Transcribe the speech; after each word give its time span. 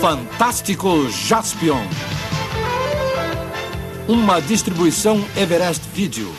Fantástico 0.00 1.08
Jaspion. 1.10 1.82
Uma 4.08 4.40
distribuição 4.40 5.16
Everest 5.36 5.88
Video. 5.88 6.32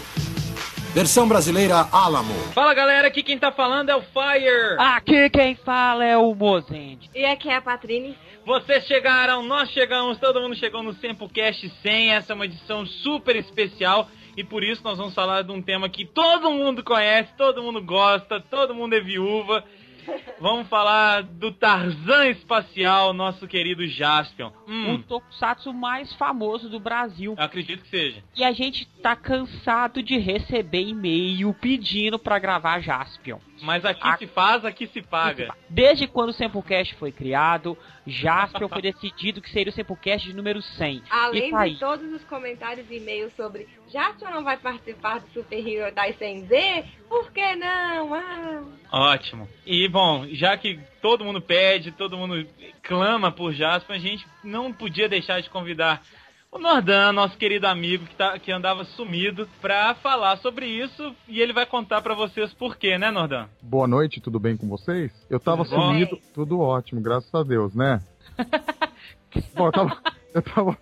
Versão 0.94 1.28
brasileira 1.28 1.76
Alamo. 1.92 2.34
Fala 2.54 2.74
galera, 2.74 3.10
aqui 3.10 3.22
quem 3.22 3.38
tá 3.38 3.52
falando 3.52 3.90
é 3.90 3.96
o 3.96 4.02
Fire. 4.02 4.78
Aqui 4.80 5.30
quem 5.30 5.56
fala 5.56 6.06
é 6.06 6.18
o 6.18 6.34
Mozende. 6.34 7.10
E 7.14 7.26
aqui 7.26 7.50
é 7.50 7.58
a 7.58 7.62
Patrine. 7.62 8.18
Vocês 8.46 8.86
chegaram, 8.86 9.44
nós 9.44 9.70
chegamos, 9.72 10.18
todo 10.20 10.40
mundo 10.40 10.56
chegou 10.56 10.82
no 10.82 10.94
Sempocast 10.94 11.70
100. 11.82 12.12
Essa 12.14 12.32
é 12.32 12.36
uma 12.36 12.46
edição 12.46 12.86
super 12.86 13.36
especial 13.36 14.08
e 14.38 14.44
por 14.44 14.64
isso 14.64 14.82
nós 14.86 14.98
vamos 14.98 15.14
falar 15.14 15.42
de 15.42 15.52
um 15.52 15.62
tema 15.62 15.90
que 15.90 16.06
todo 16.06 16.50
mundo 16.50 16.82
conhece, 16.82 17.30
todo 17.38 17.62
mundo 17.62 17.84
gosta, 17.84 18.40
todo 18.40 18.74
mundo 18.74 18.96
é 18.96 19.02
viúva. 19.02 19.66
Vamos 20.40 20.68
falar 20.68 21.24
do 21.24 21.52
Tarzan 21.52 22.28
espacial, 22.30 23.14
nosso 23.14 23.48
querido 23.48 23.86
Jaspion. 23.88 24.52
Hum, 24.68 24.96
O 24.96 25.04
tokusatsu 25.04 25.74
mais 25.74 26.14
famoso 26.14 26.70
do 26.70 26.80
Brasil. 26.80 27.36
eu 27.38 27.44
acredito 27.44 27.84
que 27.84 27.90
seja. 27.90 28.24
E 28.36 28.44
a 28.44 28.52
gente 28.52 28.86
tá 29.02 29.16
cansado 29.16 30.02
de 30.02 30.18
receber 30.18 30.82
e-mail 30.88 31.54
pedindo 31.54 32.18
pra 32.18 32.40
gravar 32.40 32.80
Jaspion. 32.80 33.40
Mas 33.62 33.84
aqui 33.84 34.02
A- 34.08 34.18
se 34.18 34.28
faz, 34.28 34.64
aqui 34.64 34.88
se 34.88 35.02
paga. 35.02 35.54
Desde 35.70 36.08
quando 36.08 36.30
o 36.30 36.34
Samplecast 36.34 36.96
foi 36.96 37.12
criado, 37.12 37.78
Jaspion 38.08 38.70
foi 38.70 38.82
decidido 38.82 39.42
que 39.42 39.50
seria 39.50 39.70
o 39.72 39.76
Samplecast 39.76 40.28
de 40.30 40.34
número 40.36 40.62
100. 40.62 41.04
Além 41.10 41.54
aí. 41.56 41.74
de 41.74 41.80
todos 41.80 42.12
os 42.14 42.24
comentários 42.24 42.90
e 42.90 42.96
e-mails 42.96 43.34
sobre 43.36 43.68
Jaspion 43.92 44.30
não 44.30 44.44
vai 44.44 44.58
participar 44.58 45.20
do 45.20 45.28
Super 45.34 45.68
Hero 45.68 45.94
das 45.94 46.16
100Z, 46.18 46.86
por 47.08 47.32
que 47.32 47.56
não? 47.56 48.14
Ah. 48.14 48.62
Ótimo. 48.92 49.48
E 49.66 49.88
bom, 49.88 50.26
já 50.32 50.56
que 50.58 50.80
todo 51.02 51.26
mundo 51.26 51.42
pede, 51.42 51.92
todo 51.92 52.18
mundo 52.18 52.46
clama 52.84 53.32
por 53.32 53.52
Jasper, 53.54 53.96
a 53.96 54.00
gente 54.00 54.26
não 54.44 54.72
podia 54.72 55.10
deixar 55.10 55.42
de 55.42 55.50
convidar 55.50 56.02
o 56.52 56.58
Nordan, 56.58 57.12
nosso 57.14 57.38
querido 57.38 57.68
amigo 57.68 58.06
que, 58.08 58.16
tá, 58.16 58.40
que 58.40 58.52
andava 58.52 58.84
sumido, 58.84 59.48
pra 59.62 59.94
falar 59.96 60.38
sobre 60.38 60.66
isso 60.66 61.16
e 61.28 61.40
ele 61.42 61.54
vai 61.54 61.66
contar 61.66 62.02
pra 62.02 62.16
vocês 62.16 62.52
por 62.54 62.76
quê, 62.76 62.98
né, 62.98 63.12
Nordan? 63.12 63.48
Boa 63.62 63.88
noite, 63.88 64.20
tudo 64.20 64.40
bem 64.40 64.58
com 64.58 64.68
vocês? 64.68 65.12
Eu 65.30 65.40
tava 65.40 65.64
Tudo 65.64 65.76
bom? 65.76 65.88
sumido, 65.90 66.20
tudo 66.34 66.60
ótimo, 66.60 67.02
graças 67.02 67.34
a 67.36 67.44
Deus, 67.44 67.76
né? 67.76 68.02
Bom, 69.54 69.68
eu 69.68 69.72
tava. 69.72 69.98
Eu 70.34 70.42
tava. 70.42 70.78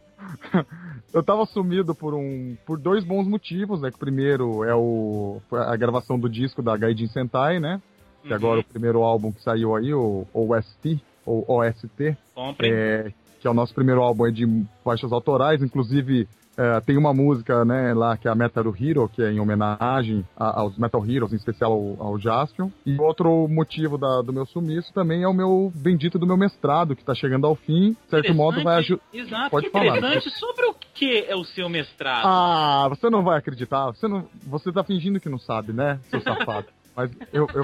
Eu 1.13 1.23
tava 1.23 1.45
sumido 1.45 1.95
por 1.95 2.13
um. 2.13 2.55
por 2.65 2.77
dois 2.77 3.03
bons 3.03 3.27
motivos, 3.27 3.81
né? 3.81 3.89
Que 3.89 3.95
o 3.95 3.99
primeiro 3.99 4.63
é 4.63 4.75
o. 4.75 5.41
foi 5.49 5.59
a 5.59 5.75
gravação 5.75 6.19
do 6.19 6.29
disco 6.29 6.61
da 6.61 6.75
Gaijin 6.75 7.07
Sentai, 7.07 7.59
né? 7.59 7.81
Que 8.23 8.33
agora 8.33 8.59
é 8.59 8.61
o 8.61 8.65
primeiro 8.65 9.03
álbum 9.03 9.31
que 9.31 9.41
saiu 9.41 9.75
aí, 9.75 9.93
o 9.93 10.27
OST, 10.33 11.01
ou 11.25 11.45
OST, 11.47 12.17
é, 12.59 13.13
que 13.39 13.47
é 13.47 13.49
o 13.49 13.53
nosso 13.53 13.73
primeiro 13.73 14.01
álbum 14.01 14.29
de 14.29 14.65
faixas 14.83 15.13
autorais, 15.13 15.63
inclusive 15.63 16.27
é, 16.57 16.81
tem 16.81 16.97
uma 16.97 17.13
música, 17.13 17.63
né, 17.63 17.93
lá 17.93 18.17
que 18.17 18.27
é 18.27 18.31
a 18.31 18.35
Metal 18.35 18.63
Hero, 18.79 19.07
que 19.07 19.21
é 19.21 19.31
em 19.31 19.39
homenagem 19.39 20.25
a- 20.35 20.59
aos 20.61 20.77
Metal 20.77 21.05
Heroes, 21.05 21.31
em 21.31 21.35
especial 21.35 21.71
ao, 21.71 22.07
ao 22.07 22.19
Jaspion. 22.19 22.69
E 22.85 22.99
outro 22.99 23.47
motivo 23.47 23.97
da- 23.97 24.21
do 24.21 24.33
meu 24.33 24.45
sumiço 24.45 24.91
também 24.93 25.23
é 25.23 25.27
o 25.27 25.33
meu 25.33 25.71
bendito 25.75 26.17
do 26.17 26.25
meu 26.25 26.35
mestrado, 26.37 26.95
que 26.95 27.03
tá 27.03 27.13
chegando 27.13 27.45
ao 27.45 27.55
fim. 27.55 27.91
De 27.91 28.09
certo 28.09 28.33
modo 28.33 28.63
vai 28.63 28.77
ajudar. 28.79 29.03
Exato, 29.13 29.51
Pode 29.51 29.69
falar. 29.69 29.97
interessante. 29.97 30.29
Sobre 30.39 30.65
o 30.65 30.75
que 30.93 31.25
é 31.27 31.35
o 31.35 31.43
seu 31.43 31.69
mestrado? 31.69 32.25
Ah, 32.25 32.87
você 32.89 33.09
não 33.09 33.23
vai 33.23 33.37
acreditar. 33.37 33.87
Você, 33.87 34.07
não, 34.07 34.27
você 34.47 34.71
tá 34.71 34.83
fingindo 34.83 35.19
que 35.19 35.29
não 35.29 35.37
sabe, 35.37 35.71
né, 35.73 35.99
seu 36.09 36.19
safado? 36.21 36.67
Mas 36.97 37.11
eu, 37.31 37.47
eu 37.53 37.63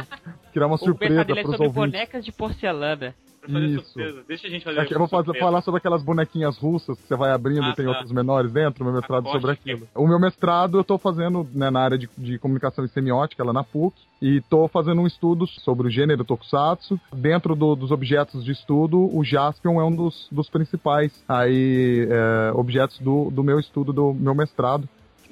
queria 0.52 0.68
uma 0.68 0.76
O 0.76 0.78
surpresa 0.78 1.22
é 1.22 1.26
pros 1.26 1.42
sobre 1.42 1.66
ouvintes. 1.66 1.74
bonecas 1.74 2.24
de 2.24 2.32
porcelana. 2.32 3.16
Isso. 3.48 4.00
Deixa 4.28 4.48
a 4.48 4.50
gente 4.50 4.64
fazer 4.64 4.80
Aqui 4.80 4.94
eu 4.94 5.00
vou 5.00 5.08
fazer- 5.08 5.38
falar 5.38 5.62
sobre 5.62 5.78
aquelas 5.80 6.02
bonequinhas 6.04 6.58
russas 6.58 6.98
que 7.00 7.08
você 7.08 7.16
vai 7.16 7.32
abrindo 7.32 7.64
Ah, 7.64 7.70
e 7.70 7.76
tem 7.76 7.86
tá. 7.86 7.92
outros 7.92 8.12
menores 8.12 8.52
dentro, 8.52 8.84
meu 8.86 8.94
mestrado 8.94 9.30
sobre 9.30 9.56
que- 9.58 9.72
aquilo. 9.72 9.88
O 9.96 10.08
meu 10.08 10.20
mestrado 10.20 10.78
eu 10.78 10.84
tô 10.84 10.98
fazendo 10.98 11.48
né, 11.54 11.70
na 11.70 11.82
área 11.82 11.98
de, 11.98 12.10
de 12.18 12.40
comunicação 12.40 12.86
e 12.86 12.88
semiótica, 12.90 13.44
lá 13.44 13.52
na 13.54 13.64
PUC, 13.64 13.96
e 14.22 14.40
tô 14.42 14.68
fazendo 14.68 15.02
um 15.02 15.08
estudo 15.08 15.46
sobre 15.48 15.88
o 15.88 15.90
gênero 15.90 16.24
Tokusatsu. 16.24 17.00
Dentro 17.14 17.56
do- 17.56 17.76
dos 17.76 17.92
objetos 17.92 18.44
de 18.46 18.52
estudo, 18.52 19.14
o 19.14 19.24
Jaspion 19.24 19.82
é 19.82 19.84
um 19.84 19.96
dos, 19.96 20.28
dos 20.32 20.50
principais 20.50 21.12
aí, 21.28 22.08
é, 22.10 22.52
objetos 22.54 22.98
do, 23.00 23.30
do 23.30 23.44
meu 23.44 23.60
estudo, 23.60 23.92
do 23.92 24.14
meu 24.14 24.34
mestrado, 24.34 24.88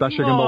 tá 0.05 0.09
chegando 0.09 0.41
ao 0.41 0.47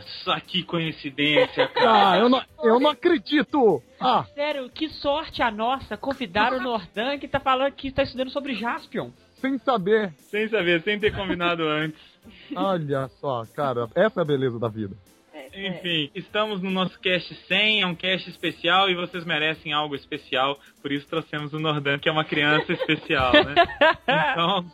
fim. 0.00 0.04
Nossa, 0.26 0.40
que 0.40 0.62
coincidência, 0.62 1.68
cara. 1.74 2.10
Ah, 2.12 2.18
eu 2.18 2.28
não, 2.28 2.42
eu 2.62 2.80
não 2.80 2.90
acredito! 2.90 3.82
Ah, 4.00 4.24
Sério, 4.34 4.68
que 4.70 4.88
sorte 4.88 5.42
a 5.42 5.50
nossa 5.50 5.96
convidar 5.96 6.52
o 6.52 6.60
Nordan 6.60 7.18
que 7.18 7.28
tá 7.28 7.40
falando 7.40 7.72
que 7.72 7.90
tá 7.90 8.02
estudando 8.02 8.30
sobre 8.30 8.54
Jaspion. 8.54 9.10
sem 9.40 9.58
saber. 9.58 10.12
Sem 10.18 10.48
saber, 10.48 10.82
sem 10.82 10.98
ter 10.98 11.14
combinado 11.14 11.62
antes. 11.68 12.00
Olha 12.54 13.08
só, 13.20 13.44
cara, 13.54 13.88
essa 13.94 14.20
é 14.20 14.22
a 14.22 14.26
beleza 14.26 14.58
da 14.58 14.68
vida. 14.68 14.96
Enfim, 15.54 16.10
estamos 16.14 16.60
no 16.60 16.70
nosso 16.70 16.98
cast 17.00 17.32
100, 17.46 17.80
é 17.82 17.86
um 17.86 17.94
cast 17.94 18.28
especial 18.28 18.90
e 18.90 18.94
vocês 18.94 19.24
merecem 19.24 19.72
algo 19.72 19.94
especial, 19.94 20.58
por 20.82 20.92
isso 20.92 21.06
trouxemos 21.06 21.52
o 21.54 21.58
Nordan, 21.58 21.98
que 21.98 22.08
é 22.08 22.12
uma 22.12 22.24
criança 22.24 22.72
especial, 22.72 23.32
né? 23.32 23.54
Então, 24.32 24.66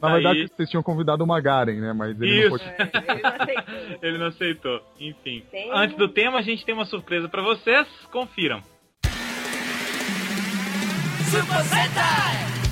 Na 0.00 0.08
Aí. 0.08 0.14
verdade, 0.22 0.50
vocês 0.56 0.70
tinham 0.70 0.82
convidado 0.82 1.22
o 1.22 1.26
Magaren, 1.26 1.78
né? 1.80 1.92
Mas 1.92 2.20
ele 2.20 2.48
não 2.48 2.56
Isso. 2.56 2.64
pôde 2.64 2.64
É, 2.64 2.88
ele 3.12 3.22
não 3.22 3.36
aceitou. 3.36 3.98
ele 4.02 4.18
não 4.18 4.26
aceitou. 4.26 4.82
Enfim, 4.98 5.44
Tem- 5.50 5.70
antes 5.72 5.96
do 5.96 6.08
tema, 6.08 6.38
a 6.38 6.42
gente 6.42 6.64
tem 6.64 6.74
uma 6.74 6.86
surpresa 6.86 7.28
pra 7.28 7.42
vocês, 7.42 7.86
confiram. 8.10 8.62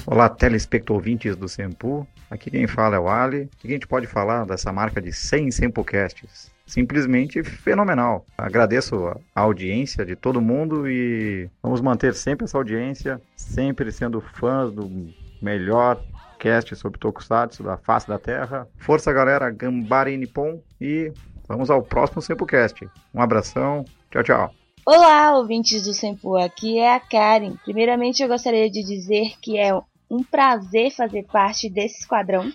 Olá, 0.06 0.28
telespecto 0.28 0.94
ouvintes 0.94 1.36
do 1.36 1.46
Sempu. 1.48 2.06
Aqui 2.30 2.50
quem 2.50 2.66
fala 2.66 2.96
é 2.96 2.98
o 2.98 3.08
Ali. 3.08 3.42
O 3.42 3.48
que 3.58 3.68
a 3.68 3.70
gente 3.70 3.86
pode 3.86 4.06
falar 4.06 4.44
dessa 4.46 4.72
marca 4.72 5.00
de 5.00 5.12
100 5.12 5.50
Sempucasts? 5.50 6.50
Simplesmente 6.66 7.42
fenomenal. 7.42 8.26
Agradeço 8.36 9.06
a 9.34 9.40
audiência 9.40 10.04
de 10.04 10.16
todo 10.16 10.40
mundo 10.40 10.88
e 10.88 11.48
vamos 11.62 11.80
manter 11.80 12.14
sempre 12.14 12.44
essa 12.44 12.58
audiência, 12.58 13.20
sempre 13.36 13.92
sendo 13.92 14.20
fãs 14.20 14.72
do 14.72 14.90
melhor 15.40 16.02
cast 16.38 16.74
sobre 16.76 16.98
Tokusatsu 16.98 17.62
da 17.62 17.76
face 17.76 18.08
da 18.08 18.18
Terra. 18.18 18.68
Força 18.78 19.12
galera, 19.12 19.50
Gambari 19.50 20.16
Nippon 20.16 20.62
e 20.80 21.12
vamos 21.46 21.70
ao 21.70 21.82
próximo 21.82 22.22
Sempucast. 22.22 22.88
Um 23.12 23.20
abração, 23.20 23.84
tchau, 24.10 24.22
tchau. 24.22 24.54
Olá, 24.86 25.36
ouvintes 25.36 25.82
do 25.82 25.92
Sempu, 25.92 26.36
aqui 26.36 26.78
é 26.78 26.94
a 26.94 27.00
Karen. 27.00 27.56
Primeiramente, 27.62 28.22
eu 28.22 28.28
gostaria 28.28 28.70
de 28.70 28.82
dizer 28.82 29.34
que 29.42 29.58
é 29.58 29.74
um 30.10 30.22
prazer 30.22 30.90
fazer 30.90 31.24
parte 31.24 31.68
desse 31.68 32.00
esquadrão. 32.00 32.50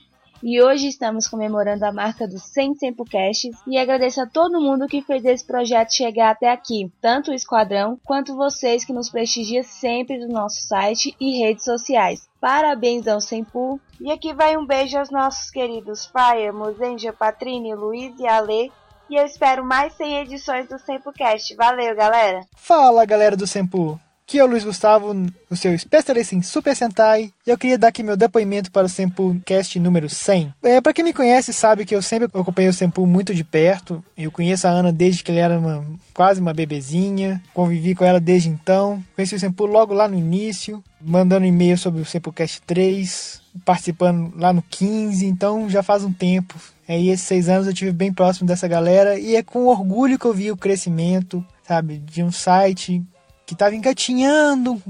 E 0.46 0.62
hoje 0.62 0.90
estamos 0.90 1.26
comemorando 1.26 1.86
a 1.86 1.92
marca 1.94 2.28
dos 2.28 2.44
100 2.44 2.76
Sempucasts 2.76 3.56
e 3.66 3.78
agradeço 3.78 4.20
a 4.20 4.28
todo 4.28 4.60
mundo 4.60 4.88
que 4.88 5.02
fez 5.02 5.24
esse 5.24 5.48
projeto 5.48 5.96
chegar 5.96 6.32
até 6.32 6.52
aqui, 6.52 6.92
tanto 7.00 7.32
o 7.32 7.34
esquadrão 7.34 7.98
quanto 8.04 8.36
vocês 8.36 8.84
que 8.84 8.92
nos 8.92 9.10
prestigiam 9.10 9.64
sempre 9.64 10.18
no 10.18 10.28
nosso 10.28 10.60
site 10.68 11.16
e 11.18 11.40
redes 11.40 11.64
sociais. 11.64 12.28
Parabéns 12.42 13.08
ao 13.08 13.22
Sempu. 13.22 13.80
E 14.02 14.12
aqui 14.12 14.34
vai 14.34 14.58
um 14.58 14.66
beijo 14.66 14.98
aos 14.98 15.10
nossos 15.10 15.50
queridos 15.50 16.08
Fire, 16.08 16.52
Mozenja, 16.52 17.14
Patrine, 17.14 17.74
Luiz 17.74 18.14
e 18.20 18.28
Ale. 18.28 18.70
E 19.10 19.16
eu 19.16 19.26
espero 19.26 19.64
mais 19.64 19.94
100 19.94 20.24
edições 20.24 20.68
do 20.68 20.78
Sempocast. 20.78 21.56
Valeu, 21.56 21.96
galera! 21.96 22.42
Fala 22.58 23.06
galera 23.06 23.38
do 23.38 23.48
Sempu, 23.48 23.98
aqui 24.34 24.40
é 24.40 24.44
o 24.44 24.48
Luiz 24.48 24.64
Gustavo, 24.64 25.16
o 25.48 25.56
seu 25.56 25.76
especialista 25.76 26.34
em 26.34 26.42
Super 26.42 26.76
Sentai, 26.76 27.32
e 27.46 27.52
eu 27.52 27.56
queria 27.56 27.78
dar 27.78 27.90
aqui 27.90 28.02
meu 28.02 28.18
depoimento 28.18 28.72
para 28.72 28.88
o 28.88 28.90
Sempu 28.90 29.40
Cast 29.46 29.80
número 29.80 30.10
100. 30.10 30.52
É, 30.64 30.82
para 30.82 30.92
quem 30.92 31.06
me 31.06 31.14
conhece 31.14 31.54
sabe 31.54 31.86
que 31.86 31.94
eu 31.94 32.02
sempre 32.02 32.26
acompanhei 32.26 32.68
o 32.68 32.74
Sempu 32.74 33.06
muito 33.06 33.32
de 33.36 33.44
perto, 33.44 34.04
eu 34.18 34.32
conheço 34.32 34.68
a 34.68 34.72
Ana 34.72 34.92
desde 34.92 35.24
que 35.24 35.30
ele 35.30 35.38
era 35.38 35.60
uma, 35.60 35.86
quase 36.16 36.42
uma 36.42 36.52
bebezinha, 36.52 37.44
convivi 37.54 37.94
com 37.94 38.04
ela 38.04 38.20
desde 38.20 38.50
então, 38.50 39.04
conheci 39.16 39.36
o 39.36 39.40
Sempu 39.40 39.68
logo 39.68 39.94
lá 39.94 40.08
no 40.08 40.18
início, 40.18 40.84
mandando 41.00 41.46
e-mail 41.46 41.78
sobre 41.78 42.02
o 42.02 42.06
Sempu 42.06 42.34
Cast 42.34 42.60
3, 42.64 43.40
participando 43.64 44.34
lá 44.36 44.52
no 44.52 44.64
15, 44.64 45.28
então 45.28 45.70
já 45.70 45.84
faz 45.84 46.04
um 46.04 46.12
tempo. 46.12 46.56
Aí 46.90 47.10
esses 47.10 47.28
seis 47.28 47.48
anos 47.48 47.68
eu 47.68 47.74
tive 47.74 47.92
bem 47.92 48.12
próximo 48.12 48.48
dessa 48.48 48.68
galera 48.68 49.20
e 49.20 49.36
é 49.36 49.44
com 49.44 49.68
orgulho 49.68 50.18
que 50.18 50.26
eu 50.26 50.34
vi 50.34 50.52
o 50.52 50.58
crescimento, 50.58 51.46
sabe, 51.68 52.00
de 52.00 52.24
um 52.24 52.32
site 52.32 53.04
que 53.46 53.54
estava 53.54 53.76
engatinhando, 53.76 54.82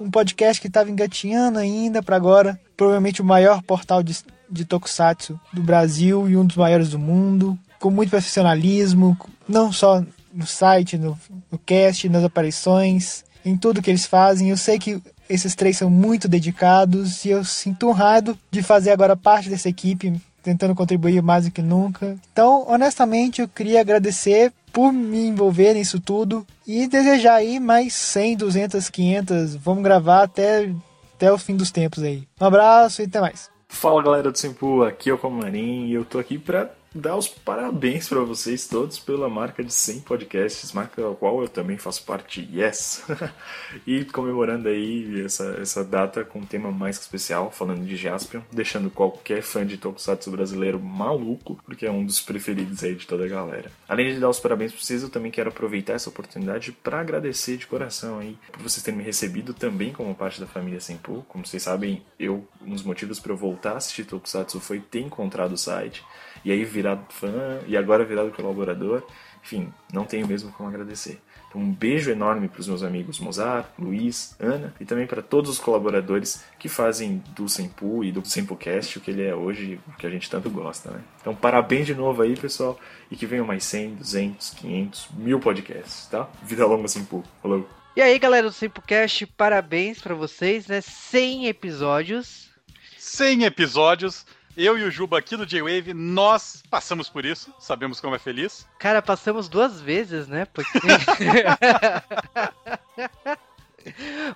um 0.00 0.10
podcast 0.10 0.60
que 0.60 0.68
estava 0.68 0.90
engatinhando 0.90 1.58
ainda 1.58 2.02
para 2.02 2.16
agora, 2.16 2.58
provavelmente 2.76 3.20
o 3.20 3.24
maior 3.24 3.62
portal 3.62 4.02
de, 4.02 4.16
de 4.50 4.64
tokusatsu 4.64 5.38
do 5.52 5.62
Brasil 5.62 6.28
e 6.28 6.36
um 6.36 6.46
dos 6.46 6.56
maiores 6.56 6.90
do 6.90 6.98
mundo, 6.98 7.58
com 7.78 7.90
muito 7.90 8.10
profissionalismo, 8.10 9.16
não 9.48 9.72
só 9.72 10.02
no 10.32 10.46
site, 10.46 10.96
no, 10.96 11.18
no 11.50 11.58
cast, 11.58 12.08
nas 12.08 12.24
aparições, 12.24 13.24
em 13.44 13.56
tudo 13.56 13.82
que 13.82 13.90
eles 13.90 14.06
fazem. 14.06 14.50
Eu 14.50 14.56
sei 14.56 14.78
que 14.78 15.02
esses 15.28 15.54
três 15.54 15.76
são 15.76 15.90
muito 15.90 16.28
dedicados 16.28 17.24
e 17.24 17.30
eu 17.30 17.44
sinto 17.44 17.88
honrado 17.88 18.38
de 18.50 18.62
fazer 18.62 18.90
agora 18.90 19.16
parte 19.16 19.48
dessa 19.48 19.68
equipe, 19.68 20.20
tentando 20.48 20.74
contribuir 20.74 21.22
mais 21.22 21.44
do 21.44 21.50
que 21.50 21.60
nunca. 21.60 22.16
Então, 22.32 22.64
honestamente, 22.66 23.40
eu 23.42 23.48
queria 23.48 23.80
agradecer 23.80 24.52
por 24.72 24.92
me 24.92 25.26
envolver 25.26 25.74
nisso 25.74 26.00
tudo 26.00 26.46
e 26.66 26.86
desejar 26.86 27.34
aí 27.34 27.60
mais 27.60 27.92
100, 27.92 28.36
200, 28.36 28.88
500. 28.88 29.54
Vamos 29.56 29.82
gravar 29.82 30.22
até 30.22 30.70
até 31.14 31.32
o 31.32 31.38
fim 31.38 31.56
dos 31.56 31.72
tempos 31.72 32.02
aí. 32.02 32.22
Um 32.40 32.46
abraço 32.46 33.02
e 33.02 33.06
até 33.06 33.20
mais. 33.20 33.50
Fala 33.68 34.02
galera 34.02 34.30
do 34.30 34.38
Simpu, 34.38 34.84
aqui 34.84 35.10
é 35.10 35.12
o 35.12 35.18
Comarim 35.18 35.86
e 35.86 35.94
eu 35.94 36.04
tô 36.04 36.18
aqui 36.18 36.38
pra 36.38 36.70
dar 36.94 37.16
os 37.16 37.28
parabéns 37.28 38.08
para 38.08 38.20
vocês 38.20 38.66
todos 38.66 38.98
pela 38.98 39.28
marca 39.28 39.62
de 39.62 39.72
100 39.72 40.00
podcasts, 40.00 40.72
marca 40.72 41.10
a 41.10 41.14
qual 41.14 41.42
eu 41.42 41.48
também 41.48 41.76
faço 41.76 42.04
parte, 42.04 42.48
yes! 42.52 43.04
e 43.86 44.04
comemorando 44.04 44.68
aí 44.68 45.22
essa, 45.24 45.58
essa 45.60 45.84
data 45.84 46.24
com 46.24 46.40
um 46.40 46.46
tema 46.46 46.70
mais 46.70 46.98
especial, 46.98 47.50
falando 47.50 47.84
de 47.84 47.96
Jaspion, 47.96 48.40
deixando 48.52 48.90
qualquer 48.90 49.42
fã 49.42 49.66
de 49.66 49.76
Tokusatsu 49.76 50.30
brasileiro 50.30 50.80
maluco, 50.80 51.60
porque 51.64 51.86
é 51.86 51.90
um 51.90 52.04
dos 52.04 52.20
preferidos 52.20 52.82
aí 52.82 52.94
de 52.94 53.06
toda 53.06 53.24
a 53.24 53.28
galera. 53.28 53.70
Além 53.88 54.14
de 54.14 54.20
dar 54.20 54.28
os 54.28 54.40
parabéns 54.40 54.72
para 54.72 54.80
vocês, 54.80 55.02
eu 55.02 55.10
também 55.10 55.30
quero 55.30 55.50
aproveitar 55.50 55.94
essa 55.94 56.08
oportunidade 56.08 56.72
para 56.72 57.00
agradecer 57.00 57.56
de 57.56 57.66
coração 57.66 58.18
aí 58.18 58.36
por 58.52 58.62
vocês 58.62 58.82
terem 58.82 58.98
me 58.98 59.04
recebido 59.04 59.52
também 59.54 59.92
como 59.92 60.14
parte 60.14 60.40
da 60.40 60.46
família 60.46 60.80
Senpu. 60.80 61.24
Como 61.28 61.46
vocês 61.46 61.62
sabem, 61.62 62.02
eu 62.18 62.46
um 62.62 62.70
dos 62.70 62.82
motivos 62.82 63.18
para 63.18 63.32
eu 63.32 63.36
voltar 63.36 63.72
a 63.72 63.76
assistir 63.76 64.04
Tokusatsu 64.04 64.60
foi 64.60 64.80
ter 64.80 65.00
encontrado 65.00 65.52
o 65.52 65.58
site 65.58 66.04
e 66.44 66.52
aí 66.52 66.64
virado 66.64 67.04
fã, 67.10 67.60
e 67.66 67.76
agora 67.76 68.04
virado 68.04 68.30
colaborador. 68.30 69.02
Enfim, 69.42 69.72
não 69.92 70.04
tenho 70.04 70.26
mesmo 70.26 70.52
como 70.52 70.68
agradecer. 70.68 71.20
Então, 71.48 71.60
um 71.62 71.72
beijo 71.72 72.10
enorme 72.10 72.46
para 72.46 72.60
os 72.60 72.68
meus 72.68 72.82
amigos 72.82 73.18
Mozart, 73.18 73.66
Luiz, 73.78 74.36
Ana 74.38 74.74
e 74.78 74.84
também 74.84 75.06
para 75.06 75.22
todos 75.22 75.50
os 75.50 75.58
colaboradores 75.58 76.44
que 76.58 76.68
fazem 76.68 77.22
do 77.34 77.48
Sempu 77.48 78.04
e 78.04 78.12
do 78.12 78.22
Sempocast 78.26 78.98
o 78.98 79.00
que 79.00 79.10
ele 79.10 79.24
é 79.24 79.34
hoje, 79.34 79.80
o 79.88 79.96
que 79.96 80.06
a 80.06 80.10
gente 80.10 80.28
tanto 80.28 80.50
gosta, 80.50 80.90
né? 80.90 81.00
Então, 81.20 81.34
parabéns 81.34 81.86
de 81.86 81.94
novo 81.94 82.20
aí, 82.20 82.36
pessoal, 82.36 82.78
e 83.10 83.16
que 83.16 83.24
venham 83.24 83.46
mais 83.46 83.64
100, 83.64 83.94
200, 83.94 84.50
500, 84.50 85.08
mil 85.16 85.40
podcasts, 85.40 86.06
tá? 86.06 86.28
Vida 86.42 86.66
longa 86.66 86.86
Sempu. 86.86 87.24
Falou! 87.40 87.66
E 87.96 88.02
aí, 88.02 88.16
galera 88.18 88.46
do 88.46 88.52
Sempocast, 88.52 89.26
parabéns 89.26 90.00
para 90.00 90.14
vocês, 90.14 90.66
né? 90.68 90.80
100 90.80 91.48
episódios. 91.48 92.48
100 92.96 93.44
episódios 93.44 94.26
eu 94.58 94.76
e 94.76 94.82
o 94.82 94.90
Juba 94.90 95.18
aqui 95.18 95.36
do 95.36 95.46
J-Wave, 95.46 95.94
nós 95.94 96.64
passamos 96.68 97.08
por 97.08 97.24
isso, 97.24 97.54
sabemos 97.60 98.00
como 98.00 98.16
é 98.16 98.18
feliz. 98.18 98.66
Cara, 98.78 99.00
passamos 99.00 99.48
duas 99.48 99.80
vezes, 99.80 100.26
né? 100.26 100.46
Porque... 100.46 100.78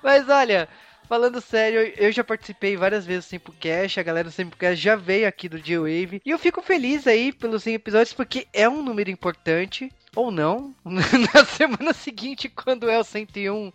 Mas 0.01 0.29
olha, 0.29 0.69
falando 1.09 1.41
sério, 1.41 1.93
eu 1.97 2.13
já 2.13 2.23
participei 2.23 2.77
várias 2.77 3.05
vezes 3.05 3.25
do 3.25 3.31
Simplecast, 3.31 3.99
a 3.99 4.05
galera 4.05 4.29
do 4.29 4.33
Simplecast 4.33 4.81
já 4.81 4.95
veio 4.95 5.27
aqui 5.27 5.49
do 5.49 5.61
J-Wave. 5.61 6.23
E 6.25 6.31
eu 6.31 6.39
fico 6.39 6.63
feliz 6.63 7.09
aí 7.09 7.33
pelos 7.33 7.65
100 7.65 7.75
episódios, 7.75 8.13
porque 8.13 8.47
é 8.53 8.69
um 8.69 8.81
número 8.81 9.11
importante 9.11 9.91
ou 10.15 10.31
não, 10.31 10.75
na 10.85 11.45
semana 11.45 11.93
seguinte, 11.93 12.49
quando 12.49 12.89
é 12.89 12.99
o 12.99 13.05
101, 13.05 13.73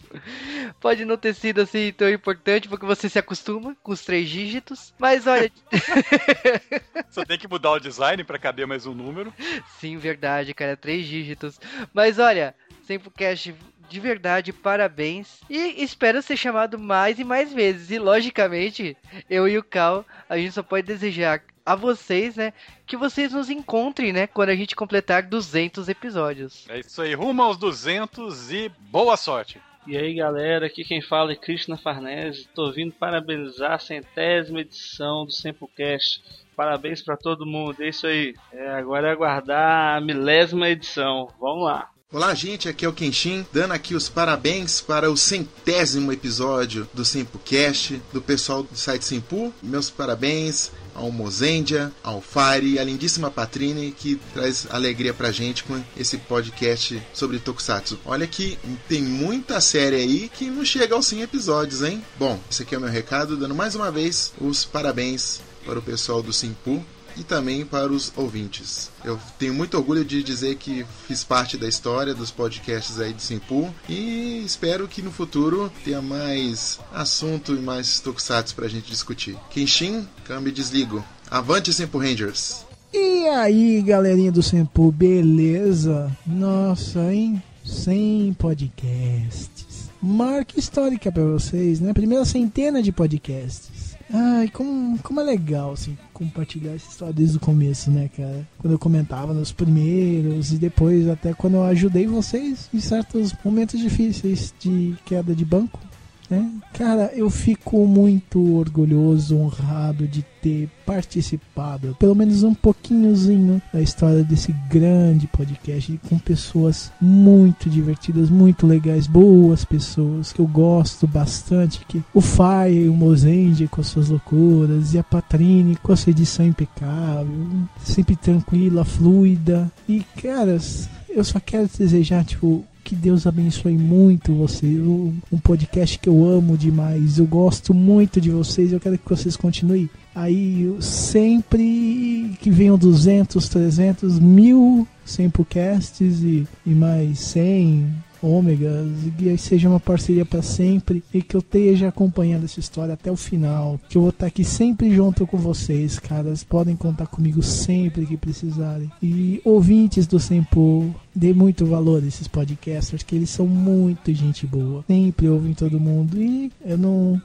pode 0.80 1.04
não 1.04 1.18
ter 1.18 1.34
sido 1.34 1.62
assim 1.62 1.92
tão 1.92 2.10
importante, 2.10 2.70
porque 2.70 2.86
você 2.86 3.10
se 3.10 3.18
acostuma 3.18 3.76
com 3.82 3.92
os 3.92 4.04
três 4.04 4.30
dígitos, 4.30 4.94
mas 5.00 5.26
olha... 5.26 5.52
Só 7.10 7.26
tem 7.26 7.40
que 7.40 7.48
mudar 7.48 7.72
o 7.72 7.80
design 7.80 8.24
para 8.24 8.38
caber 8.38 8.68
mais 8.68 8.86
um 8.86 8.94
número. 8.94 9.34
Sim, 9.80 9.98
verdade, 9.98 10.54
cara, 10.54 10.78
três 10.78 11.08
dígitos. 11.08 11.60
Mas 11.94 12.20
olha, 12.20 12.56
Sempocast 12.84 13.56
de 13.90 14.00
verdade, 14.00 14.52
parabéns. 14.52 15.40
E 15.50 15.84
espero 15.84 16.22
ser 16.22 16.38
chamado 16.38 16.78
mais 16.78 17.20
e 17.20 17.24
mais 17.24 17.54
vezes. 17.54 17.90
E 17.90 17.98
logicamente, 17.98 18.98
eu 19.30 19.48
e 19.48 19.58
o 19.58 19.64
Cal, 19.64 20.06
a 20.28 20.38
gente 20.38 20.52
só 20.52 20.62
pode 20.62 20.86
desejar 20.86 21.42
a 21.68 21.76
vocês, 21.76 22.38
né, 22.38 22.54
que 22.86 22.96
vocês 22.96 23.34
nos 23.34 23.50
encontrem, 23.50 24.14
né, 24.14 24.26
quando 24.26 24.50
a 24.50 24.56
gente 24.56 24.74
completar 24.74 25.22
200 25.24 25.90
episódios. 25.90 26.66
É 26.70 26.80
isso 26.80 27.02
aí, 27.02 27.14
rumo 27.14 27.44
aos 27.44 27.58
200 27.58 28.52
e 28.54 28.72
boa 28.90 29.18
sorte. 29.18 29.60
E 29.86 29.98
aí 29.98 30.16
galera, 30.16 30.68
aqui 30.68 30.86
quem 30.86 31.02
fala 31.02 31.34
é 31.34 31.36
Krishna 31.36 31.78
Farnese, 31.78 32.48
tô 32.56 32.72
vindo 32.72 32.94
parabenizar 32.94 33.74
a 33.74 33.80
centésima 33.80 34.62
edição 34.62 35.26
do 35.26 35.32
Sempocast. 35.32 36.22
Parabéns 36.56 37.02
para 37.02 37.18
todo 37.18 37.46
mundo, 37.46 37.82
é 37.82 37.90
isso 37.90 38.08
aí. 38.08 38.34
É, 38.52 38.70
agora 38.70 39.10
é 39.10 39.12
aguardar 39.12 39.98
a 39.98 40.02
milésima 40.02 40.70
edição, 40.70 41.30
vamos 41.40 41.66
lá. 41.66 41.90
Olá, 42.10 42.34
gente, 42.34 42.70
aqui 42.70 42.86
é 42.86 42.88
o 42.88 42.94
Kenshin, 42.94 43.46
dando 43.52 43.74
aqui 43.74 43.94
os 43.94 44.08
parabéns 44.08 44.80
para 44.80 45.12
o 45.12 45.18
centésimo 45.18 46.10
episódio 46.10 46.88
do 46.94 47.04
SempoCast, 47.04 48.02
do 48.14 48.22
pessoal 48.22 48.64
do 48.64 48.78
site 48.78 49.04
Sempu. 49.04 49.54
Meus 49.62 49.90
parabéns 49.90 50.72
ao 50.98 51.12
Mozendia, 51.12 51.92
ao 52.04 52.22
Fire 52.22 52.68
e 52.68 52.80
à 52.80 52.84
lindíssima 52.84 53.30
Patrine, 53.30 53.92
que 53.92 54.20
traz 54.34 54.68
alegria 54.70 55.14
pra 55.14 55.32
gente 55.32 55.64
com 55.64 55.82
esse 55.96 56.18
podcast 56.18 57.02
sobre 57.14 57.40
Tokusatsu. 57.40 58.00
Olha 58.04 58.26
que 58.26 58.58
tem 58.90 59.02
muita 59.02 59.62
série 59.62 59.96
aí 59.96 60.30
que 60.30 60.50
não 60.50 60.66
chega 60.66 60.96
aos 60.96 61.06
100 61.06 61.22
episódios, 61.22 61.84
hein? 61.84 62.04
Bom, 62.18 62.40
esse 62.50 62.64
aqui 62.64 62.74
é 62.74 62.78
o 62.78 62.82
meu 62.82 62.90
recado, 62.90 63.38
dando 63.38 63.56
mais 63.56 63.76
uma 63.76 63.92
vez 63.92 64.34
os 64.42 64.66
parabéns 64.66 65.40
para 65.64 65.80
o 65.80 65.82
pessoal 65.82 66.24
do 66.24 66.34
Simpu 66.34 66.84
e 67.18 67.24
também 67.24 67.66
para 67.66 67.92
os 67.92 68.12
ouvintes. 68.16 68.90
Eu 69.04 69.20
tenho 69.38 69.54
muito 69.54 69.78
orgulho 69.78 70.06
de 70.06 70.22
dizer 70.24 70.56
que 70.56 70.86
fiz 71.08 71.24
parte 71.24 71.58
da 71.58 71.68
história 71.68 72.14
dos 72.14 72.32
podcasts 72.32 73.00
aí 73.00 73.14
de 73.14 73.22
Simpu 73.22 73.74
e 73.90 74.44
espero 74.46 74.88
que 74.88 75.02
no 75.02 75.12
futuro 75.12 75.72
tenha 75.84 76.02
mais 76.02 76.80
assunto 76.94 77.54
e 77.54 77.60
mais 77.60 78.00
tokusatsu 78.00 78.56
pra 78.56 78.68
gente 78.68 78.90
discutir. 78.90 79.38
Kenshin, 79.50 80.08
câmbio 80.26 80.52
desligo. 80.52 81.04
Avante 81.30 81.74
Simpu 81.74 81.98
Rangers! 81.98 82.66
E 82.94 83.28
aí, 83.28 83.82
galerinha 83.82 84.32
do 84.32 84.42
Simpu, 84.42 84.92
beleza? 84.92 86.10
Nossa, 86.26 87.14
hein? 87.14 87.44
100 87.66 88.34
podcasts. 88.40 89.90
Marca 90.02 90.58
histórica 90.58 91.12
para 91.12 91.24
vocês, 91.24 91.82
né? 91.82 91.94
Primeira 91.94 92.24
centena 92.24 92.82
de 92.82 92.92
podcasts. 92.92 93.77
Ai, 94.14 94.48
como, 94.50 94.98
como 95.00 95.20
é 95.20 95.24
legal, 95.24 95.74
assim, 95.74 95.98
compartilhar 96.14 96.74
essa 96.74 96.90
história 96.90 97.14
desde 97.14 97.38
o 97.38 97.40
começo, 97.40 97.92
né, 97.92 98.10
cara? 98.16 98.48
Quando 98.58 98.74
eu 98.74 98.80
comentava 98.80 99.34
nos 99.34 99.52
primeiros 99.52 100.54
e 100.54 100.58
depois 100.58 101.08
até 101.10 101.34
quando 101.34 101.56
eu 101.56 101.64
ajudei 101.64 102.08
vocês 102.08 102.70
em 102.74 102.80
certos 102.80 103.34
momentos 103.44 103.80
difíceis 103.80 104.54
de 104.60 104.96
queda 105.06 105.36
de 105.36 105.44
banco. 105.44 105.80
Né? 106.30 106.52
Cara, 106.74 107.12
eu 107.16 107.30
fico 107.30 107.86
muito 107.86 108.56
orgulhoso, 108.56 109.38
honrado 109.38 110.08
de 110.08 110.24
ter 110.42 110.70
participado, 110.86 111.96
pelo 112.00 112.16
menos 112.16 112.44
um 112.44 112.54
pouquinhozinho 112.54 113.62
da 113.74 113.82
história 113.82 114.24
desse 114.24 114.54
grande 114.70 115.28
podcast 115.28 116.00
com 116.08 116.20
pessoas 116.20 116.92
muito 117.02 117.70
divertidas, 117.70 118.30
muito 118.30 118.68
legais, 118.68 119.08
boas 119.08 119.66
pessoas 119.66 120.32
que 120.32 120.40
eu 120.40 120.48
gosto 120.48 121.08
bastante, 121.08 121.86
que 121.88 122.02
o 122.14 122.22
Fai, 122.22 122.88
o 122.88 122.94
Mozende 122.94 123.68
com 123.68 123.82
as 123.82 123.88
suas 123.88 124.10
loucuras 124.10 124.94
e 124.94 125.00
a 125.00 125.04
Patrine 125.04 125.78
com 125.78 125.92
a 125.92 125.96
sua 125.96 126.12
edição 126.12 126.46
impecável, 126.46 127.48
sempre 127.84 128.16
tranquila, 128.16 128.86
fluida. 128.86 129.72
E 129.88 130.06
caras, 130.22 130.90
eu 131.10 131.24
só 131.24 131.40
quero 131.40 131.70
desejar 131.78 132.24
tipo 132.24 132.64
que 132.88 132.96
Deus 132.96 133.28
abençoe 133.28 133.78
muito 133.78 134.34
vocês. 134.34 134.80
Um 134.80 135.40
podcast 135.44 136.00
que 136.00 136.08
eu 136.08 136.26
amo 136.26 136.58
demais. 136.58 137.20
Eu 137.20 137.26
gosto 137.26 137.74
muito 137.74 138.22
de 138.22 138.30
vocês. 138.30 138.72
Eu 138.72 138.80
quero 138.80 138.98
que 138.98 139.10
vocês 139.10 139.36
continuem 139.36 139.90
aí 140.16 140.74
sempre 140.80 142.32
que 142.40 142.50
venham 142.50 142.78
200, 142.78 143.50
300, 143.50 144.20
mil 144.20 144.88
Sempocasts 145.04 146.24
e, 146.24 146.48
e 146.66 146.70
mais 146.70 147.20
100 147.20 147.94
ômegas 148.22 148.88
e 149.06 149.12
que 149.12 149.38
seja 149.38 149.70
uma 149.70 149.80
parceria 149.80 150.26
para 150.26 150.42
sempre 150.42 151.04
e 151.14 151.22
que 151.22 151.36
eu 151.36 151.40
esteja 151.40 151.88
acompanhando 151.88 152.46
essa 152.46 152.60
história 152.60 152.94
até 152.94 153.12
o 153.12 153.16
final. 153.16 153.80
Que 153.90 153.98
eu 153.98 154.02
vou 154.02 154.10
estar 154.10 154.28
aqui 154.28 154.44
sempre 154.44 154.94
junto 154.94 155.26
com 155.28 155.38
vocês, 155.38 156.00
caras. 156.00 156.44
Podem 156.44 156.76
contar 156.76 157.08
comigo 157.08 157.42
sempre 157.44 158.06
que 158.06 158.18
precisarem. 158.18 158.92
E 159.02 159.42
ouvintes 159.44 160.08
do 160.08 160.20
Sempo, 160.20 160.94
dê 161.16 161.34
muito 161.34 161.66
valor 161.66 162.04
a 162.04 162.08
esses 162.08 162.28
podcasters, 162.28 163.04
que 163.04 163.16
eles 163.16 163.30
são 163.30 163.48
muito 163.48 164.14
gente 164.14 164.46
boa. 164.46 164.84
Sempre 164.88 165.30
ouvem 165.30 165.54
todo 165.54 165.80
mundo 165.80 166.22
e 166.22 166.52
eu 166.66 166.78
não. 166.78 167.22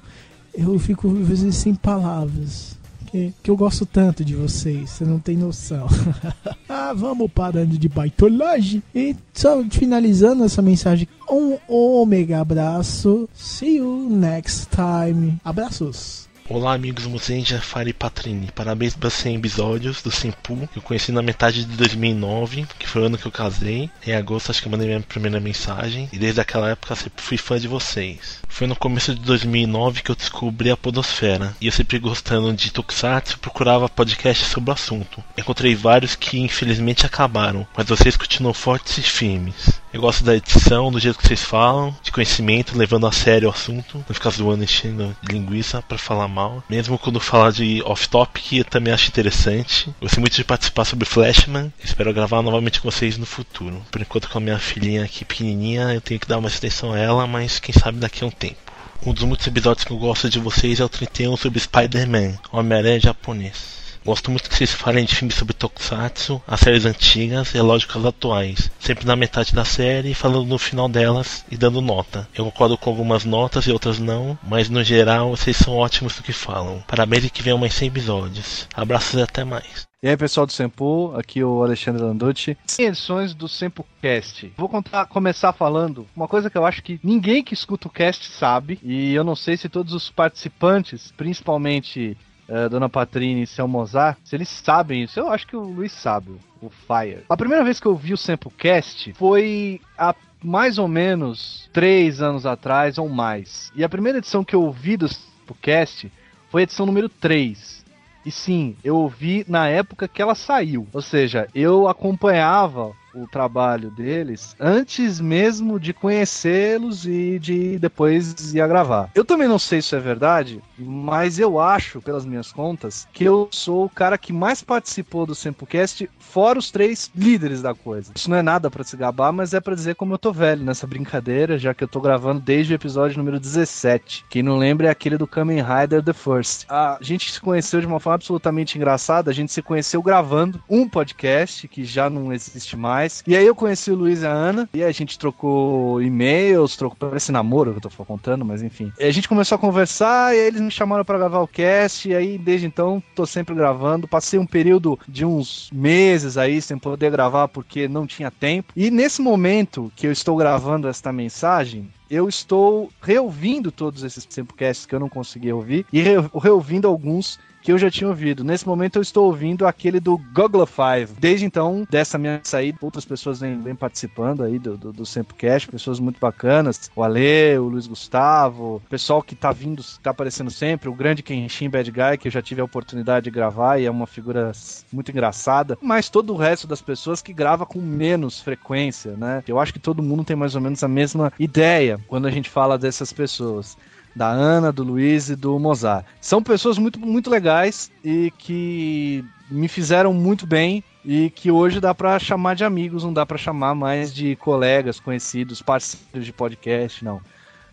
Eu 0.54 0.78
fico 0.78 1.08
às 1.08 1.28
vezes 1.28 1.56
sem 1.56 1.75
palavras 1.75 2.81
que, 3.12 3.35
que 3.42 3.50
eu 3.50 3.57
gosto 3.57 3.85
tanto 3.85 4.25
de 4.25 4.35
vocês, 4.35 4.88
você 4.88 5.04
não 5.04 5.21
tem 5.21 5.37
noção. 5.37 5.87
ah, 6.66 6.95
vamos 6.95 7.31
parando 7.31 7.76
de 7.76 7.88
baitolagem. 7.88 8.83
E 8.95 9.14
só 9.35 9.62
finalizando 9.71 10.45
essa 10.45 10.62
mensagem, 10.62 11.07
um 11.31 11.59
ômega 11.69 12.40
abraço. 12.40 13.28
See 13.35 13.76
you 13.76 14.09
next 14.09 14.69
time. 14.71 15.38
Abraços. 15.45 16.31
Olá 16.54 16.75
amigos 16.75 17.06
Musenja, 17.06 17.62
Fire 17.62 17.94
Patrini. 17.94 18.50
Parabéns 18.54 18.94
pelos 18.94 19.14
100 19.14 19.37
episódios 19.37 20.02
do 20.02 20.11
Simpu, 20.11 20.68
que 20.71 20.78
eu 20.78 20.82
conheci 20.82 21.11
na 21.11 21.23
metade 21.23 21.64
de 21.64 21.76
2009, 21.78 22.66
que 22.78 22.87
foi 22.87 23.00
o 23.00 23.04
ano 23.06 23.16
que 23.16 23.25
eu 23.25 23.32
casei. 23.32 23.88
Em 24.06 24.12
agosto 24.12 24.50
acho 24.50 24.61
que 24.61 24.68
eu 24.68 24.71
mandei 24.71 24.87
minha 24.87 25.00
primeira 25.00 25.40
mensagem, 25.40 26.11
e 26.12 26.18
desde 26.18 26.42
aquela 26.42 26.68
época 26.68 26.94
sempre 26.94 27.25
fui 27.25 27.38
fã 27.38 27.59
de 27.59 27.66
vocês. 27.66 28.42
Foi 28.50 28.66
no 28.66 28.76
começo 28.76 29.14
de 29.14 29.23
2009 29.23 30.02
que 30.02 30.11
eu 30.11 30.14
descobri 30.14 30.71
a 30.71 30.76
Podosfera, 30.76 31.56
e 31.59 31.68
eu 31.68 31.73
sempre 31.73 31.99
gostando 31.99 32.52
de 32.52 32.71
Tokusatsu 32.71 33.38
procurava 33.38 33.88
podcasts 33.88 34.49
sobre 34.49 34.68
o 34.68 34.75
assunto. 34.75 35.25
Encontrei 35.38 35.75
vários 35.75 36.14
que 36.14 36.38
infelizmente 36.38 37.06
acabaram, 37.06 37.66
mas 37.75 37.87
vocês 37.87 38.14
continuam 38.14 38.52
fortes 38.52 38.99
e 38.99 39.02
firmes. 39.02 39.80
Eu 39.92 40.00
gosto 40.00 40.25
da 40.25 40.34
edição, 40.34 40.90
do 40.90 40.99
jeito 40.99 41.18
que 41.18 41.26
vocês 41.26 41.42
falam, 41.42 41.94
de 42.02 42.11
conhecimento, 42.11 42.78
levando 42.78 43.06
a 43.06 43.12
sério 43.12 43.49
o 43.49 43.52
assunto, 43.52 43.99
não 43.99 44.14
ficar 44.14 44.30
zoando 44.30 44.64
enchendo 44.64 45.14
linguiça 45.22 45.82
para 45.82 45.99
falar 45.99 46.26
mal. 46.28 46.64
Mesmo 46.68 46.99
quando 46.99 47.20
falar 47.20 47.52
de 47.52 47.82
off-topic, 47.84 48.54
eu 48.54 48.64
também 48.64 48.94
acho 48.94 49.08
interessante. 49.08 49.94
Gostei 50.00 50.18
muito 50.18 50.34
de 50.34 50.44
participar 50.44 50.87
sobre 50.87 51.04
Flashman. 51.04 51.70
Espero 51.84 52.14
gravar 52.14 52.40
novamente 52.40 52.80
com 52.80 52.90
vocês 52.90 53.18
no 53.18 53.26
futuro. 53.26 53.84
Por 53.90 54.00
enquanto, 54.00 54.30
com 54.30 54.38
a 54.38 54.40
minha 54.40 54.58
filhinha 54.58 55.04
aqui 55.04 55.26
pequenininha, 55.26 55.92
eu 55.92 56.00
tenho 56.00 56.18
que 56.18 56.26
dar 56.26 56.38
uma 56.38 56.49
atenção 56.49 56.94
a 56.94 56.99
ela, 56.99 57.26
mas 57.26 57.58
quem 57.58 57.75
sabe 57.75 57.99
daqui 57.99 58.25
a 58.25 58.26
um 58.26 58.30
tempo. 58.30 58.72
Um 59.04 59.12
dos 59.12 59.25
muitos 59.25 59.46
episódios 59.46 59.84
que 59.84 59.92
eu 59.92 59.99
gosto 59.99 60.30
de 60.30 60.38
vocês 60.38 60.80
é 60.80 60.84
o 60.84 60.88
31 60.88 61.37
sobre 61.37 61.61
Spider-Man, 61.61 62.38
Homem-Aranha 62.50 62.99
japonês. 62.99 63.81
Gosto 64.04 64.30
muito 64.30 64.50
que 64.50 64.56
vocês 64.56 64.73
falem 64.73 65.04
de 65.04 65.14
filmes 65.14 65.37
sobre 65.37 65.54
Tokusatsu, 65.54 66.42
as 66.47 66.61
séries 66.61 66.85
antigas 66.85 67.54
e 67.54 67.61
lógicas 67.61 68.04
atuais. 68.04 68.71
Sempre 68.80 69.06
na 69.06 69.14
metade 69.14 69.54
da 69.54 69.64
série, 69.64 70.12
falando 70.12 70.47
no 70.47 70.59
final 70.59 70.88
delas 70.88 71.44
e 71.50 71.56
dando 71.56 71.80
nota. 71.80 72.28
Eu 72.35 72.44
concordo 72.47 72.76
com 72.76 72.90
algumas 72.90 73.25
notas 73.25 73.66
e 73.66 73.73
outras 73.73 73.99
não, 74.00 74.37
mas 74.42 74.68
no 74.68 74.82
geral 74.82 75.30
vocês 75.30 75.56
são 75.56 75.76
ótimos 75.76 76.16
no 76.16 76.23
que 76.23 76.32
falam. 76.32 76.82
Parabéns 76.88 77.26
e 77.26 77.30
que 77.30 77.42
venham 77.42 77.59
mais 77.59 77.75
100 77.75 77.88
episódios. 77.88 78.68
Abraços 78.75 79.21
e 79.21 79.23
até 79.23 79.44
mais. 79.44 79.87
E 80.02 80.09
aí, 80.09 80.16
pessoal 80.16 80.44
do 80.44 80.50
Sempo, 80.50 81.14
aqui 81.16 81.38
é 81.38 81.44
o 81.44 81.62
Alexandre 81.62 82.02
Landucci. 82.02 82.59
100 82.66 82.87
edições 82.87 83.35
do 83.35 83.47
SempoCast. 83.47 84.52
Vou 84.56 84.68
contar, 84.68 85.06
começar 85.06 85.52
falando 85.52 86.09
uma 86.16 86.26
coisa 86.26 86.50
que 86.50 86.59
eu 86.59 86.66
acho 86.66 86.82
que 86.82 86.99
ninguém 87.04 87.44
que 87.44 87.54
escuta 87.54 87.87
o 87.87 87.90
cast 87.90 88.26
sabe, 88.32 88.80
e 88.82 89.14
eu 89.14 89.23
não 89.23 89.37
sei 89.37 89.56
se 89.56 89.68
todos 89.68 89.94
os 89.94 90.11
participantes, 90.11 91.12
principalmente 91.16 92.16
uh, 92.52 92.68
Dona 92.68 92.88
Patrini 92.88 93.44
e 93.44 93.62
Mozart, 93.62 94.18
se 94.23 94.37
eles 94.37 94.49
sabem 94.49 95.02
isso. 95.02 95.18
Eu 95.18 95.28
acho 95.28 95.47
que 95.47 95.56
o 95.56 95.62
Luiz 95.62 95.92
sabe, 95.92 96.32
o 96.61 96.68
Fire. 96.68 97.25
A 97.28 97.37
primeira 97.37 97.64
vez 97.64 97.80
que 97.80 97.87
eu 97.87 97.97
vi 97.97 98.12
o 98.12 98.16
SempoCast 98.16 99.14
foi 99.14 99.80
há 99.97 100.14
mais 100.44 100.78
ou 100.78 100.87
menos 100.87 101.71
três 101.73 102.21
anos 102.21 102.44
atrás 102.44 102.99
ou 102.99 103.09
mais. 103.09 103.73
E 103.75 103.82
a 103.82 103.88
primeira 103.88 104.18
edição 104.18 104.44
que 104.44 104.54
eu 104.54 104.62
ouvi 104.62 104.97
do 104.97 105.09
SempoCast 105.09 106.12
foi 106.50 106.62
a 106.62 106.64
edição 106.64 106.85
número 106.85 107.09
3. 107.09 107.82
E 108.25 108.30
sim, 108.30 108.76
eu 108.85 108.97
ouvi 108.97 109.44
na 109.49 109.68
época 109.68 110.06
que 110.06 110.23
ela 110.23 110.35
saiu. 110.35 110.87
Ou 110.92 111.02
seja, 111.02 111.49
eu 111.54 111.88
acompanhava 111.88 112.92
o 113.14 113.26
trabalho 113.26 113.90
deles 113.90 114.57
antes 114.59 115.21
mesmo 115.21 115.78
de 115.78 115.92
conhecê-los 115.92 117.07
e 117.07 117.38
de 117.38 117.78
depois 117.78 118.54
ir 118.54 118.61
a 118.61 118.66
gravar. 118.66 119.11
Eu 119.14 119.25
também 119.25 119.49
não 119.49 119.59
sei 119.59 119.83
se 119.83 119.95
é 119.95 120.00
verdade, 120.00 120.62
mas 120.78 121.38
eu 121.38 121.59
acho, 121.59 122.00
pelas 122.00 122.25
minhas 122.25 122.52
contas, 122.52 123.07
que 123.12 123.25
eu 123.25 123.49
sou 123.50 123.85
o 123.85 123.90
cara 123.90 124.16
que 124.16 124.33
mais 124.33 124.62
participou 124.62 125.26
do 125.26 125.35
Sempocast, 125.35 126.09
fora 126.19 126.59
os 126.59 126.71
três 126.71 127.11
líderes 127.14 127.61
da 127.62 127.75
coisa. 127.75 128.12
Isso 128.14 128.31
não 128.31 128.37
é 128.37 128.42
nada 128.42 128.71
para 128.71 128.85
se 128.85 128.97
gabar, 128.97 129.33
mas 129.33 129.54
é 129.54 129.61
para 129.61 129.75
dizer 129.75 129.95
como 129.95 130.14
eu 130.14 130.19
tô 130.19 130.33
velho 130.33 130.64
nessa 130.64 130.87
brincadeira, 130.87 131.59
já 131.59 131.75
que 131.75 131.85
eu 131.85 131.88
tô 131.88 132.00
gravando 132.00 132.40
desde 132.40 132.73
o 132.73 132.76
episódio 132.76 133.19
número 133.19 133.38
17. 133.38 134.25
Quem 134.28 134.42
não 134.42 134.57
lembra 134.57 134.88
é 134.88 134.90
aquele 134.90 135.16
do 135.16 135.26
Kamen 135.26 135.62
Rider 135.62 136.02
The 136.02 136.12
First. 136.12 136.64
A 136.69 136.99
gente 137.00 137.31
se 137.31 137.40
conheceu 137.40 137.81
de 137.81 137.87
uma 137.87 138.00
forma 138.00 138.14
absolutamente 138.14 138.76
engraçada, 138.76 139.31
a 139.31 139.35
gente 139.35 139.52
se 139.52 139.62
conheceu 139.62 140.02
gravando 140.02 140.62
um 140.69 140.88
podcast 140.88 141.69
que 141.69 141.85
já 141.85 142.09
não 142.09 142.33
existe 142.33 142.76
mais 142.76 143.01
mais. 143.02 143.23
E 143.26 143.37
aí 143.37 143.47
eu 143.47 143.54
conheci 143.54 143.90
o 143.90 143.94
Luiz 143.94 144.23
e 144.23 144.26
a 144.26 144.30
Ana, 144.30 144.68
e 144.73 144.82
a 144.82 144.92
gente 144.92 145.18
trocou 145.18 146.00
e-mails, 146.00 146.76
trocou. 146.76 146.97
Parece 147.11 147.32
namoro 147.32 147.73
que 147.73 147.87
eu 147.87 147.90
tô 147.90 148.04
contando, 148.04 148.44
mas 148.44 148.62
enfim. 148.62 148.92
E 148.99 149.04
a 149.04 149.11
gente 149.11 149.28
começou 149.28 149.56
a 149.56 149.59
conversar, 149.59 150.35
e 150.35 150.40
aí 150.40 150.47
eles 150.47 150.61
me 150.61 150.71
chamaram 150.71 151.04
para 151.04 151.18
gravar 151.18 151.40
o 151.40 151.49
cast, 151.49 152.09
e 152.09 152.14
aí 152.14 152.38
desde 152.38 152.66
então 152.66 153.02
tô 153.14 153.26
sempre 153.26 153.54
gravando. 153.54 154.09
Passei 154.09 154.38
um 154.38 154.47
período 154.47 154.99
de 155.09 155.25
uns 155.25 155.71
meses 155.73 156.37
aí 156.37 156.61
sem 156.62 156.78
poder 156.78 157.11
gravar 157.11 157.49
porque 157.49 157.88
não 157.88 158.06
tinha 158.06 158.30
tempo. 158.30 158.73
E 158.76 158.90
nesse 158.90 159.21
momento 159.21 159.92
que 159.97 160.06
eu 160.06 160.12
estou 160.12 160.37
gravando 160.37 160.88
esta 160.88 161.12
mensagem, 161.12 161.88
eu 162.11 162.28
estou 162.28 162.90
reouvindo 163.00 163.73
todos 163.73 164.04
esses 164.04 164.26
Samplecasts 164.28 164.85
que 164.85 164.94
eu 164.94 165.00
não 165.00 165.09
consegui 165.09 165.52
ouvir 165.52 165.87
e 165.92 166.02
reouvindo 166.02 166.87
alguns 166.87 167.38
que 167.62 167.73
eu 167.73 167.78
já 167.78 167.90
tinha 167.90 168.09
ouvido. 168.09 168.45
Nesse 168.45 168.66
momento 168.66 168.97
eu 168.97 169.02
estou 169.02 169.26
ouvindo 169.26 169.66
aquele 169.66 170.00
do 170.00 170.19
Google 170.35 170.66
Five. 170.66 171.14
Desde 171.19 171.47
então, 171.47 171.87
dessa 171.88 172.19
minha 172.19 172.40
saída, 172.42 172.78
outras 172.83 173.04
pessoas 173.04 173.40
vêm, 173.40 173.61
vêm 173.61 173.75
participando 173.75 174.42
aí 174.42 174.59
do, 174.59 174.76
do, 174.76 174.92
do 174.92 175.07
Sempocast, 175.07 175.69
pessoas 175.69 176.00
muito 176.00 176.19
bacanas. 176.19 176.90
O 176.95 177.02
Ale, 177.02 177.57
o 177.59 177.69
Luiz 177.69 177.87
Gustavo, 177.87 178.76
o 178.76 178.88
pessoal 178.90 179.23
que 179.23 179.35
tá 179.35 179.52
vindo, 179.52 179.83
tá 180.02 180.11
aparecendo 180.11 180.50
sempre, 180.50 180.88
o 180.88 180.95
grande 180.95 181.23
Kenshin 181.23 181.71
Bad 181.71 181.90
Guy, 181.90 182.19
que 182.19 182.28
eu 182.28 182.33
já 182.33 182.42
tive 182.42 182.61
a 182.61 182.64
oportunidade 182.64 183.25
de 183.25 183.31
gravar 183.31 183.78
e 183.78 183.87
é 183.87 183.90
uma 183.90 184.07
figura 184.07 184.52
muito 184.92 185.11
engraçada. 185.11 185.78
Mas 185.81 186.09
todo 186.09 186.33
o 186.33 186.37
resto 186.37 186.66
das 186.66 186.83
pessoas 186.83 187.23
que 187.23 187.33
grava 187.33 187.64
com 187.64 187.81
menos 187.81 188.40
frequência, 188.40 189.12
né? 189.12 189.42
Eu 189.47 189.61
acho 189.61 189.73
que 189.73 189.78
todo 189.78 190.02
mundo 190.02 190.25
tem 190.25 190.35
mais 190.35 190.54
ou 190.54 190.61
menos 190.61 190.83
a 190.83 190.88
mesma 190.88 191.33
ideia 191.38 192.00
quando 192.09 192.26
a 192.26 192.31
gente 192.31 192.50
fala 192.50 192.76
dessas 192.76 193.12
pessoas 193.12 193.76
da 194.14 194.28
Ana, 194.28 194.73
do 194.73 194.83
Luiz 194.83 195.28
e 195.28 195.37
do 195.37 195.59
Mozart. 195.59 196.04
São 196.21 196.42
pessoas 196.42 196.78
muito, 196.78 197.00
muito 197.00 197.31
legais 197.31 197.90
e 198.04 198.33
que 198.38 199.25
me 199.50 199.69
fizeram 199.69 200.12
muito 200.12 200.47
bem 200.47 200.83
e 201.04 201.31
que 201.31 201.50
hoje 201.50 201.81
dá 201.81 201.95
para 201.95 202.19
chamar 202.19 202.54
de 202.54 202.64
amigos, 202.64 203.04
não 203.04 203.12
dá 203.12 203.26
para 203.26 203.38
chamar 203.38 203.75
mais 203.75 204.14
de 204.14 204.37
colegas, 204.37 205.00
conhecidos, 205.00 205.61
parceiros 205.61 206.25
de 206.25 206.33
podcast, 206.33 207.04
não. 207.04 207.21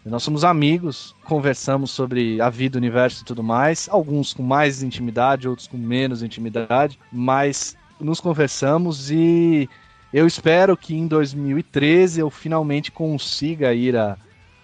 Nós 0.06 0.24
somos 0.24 0.44
amigos, 0.44 1.14
conversamos 1.26 1.92
sobre 1.92 2.42
a 2.42 2.50
vida, 2.50 2.78
o 2.78 2.80
universo 2.80 3.22
e 3.22 3.26
tudo 3.26 3.44
mais, 3.44 3.88
alguns 3.92 4.34
com 4.34 4.42
mais 4.42 4.82
intimidade, 4.82 5.48
outros 5.48 5.68
com 5.68 5.78
menos 5.78 6.24
intimidade, 6.24 6.98
mas 7.12 7.76
nos 8.00 8.20
conversamos 8.20 9.12
e 9.12 9.70
eu 10.12 10.26
espero 10.26 10.76
que 10.76 10.96
em 10.96 11.06
2013 11.06 12.22
eu 12.22 12.30
finalmente 12.30 12.92
consiga 12.92 13.74
ir 13.74 13.96
a, 13.96 14.18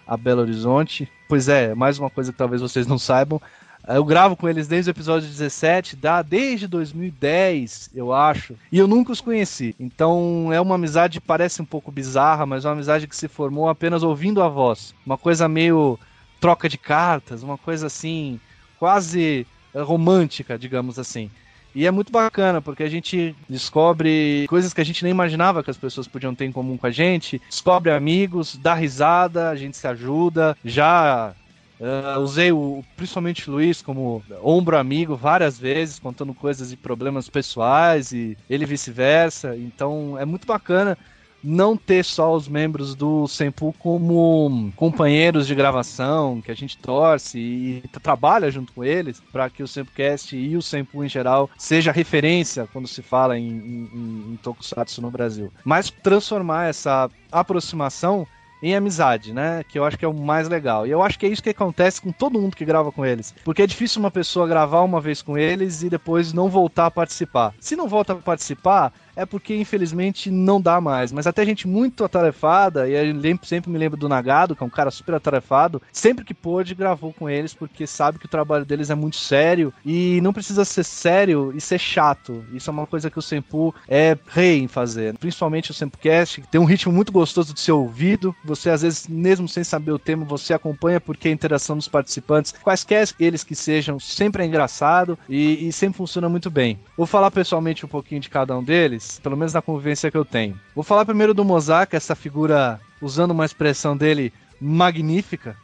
a 0.06 0.16
Belo 0.16 0.40
Horizonte 0.40 1.08
Pois 1.28 1.48
é, 1.48 1.74
mais 1.74 1.98
uma 1.98 2.08
coisa 2.08 2.30
que 2.30 2.38
talvez 2.38 2.62
vocês 2.62 2.86
não 2.86 2.98
saibam. 2.98 3.40
Eu 3.88 4.04
gravo 4.04 4.36
com 4.36 4.48
eles 4.48 4.66
desde 4.66 4.90
o 4.90 4.92
episódio 4.92 5.28
17, 5.28 5.94
dá 5.96 6.20
desde 6.22 6.66
2010, 6.66 7.90
eu 7.94 8.12
acho. 8.12 8.54
E 8.70 8.78
eu 8.78 8.86
nunca 8.88 9.12
os 9.12 9.20
conheci. 9.20 9.74
Então 9.78 10.52
é 10.52 10.60
uma 10.60 10.74
amizade 10.74 11.20
que 11.20 11.26
parece 11.26 11.62
um 11.62 11.64
pouco 11.64 11.90
bizarra, 11.92 12.46
mas 12.46 12.64
é 12.64 12.68
uma 12.68 12.74
amizade 12.74 13.06
que 13.06 13.14
se 13.14 13.28
formou 13.28 13.68
apenas 13.68 14.02
ouvindo 14.02 14.42
a 14.42 14.48
voz. 14.48 14.94
Uma 15.04 15.16
coisa 15.16 15.48
meio 15.48 15.98
troca 16.40 16.68
de 16.68 16.78
cartas, 16.78 17.42
uma 17.42 17.56
coisa 17.56 17.86
assim, 17.86 18.40
quase 18.78 19.46
romântica, 19.74 20.58
digamos 20.58 20.98
assim. 20.98 21.30
E 21.76 21.86
é 21.86 21.90
muito 21.90 22.10
bacana, 22.10 22.62
porque 22.62 22.82
a 22.82 22.88
gente 22.88 23.36
descobre 23.46 24.46
coisas 24.48 24.72
que 24.72 24.80
a 24.80 24.84
gente 24.84 25.02
nem 25.02 25.10
imaginava 25.10 25.62
que 25.62 25.70
as 25.70 25.76
pessoas 25.76 26.08
podiam 26.08 26.34
ter 26.34 26.46
em 26.46 26.50
comum 26.50 26.74
com 26.78 26.86
a 26.86 26.90
gente, 26.90 27.38
descobre 27.50 27.92
amigos, 27.92 28.56
dá 28.56 28.72
risada, 28.72 29.50
a 29.50 29.54
gente 29.54 29.76
se 29.76 29.86
ajuda. 29.86 30.56
Já 30.64 31.34
Uh, 31.78 32.18
usei 32.20 32.50
o, 32.50 32.82
principalmente 32.96 33.50
o 33.50 33.52
Luiz 33.52 33.82
como 33.82 34.22
ombro 34.42 34.78
amigo 34.78 35.14
várias 35.14 35.58
vezes, 35.58 35.98
contando 35.98 36.32
coisas 36.32 36.72
e 36.72 36.76
problemas 36.76 37.28
pessoais 37.28 38.12
e 38.12 38.34
ele 38.48 38.64
vice-versa. 38.64 39.54
Então 39.54 40.16
é 40.18 40.24
muito 40.24 40.46
bacana 40.46 40.96
não 41.46 41.76
ter 41.76 42.04
só 42.04 42.34
os 42.34 42.48
membros 42.48 42.96
do 42.96 43.28
Sempu 43.28 43.72
como 43.78 44.72
companheiros 44.74 45.46
de 45.46 45.54
gravação, 45.54 46.40
que 46.40 46.50
a 46.50 46.54
gente 46.54 46.76
torce 46.76 47.38
e 47.38 47.82
trabalha 48.02 48.50
junto 48.50 48.72
com 48.72 48.82
eles 48.82 49.22
para 49.32 49.48
que 49.48 49.62
o 49.62 49.68
Sempocast 49.68 50.36
e 50.36 50.56
o 50.56 50.62
Sempu 50.62 51.04
em 51.04 51.08
geral 51.08 51.48
seja 51.56 51.92
referência 51.92 52.68
quando 52.72 52.88
se 52.88 53.00
fala 53.00 53.38
em, 53.38 53.48
em, 53.48 54.32
em 54.32 54.38
Tokusatsu 54.42 55.00
no 55.00 55.10
Brasil. 55.10 55.52
Mas 55.64 55.88
transformar 55.88 56.68
essa 56.68 57.08
aproximação 57.30 58.26
em 58.62 58.74
amizade, 58.74 59.32
né? 59.32 59.62
Que 59.68 59.78
eu 59.78 59.84
acho 59.84 59.96
que 59.96 60.04
é 60.04 60.08
o 60.08 60.14
mais 60.14 60.48
legal. 60.48 60.86
E 60.86 60.90
eu 60.90 61.02
acho 61.02 61.18
que 61.18 61.26
é 61.26 61.28
isso 61.28 61.42
que 61.42 61.50
acontece 61.50 62.00
com 62.00 62.10
todo 62.10 62.40
mundo 62.40 62.56
que 62.56 62.64
grava 62.64 62.90
com 62.90 63.04
eles. 63.04 63.34
Porque 63.44 63.62
é 63.62 63.66
difícil 63.66 64.00
uma 64.00 64.10
pessoa 64.10 64.48
gravar 64.48 64.80
uma 64.82 65.00
vez 65.00 65.22
com 65.22 65.36
eles 65.36 65.82
e 65.82 65.90
depois 65.90 66.32
não 66.32 66.48
voltar 66.48 66.86
a 66.86 66.90
participar. 66.90 67.54
Se 67.60 67.76
não 67.76 67.86
volta 67.86 68.14
a 68.14 68.16
participar, 68.16 68.92
é 69.16 69.24
porque 69.24 69.56
infelizmente 69.56 70.30
não 70.30 70.60
dá 70.60 70.80
mais. 70.80 71.10
Mas 71.10 71.26
até 71.26 71.44
gente 71.44 71.66
muito 71.66 72.04
atarefada, 72.04 72.88
e 72.88 72.92
eu 72.92 73.38
sempre 73.42 73.70
me 73.70 73.78
lembro 73.78 73.98
do 73.98 74.08
Nagado, 74.08 74.54
que 74.54 74.62
é 74.62 74.66
um 74.66 74.70
cara 74.70 74.90
super 74.90 75.14
atarefado, 75.14 75.80
sempre 75.90 76.24
que 76.24 76.34
pôde 76.34 76.74
gravou 76.74 77.12
com 77.12 77.28
eles, 77.28 77.54
porque 77.54 77.86
sabe 77.86 78.18
que 78.18 78.26
o 78.26 78.28
trabalho 78.28 78.64
deles 78.64 78.90
é 78.90 78.94
muito 78.94 79.16
sério 79.16 79.72
e 79.84 80.20
não 80.20 80.32
precisa 80.32 80.64
ser 80.64 80.84
sério 80.84 81.52
e 81.56 81.60
ser 81.60 81.78
chato. 81.78 82.44
Isso 82.52 82.68
é 82.68 82.72
uma 82.72 82.86
coisa 82.86 83.10
que 83.10 83.18
o 83.18 83.22
Sempu 83.22 83.74
é 83.88 84.16
rei 84.28 84.60
em 84.60 84.68
fazer. 84.68 85.16
Principalmente 85.16 85.70
o 85.70 85.74
Sempocast, 85.74 86.42
que 86.42 86.48
tem 86.48 86.60
um 86.60 86.64
ritmo 86.64 86.92
muito 86.92 87.10
gostoso 87.10 87.54
de 87.54 87.60
ser 87.60 87.72
ouvido. 87.72 88.34
Você, 88.44 88.68
às 88.68 88.82
vezes, 88.82 89.08
mesmo 89.08 89.48
sem 89.48 89.64
saber 89.64 89.92
o 89.92 89.98
tema, 89.98 90.24
você 90.24 90.52
acompanha 90.52 91.00
porque 91.00 91.28
a 91.28 91.32
interação 91.32 91.76
dos 91.76 91.88
participantes, 91.88 92.52
quaisquer 92.62 93.08
eles 93.18 93.44
que 93.44 93.54
sejam, 93.54 93.98
sempre 93.98 94.42
é 94.42 94.46
engraçado 94.46 95.18
e, 95.28 95.68
e 95.68 95.72
sempre 95.72 95.96
funciona 95.96 96.28
muito 96.28 96.50
bem. 96.50 96.78
Vou 96.96 97.06
falar 97.06 97.30
pessoalmente 97.30 97.86
um 97.86 97.88
pouquinho 97.88 98.20
de 98.20 98.28
cada 98.28 98.56
um 98.56 98.62
deles 98.62 99.05
pelo 99.22 99.36
menos 99.36 99.52
na 99.52 99.62
convivência 99.62 100.10
que 100.10 100.16
eu 100.16 100.24
tenho. 100.24 100.58
Vou 100.74 100.84
falar 100.84 101.04
primeiro 101.04 101.34
do 101.34 101.44
Mozart, 101.44 101.94
essa 101.94 102.14
figura, 102.14 102.80
usando 103.00 103.30
uma 103.30 103.44
expressão 103.44 103.96
dele, 103.96 104.32
magnífica, 104.60 105.56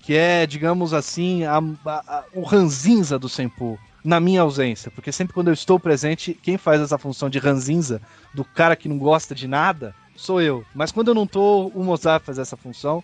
que 0.00 0.14
é, 0.14 0.46
digamos 0.46 0.92
assim, 0.94 1.44
a, 1.44 1.58
a, 1.58 2.18
a, 2.18 2.24
o 2.32 2.42
ranzinza 2.42 3.18
do 3.18 3.28
Senpu, 3.28 3.78
na 4.04 4.20
minha 4.20 4.42
ausência, 4.42 4.88
porque 4.92 5.10
sempre 5.10 5.34
quando 5.34 5.48
eu 5.48 5.54
estou 5.54 5.80
presente, 5.80 6.32
quem 6.40 6.56
faz 6.56 6.80
essa 6.80 6.96
função 6.96 7.28
de 7.28 7.40
ranzinza, 7.40 8.00
do 8.32 8.44
cara 8.44 8.76
que 8.76 8.88
não 8.88 8.98
gosta 8.98 9.34
de 9.34 9.48
nada, 9.48 9.92
sou 10.14 10.40
eu. 10.40 10.64
Mas 10.72 10.92
quando 10.92 11.08
eu 11.08 11.14
não 11.14 11.26
tô, 11.26 11.66
o 11.74 11.82
Mozart 11.82 12.22
faz 12.24 12.38
essa 12.38 12.56
função. 12.56 13.02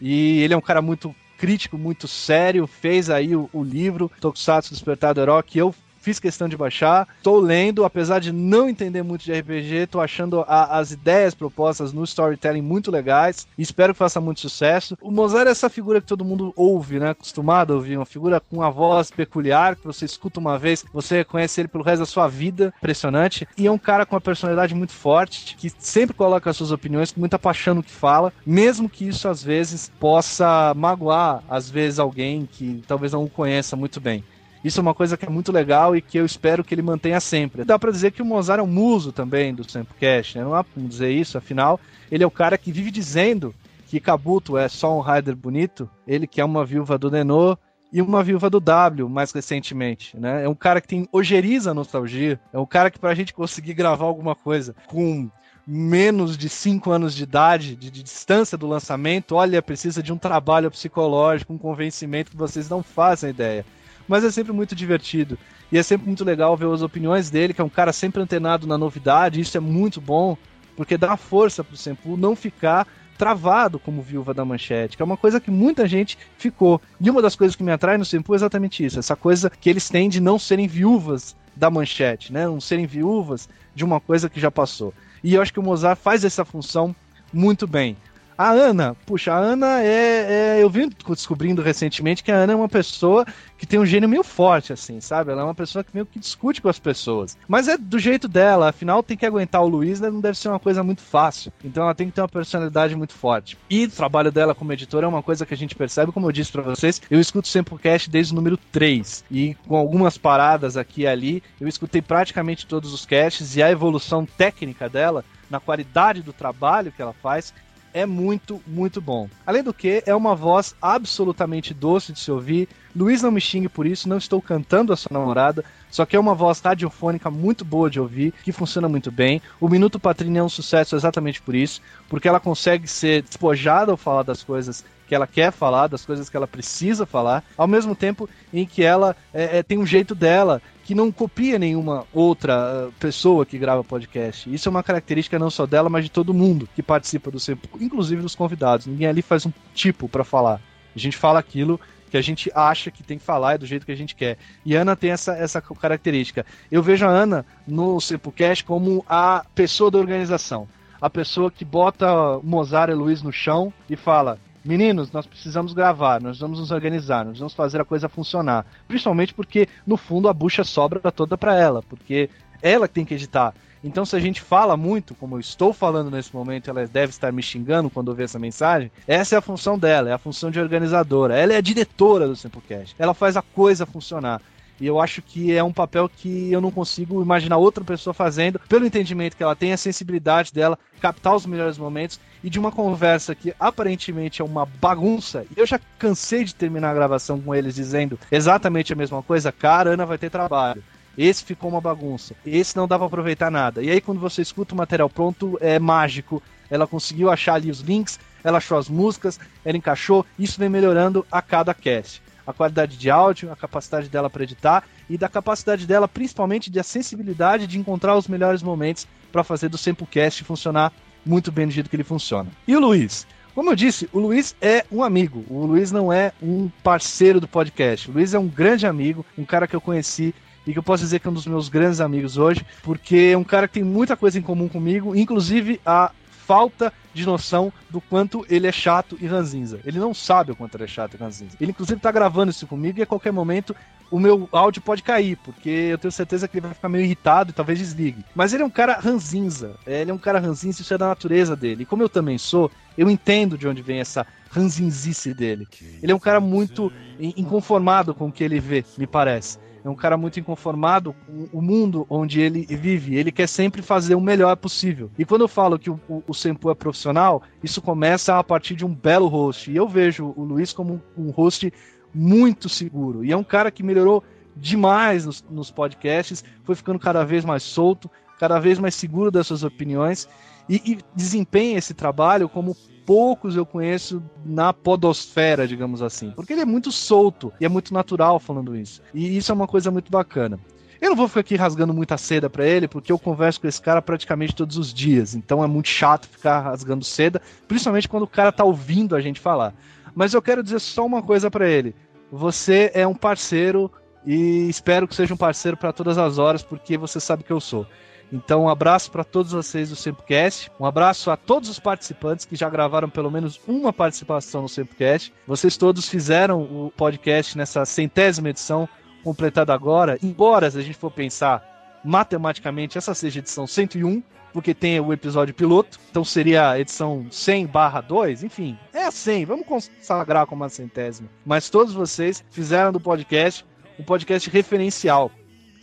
E 0.00 0.42
ele 0.42 0.52
é 0.54 0.56
um 0.56 0.60
cara 0.60 0.82
muito 0.82 1.14
crítico, 1.38 1.78
muito 1.78 2.06
sério. 2.06 2.66
Fez 2.66 3.10
aí 3.10 3.34
o, 3.34 3.48
o 3.52 3.62
livro 3.62 4.10
Tokusatsu 4.20 4.72
Despertar 4.72 5.14
do 5.14 5.20
Herói, 5.20 5.42
que 5.42 5.58
eu 5.58 5.74
fiz 6.04 6.20
questão 6.20 6.46
de 6.48 6.56
baixar. 6.56 7.08
Tô 7.22 7.38
lendo, 7.38 7.82
apesar 7.84 8.18
de 8.18 8.30
não 8.30 8.68
entender 8.68 9.02
muito 9.02 9.24
de 9.24 9.32
RPG, 9.32 9.86
tô 9.90 10.00
achando 10.00 10.44
a, 10.46 10.78
as 10.78 10.90
ideias 10.90 11.34
propostas 11.34 11.94
no 11.94 12.04
storytelling 12.04 12.60
muito 12.60 12.90
legais. 12.90 13.46
Espero 13.56 13.94
que 13.94 13.98
faça 13.98 14.20
muito 14.20 14.40
sucesso. 14.40 14.98
O 15.00 15.10
Mozart 15.10 15.48
é 15.48 15.50
essa 15.50 15.70
figura 15.70 16.02
que 16.02 16.06
todo 16.06 16.24
mundo 16.24 16.52
ouve, 16.54 17.00
né? 17.00 17.10
Acostumado 17.10 17.72
a 17.72 17.76
ouvir. 17.76 17.96
Uma 17.96 18.04
figura 18.04 18.38
com 18.38 18.56
uma 18.56 18.70
voz 18.70 19.10
peculiar, 19.10 19.76
que 19.76 19.86
você 19.86 20.04
escuta 20.04 20.38
uma 20.38 20.58
vez, 20.58 20.84
você 20.92 21.16
reconhece 21.16 21.62
ele 21.62 21.68
pelo 21.68 21.82
resto 21.82 22.00
da 22.00 22.06
sua 22.06 22.28
vida. 22.28 22.74
Impressionante. 22.76 23.48
E 23.56 23.66
é 23.66 23.70
um 23.72 23.78
cara 23.78 24.04
com 24.04 24.14
uma 24.14 24.20
personalidade 24.20 24.74
muito 24.74 24.92
forte, 24.92 25.56
que 25.56 25.72
sempre 25.78 26.14
coloca 26.14 26.50
as 26.50 26.56
suas 26.56 26.70
opiniões 26.70 27.12
com 27.12 27.20
muita 27.20 27.38
paixão 27.38 27.76
no 27.76 27.82
que 27.82 27.90
fala, 27.90 28.30
mesmo 28.44 28.90
que 28.90 29.08
isso 29.08 29.26
às 29.26 29.42
vezes 29.42 29.90
possa 29.98 30.74
magoar, 30.76 31.42
às 31.48 31.70
vezes, 31.70 31.98
alguém 31.98 32.46
que 32.50 32.82
talvez 32.86 33.12
não 33.12 33.24
o 33.24 33.30
conheça 33.30 33.74
muito 33.74 34.00
bem. 34.00 34.22
Isso 34.64 34.80
é 34.80 34.82
uma 34.82 34.94
coisa 34.94 35.14
que 35.14 35.26
é 35.26 35.28
muito 35.28 35.52
legal 35.52 35.94
e 35.94 36.00
que 36.00 36.16
eu 36.16 36.24
espero 36.24 36.64
que 36.64 36.74
ele 36.74 36.80
mantenha 36.80 37.20
sempre. 37.20 37.64
Dá 37.64 37.78
para 37.78 37.92
dizer 37.92 38.12
que 38.12 38.22
o 38.22 38.24
Mozart 38.24 38.60
é 38.60 38.62
um 38.62 38.66
muso 38.66 39.12
também 39.12 39.54
do 39.54 39.70
Samplecast, 39.70 40.38
né? 40.38 40.44
Não 40.44 40.54
há 40.54 40.64
como 40.64 40.88
dizer 40.88 41.10
isso, 41.10 41.36
afinal, 41.36 41.78
ele 42.10 42.24
é 42.24 42.26
o 42.26 42.30
cara 42.30 42.56
que 42.56 42.72
vive 42.72 42.90
dizendo 42.90 43.54
que 43.86 44.00
Kabuto 44.00 44.56
é 44.56 44.66
só 44.66 44.96
um 44.96 45.02
rider 45.02 45.36
bonito, 45.36 45.88
ele 46.08 46.26
que 46.26 46.40
é 46.40 46.44
uma 46.44 46.64
viúva 46.64 46.96
do 46.96 47.10
Denô 47.10 47.58
e 47.92 48.00
uma 48.00 48.22
viúva 48.22 48.48
do 48.48 48.58
W 48.58 49.06
mais 49.06 49.32
recentemente, 49.32 50.16
né? 50.16 50.44
É 50.44 50.48
um 50.48 50.54
cara 50.54 50.80
que 50.80 50.88
tem 50.88 51.06
ojeriza 51.12 51.74
nostalgia, 51.74 52.40
é 52.50 52.58
um 52.58 52.64
cara 52.64 52.90
que 52.90 52.98
pra 52.98 53.14
gente 53.14 53.34
conseguir 53.34 53.74
gravar 53.74 54.06
alguma 54.06 54.34
coisa 54.34 54.74
com 54.86 55.28
menos 55.66 56.38
de 56.38 56.48
5 56.48 56.90
anos 56.90 57.14
de 57.14 57.22
idade, 57.22 57.76
de, 57.76 57.90
de, 57.90 58.02
distância 58.02 58.56
do 58.56 58.66
lançamento, 58.66 59.34
olha, 59.34 59.62
precisa 59.62 60.02
de 60.02 60.12
um 60.12 60.18
trabalho 60.18 60.70
psicológico, 60.70 61.52
um 61.52 61.58
convencimento 61.58 62.30
que 62.30 62.36
vocês 62.36 62.68
não 62.68 62.82
fazem 62.82 63.30
ideia 63.30 63.64
mas 64.08 64.24
é 64.24 64.30
sempre 64.30 64.52
muito 64.52 64.74
divertido. 64.74 65.38
E 65.70 65.78
é 65.78 65.82
sempre 65.82 66.06
muito 66.06 66.24
legal 66.24 66.56
ver 66.56 66.68
as 66.72 66.82
opiniões 66.82 67.30
dele, 67.30 67.54
que 67.54 67.60
é 67.60 67.64
um 67.64 67.68
cara 67.68 67.92
sempre 67.92 68.22
antenado 68.22 68.66
na 68.66 68.78
novidade, 68.78 69.40
isso 69.40 69.56
é 69.56 69.60
muito 69.60 70.00
bom, 70.00 70.36
porque 70.76 70.96
dá 70.96 71.16
força 71.16 71.64
pro 71.64 71.76
Senpu 71.76 72.16
não 72.16 72.36
ficar 72.36 72.86
travado 73.16 73.78
como 73.78 74.02
viúva 74.02 74.34
da 74.34 74.44
manchete, 74.44 74.96
que 74.96 75.02
é 75.02 75.04
uma 75.04 75.16
coisa 75.16 75.40
que 75.40 75.50
muita 75.50 75.86
gente 75.86 76.18
ficou. 76.36 76.80
E 77.00 77.08
uma 77.08 77.22
das 77.22 77.36
coisas 77.36 77.54
que 77.54 77.62
me 77.62 77.72
atrai 77.72 77.96
no 77.96 78.04
Senpu 78.04 78.34
é 78.34 78.36
exatamente 78.36 78.84
isso, 78.84 78.98
essa 78.98 79.16
coisa 79.16 79.48
que 79.48 79.70
eles 79.70 79.88
têm 79.88 80.08
de 80.08 80.20
não 80.20 80.38
serem 80.38 80.66
viúvas 80.66 81.36
da 81.56 81.70
manchete, 81.70 82.32
né? 82.32 82.46
Não 82.46 82.60
serem 82.60 82.86
viúvas 82.86 83.48
de 83.74 83.84
uma 83.84 84.00
coisa 84.00 84.28
que 84.28 84.40
já 84.40 84.50
passou. 84.50 84.92
E 85.22 85.34
eu 85.34 85.42
acho 85.42 85.52
que 85.52 85.60
o 85.60 85.62
Mozart 85.62 85.98
faz 85.98 86.24
essa 86.24 86.44
função 86.44 86.94
muito 87.32 87.66
bem. 87.66 87.96
A 88.36 88.50
Ana, 88.50 88.96
puxa, 89.06 89.32
a 89.32 89.38
Ana 89.38 89.80
é, 89.80 90.56
é, 90.56 90.62
Eu 90.62 90.68
vim 90.68 90.90
descobrindo 91.08 91.62
recentemente 91.62 92.22
que 92.22 92.32
a 92.32 92.36
Ana 92.36 92.52
é 92.52 92.56
uma 92.56 92.68
pessoa 92.68 93.24
que 93.56 93.66
tem 93.66 93.78
um 93.78 93.86
gênio 93.86 94.08
meio 94.08 94.24
forte, 94.24 94.72
assim, 94.72 95.00
sabe? 95.00 95.30
Ela 95.30 95.42
é 95.42 95.44
uma 95.44 95.54
pessoa 95.54 95.84
que 95.84 95.90
meio 95.94 96.04
que 96.04 96.18
discute 96.18 96.60
com 96.60 96.68
as 96.68 96.78
pessoas. 96.78 97.38
Mas 97.46 97.68
é 97.68 97.78
do 97.78 97.98
jeito 97.98 98.26
dela, 98.26 98.68
afinal 98.68 99.02
tem 99.02 99.16
que 99.16 99.24
aguentar 99.24 99.62
o 99.62 99.68
Luiz, 99.68 100.00
né? 100.00 100.10
não 100.10 100.20
deve 100.20 100.36
ser 100.36 100.48
uma 100.48 100.58
coisa 100.58 100.82
muito 100.82 101.00
fácil. 101.00 101.52
Então 101.64 101.84
ela 101.84 101.94
tem 101.94 102.08
que 102.08 102.12
ter 102.12 102.20
uma 102.20 102.28
personalidade 102.28 102.94
muito 102.96 103.14
forte. 103.14 103.56
E 103.70 103.84
o 103.84 103.90
trabalho 103.90 104.32
dela 104.32 104.54
como 104.54 104.72
editora 104.72 105.06
é 105.06 105.08
uma 105.08 105.22
coisa 105.22 105.46
que 105.46 105.54
a 105.54 105.56
gente 105.56 105.74
percebe, 105.74 106.12
como 106.12 106.26
eu 106.26 106.32
disse 106.32 106.50
para 106.50 106.62
vocês, 106.62 107.00
eu 107.10 107.20
escuto 107.20 107.48
sempre 107.48 107.74
o 107.74 107.78
cast 107.78 108.10
desde 108.10 108.32
o 108.32 108.36
número 108.36 108.56
3. 108.72 109.24
E 109.30 109.54
com 109.66 109.76
algumas 109.76 110.18
paradas 110.18 110.76
aqui 110.76 111.02
e 111.02 111.06
ali, 111.06 111.42
eu 111.60 111.68
escutei 111.68 112.02
praticamente 112.02 112.66
todos 112.66 112.92
os 112.92 113.06
casts 113.06 113.56
e 113.56 113.62
a 113.62 113.70
evolução 113.70 114.26
técnica 114.26 114.88
dela 114.88 115.24
na 115.50 115.60
qualidade 115.60 116.22
do 116.22 116.32
trabalho 116.32 116.90
que 116.90 117.00
ela 117.00 117.12
faz 117.12 117.54
é 117.94 118.04
muito, 118.04 118.60
muito 118.66 119.00
bom. 119.00 119.28
Além 119.46 119.62
do 119.62 119.72
que, 119.72 120.02
é 120.04 120.14
uma 120.14 120.34
voz 120.34 120.74
absolutamente 120.82 121.72
doce 121.72 122.12
de 122.12 122.18
se 122.18 122.30
ouvir. 122.30 122.68
Luiz 122.94 123.22
não 123.22 123.30
me 123.30 123.40
xingue 123.40 123.68
por 123.68 123.86
isso, 123.86 124.08
não 124.08 124.18
estou 124.18 124.40
cantando 124.40 124.92
a 124.92 124.96
sua 124.96 125.12
namorada, 125.12 125.64
só 125.90 126.06
que 126.06 126.14
é 126.14 126.20
uma 126.20 126.34
voz 126.34 126.60
radiofônica 126.60 127.30
muito 127.30 127.64
boa 127.64 127.90
de 127.90 128.00
ouvir, 128.00 128.32
que 128.44 128.52
funciona 128.52 128.88
muito 128.88 129.10
bem. 129.10 129.42
O 129.60 129.68
Minuto 129.68 129.98
Patrícia 129.98 130.38
é 130.38 130.42
um 130.42 130.48
sucesso 130.48 130.94
exatamente 130.94 131.42
por 131.42 131.54
isso, 131.54 131.80
porque 132.08 132.28
ela 132.28 132.40
consegue 132.40 132.86
ser 132.86 133.22
despojada 133.22 133.90
ao 133.90 133.96
falar 133.96 134.22
das 134.22 134.42
coisas 134.42 134.84
que 135.06 135.14
ela 135.14 135.26
quer 135.26 135.52
falar, 135.52 135.86
das 135.86 136.04
coisas 136.04 136.28
que 136.28 136.36
ela 136.36 136.46
precisa 136.46 137.04
falar, 137.04 137.44
ao 137.56 137.66
mesmo 137.66 137.94
tempo 137.94 138.28
em 138.52 138.64
que 138.64 138.82
ela 138.82 139.14
é, 139.32 139.58
é, 139.58 139.62
tem 139.62 139.78
um 139.78 139.86
jeito 139.86 140.14
dela 140.14 140.62
que 140.84 140.94
não 140.94 141.10
copia 141.10 141.58
nenhuma 141.58 142.06
outra 142.12 142.88
uh, 142.88 142.92
pessoa 142.98 143.46
que 143.46 143.58
grava 143.58 143.82
podcast. 143.82 144.52
Isso 144.52 144.68
é 144.68 144.70
uma 144.70 144.82
característica 144.82 145.38
não 145.38 145.50
só 145.50 145.66
dela, 145.66 145.88
mas 145.88 146.04
de 146.04 146.10
todo 146.10 146.34
mundo 146.34 146.68
que 146.74 146.82
participa 146.82 147.30
do 147.30 147.40
seu, 147.40 147.58
inclusive 147.80 148.22
dos 148.22 148.34
convidados. 148.34 148.86
Ninguém 148.86 149.08
ali 149.08 149.22
faz 149.22 149.46
um 149.46 149.52
tipo 149.74 150.08
para 150.08 150.24
falar. 150.24 150.60
A 150.94 150.98
gente 150.98 151.16
fala 151.16 151.40
aquilo 151.40 151.80
que 152.10 152.16
a 152.16 152.22
gente 152.22 152.50
acha 152.54 152.90
que 152.90 153.02
tem 153.02 153.18
que 153.18 153.24
falar 153.24 153.54
é 153.54 153.58
do 153.58 153.66
jeito 153.66 153.86
que 153.86 153.92
a 153.92 153.96
gente 153.96 154.14
quer. 154.14 154.38
E 154.64 154.74
Ana 154.74 154.94
tem 154.94 155.10
essa, 155.10 155.32
essa 155.36 155.60
característica. 155.60 156.44
Eu 156.70 156.82
vejo 156.82 157.04
a 157.06 157.08
Ana 157.08 157.44
no 157.66 158.00
Sempocast 158.00 158.64
como 158.64 159.04
a 159.08 159.44
pessoa 159.54 159.90
da 159.90 159.98
organização. 159.98 160.68
A 161.00 161.10
pessoa 161.10 161.50
que 161.50 161.64
bota 161.64 162.38
Mozart 162.42 162.90
e 162.90 162.94
Luiz 162.94 163.22
no 163.22 163.32
chão 163.32 163.72
e 163.90 163.96
fala: 163.96 164.38
Meninos, 164.64 165.12
nós 165.12 165.26
precisamos 165.26 165.74
gravar, 165.74 166.22
nós 166.22 166.38
vamos 166.38 166.58
nos 166.58 166.70
organizar, 166.70 167.24
nós 167.24 167.38
vamos 167.38 167.52
fazer 167.52 167.80
a 167.80 167.84
coisa 167.84 168.08
funcionar. 168.08 168.64
Principalmente 168.88 169.34
porque, 169.34 169.68
no 169.86 169.98
fundo, 169.98 170.26
a 170.26 170.32
bucha 170.32 170.64
sobra 170.64 171.12
toda 171.12 171.36
para 171.36 171.54
ela, 171.54 171.82
porque 171.82 172.30
ela 172.62 172.88
tem 172.88 173.04
que 173.04 173.12
editar. 173.12 173.52
Então, 173.84 174.06
se 174.06 174.16
a 174.16 174.18
gente 174.18 174.40
fala 174.40 174.78
muito, 174.78 175.14
como 175.14 175.36
eu 175.36 175.40
estou 175.40 175.70
falando 175.70 176.10
nesse 176.10 176.34
momento, 176.34 176.70
ela 176.70 176.86
deve 176.86 177.10
estar 177.10 177.30
me 177.30 177.42
xingando 177.42 177.90
quando 177.90 178.08
ouvir 178.08 178.22
essa 178.22 178.38
mensagem. 178.38 178.90
Essa 179.06 179.34
é 179.34 179.38
a 179.38 179.42
função 179.42 179.78
dela, 179.78 180.08
é 180.08 180.12
a 180.14 180.18
função 180.18 180.50
de 180.50 180.58
organizadora. 180.58 181.38
Ela 181.38 181.52
é 181.52 181.56
a 181.58 181.60
diretora 181.60 182.26
do 182.26 182.34
Simplecast. 182.34 182.96
Ela 182.98 183.12
faz 183.12 183.36
a 183.36 183.42
coisa 183.42 183.84
funcionar. 183.84 184.40
E 184.80 184.86
eu 184.86 184.98
acho 184.98 185.20
que 185.20 185.52
é 185.54 185.62
um 185.62 185.72
papel 185.72 186.08
que 186.08 186.50
eu 186.50 186.62
não 186.62 186.70
consigo 186.70 187.22
imaginar 187.22 187.58
outra 187.58 187.84
pessoa 187.84 188.14
fazendo, 188.14 188.58
pelo 188.68 188.86
entendimento 188.86 189.36
que 189.36 189.42
ela 189.42 189.54
tem, 189.54 189.72
a 189.72 189.76
sensibilidade 189.76 190.52
dela, 190.52 190.78
captar 190.98 191.36
os 191.36 191.44
melhores 191.44 191.76
momentos 191.76 192.18
e 192.42 192.48
de 192.48 192.58
uma 192.58 192.72
conversa 192.72 193.34
que 193.34 193.54
aparentemente 193.60 194.40
é 194.40 194.44
uma 194.44 194.64
bagunça. 194.64 195.44
E 195.54 195.60
eu 195.60 195.66
já 195.66 195.78
cansei 195.98 196.42
de 196.42 196.54
terminar 196.54 196.90
a 196.90 196.94
gravação 196.94 197.38
com 197.38 197.54
eles 197.54 197.74
dizendo 197.74 198.18
exatamente 198.32 198.94
a 198.94 198.96
mesma 198.96 199.22
coisa. 199.22 199.52
Cara, 199.52 199.90
Ana 199.90 200.06
vai 200.06 200.16
ter 200.16 200.30
trabalho. 200.30 200.82
Esse 201.16 201.44
ficou 201.44 201.70
uma 201.70 201.80
bagunça. 201.80 202.34
Esse 202.44 202.76
não 202.76 202.88
dá 202.88 202.96
pra 202.98 203.06
aproveitar 203.06 203.50
nada. 203.50 203.82
E 203.82 203.90
aí, 203.90 204.00
quando 204.00 204.20
você 204.20 204.42
escuta 204.42 204.74
o 204.74 204.78
material 204.78 205.08
pronto, 205.08 205.58
é 205.60 205.78
mágico. 205.78 206.42
Ela 206.70 206.86
conseguiu 206.86 207.30
achar 207.30 207.54
ali 207.54 207.70
os 207.70 207.80
links, 207.80 208.18
ela 208.42 208.58
achou 208.58 208.78
as 208.78 208.88
músicas, 208.88 209.38
ela 209.64 209.76
encaixou. 209.76 210.24
Isso 210.38 210.58
vem 210.58 210.68
melhorando 210.68 211.26
a 211.30 211.40
cada 211.42 211.74
cast 211.74 212.22
a 212.46 212.52
qualidade 212.52 212.96
de 212.96 213.10
áudio, 213.10 213.50
a 213.50 213.56
capacidade 213.56 214.08
dela 214.08 214.28
para 214.28 214.42
editar 214.42 214.84
e 215.08 215.16
da 215.16 215.28
capacidade 215.28 215.86
dela, 215.86 216.06
principalmente, 216.06 216.70
de 216.70 216.78
a 216.78 216.82
sensibilidade 216.82 217.66
de 217.66 217.78
encontrar 217.78 218.16
os 218.16 218.28
melhores 218.28 218.62
momentos 218.62 219.06
para 219.32 219.44
fazer 219.44 219.68
do 219.68 219.78
Sempocast 219.78 220.44
funcionar 220.44 220.92
muito 221.24 221.50
bem 221.50 221.66
do 221.66 221.72
jeito 221.72 221.88
que 221.88 221.96
ele 221.96 222.04
funciona. 222.04 222.50
E 222.66 222.76
o 222.76 222.80
Luiz? 222.80 223.26
Como 223.54 223.70
eu 223.70 223.76
disse, 223.76 224.08
o 224.12 224.18
Luiz 224.18 224.54
é 224.60 224.84
um 224.90 225.02
amigo. 225.02 225.44
O 225.48 225.64
Luiz 225.64 225.92
não 225.92 226.12
é 226.12 226.32
um 226.42 226.68
parceiro 226.82 227.40
do 227.40 227.46
podcast. 227.46 228.10
O 228.10 228.14
Luiz 228.14 228.34
é 228.34 228.38
um 228.38 228.48
grande 228.48 228.86
amigo, 228.86 229.24
um 229.38 229.44
cara 229.44 229.66
que 229.66 229.76
eu 229.76 229.80
conheci 229.80 230.34
e 230.66 230.72
que 230.72 230.78
eu 230.78 230.82
posso 230.82 231.02
dizer 231.02 231.20
que 231.20 231.26
é 231.26 231.30
um 231.30 231.34
dos 231.34 231.46
meus 231.46 231.68
grandes 231.68 232.00
amigos 232.00 232.36
hoje, 232.36 232.64
porque 232.82 233.30
é 233.32 233.38
um 233.38 233.44
cara 233.44 233.68
que 233.68 233.74
tem 233.74 233.84
muita 233.84 234.16
coisa 234.16 234.38
em 234.38 234.42
comum 234.42 234.68
comigo, 234.68 235.14
inclusive 235.14 235.80
a 235.84 236.10
falta 236.46 236.92
de 237.12 237.24
noção 237.24 237.72
do 237.88 238.00
quanto 238.00 238.44
ele 238.50 238.66
é 238.66 238.72
chato 238.72 239.16
e 239.20 239.26
ranzinza. 239.26 239.80
Ele 239.84 239.98
não 239.98 240.12
sabe 240.12 240.52
o 240.52 240.56
quanto 240.56 240.76
ele 240.76 240.84
é 240.84 240.88
chato 240.88 241.14
e 241.14 241.16
ranzinza. 241.16 241.56
Ele, 241.60 241.70
inclusive, 241.70 242.00
tá 242.00 242.12
gravando 242.12 242.50
isso 242.50 242.66
comigo 242.66 242.98
e 242.98 243.02
a 243.02 243.06
qualquer 243.06 243.32
momento 243.32 243.74
o 244.10 244.18
meu 244.18 244.48
áudio 244.52 244.82
pode 244.82 245.02
cair, 245.02 245.36
porque 245.38 245.70
eu 245.70 245.98
tenho 245.98 246.12
certeza 246.12 246.46
que 246.46 246.58
ele 246.58 246.66
vai 246.66 246.74
ficar 246.74 246.88
meio 246.88 247.04
irritado 247.04 247.50
e 247.50 247.54
talvez 247.54 247.78
desligue. 247.78 248.24
Mas 248.34 248.52
ele 248.52 248.62
é 248.62 248.66
um 248.66 248.70
cara 248.70 248.98
ranzinza. 249.00 249.76
Ele 249.86 250.10
é 250.10 250.14
um 250.14 250.18
cara 250.18 250.38
ranzinza, 250.38 250.82
isso 250.82 250.92
é 250.92 250.98
da 250.98 251.08
natureza 251.08 251.56
dele. 251.56 251.82
E 251.84 251.86
como 251.86 252.02
eu 252.02 252.08
também 252.08 252.36
sou, 252.36 252.70
eu 252.96 253.08
entendo 253.08 253.56
de 253.56 253.66
onde 253.66 253.80
vem 253.80 254.00
essa 254.00 254.26
ranzinzice 254.50 255.32
dele. 255.32 255.66
Ele 256.02 256.12
é 256.12 256.14
um 256.14 256.20
cara 256.20 256.40
muito 256.40 256.92
inconformado 257.18 258.14
com 258.14 258.28
o 258.28 258.32
que 258.32 258.44
ele 258.44 258.60
vê, 258.60 258.84
me 258.98 259.06
parece 259.06 259.63
é 259.84 259.88
um 259.88 259.94
cara 259.94 260.16
muito 260.16 260.40
inconformado 260.40 261.14
com 261.26 261.48
o 261.52 261.60
mundo 261.60 262.06
onde 262.08 262.40
ele 262.40 262.64
vive. 262.64 263.16
Ele 263.16 263.30
quer 263.30 263.46
sempre 263.46 263.82
fazer 263.82 264.14
o 264.14 264.20
melhor 264.20 264.56
possível. 264.56 265.10
E 265.18 265.26
quando 265.26 265.42
eu 265.42 265.48
falo 265.48 265.78
que 265.78 265.90
o, 265.90 266.00
o, 266.08 266.22
o 266.26 266.34
Sempu 266.34 266.70
é 266.70 266.74
profissional, 266.74 267.42
isso 267.62 267.82
começa 267.82 268.38
a 268.38 268.42
partir 268.42 268.74
de 268.74 268.84
um 268.84 268.94
belo 268.94 269.28
host. 269.28 269.70
E 269.70 269.76
eu 269.76 269.86
vejo 269.86 270.32
o 270.36 270.42
Luiz 270.42 270.72
como 270.72 271.02
um, 271.16 271.26
um 271.26 271.30
host 271.30 271.70
muito 272.14 272.66
seguro. 272.68 273.24
E 273.24 273.30
é 273.30 273.36
um 273.36 273.44
cara 273.44 273.70
que 273.70 273.82
melhorou 273.82 274.24
demais 274.56 275.26
nos, 275.26 275.44
nos 275.50 275.70
podcasts, 275.70 276.42
foi 276.62 276.74
ficando 276.74 276.98
cada 276.98 277.22
vez 277.22 277.44
mais 277.44 277.62
solto, 277.62 278.10
cada 278.38 278.58
vez 278.58 278.78
mais 278.78 278.94
seguro 278.94 279.30
das 279.30 279.48
suas 279.48 279.64
opiniões 279.64 280.28
e, 280.68 280.92
e 280.92 280.98
desempenha 281.14 281.78
esse 281.78 281.92
trabalho 281.92 282.48
como 282.48 282.76
poucos 283.04 283.56
eu 283.56 283.66
conheço 283.66 284.22
na 284.44 284.72
podosfera, 284.72 285.66
digamos 285.66 286.02
assim. 286.02 286.30
Porque 286.30 286.52
ele 286.52 286.62
é 286.62 286.66
muito 286.66 286.90
solto 286.90 287.52
e 287.60 287.64
é 287.64 287.68
muito 287.68 287.92
natural 287.92 288.38
falando 288.38 288.76
isso. 288.76 289.02
E 289.12 289.36
isso 289.36 289.52
é 289.52 289.54
uma 289.54 289.66
coisa 289.66 289.90
muito 289.90 290.10
bacana. 290.10 290.58
Eu 291.00 291.10
não 291.10 291.16
vou 291.16 291.28
ficar 291.28 291.40
aqui 291.40 291.54
rasgando 291.54 291.92
muita 291.92 292.16
seda 292.16 292.48
pra 292.48 292.66
ele, 292.66 292.88
porque 292.88 293.12
eu 293.12 293.18
converso 293.18 293.60
com 293.60 293.66
esse 293.66 293.80
cara 293.80 294.00
praticamente 294.00 294.54
todos 294.54 294.78
os 294.78 294.92
dias. 294.92 295.34
Então 295.34 295.62
é 295.62 295.66
muito 295.66 295.88
chato 295.88 296.26
ficar 296.26 296.60
rasgando 296.60 297.04
seda, 297.04 297.42
principalmente 297.68 298.08
quando 298.08 298.22
o 298.22 298.28
cara 298.28 298.50
tá 298.50 298.64
ouvindo 298.64 299.14
a 299.14 299.20
gente 299.20 299.38
falar. 299.38 299.74
Mas 300.14 300.32
eu 300.32 300.40
quero 300.40 300.62
dizer 300.62 300.78
só 300.78 301.04
uma 301.04 301.22
coisa 301.22 301.50
pra 301.50 301.68
ele. 301.68 301.94
Você 302.32 302.90
é 302.94 303.06
um 303.06 303.14
parceiro 303.14 303.90
e 304.24 304.68
espero 304.68 305.06
que 305.06 305.14
seja 305.14 305.34
um 305.34 305.36
parceiro 305.36 305.76
pra 305.76 305.92
todas 305.92 306.16
as 306.16 306.38
horas, 306.38 306.62
porque 306.62 306.96
você 306.96 307.20
sabe 307.20 307.44
que 307.44 307.52
eu 307.52 307.60
sou. 307.60 307.86
Então, 308.32 308.64
um 308.64 308.68
abraço 308.68 309.10
para 309.10 309.24
todos 309.24 309.52
vocês 309.52 309.90
do 309.90 309.96
Sempocast. 309.96 310.70
Um 310.78 310.86
abraço 310.86 311.30
a 311.30 311.36
todos 311.36 311.68
os 311.68 311.78
participantes 311.78 312.44
que 312.44 312.56
já 312.56 312.68
gravaram 312.68 313.08
pelo 313.08 313.30
menos 313.30 313.60
uma 313.66 313.92
participação 313.92 314.62
no 314.62 314.68
Sempocast. 314.68 315.32
Vocês 315.46 315.76
todos 315.76 316.08
fizeram 316.08 316.62
o 316.62 316.92
podcast 316.96 317.56
nessa 317.56 317.84
centésima 317.84 318.50
edição, 318.50 318.88
completada 319.22 319.72
agora. 319.72 320.18
Embora, 320.22 320.70
se 320.70 320.78
a 320.78 320.82
gente 320.82 320.98
for 320.98 321.10
pensar 321.10 321.62
matematicamente, 322.04 322.98
essa 322.98 323.14
seja 323.14 323.38
a 323.38 323.40
edição 323.40 323.66
101, 323.66 324.22
porque 324.52 324.74
tem 324.74 325.00
o 325.00 325.12
episódio 325.12 325.54
piloto, 325.54 325.98
então 326.10 326.24
seria 326.24 326.70
a 326.70 326.78
edição 326.78 327.26
100 327.30 327.66
barra 327.66 328.00
2, 328.00 328.44
enfim, 328.44 328.78
é 328.92 329.04
a 329.04 329.10
100, 329.10 329.46
vamos 329.46 329.66
consagrar 329.66 330.46
como 330.46 330.62
a 330.62 330.68
centésima. 330.68 331.28
Mas 331.44 331.68
todos 331.68 331.92
vocês 331.92 332.44
fizeram 332.50 332.92
do 332.92 333.00
podcast 333.00 333.64
um 333.98 334.02
podcast 334.02 334.50
referencial 334.50 335.30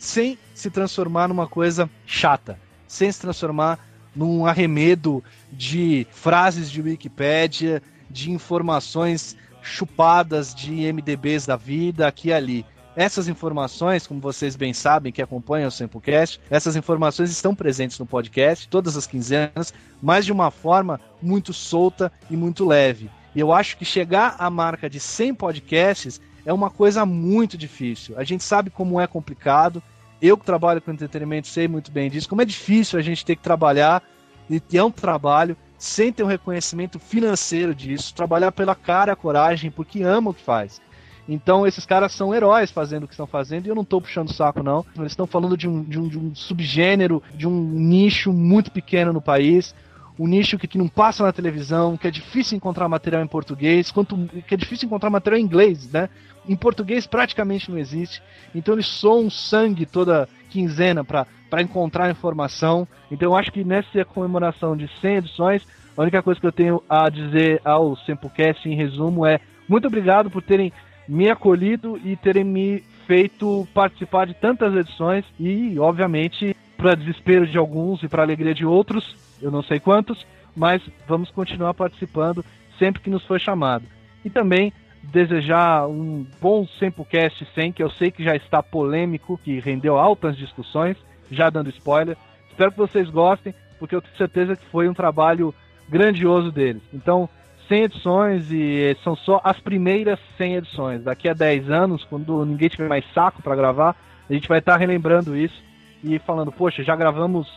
sem 0.02 0.36
se 0.52 0.68
transformar 0.68 1.28
numa 1.28 1.46
coisa 1.46 1.88
chata, 2.04 2.58
sem 2.88 3.10
se 3.12 3.20
transformar 3.20 3.78
num 4.16 4.44
arremedo 4.44 5.22
de 5.52 6.08
frases 6.10 6.68
de 6.68 6.82
Wikipédia, 6.82 7.80
de 8.10 8.32
informações 8.32 9.36
chupadas 9.62 10.52
de 10.52 10.92
MDBs 10.92 11.46
da 11.46 11.54
vida 11.54 12.08
aqui 12.08 12.28
e 12.28 12.32
ali. 12.32 12.66
Essas 12.96 13.28
informações, 13.28 14.04
como 14.04 14.20
vocês 14.20 14.56
bem 14.56 14.74
sabem 14.74 15.12
que 15.12 15.22
acompanham 15.22 15.68
o 15.68 15.70
Samplecast, 15.70 16.40
essas 16.50 16.74
informações 16.74 17.30
estão 17.30 17.54
presentes 17.54 17.96
no 17.96 18.04
podcast 18.04 18.66
todas 18.66 18.96
as 18.96 19.06
quinzenas, 19.06 19.72
mas 20.02 20.26
de 20.26 20.32
uma 20.32 20.50
forma 20.50 21.00
muito 21.22 21.52
solta 21.52 22.10
e 22.28 22.36
muito 22.36 22.66
leve. 22.66 23.08
E 23.36 23.40
eu 23.40 23.52
acho 23.52 23.76
que 23.76 23.84
chegar 23.84 24.34
à 24.40 24.50
marca 24.50 24.90
de 24.90 24.98
100 24.98 25.36
podcasts 25.36 26.20
é 26.44 26.52
uma 26.52 26.70
coisa 26.70 27.06
muito 27.06 27.56
difícil. 27.56 28.18
A 28.18 28.24
gente 28.24 28.42
sabe 28.42 28.68
como 28.68 29.00
é 29.00 29.06
complicado, 29.06 29.80
eu 30.22 30.38
que 30.38 30.46
trabalho 30.46 30.80
com 30.80 30.92
entretenimento 30.92 31.48
sei 31.48 31.66
muito 31.66 31.90
bem 31.90 32.08
disso, 32.08 32.28
como 32.28 32.40
é 32.40 32.44
difícil 32.44 32.98
a 32.98 33.02
gente 33.02 33.24
ter 33.24 33.34
que 33.34 33.42
trabalhar, 33.42 34.02
e 34.48 34.62
é 34.72 34.84
um 34.84 34.90
trabalho, 34.90 35.56
sem 35.76 36.12
ter 36.12 36.22
um 36.22 36.28
reconhecimento 36.28 36.98
financeiro 36.98 37.74
disso, 37.74 38.14
trabalhar 38.14 38.52
pela 38.52 38.74
cara 38.74 39.12
a 39.12 39.16
coragem, 39.16 39.70
porque 39.70 40.02
ama 40.02 40.30
o 40.30 40.34
que 40.34 40.42
faz. 40.42 40.80
Então 41.28 41.66
esses 41.66 41.86
caras 41.86 42.12
são 42.12 42.34
heróis 42.34 42.70
fazendo 42.70 43.04
o 43.04 43.06
que 43.06 43.14
estão 43.14 43.26
fazendo 43.26 43.66
e 43.66 43.68
eu 43.68 43.74
não 43.74 43.82
estou 43.82 44.00
puxando 44.00 44.28
o 44.28 44.32
saco, 44.32 44.62
não. 44.62 44.84
Eles 44.96 45.12
estão 45.12 45.26
falando 45.26 45.56
de 45.56 45.68
um, 45.68 45.82
de, 45.82 45.98
um, 45.98 46.08
de 46.08 46.18
um 46.18 46.34
subgênero, 46.34 47.22
de 47.34 47.46
um 47.46 47.60
nicho 47.60 48.32
muito 48.32 48.70
pequeno 48.70 49.12
no 49.12 49.22
país, 49.22 49.74
um 50.18 50.26
nicho 50.26 50.58
que, 50.58 50.78
não 50.78 50.88
passa 50.88 51.24
na 51.24 51.32
televisão, 51.32 51.96
que 51.96 52.06
é 52.06 52.10
difícil 52.10 52.56
encontrar 52.56 52.88
material 52.88 53.22
em 53.22 53.26
português, 53.26 53.90
quanto 53.90 54.16
que 54.46 54.54
é 54.54 54.56
difícil 54.56 54.86
encontrar 54.86 55.10
material 55.10 55.40
em 55.40 55.44
inglês, 55.44 55.90
né? 55.90 56.08
Em 56.48 56.56
português 56.56 57.06
praticamente 57.06 57.70
não 57.70 57.78
existe. 57.78 58.22
Então 58.54 58.74
eles 58.74 58.86
soam 58.86 59.30
sangue 59.30 59.86
toda 59.86 60.28
quinzena 60.50 61.04
para 61.04 61.62
encontrar 61.62 62.10
informação. 62.10 62.86
Então 63.10 63.30
eu 63.30 63.36
acho 63.36 63.50
que 63.50 63.64
nessa 63.64 64.04
comemoração 64.04 64.76
de 64.76 64.90
100 65.00 65.16
edições, 65.16 65.66
a 65.96 66.02
única 66.02 66.22
coisa 66.22 66.40
que 66.40 66.46
eu 66.46 66.52
tenho 66.52 66.82
a 66.88 67.08
dizer 67.08 67.60
ao 67.64 67.96
Sempocast 67.96 68.68
em 68.68 68.76
resumo 68.76 69.24
é 69.24 69.40
muito 69.68 69.86
obrigado 69.86 70.30
por 70.30 70.42
terem 70.42 70.72
me 71.08 71.30
acolhido 71.30 71.98
e 72.04 72.16
terem 72.16 72.44
me 72.44 72.82
feito 73.06 73.66
participar 73.74 74.26
de 74.26 74.34
tantas 74.34 74.74
edições 74.74 75.24
e, 75.38 75.78
obviamente, 75.78 76.56
para 76.76 76.94
desespero 76.94 77.46
de 77.46 77.58
alguns 77.58 78.02
e 78.02 78.08
para 78.08 78.22
alegria 78.22 78.54
de 78.54 78.64
outros, 78.64 79.14
eu 79.42 79.50
não 79.50 79.62
sei 79.62 79.80
quantos, 79.80 80.26
mas 80.56 80.82
vamos 81.06 81.30
continuar 81.30 81.74
participando 81.74 82.44
sempre 82.78 83.02
que 83.02 83.10
nos 83.10 83.24
for 83.24 83.40
chamado. 83.40 83.84
E 84.24 84.30
também 84.30 84.72
desejar 85.02 85.86
um 85.88 86.24
bom 86.40 86.66
Sempocast 86.78 87.46
100, 87.54 87.72
que 87.72 87.82
eu 87.82 87.90
sei 87.90 88.10
que 88.10 88.22
já 88.22 88.36
está 88.36 88.62
polêmico, 88.62 89.38
que 89.42 89.58
rendeu 89.58 89.98
altas 89.98 90.36
discussões, 90.36 90.96
já 91.30 91.50
dando 91.50 91.70
spoiler. 91.70 92.16
Espero 92.48 92.70
que 92.70 92.78
vocês 92.78 93.10
gostem, 93.10 93.54
porque 93.78 93.94
eu 93.94 94.02
tenho 94.02 94.16
certeza 94.16 94.56
que 94.56 94.64
foi 94.66 94.88
um 94.88 94.94
trabalho 94.94 95.52
grandioso 95.88 96.52
deles. 96.52 96.82
Então, 96.92 97.28
100 97.68 97.82
edições 97.84 98.52
e 98.52 98.96
são 99.02 99.16
só 99.16 99.40
as 99.42 99.58
primeiras 99.58 100.18
100 100.36 100.56
edições. 100.56 101.02
Daqui 101.02 101.28
a 101.28 101.34
10 101.34 101.70
anos, 101.70 102.04
quando 102.04 102.44
ninguém 102.44 102.68
tiver 102.68 102.88
mais 102.88 103.04
saco 103.12 103.42
para 103.42 103.56
gravar, 103.56 103.96
a 104.28 104.32
gente 104.32 104.48
vai 104.48 104.58
estar 104.58 104.76
relembrando 104.76 105.36
isso 105.36 105.62
e 106.04 106.18
falando, 106.18 106.52
poxa, 106.52 106.82
já 106.82 106.94
gravamos 106.94 107.48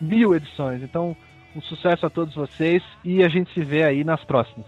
mil 0.00 0.34
edições. 0.34 0.82
Então, 0.82 1.16
um 1.54 1.60
sucesso 1.62 2.06
a 2.06 2.10
todos 2.10 2.34
vocês 2.34 2.82
e 3.04 3.22
a 3.22 3.28
gente 3.28 3.52
se 3.52 3.62
vê 3.62 3.84
aí 3.84 4.04
nas 4.04 4.22
próximas. 4.24 4.66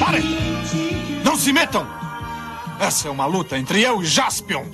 Parem! 0.00 0.22
Não 1.24 1.36
se 1.36 1.52
metam! 1.52 1.86
Essa 2.78 3.08
é 3.08 3.10
uma 3.10 3.26
luta 3.26 3.56
entre 3.56 3.82
eu 3.82 4.02
e 4.02 4.04
Jaspion. 4.04 4.64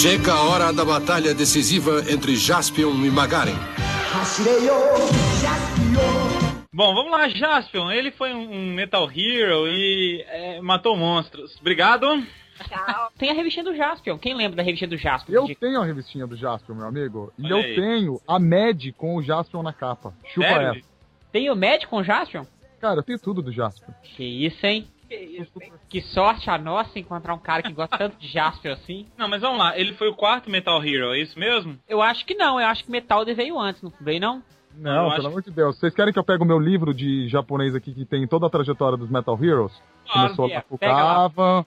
Chega 0.00 0.32
a 0.32 0.42
hora 0.48 0.72
da 0.72 0.82
batalha 0.82 1.34
decisiva 1.34 2.10
entre 2.10 2.34
Jaspion 2.34 3.04
e 3.04 3.10
Magaren. 3.10 3.54
Bom, 6.72 6.94
vamos 6.94 7.12
lá, 7.12 7.28
Jaspion. 7.28 7.90
Ele 7.90 8.10
foi 8.10 8.32
um 8.32 8.72
Metal 8.72 9.04
Hero 9.10 9.68
e 9.68 10.24
é, 10.26 10.60
matou 10.62 10.96
monstros. 10.96 11.54
Obrigado. 11.60 12.06
Tchau. 12.66 13.12
Tem 13.18 13.30
a 13.30 13.34
revistinha 13.34 13.64
do 13.64 13.76
Jaspion. 13.76 14.16
Quem 14.16 14.34
lembra 14.34 14.56
da 14.56 14.62
revistinha 14.62 14.88
do 14.88 14.96
Jaspion? 14.96 15.46
Eu 15.46 15.54
tenho 15.54 15.82
a 15.82 15.84
revistinha 15.84 16.26
do 16.26 16.34
Jaspion, 16.36 16.76
meu 16.76 16.86
amigo. 16.86 17.30
E 17.38 17.44
Olha 17.44 17.52
eu 17.52 17.58
aí. 17.58 17.74
tenho 17.74 18.20
a 18.26 18.38
Mad 18.38 18.82
com 18.96 19.16
o 19.16 19.22
Jaspion 19.22 19.62
na 19.62 19.74
capa. 19.74 20.14
Chupa 20.32 20.48
Sério? 20.48 20.68
essa. 20.78 20.88
Tem 21.30 21.50
o 21.50 21.54
Mad 21.56 21.84
com 21.84 21.96
o 21.98 22.04
Jaspion? 22.04 22.44
Cara, 22.80 23.00
eu 23.00 23.02
tenho 23.02 23.18
tudo 23.18 23.42
do 23.42 23.52
Jaspion. 23.52 23.92
Que 24.02 24.24
isso, 24.24 24.64
hein? 24.64 24.88
Que 25.88 26.00
sorte 26.00 26.48
a 26.48 26.56
nossa 26.56 26.98
encontrar 26.98 27.34
um 27.34 27.38
cara 27.38 27.62
que 27.62 27.72
gosta 27.72 27.98
tanto 27.98 28.16
de 28.16 28.28
Jaspion 28.28 28.72
assim. 28.72 29.06
Não, 29.18 29.28
mas 29.28 29.40
vamos 29.42 29.58
lá. 29.58 29.76
Ele 29.78 29.92
foi 29.94 30.08
o 30.08 30.14
quarto 30.14 30.48
Metal 30.50 30.82
Hero, 30.84 31.12
é 31.14 31.18
isso 31.20 31.38
mesmo? 31.38 31.78
Eu 31.88 32.00
acho 32.00 32.24
que 32.24 32.34
não, 32.34 32.60
eu 32.60 32.66
acho 32.66 32.84
que 32.84 32.90
Metal 32.90 33.24
veio 33.24 33.58
antes, 33.58 33.82
não 33.82 33.92
veio 34.00 34.20
não? 34.20 34.42
Não, 34.76 34.92
Eu 35.06 35.10
pelo 35.10 35.12
acho- 35.18 35.26
amor 35.26 35.42
de 35.42 35.50
Deus. 35.50 35.76
Vocês 35.78 35.92
querem 35.92 36.12
que 36.12 36.18
eu 36.18 36.24
pegue 36.24 36.42
o 36.44 36.46
meu 36.46 36.58
livro 36.58 36.94
de 36.94 37.28
japonês 37.28 37.74
aqui 37.74 37.92
que 37.92 38.04
tem 38.04 38.26
toda 38.26 38.46
a 38.46 38.50
trajetória 38.50 38.96
dos 38.96 39.10
Metal 39.10 39.36
Heroes? 39.42 39.72
Claro 40.06 40.36
Começou 40.36 40.48
é. 40.48 40.54
lá 40.54 40.62
com 41.30 41.64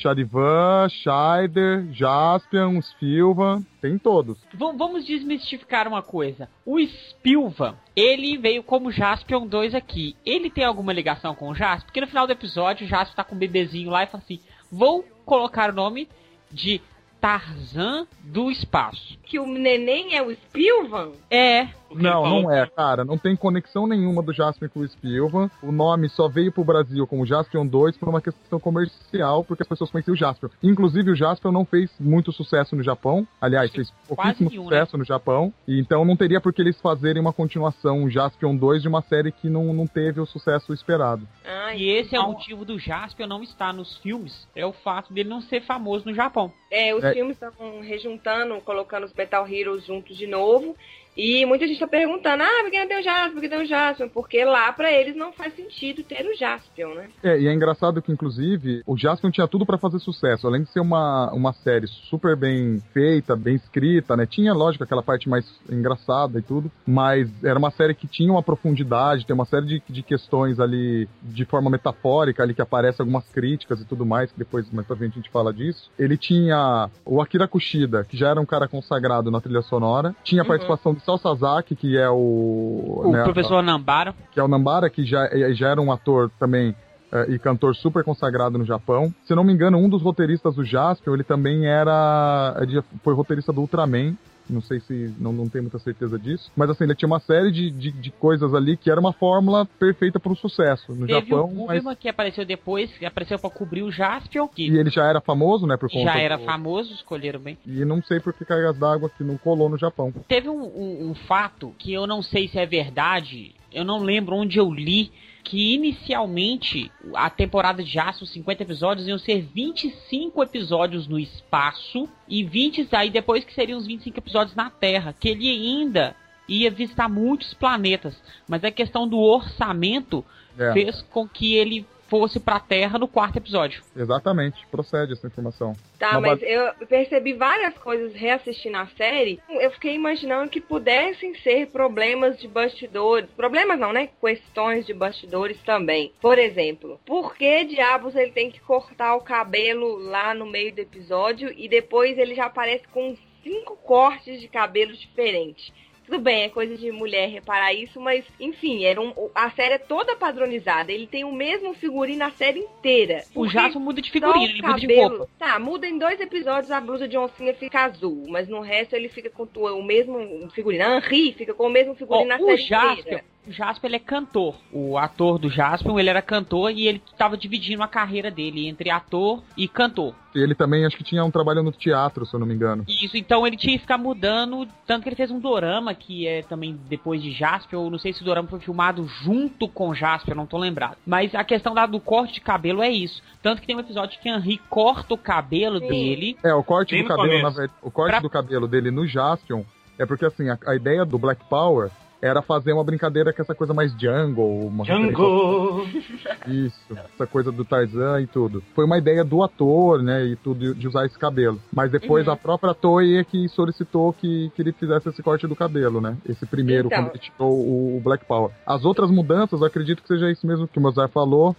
Sharivan, 0.00 0.88
Scheider, 0.88 1.86
Jaspion, 1.92 2.80
Spilvan, 2.82 3.62
tem 3.80 3.98
todos. 3.98 4.38
V- 4.52 4.72
vamos 4.76 5.04
desmistificar 5.06 5.88
uma 5.88 6.02
coisa. 6.02 6.48
O 6.64 6.78
Spilvan, 6.80 7.74
ele 7.94 8.36
veio 8.36 8.62
como 8.62 8.90
Jaspion 8.92 9.46
2 9.46 9.74
aqui. 9.74 10.14
Ele 10.24 10.50
tem 10.50 10.64
alguma 10.64 10.92
ligação 10.92 11.34
com 11.34 11.48
o 11.48 11.54
Jaspion? 11.54 11.86
Porque 11.86 12.00
no 12.00 12.06
final 12.06 12.26
do 12.26 12.32
episódio 12.32 12.86
o 12.86 12.88
Jaspion 12.88 13.16
tá 13.16 13.24
com 13.24 13.34
um 13.34 13.38
bebezinho 13.38 13.90
lá 13.90 14.02
e 14.04 14.06
fala 14.06 14.22
assim: 14.22 14.40
Vou 14.70 15.04
colocar 15.24 15.70
o 15.70 15.74
nome 15.74 16.08
de 16.50 16.80
Tarzan 17.20 18.06
do 18.22 18.50
espaço. 18.50 19.18
Que 19.24 19.38
o 19.38 19.46
neném 19.46 20.14
é 20.16 20.22
o 20.22 20.30
Spilvan? 20.30 21.12
É. 21.30 21.68
Não, 21.94 22.28
não 22.28 22.50
é, 22.50 22.66
cara. 22.66 23.04
Não 23.04 23.16
tem 23.16 23.36
conexão 23.36 23.86
nenhuma 23.86 24.22
do 24.22 24.32
Jaspion 24.32 24.68
com 24.68 24.80
o 24.80 24.88
Spilvan. 24.88 25.50
O 25.62 25.70
nome 25.70 26.08
só 26.08 26.28
veio 26.28 26.50
pro 26.52 26.64
Brasil 26.64 27.06
como 27.06 27.26
Jaspion 27.26 27.66
2 27.66 27.96
por 27.96 28.08
uma 28.08 28.20
questão 28.20 28.58
comercial, 28.58 29.44
porque 29.44 29.62
as 29.62 29.68
pessoas 29.68 29.90
conheciam 29.90 30.14
o 30.14 30.16
Jaspion. 30.16 30.48
Inclusive, 30.62 31.10
o 31.10 31.16
Jaspion 31.16 31.52
não 31.52 31.64
fez 31.64 31.90
muito 32.00 32.32
sucesso 32.32 32.74
no 32.74 32.82
Japão. 32.82 33.26
Aliás, 33.40 33.70
fez 33.70 33.90
pouquíssimo 34.08 34.50
nenhum, 34.50 34.64
sucesso 34.64 34.98
no 34.98 35.04
Japão. 35.04 35.52
E 35.66 35.78
então 35.78 36.04
não 36.04 36.16
teria 36.16 36.40
por 36.40 36.52
que 36.52 36.62
eles 36.62 36.80
fazerem 36.80 37.20
uma 37.20 37.32
continuação, 37.32 38.08
Jaspion 38.10 38.56
2, 38.56 38.82
de 38.82 38.88
uma 38.88 39.02
série 39.02 39.30
que 39.32 39.48
não, 39.48 39.72
não 39.72 39.86
teve 39.86 40.20
o 40.20 40.26
sucesso 40.26 40.72
esperado. 40.72 41.26
E 41.74 41.90
esse 41.90 42.14
é 42.16 42.20
o 42.20 42.28
motivo 42.32 42.64
do 42.64 42.78
Jaspion 42.78 43.26
não 43.26 43.42
estar 43.42 43.72
nos 43.72 43.96
filmes. 43.98 44.46
É 44.54 44.64
o 44.64 44.72
fato 44.72 45.12
dele 45.12 45.28
não 45.28 45.40
ser 45.40 45.62
famoso 45.62 46.06
no 46.06 46.14
Japão. 46.14 46.52
É, 46.70 46.94
os 46.94 47.04
É. 47.04 47.12
filmes 47.12 47.36
estavam 47.36 47.80
rejuntando, 47.80 48.60
colocando 48.62 49.04
os 49.04 49.12
Metal 49.12 49.46
Heroes 49.46 49.84
juntos 49.84 50.16
de 50.16 50.26
novo. 50.26 50.76
E 51.16 51.46
muita 51.46 51.66
gente 51.66 51.80
tá 51.80 51.86
perguntando, 51.86 52.42
ah, 52.42 52.62
por 52.62 52.70
que 52.70 52.78
não 52.78 52.88
tem 52.88 53.00
o 53.00 53.02
Jaspion, 53.02 53.32
por 53.32 53.40
que 53.40 53.48
tem 53.48 53.62
o 53.62 53.66
Jaspion? 53.66 54.08
Porque 54.08 54.44
lá 54.44 54.70
pra 54.72 54.92
eles 54.92 55.16
não 55.16 55.32
faz 55.32 55.54
sentido 55.54 56.02
ter 56.02 56.26
o 56.26 56.36
Jaspion, 56.36 56.94
né? 56.94 57.08
É, 57.22 57.40
e 57.40 57.46
é 57.48 57.52
engraçado 57.54 58.02
que, 58.02 58.12
inclusive, 58.12 58.82
o 58.86 58.96
Jaspion 58.98 59.30
tinha 59.30 59.48
tudo 59.48 59.64
pra 59.64 59.78
fazer 59.78 59.98
sucesso. 59.98 60.46
Além 60.46 60.62
de 60.62 60.68
ser 60.70 60.80
uma, 60.80 61.30
uma 61.32 61.52
série 61.52 61.86
super 61.86 62.36
bem 62.36 62.82
feita, 62.92 63.34
bem 63.34 63.54
escrita, 63.56 64.16
né? 64.16 64.26
Tinha, 64.26 64.52
lógico, 64.52 64.84
aquela 64.84 65.02
parte 65.02 65.28
mais 65.28 65.46
engraçada 65.70 66.38
e 66.38 66.42
tudo, 66.42 66.70
mas 66.86 67.28
era 67.42 67.58
uma 67.58 67.70
série 67.70 67.94
que 67.94 68.06
tinha 68.06 68.30
uma 68.30 68.42
profundidade, 68.42 69.24
tem 69.24 69.34
uma 69.34 69.46
série 69.46 69.66
de, 69.66 69.82
de 69.88 70.02
questões 70.02 70.60
ali 70.60 71.08
de 71.22 71.44
forma 71.44 71.70
metafórica 71.70 72.42
ali 72.42 72.52
que 72.54 72.62
aparece 72.62 73.00
algumas 73.00 73.24
críticas 73.30 73.80
e 73.80 73.84
tudo 73.86 74.04
mais, 74.04 74.30
que 74.30 74.38
depois 74.38 74.70
mais 74.70 74.86
pra 74.86 74.96
frente 74.96 75.12
a 75.12 75.16
gente 75.16 75.30
fala 75.30 75.52
disso. 75.52 75.90
Ele 75.98 76.16
tinha 76.18 76.90
o 77.04 77.22
Akira 77.22 77.48
Kushida, 77.48 78.04
que 78.04 78.16
já 78.16 78.28
era 78.30 78.40
um 78.40 78.46
cara 78.46 78.68
consagrado 78.68 79.30
na 79.30 79.40
trilha 79.40 79.62
sonora, 79.62 80.14
tinha 80.22 80.42
a 80.42 80.44
Uhum. 80.44 80.48
participação 80.48 80.92
do 80.94 81.00
Sal 81.06 81.18
Sasaki, 81.18 81.76
que 81.76 81.96
é 81.96 82.10
o... 82.10 83.02
O 83.04 83.12
né, 83.12 83.22
professor 83.22 83.62
Nambara. 83.62 84.14
que 84.32 84.40
é 84.40 84.42
o 84.42 84.48
Nambara, 84.48 84.90
que 84.90 85.06
já, 85.06 85.26
eh, 85.26 85.54
já 85.54 85.68
era 85.68 85.80
um 85.80 85.92
ator 85.92 86.30
também 86.38 86.74
eh, 87.12 87.26
e 87.30 87.38
cantor 87.38 87.76
super 87.76 88.02
consagrado 88.02 88.58
no 88.58 88.64
Japão. 88.64 89.14
Se 89.24 89.34
não 89.34 89.44
me 89.44 89.52
engano, 89.52 89.78
um 89.78 89.88
dos 89.88 90.02
roteiristas 90.02 90.56
do 90.56 90.64
Jaspion, 90.64 91.14
ele 91.14 91.24
também 91.24 91.66
era. 91.66 92.54
foi 93.02 93.14
roteirista 93.14 93.52
do 93.52 93.60
Ultraman. 93.60 94.16
Não 94.48 94.60
sei 94.62 94.80
se. 94.80 95.14
Não, 95.18 95.32
não 95.32 95.48
tenho 95.48 95.64
muita 95.64 95.78
certeza 95.78 96.18
disso. 96.18 96.50
Mas 96.56 96.70
assim, 96.70 96.84
ele 96.84 96.94
tinha 96.94 97.06
uma 97.06 97.20
série 97.20 97.50
de, 97.50 97.70
de, 97.70 97.90
de 97.92 98.10
coisas 98.12 98.54
ali 98.54 98.76
que 98.76 98.90
era 98.90 99.00
uma 99.00 99.12
fórmula 99.12 99.66
perfeita 99.78 100.20
para 100.20 100.32
o 100.32 100.36
sucesso 100.36 100.92
no 100.94 101.06
Teve 101.06 101.28
Japão. 101.30 101.46
o 101.46 101.66
mas- 101.66 101.78
Buberman 101.78 101.96
que 101.96 102.08
apareceu 102.08 102.44
depois, 102.44 102.90
que 102.96 103.04
apareceu 103.04 103.38
pra 103.38 103.50
cobrir 103.50 103.82
o 103.82 103.90
Jaspion, 103.90 104.46
que 104.48 104.68
E 104.68 104.78
ele 104.78 104.90
já 104.90 105.04
era 105.06 105.20
famoso, 105.20 105.66
né? 105.66 105.76
Por 105.76 105.90
conta 105.90 106.12
já 106.12 106.18
era 106.18 106.36
do- 106.36 106.44
famoso, 106.44 106.92
escolheram 106.94 107.40
bem. 107.40 107.58
E 107.66 107.84
não 107.84 108.02
sei 108.02 108.20
por 108.20 108.32
que 108.32 108.44
cargas 108.44 108.76
d'água 108.78 109.10
que 109.10 109.24
não 109.24 109.36
colou 109.36 109.68
no 109.68 109.76
Japão. 109.78 110.12
Teve 110.28 110.48
um, 110.48 110.62
um- 110.62 111.10
um 111.10 111.14
fato 111.14 111.74
que 111.78 111.92
eu 111.92 112.06
não 112.06 112.22
sei 112.22 112.46
se 112.48 112.58
é 112.58 112.66
verdade, 112.66 113.54
eu 113.72 113.84
não 113.84 114.02
lembro 114.02 114.36
onde 114.36 114.58
eu 114.58 114.72
li, 114.72 115.10
que 115.48 115.74
inicialmente 115.74 116.90
a 117.14 117.30
temporada 117.30 117.80
de 117.82 117.88
Jaspion, 117.92 118.26
50 118.26 118.64
episódios, 118.64 119.06
iam 119.06 119.16
ser 119.16 119.42
25 119.42 120.42
episódios 120.42 121.06
no 121.06 121.20
espaço 121.20 122.08
e 122.28 122.42
20 122.42 122.88
aí 122.90 123.10
depois 123.10 123.44
que 123.44 123.54
seriam 123.54 123.78
os 123.78 123.86
25 123.86 124.18
episódios 124.18 124.56
na 124.56 124.70
Terra, 124.70 125.14
que 125.18 125.28
ele 125.28 125.48
ainda 125.48 126.16
ia 126.48 126.68
visitar 126.68 127.08
muitos 127.08 127.54
planetas, 127.54 128.20
mas 128.48 128.64
a 128.64 128.72
questão 128.72 129.06
do 129.06 129.18
orçamento 129.18 130.24
É. 130.58 130.72
fez 130.72 131.02
com 131.10 131.28
que 131.28 131.54
ele 131.54 131.86
fosse 132.08 132.38
pra 132.38 132.60
Terra 132.60 132.98
no 132.98 133.08
quarto 133.08 133.36
episódio. 133.36 133.82
Exatamente, 133.96 134.64
procede 134.70 135.12
essa 135.12 135.26
informação. 135.26 135.74
Tá, 135.98 136.10
Uma 136.12 136.20
mas 136.20 136.40
ba- 136.40 136.46
eu 136.46 136.86
percebi 136.86 137.32
várias 137.32 137.74
coisas 137.78 138.14
reassistindo 138.14 138.76
a 138.76 138.86
série. 138.86 139.40
Eu 139.48 139.70
fiquei 139.72 139.94
imaginando 139.94 140.50
que 140.50 140.60
pudessem 140.60 141.34
ser 141.36 141.66
problemas 141.68 142.38
de 142.38 142.46
bastidores. 142.48 143.28
Problemas 143.36 143.78
não, 143.78 143.92
né? 143.92 144.08
Questões 144.20 144.86
de 144.86 144.94
bastidores 144.94 145.60
também. 145.62 146.12
Por 146.20 146.38
exemplo, 146.38 147.00
por 147.04 147.34
que 147.34 147.64
diabos 147.64 148.14
ele 148.14 148.30
tem 148.30 148.50
que 148.50 148.60
cortar 148.60 149.14
o 149.16 149.20
cabelo 149.22 149.98
lá 149.98 150.34
no 150.34 150.46
meio 150.46 150.74
do 150.74 150.80
episódio 150.80 151.52
e 151.56 151.68
depois 151.68 152.16
ele 152.18 152.34
já 152.34 152.46
aparece 152.46 152.86
com 152.88 153.16
cinco 153.42 153.76
cortes 153.76 154.40
de 154.40 154.48
cabelo 154.48 154.92
diferentes? 154.92 155.72
Tudo 156.06 156.20
bem, 156.20 156.44
é 156.44 156.48
coisa 156.48 156.76
de 156.76 156.92
mulher 156.92 157.28
reparar 157.28 157.74
isso, 157.74 158.00
mas 158.00 158.24
enfim, 158.38 158.84
era 158.84 159.00
um, 159.00 159.12
a 159.34 159.50
série 159.50 159.74
é 159.74 159.78
toda 159.78 160.14
padronizada. 160.14 160.92
Ele 160.92 161.06
tem 161.06 161.24
o 161.24 161.32
mesmo 161.32 161.74
figurino 161.74 162.24
a 162.24 162.30
série 162.30 162.60
inteira. 162.60 163.24
O 163.34 163.48
Jaspion 163.48 163.80
muda 163.80 164.00
de 164.00 164.10
figurino, 164.10 164.44
ele 164.44 164.62
muda 164.62 164.74
de 164.74 164.86
cabelo- 164.86 165.08
roupa. 165.18 165.28
Tá, 165.38 165.58
muda 165.58 165.86
em 165.88 165.98
dois 165.98 166.20
episódios 166.20 166.70
a 166.70 166.80
blusa 166.80 167.08
de 167.08 167.18
oncinha 167.18 167.54
fica 167.54 167.84
azul, 167.84 168.24
mas 168.28 168.46
no 168.48 168.60
resto 168.60 168.94
ele 168.94 169.08
fica 169.08 169.30
com 169.30 169.48
o 169.52 169.82
mesmo 169.82 170.48
figurino. 170.50 170.84
A 170.84 170.96
Henri 170.98 171.32
fica 171.32 171.52
com 171.52 171.66
o 171.66 171.70
mesmo 171.70 171.94
figurino 171.96 172.24
Ó, 172.24 172.28
na 172.28 172.38
série 172.38 172.56
Jaspion, 172.62 173.00
inteira. 173.00 173.24
O 173.46 173.52
Jaspion 173.52 173.88
ele 173.88 173.96
é 173.96 174.00
cantor. 174.00 174.56
O 174.72 174.98
ator 174.98 175.38
do 175.38 175.48
Jaspion, 175.48 175.98
ele 175.98 176.10
era 176.10 176.20
cantor 176.22 176.70
e 176.70 176.86
ele 176.86 177.02
estava 177.10 177.36
dividindo 177.36 177.82
a 177.82 177.88
carreira 177.88 178.30
dele 178.30 178.66
entre 178.68 178.90
ator 178.90 179.42
e 179.56 179.68
cantor. 179.68 180.14
E 180.34 180.38
ele 180.38 180.54
também 180.54 180.84
acho 180.84 180.96
que 180.96 181.04
tinha 181.04 181.24
um 181.24 181.30
trabalho 181.30 181.62
no 181.62 181.72
teatro, 181.72 182.26
se 182.26 182.34
eu 182.34 182.40
não 182.40 182.46
me 182.46 182.54
engano. 182.54 182.84
Isso, 182.86 183.16
então 183.16 183.46
ele 183.46 183.56
tinha 183.56 183.72
que 183.74 183.80
ficar 183.80 183.96
mudando, 183.96 184.68
tanto 184.86 185.02
que 185.02 185.08
ele 185.08 185.16
fez 185.16 185.30
um 185.30 185.38
dorama 185.38 185.94
que 185.94 186.26
é 186.26 186.42
também 186.42 186.78
depois 186.88 187.22
de 187.22 187.32
Jaspion, 187.32 187.80
ou 187.80 187.90
não 187.90 187.98
sei 187.98 188.12
se 188.12 188.20
o 188.20 188.24
dorama 188.24 188.48
foi 188.48 188.60
filmado 188.60 189.06
junto 189.06 189.66
com 189.68 189.94
Jaspion, 189.94 190.34
não 190.34 190.46
tô 190.46 190.58
lembrado. 190.58 190.96
Mas 191.06 191.34
a 191.34 191.42
questão 191.44 191.72
da, 191.74 191.86
do 191.86 192.00
corte 192.00 192.34
de 192.34 192.40
cabelo 192.40 192.82
é 192.82 192.90
isso. 192.90 193.22
Tanto 193.42 193.60
que 193.60 193.66
tem 193.66 193.76
um 193.76 193.80
episódio 193.80 194.18
que 194.20 194.28
Henri 194.28 194.58
corta 194.68 195.14
o 195.14 195.18
cabelo 195.18 195.80
dele. 195.80 196.36
É, 196.44 196.52
o 196.52 196.62
corte 196.62 196.94
Bem 196.94 197.02
do 197.04 197.08
cabelo, 197.08 197.42
na 197.42 197.48
verdade, 197.50 197.72
o 197.80 197.90
corte 197.90 198.10
Pra- 198.10 198.20
do 198.20 198.28
cabelo 198.30 198.68
dele 198.68 198.90
no 198.90 199.06
Jaspion 199.06 199.62
é 199.98 200.04
porque 200.04 200.26
assim, 200.26 200.50
a, 200.50 200.58
a 200.66 200.74
ideia 200.74 201.04
do 201.04 201.18
Black 201.18 201.42
Power 201.48 201.90
era 202.20 202.40
fazer 202.42 202.72
uma 202.72 202.82
brincadeira 202.84 203.32
com 203.32 203.42
essa 203.42 203.54
coisa 203.54 203.74
mais 203.74 203.92
jungle, 203.92 204.66
uma 204.66 204.84
Django! 204.84 205.86
Isso, 206.46 206.76
essa 207.14 207.26
coisa 207.26 207.52
do 207.52 207.64
Tarzan 207.64 208.20
e 208.22 208.26
tudo. 208.26 208.62
Foi 208.74 208.84
uma 208.84 208.98
ideia 208.98 209.24
do 209.24 209.42
ator, 209.42 210.02
né, 210.02 210.24
e 210.24 210.36
tudo, 210.36 210.74
de 210.74 210.88
usar 210.88 211.06
esse 211.06 211.18
cabelo. 211.18 211.60
Mas 211.72 211.90
depois 211.90 212.26
Uhum. 212.26 212.32
a 212.32 212.36
própria 212.36 212.74
Toei 212.74 213.18
é 213.18 213.24
que 213.24 213.48
solicitou 213.48 214.12
que, 214.12 214.50
que 214.54 214.62
ele 214.62 214.72
fizesse 214.72 215.08
esse 215.08 215.22
corte 215.22 215.46
do 215.46 215.54
cabelo, 215.56 216.00
né? 216.00 216.16
Esse 216.28 216.46
primeiro, 216.46 216.86
Então. 216.88 217.04
quando 217.04 217.10
ele 217.10 217.18
tirou 217.18 217.52
o, 217.52 217.96
o 217.96 218.00
Black 218.00 218.24
Power. 218.24 218.50
As 218.66 218.84
outras 218.84 219.10
mudanças, 219.10 219.60
eu 219.60 219.66
acredito 219.66 220.02
que 220.02 220.08
seja 220.08 220.30
isso 220.30 220.46
mesmo 220.46 220.66
que 220.66 220.78
o 220.78 220.82
Mozart 220.82 221.12
falou, 221.12 221.54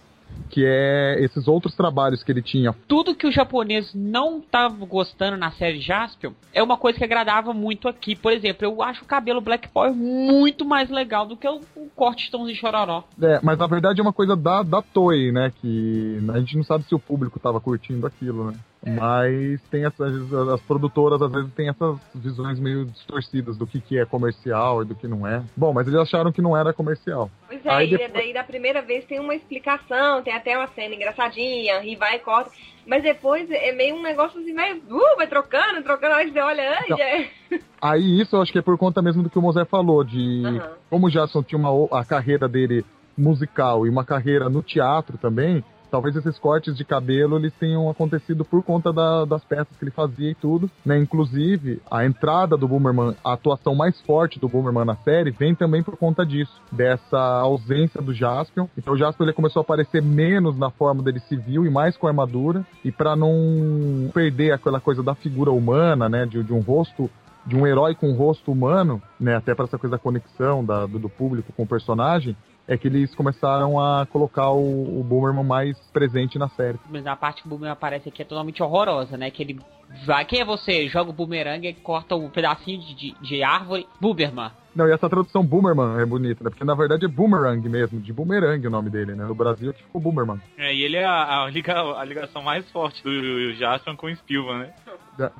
que 0.50 0.64
é 0.64 1.16
esses 1.22 1.46
outros 1.46 1.74
trabalhos 1.74 2.22
que 2.22 2.32
ele 2.32 2.42
tinha 2.42 2.74
Tudo 2.86 3.14
que 3.14 3.26
o 3.26 3.32
japonês 3.32 3.92
não 3.94 4.40
tava 4.40 4.84
gostando 4.86 5.36
na 5.36 5.50
série 5.52 5.80
Jaspion 5.80 6.32
é 6.52 6.62
uma 6.62 6.76
coisa 6.76 6.98
que 6.98 7.04
agradava 7.04 7.52
muito 7.52 7.88
aqui. 7.88 8.16
Por 8.16 8.32
exemplo, 8.32 8.64
eu 8.64 8.82
acho 8.82 9.04
o 9.04 9.06
cabelo 9.06 9.40
Black 9.40 9.68
Power 9.68 9.92
muito 9.94 10.64
mais 10.64 10.90
legal 10.90 11.26
do 11.26 11.36
que 11.36 11.46
o, 11.46 11.60
o 11.76 11.88
corte 11.94 12.24
de 12.24 12.30
Tãozinho 12.30 12.56
Chororó. 12.56 13.04
É, 13.20 13.40
mas 13.42 13.58
na 13.58 13.66
verdade 13.66 14.00
é 14.00 14.02
uma 14.02 14.12
coisa 14.12 14.34
da, 14.34 14.62
da 14.62 14.82
Toei, 14.82 15.30
né? 15.30 15.52
Que 15.60 16.18
a 16.32 16.38
gente 16.38 16.56
não 16.56 16.64
sabe 16.64 16.84
se 16.84 16.94
o 16.94 16.98
público 16.98 17.38
tava 17.38 17.60
curtindo 17.60 18.06
aquilo, 18.06 18.50
né? 18.50 18.58
Mas 18.86 19.60
tem 19.70 19.84
essas. 19.84 20.32
As 20.32 20.60
produtoras 20.62 21.20
às 21.20 21.30
vezes 21.30 21.52
têm 21.54 21.68
essas 21.68 21.98
visões 22.14 22.60
meio 22.60 22.86
distorcidas 22.86 23.56
do 23.56 23.66
que, 23.66 23.80
que 23.80 23.98
é 23.98 24.04
comercial 24.04 24.82
e 24.82 24.84
do 24.84 24.94
que 24.94 25.08
não 25.08 25.26
é. 25.26 25.42
Bom, 25.56 25.72
mas 25.72 25.86
eles 25.86 25.98
acharam 25.98 26.30
que 26.30 26.40
não 26.40 26.56
era 26.56 26.72
comercial. 26.72 27.30
É, 27.64 27.70
Aí 27.70 27.86
e 27.86 27.90
depois- 27.90 28.12
daí 28.12 28.32
da 28.32 28.44
primeira 28.44 28.82
vez 28.82 29.04
tem 29.04 29.18
uma 29.20 29.34
explicação, 29.34 30.22
tem 30.22 30.32
até 30.34 30.56
uma 30.56 30.66
cena 30.68 30.94
engraçadinha, 30.94 31.78
Henri 31.78 31.96
vai 31.96 32.16
e 32.16 32.18
corta. 32.20 32.50
Mas 32.86 33.02
depois 33.02 33.50
é 33.50 33.72
meio 33.72 33.96
um 33.96 34.02
negócio 34.02 34.40
assim, 34.40 34.54
vai, 34.54 34.72
uh, 34.74 35.16
vai 35.16 35.26
trocando, 35.26 35.82
trocando, 35.82 36.14
aí 36.14 36.30
você 36.30 36.40
olha, 36.40 36.62
é. 36.62 37.28
Aí 37.80 38.20
isso 38.20 38.34
eu 38.34 38.42
acho 38.42 38.50
que 38.52 38.58
é 38.58 38.62
por 38.62 38.76
conta 38.76 39.00
mesmo 39.00 39.22
do 39.22 39.30
que 39.30 39.38
o 39.38 39.42
Mosé 39.42 39.64
falou, 39.64 40.02
de 40.02 40.42
Aham. 40.44 40.70
como 40.90 41.06
o 41.06 41.10
Jackson 41.10 41.42
tinha 41.44 41.58
uma, 41.58 41.70
a 41.96 42.04
carreira 42.04 42.48
dele 42.48 42.84
musical 43.16 43.86
e 43.86 43.90
uma 43.90 44.04
carreira 44.04 44.48
no 44.48 44.62
teatro 44.62 45.16
também, 45.18 45.62
talvez 45.90 46.14
esses 46.16 46.38
cortes 46.38 46.76
de 46.76 46.84
cabelo 46.84 47.36
eles 47.36 47.52
tenham 47.54 47.88
acontecido 47.88 48.44
por 48.44 48.62
conta 48.62 48.92
da- 48.92 49.24
das 49.24 49.44
peças 49.44 49.76
que 49.76 49.84
ele 49.84 49.90
fazia 49.90 50.30
e 50.30 50.34
tudo, 50.34 50.70
né? 50.84 50.98
Inclusive, 50.98 51.80
a 51.90 52.04
entrada 52.04 52.56
do 52.56 52.68
Boomerman, 52.68 53.14
a 53.24 53.32
atuação 53.32 53.74
mais 53.74 54.00
forte 54.02 54.38
do 54.38 54.48
Boomerman 54.48 54.84
na 54.84 54.96
série 54.96 55.30
vem 55.30 55.54
também 55.54 55.82
por 55.82 55.96
conta 55.96 56.24
disso, 56.24 56.60
dessa 56.70 57.18
ausência 57.40 58.00
do 58.00 58.12
Jaspion. 58.14 58.66
Então 58.76 58.94
o 58.94 58.96
Jaspion 58.96 59.24
ele 59.26 59.32
começou 59.32 59.60
a 59.60 59.62
aparecer 59.62 60.02
menos 60.02 60.56
na 60.58 60.70
forma 60.70 61.02
dele 61.02 61.20
civil 61.20 61.64
e 61.66 61.70
mais 61.70 61.96
com 61.96 62.06
armadura, 62.06 62.64
e 62.84 62.90
para 62.92 63.16
não 63.16 64.10
perder 64.12 64.52
aquela 64.52 64.80
coisa 64.80 65.02
da 65.02 65.14
figura 65.14 65.50
humana, 65.50 66.08
né, 66.08 66.26
de, 66.26 66.42
de 66.42 66.52
um 66.52 66.60
rosto 66.60 67.10
de 67.46 67.56
um 67.56 67.66
herói 67.66 67.94
com 67.94 68.10
um 68.10 68.14
rosto 68.14 68.52
humano, 68.52 69.00
né, 69.18 69.34
até 69.36 69.54
para 69.54 69.64
essa 69.64 69.78
coisa 69.78 69.96
da 69.96 69.98
conexão 69.98 70.62
da- 70.62 70.84
do, 70.84 70.98
do 70.98 71.08
público 71.08 71.50
com 71.56 71.62
o 71.62 71.66
personagem, 71.66 72.36
é 72.68 72.76
que 72.76 72.86
eles 72.86 73.14
começaram 73.14 73.80
a 73.80 74.06
colocar 74.06 74.50
o, 74.50 75.00
o 75.00 75.02
Boomerman 75.02 75.42
mais 75.44 75.76
presente 75.92 76.38
na 76.38 76.48
série. 76.50 76.78
Mas 76.90 77.06
a 77.06 77.16
parte 77.16 77.40
que 77.42 77.48
o 77.48 77.50
Boomerang 77.50 77.72
aparece 77.72 78.08
aqui 78.10 78.20
é 78.22 78.24
totalmente 78.26 78.62
horrorosa, 78.62 79.16
né? 79.16 79.30
Que 79.30 79.42
ele 79.42 79.58
vai, 80.06 80.24
quem 80.26 80.40
é 80.40 80.44
você? 80.44 80.86
Joga 80.86 81.10
o 81.10 81.12
Boomerang 81.14 81.66
e 81.66 81.72
corta 81.72 82.14
um 82.14 82.28
pedacinho 82.28 82.78
de, 82.80 82.94
de, 82.94 83.14
de 83.22 83.42
árvore. 83.42 83.86
Boomerman. 83.98 84.50
Não, 84.76 84.86
e 84.86 84.92
essa 84.92 85.08
tradução 85.08 85.42
Boomerman 85.44 85.98
é 86.00 86.04
bonita, 86.06 86.44
né? 86.44 86.50
Porque 86.50 86.62
na 86.64 86.74
verdade 86.74 87.04
é 87.04 87.08
Boomerang 87.08 87.66
mesmo, 87.68 87.98
de 88.00 88.12
Boomerang 88.12 88.64
o 88.64 88.70
nome 88.70 88.90
dele, 88.90 89.14
né? 89.14 89.24
No 89.24 89.34
Brasil 89.34 89.72
que 89.72 89.82
ficou 89.82 90.00
Boomerman. 90.00 90.38
É, 90.56 90.72
e 90.72 90.82
ele 90.82 90.96
é 90.98 91.04
a, 91.04 91.44
a 91.44 91.50
liga- 91.50 91.98
a 91.98 92.04
ligação 92.04 92.42
mais 92.42 92.70
forte 92.70 93.02
do 93.02 93.54
Jaspion 93.54 93.96
com 93.96 94.06
o 94.06 94.14
Spielman, 94.14 94.58
né? 94.58 94.72
É. 95.18 95.30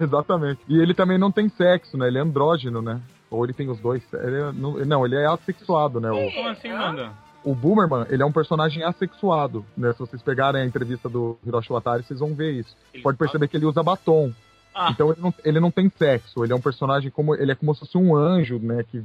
Exatamente. 0.02 0.60
E 0.68 0.80
ele 0.80 0.94
também 0.94 1.18
não 1.18 1.30
tem 1.30 1.48
sexo, 1.50 1.98
né? 1.98 2.06
Ele 2.08 2.18
é 2.18 2.20
andrógeno, 2.22 2.80
né? 2.80 3.00
Ou 3.32 3.44
ele 3.44 3.52
tem 3.52 3.68
os 3.68 3.80
dois. 3.80 4.02
Ele 4.12 4.36
é- 4.36 4.52
não, 4.84 5.04
ele 5.06 5.16
é 5.16 5.26
assexuado, 5.26 6.00
né? 6.00 6.10
O, 6.10 6.30
Como 6.32 6.48
assim, 6.48 6.68
manda? 6.72 7.12
o 7.44 7.54
Boomerman, 7.54 8.06
ele 8.10 8.22
é 8.22 8.26
um 8.26 8.30
personagem 8.32 8.82
assexuado, 8.84 9.64
né? 9.76 9.92
Se 9.92 9.98
vocês 9.98 10.22
pegarem 10.22 10.62
a 10.62 10.64
entrevista 10.66 11.08
do 11.08 11.38
Hiroshi 11.44 11.72
Watari, 11.72 12.02
vocês 12.02 12.20
vão 12.20 12.34
ver 12.34 12.52
isso. 12.52 12.76
Pode 13.02 13.16
perceber 13.18 13.48
que 13.48 13.56
ele 13.56 13.66
usa 13.66 13.82
batom. 13.82 14.32
Ah. 14.74 14.90
Então 14.92 15.10
ele 15.10 15.20
não, 15.20 15.34
ele 15.44 15.60
não 15.60 15.70
tem 15.70 15.90
sexo, 15.90 16.44
ele 16.44 16.52
é 16.52 16.56
um 16.56 16.60
personagem 16.60 17.10
como. 17.10 17.34
Ele 17.34 17.52
é 17.52 17.54
como 17.54 17.74
se 17.74 17.80
fosse 17.80 17.98
um 17.98 18.14
anjo, 18.16 18.58
né? 18.58 18.84
Que, 18.90 19.02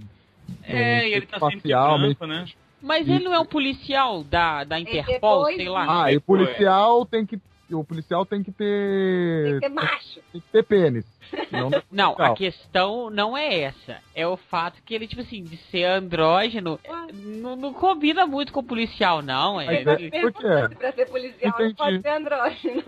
É, 0.64 0.76
um 0.76 1.04
e 1.08 1.14
ele 1.14 1.26
tá 1.26 1.34
tipo 1.38 1.46
sempre 1.46 1.62
facial, 1.62 2.00
meio- 2.00 2.18
né? 2.22 2.46
Mas 2.82 3.08
ele 3.10 3.24
não 3.26 3.34
é 3.34 3.40
um 3.40 3.46
policial 3.46 4.24
da, 4.24 4.64
da 4.64 4.80
Interpol, 4.80 5.46
sei 5.48 5.68
lá. 5.68 6.04
Ah, 6.04 6.14
e 6.14 6.18
o 6.18 6.22
policial 6.22 7.06
tem 7.06 7.26
que 7.26 7.40
o 7.74 7.84
policial 7.84 8.26
tem 8.26 8.44
que 8.44 8.52
ter. 8.52 9.44
Tem 9.46 9.60
que 9.60 9.68
ser 9.68 9.74
macho. 9.74 10.20
Tem 10.32 10.42
que 10.42 10.48
ter 10.52 10.64
pênis. 10.64 11.06
Não, 11.52 11.70
Não, 11.70 11.82
Não. 12.18 12.26
a 12.26 12.34
questão 12.34 13.10
não 13.10 13.38
é 13.38 13.62
essa. 13.62 13.98
É 14.16 14.26
o 14.28 14.38
fato 14.38 14.82
que 14.86 14.94
ele, 14.94 15.08
tipo 15.08 15.22
assim, 15.22 15.44
de 15.44 15.58
ser 15.58 15.84
andrógeno, 15.84 16.80
não, 17.14 17.56
não 17.56 17.74
combina 17.74 18.26
muito 18.26 18.54
com 18.54 18.62
o 18.62 18.64
policial, 18.64 19.22
não. 19.22 19.60
É, 19.60 19.84
Mas 19.84 20.02
é- 20.02 20.22
por 20.22 20.32
quê? 20.34 20.76
Pra 20.78 20.92
ser 20.94 21.06
policial 21.08 21.54
não 21.58 21.66
Entendi. 21.66 21.76
pode 21.76 22.02
ser 22.02 22.10
andrógeno. 22.10 22.84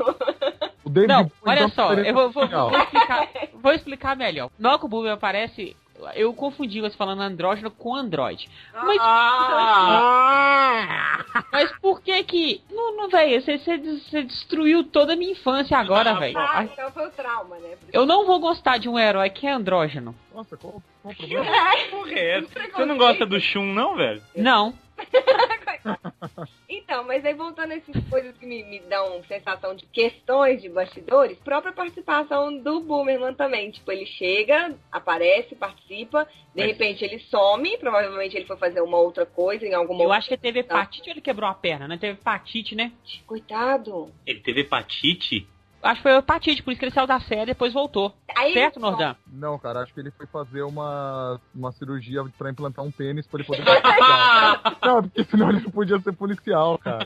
Não, 1.07 1.31
olha 1.45 1.57
então, 1.65 1.69
só, 1.69 1.93
eu 1.93 2.13
vou, 2.13 2.31
vou- 2.31 2.47
vou 2.47 2.71
explicar, 2.79 3.29
vou 3.61 3.71
explicar 3.73 4.15
melhor. 4.15 4.49
Na 4.57 4.69
hora 4.69 4.79
que 4.79 4.85
o 4.85 4.89
Boomer 4.89 5.11
aparece, 5.13 5.75
eu 6.15 6.33
confundi 6.33 6.81
você 6.81 6.95
falando 6.95 7.21
andrógeno 7.21 7.71
com 7.71 7.95
android. 7.95 8.49
Mas, 8.73 8.97
mas 11.51 11.71
por 11.79 12.01
que 12.01 12.23
que... 12.23 12.61
Não, 12.71 12.95
não 12.95 13.09
velho, 13.09 13.41
você, 13.41 13.57
você, 13.57 14.23
destruiu 14.23 14.83
toda 14.83 15.13
a 15.13 15.15
minha 15.15 15.31
infância 15.31 15.77
agora, 15.77 16.13
velho. 16.15 16.37
Ah, 16.37 16.63
então 16.63 16.91
foi 16.91 17.07
o 17.07 17.11
trauma, 17.11 17.57
né? 17.57 17.77
Eu 17.91 18.05
não 18.05 18.25
vou 18.25 18.39
gostar 18.39 18.77
de 18.77 18.87
um 18.87 18.97
herói 18.97 19.29
que 19.29 19.45
é 19.47 19.51
andrógeno. 19.51 20.15
Nossa, 20.33 20.55
qual, 20.57 20.81
qual 21.01 21.13
o 21.13 21.15
problema? 21.17 21.45
Porra, 21.91 22.13
é 22.13 22.39
essa? 22.39 22.47
Você 22.75 22.85
não 22.85 22.97
gosta 22.97 23.25
do 23.25 23.39
Shun, 23.39 23.73
não, 23.73 23.95
velho? 23.95 24.21
Não. 24.35 24.73
Então, 26.67 27.03
mas 27.03 27.25
aí 27.25 27.33
voltando 27.33 27.71
a 27.71 27.75
essas 27.75 28.03
coisas 28.09 28.37
que 28.37 28.45
me, 28.45 28.63
me 28.63 28.79
dão 28.81 29.23
sensação 29.23 29.75
de 29.75 29.85
questões 29.87 30.61
de 30.61 30.69
bastidores, 30.69 31.37
própria 31.39 31.73
participação 31.73 32.57
do 32.57 32.81
Boomerman 32.81 33.33
também. 33.33 33.71
Tipo, 33.71 33.91
ele 33.91 34.05
chega, 34.05 34.75
aparece, 34.91 35.55
participa, 35.55 36.25
de 36.55 36.61
Mas- 36.61 36.67
repente 36.67 37.03
ele 37.03 37.19
some, 37.19 37.77
provavelmente 37.77 38.35
ele 38.35 38.45
foi 38.45 38.57
fazer 38.57 38.81
uma 38.81 38.97
outra 38.97 39.25
coisa 39.25 39.65
em 39.65 39.73
alguma 39.73 39.99
Eu 40.01 40.05
outra 40.05 40.17
acho 40.19 40.29
que 40.29 40.37
teve 40.37 40.59
hepatite 40.59 41.09
ou 41.09 41.13
ele 41.13 41.21
quebrou 41.21 41.49
a 41.49 41.53
perna, 41.53 41.87
né? 41.87 41.97
Teve 41.97 42.13
hepatite, 42.13 42.75
né? 42.75 42.91
Coitado. 43.25 44.11
Ele 44.25 44.39
teve 44.39 44.61
hepatite? 44.61 45.47
Acho 45.81 45.95
que 45.95 46.03
foi 46.03 46.17
hepatite, 46.17 46.61
por 46.61 46.71
isso 46.71 46.79
que 46.79 46.85
ele 46.85 46.93
saiu 46.93 47.07
da 47.07 47.19
série 47.21 47.43
e 47.43 47.45
depois 47.47 47.73
voltou. 47.73 48.13
Aí 48.35 48.53
certo, 48.53 48.79
Nordão? 48.79 49.15
Não, 49.31 49.57
cara, 49.57 49.81
acho 49.81 49.93
que 49.93 49.99
ele 49.99 50.11
foi 50.11 50.25
fazer 50.27 50.61
uma, 50.63 51.39
uma 51.55 51.71
cirurgia 51.71 52.23
pra 52.37 52.49
implantar 52.49 52.83
um 52.83 52.91
pênis 52.91 53.25
pra 53.27 53.39
ele 53.39 53.47
poder. 53.47 53.63
Não, 54.83 55.03
porque 55.03 55.23
senão 55.25 55.49
ele 55.49 55.61
não 55.61 55.71
podia 55.71 55.99
ser 55.99 56.11
policial, 56.13 56.77
cara. 56.77 57.05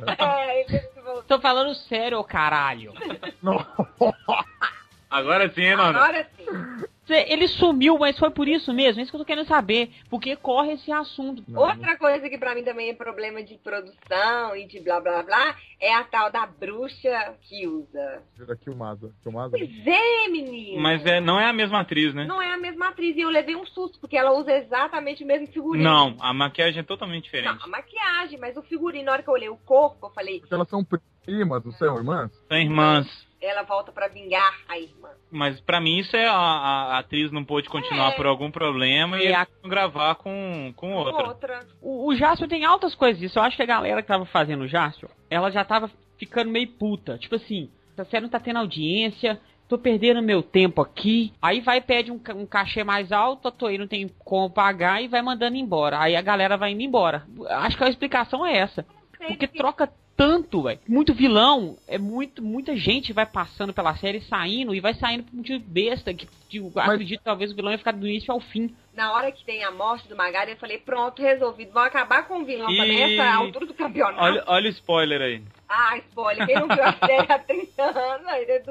Tô 1.27 1.39
falando 1.39 1.73
sério, 1.75 2.19
ô 2.19 2.23
caralho. 2.23 2.93
Não. 3.41 3.63
Agora 5.09 5.47
sim, 5.53 5.62
hein, 5.62 5.75
Nordão? 5.75 6.01
Agora 6.01 6.27
sim. 6.36 6.83
Ele 7.10 7.48
sumiu, 7.48 7.98
mas 7.98 8.18
foi 8.18 8.30
por 8.32 8.48
isso 8.48 8.74
mesmo. 8.74 9.00
É 9.00 9.04
isso 9.04 9.12
que 9.12 9.16
eu 9.16 9.20
tô 9.20 9.26
querendo 9.26 9.48
saber. 9.48 9.92
Porque 10.10 10.36
corre 10.36 10.74
esse 10.74 10.92
assunto. 10.92 11.44
Outra 11.54 11.98
coisa 11.98 12.30
que 12.30 12.38
pra 12.38 12.56
mim 12.56 12.63
também 12.63 12.89
é 12.89 12.94
problema 12.94 13.44
de 13.44 13.58
produção 13.58 14.56
e 14.56 14.66
de 14.66 14.80
blá 14.80 15.02
blá 15.02 15.22
blá 15.22 15.56
é 15.82 15.94
a 15.94 16.04
tal 16.04 16.32
da 16.32 16.46
bruxa 16.46 17.36
que 17.42 17.68
usa. 17.68 18.24
Jura 18.38 18.56
Kilmasa. 18.56 19.12
Kilmasa? 19.22 19.58
Pois 19.58 19.88
é, 19.88 20.30
menino. 20.30 20.82
Mas 20.82 21.06
é, 21.06 21.20
não 21.20 21.39
é 21.39 21.46
a 21.46 21.54
mesma 21.54 21.82
atriz, 21.82 22.13
né? 22.13 22.26
Não 22.26 22.42
é 22.42 22.54
a 22.54 22.58
mesma 22.58 22.88
atriz 22.89 23.18
e 23.18 23.22
eu 23.22 23.30
levei 23.30 23.56
um 23.56 23.66
susto, 23.66 24.00
porque 24.00 24.18
ela 24.18 24.32
usa 24.32 24.54
exatamente 24.54 25.24
o 25.24 25.28
mesmo 25.28 25.48
figurino. 25.48 25.84
Não, 25.84 26.16
a 26.20 26.34
maquiagem 26.34 26.80
é 26.80 26.84
totalmente 26.84 27.26
Não, 27.26 27.32
diferente. 27.32 27.63
a 27.63 27.68
maquiagem, 27.68 28.39
mas 28.39 28.56
o 28.56 28.62
figurino, 28.62 29.06
na 29.06 29.12
hora 29.12 29.24
que 29.24 29.30
eu 29.30 29.34
olhei 29.34 29.50
o 29.50 29.58
corpo, 29.58 30.08
eu 30.08 30.12
falei, 30.12 30.39
Porque 30.39 30.54
elas 30.54 30.70
são 30.70 30.86
primas, 31.26 31.63
não 31.63 31.72
são 31.74 31.98
irmãs? 31.98 32.32
São 32.48 32.58
irmãs. 32.58 33.28
Ela 33.45 33.63
volta 33.63 33.91
pra 33.91 34.08
vingar 34.08 34.53
a 34.67 34.77
irmã. 34.77 35.10
Mas 35.32 35.60
pra 35.62 35.82
mim 35.82 35.97
isso 35.99 36.15
é 36.15 36.27
a, 36.27 36.34
a- 36.34 36.95
a 36.95 36.99
atriz 36.99 37.32
não 37.32 37.43
pôde 37.43 37.67
continuar 37.69 38.10
É. 38.12 38.15
por 38.15 38.25
algum 38.25 38.49
problema 38.51 39.17
e 39.21 39.27
E 39.27 39.34
a- 39.34 39.47
vão 39.62 39.69
gravar 39.69 40.15
com, 40.15 40.71
com 40.75 40.93
outra. 40.93 41.27
Outra. 41.27 41.60
O, 41.82 42.08
o 42.10 42.15
Jasper 42.15 42.47
tem 42.47 42.65
altas 42.65 42.93
coisas 42.95 43.19
disso. 43.19 43.39
Eu 43.39 43.43
acho 43.43 43.56
que 43.58 43.63
a 43.63 43.67
galera 43.67 44.01
que 44.01 44.08
tava 44.08 44.25
fazendo 44.25 44.62
o 44.63 44.67
Jasper, 44.67 45.10
ela 45.29 45.49
já 45.51 45.63
tava 45.65 45.89
ficando 46.17 46.51
meio 46.51 46.67
puta. 46.67 47.17
Tipo 47.17 47.36
assim, 47.36 47.69
essa 47.97 48.06
série 48.10 48.23
não 48.23 48.29
tá 48.29 48.39
tendo 48.39 48.60
audiência, 48.60 49.39
tô 49.67 49.77
perdendo 49.77 50.21
meu 50.21 50.41
tempo 50.43 50.82
aqui. 50.82 51.34
Aí 51.41 51.60
vai 51.62 51.77
e 51.77 51.82
pede 51.82 52.12
um, 52.12 52.19
um 52.36 52.45
cachê 52.45 52.84
mais 52.84 53.12
alto, 53.12 53.47
a 53.47 53.51
Toei 53.51 53.77
não 53.77 53.88
tem 53.88 54.08
como 54.23 54.49
pagar 54.49 55.01
e 55.03 55.08
vai 55.08 55.21
mandando 55.21 55.58
embora. 55.58 55.99
Aí 55.99 56.15
a 56.15 56.21
galera 56.21 56.56
vai 56.58 56.71
indo 56.71 56.82
embora. 56.84 57.25
Acho 57.49 57.77
que 57.77 57.84
a 57.84 57.89
explicação 57.89 58.45
é 58.45 58.58
essa. 58.58 58.86
Porque 59.25 59.47
troca 59.47 59.89
tanto, 60.15 60.63
velho. 60.63 60.80
Muito 60.88 61.13
vilão, 61.13 61.78
é 61.88 61.97
muito, 61.97 62.43
muita 62.43 62.76
gente 62.76 63.13
vai 63.13 63.26
passando 63.26 63.73
pela 63.73 63.95
série 63.95 64.21
saindo 64.21 64.73
e 64.76 64.80
vai 64.80 64.93
saindo 64.93 65.23
por 65.23 65.36
motivo 65.36 65.63
besta 65.65 66.13
que, 66.13 66.28
eu 66.54 66.71
acredito 66.76 67.19
que 67.19 67.26
talvez 67.26 67.52
o 67.52 67.56
vilão 67.56 67.71
ia 67.71 67.78
ficar 67.78 67.93
do 67.93 68.08
início 68.08 68.32
ao 68.32 68.39
fim. 68.39 68.73
Na 68.93 69.12
hora 69.13 69.32
que 69.32 69.43
tem 69.43 69.63
a 69.63 69.71
morte 69.71 70.08
do 70.08 70.15
Magari, 70.15 70.51
eu 70.51 70.58
falei, 70.58 70.77
pronto, 70.77 71.19
resolvido. 71.19 71.71
Vão 71.73 71.82
acabar 71.82 72.27
com 72.27 72.41
o 72.41 72.45
vilão 72.45 72.69
E- 72.69 72.77
também 72.77 73.17
nessa 73.17 73.34
altura 73.38 73.65
do 73.65 73.73
campeonato. 73.73 74.21
Olha, 74.23 74.43
olha 74.45 74.67
o 74.67 74.71
spoiler 74.71 75.19
aí. 75.21 75.41
Ah, 75.67 75.97
spoiler. 75.97 76.45
Quem 76.45 76.56
não 76.60 76.67
viu 76.67 76.84
a 76.84 76.93
série 77.08 77.32
há 77.34 77.39
30 77.39 77.84
anos, 77.84 78.27
ainda 78.27 78.51
é? 78.53 78.63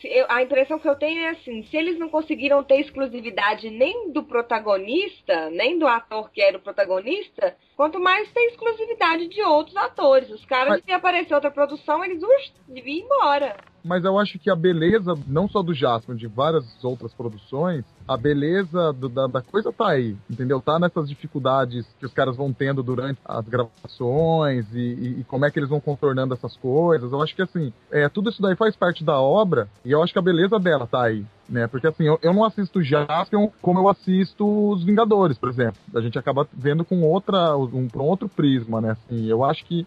Se 0.00 0.08
eu- 0.08 0.24
a 0.30 0.42
impressão 0.42 0.78
que 0.78 0.88
eu 0.88 0.96
tenho 0.96 1.20
é 1.24 1.28
assim, 1.28 1.62
se 1.64 1.76
eles 1.76 1.98
não 1.98 2.08
conseguiram 2.08 2.64
ter 2.64 2.80
exclusividade 2.80 3.68
nem 3.68 4.10
do 4.12 4.22
protagonista, 4.22 5.50
nem 5.50 5.78
do 5.78 5.86
ator 5.86 6.30
que 6.30 6.40
era 6.40 6.56
o 6.56 6.60
protagonista, 6.62 7.54
quanto 7.76 8.00
mais 8.00 8.30
ter 8.32 8.40
exclusividade 8.46 9.28
de 9.28 9.42
outros 9.42 9.76
atores. 9.76 10.30
Os 10.30 10.44
caras 10.46 10.68
Mas- 10.68 10.80
deviam 10.80 10.96
aparecer 10.96 11.34
outra 11.34 11.50
produção, 11.50 12.02
eles 12.04 12.22
ux, 12.22 12.52
deviam 12.66 12.96
ir 12.96 13.00
embora. 13.02 13.56
Mas 13.86 14.04
eu 14.04 14.18
acho 14.18 14.36
que 14.38 14.50
a 14.50 14.56
beleza, 14.56 15.16
não 15.28 15.48
só 15.48 15.62
do 15.62 15.72
Jasper, 15.72 16.16
de 16.16 16.26
várias 16.26 16.64
outras 16.84 17.14
produções, 17.14 17.84
a 18.08 18.16
beleza 18.16 18.92
do- 18.92 19.08
da, 19.08 19.26
da 19.28 19.40
coisa 19.40 19.72
tá 19.72 19.88
aí, 19.90 20.16
entendeu? 20.28 20.60
Tá 20.60 20.78
nessas 20.78 21.08
dificuldades 21.08 21.86
que 21.98 22.04
os 22.04 22.12
caras 22.12 22.36
vão 22.36 22.52
tendo 22.52 22.82
durante 22.82 23.18
as 23.24 23.46
gravações 23.48 24.66
e, 24.74 24.78
e- 24.78 25.20
e 25.20 25.24
como 25.24 25.44
é 25.44 25.50
que 25.50 25.58
eles 25.58 25.68
vão 25.70 25.80
contornando 25.80 26.34
essas 26.34 26.56
coisas. 26.56 27.12
Eu 27.12 27.22
acho 27.22 27.34
que, 27.34 27.42
assim, 27.42 27.72
é, 27.90 28.08
tudo 28.08 28.30
isso 28.30 28.42
daí 28.42 28.56
faz 28.56 28.74
parte 28.74 29.04
da 29.04 29.20
obra 29.20 29.68
e 29.84 29.92
eu 29.92 30.02
acho 30.02 30.12
que 30.12 30.18
a 30.18 30.22
beleza 30.22 30.58
dela 30.58 30.86
tá 30.86 31.02
aí. 31.04 31.24
Né? 31.48 31.68
Porque 31.68 31.86
assim, 31.86 32.02
eu, 32.02 32.18
eu 32.22 32.34
não 32.34 32.44
assisto 32.44 32.82
Jaspion 32.82 33.48
como 33.62 33.78
eu 33.78 33.88
assisto 33.88 34.44
os 34.70 34.82
Vingadores, 34.82 35.38
por 35.38 35.48
exemplo. 35.48 35.76
A 35.94 36.00
gente 36.00 36.18
acaba 36.18 36.44
vendo 36.52 36.84
com 36.84 37.02
outra, 37.02 37.56
um, 37.56 37.88
um 37.94 38.00
outro 38.02 38.28
prisma, 38.28 38.80
né? 38.80 38.90
Assim, 38.90 39.26
eu 39.26 39.44
acho 39.44 39.64
que 39.64 39.86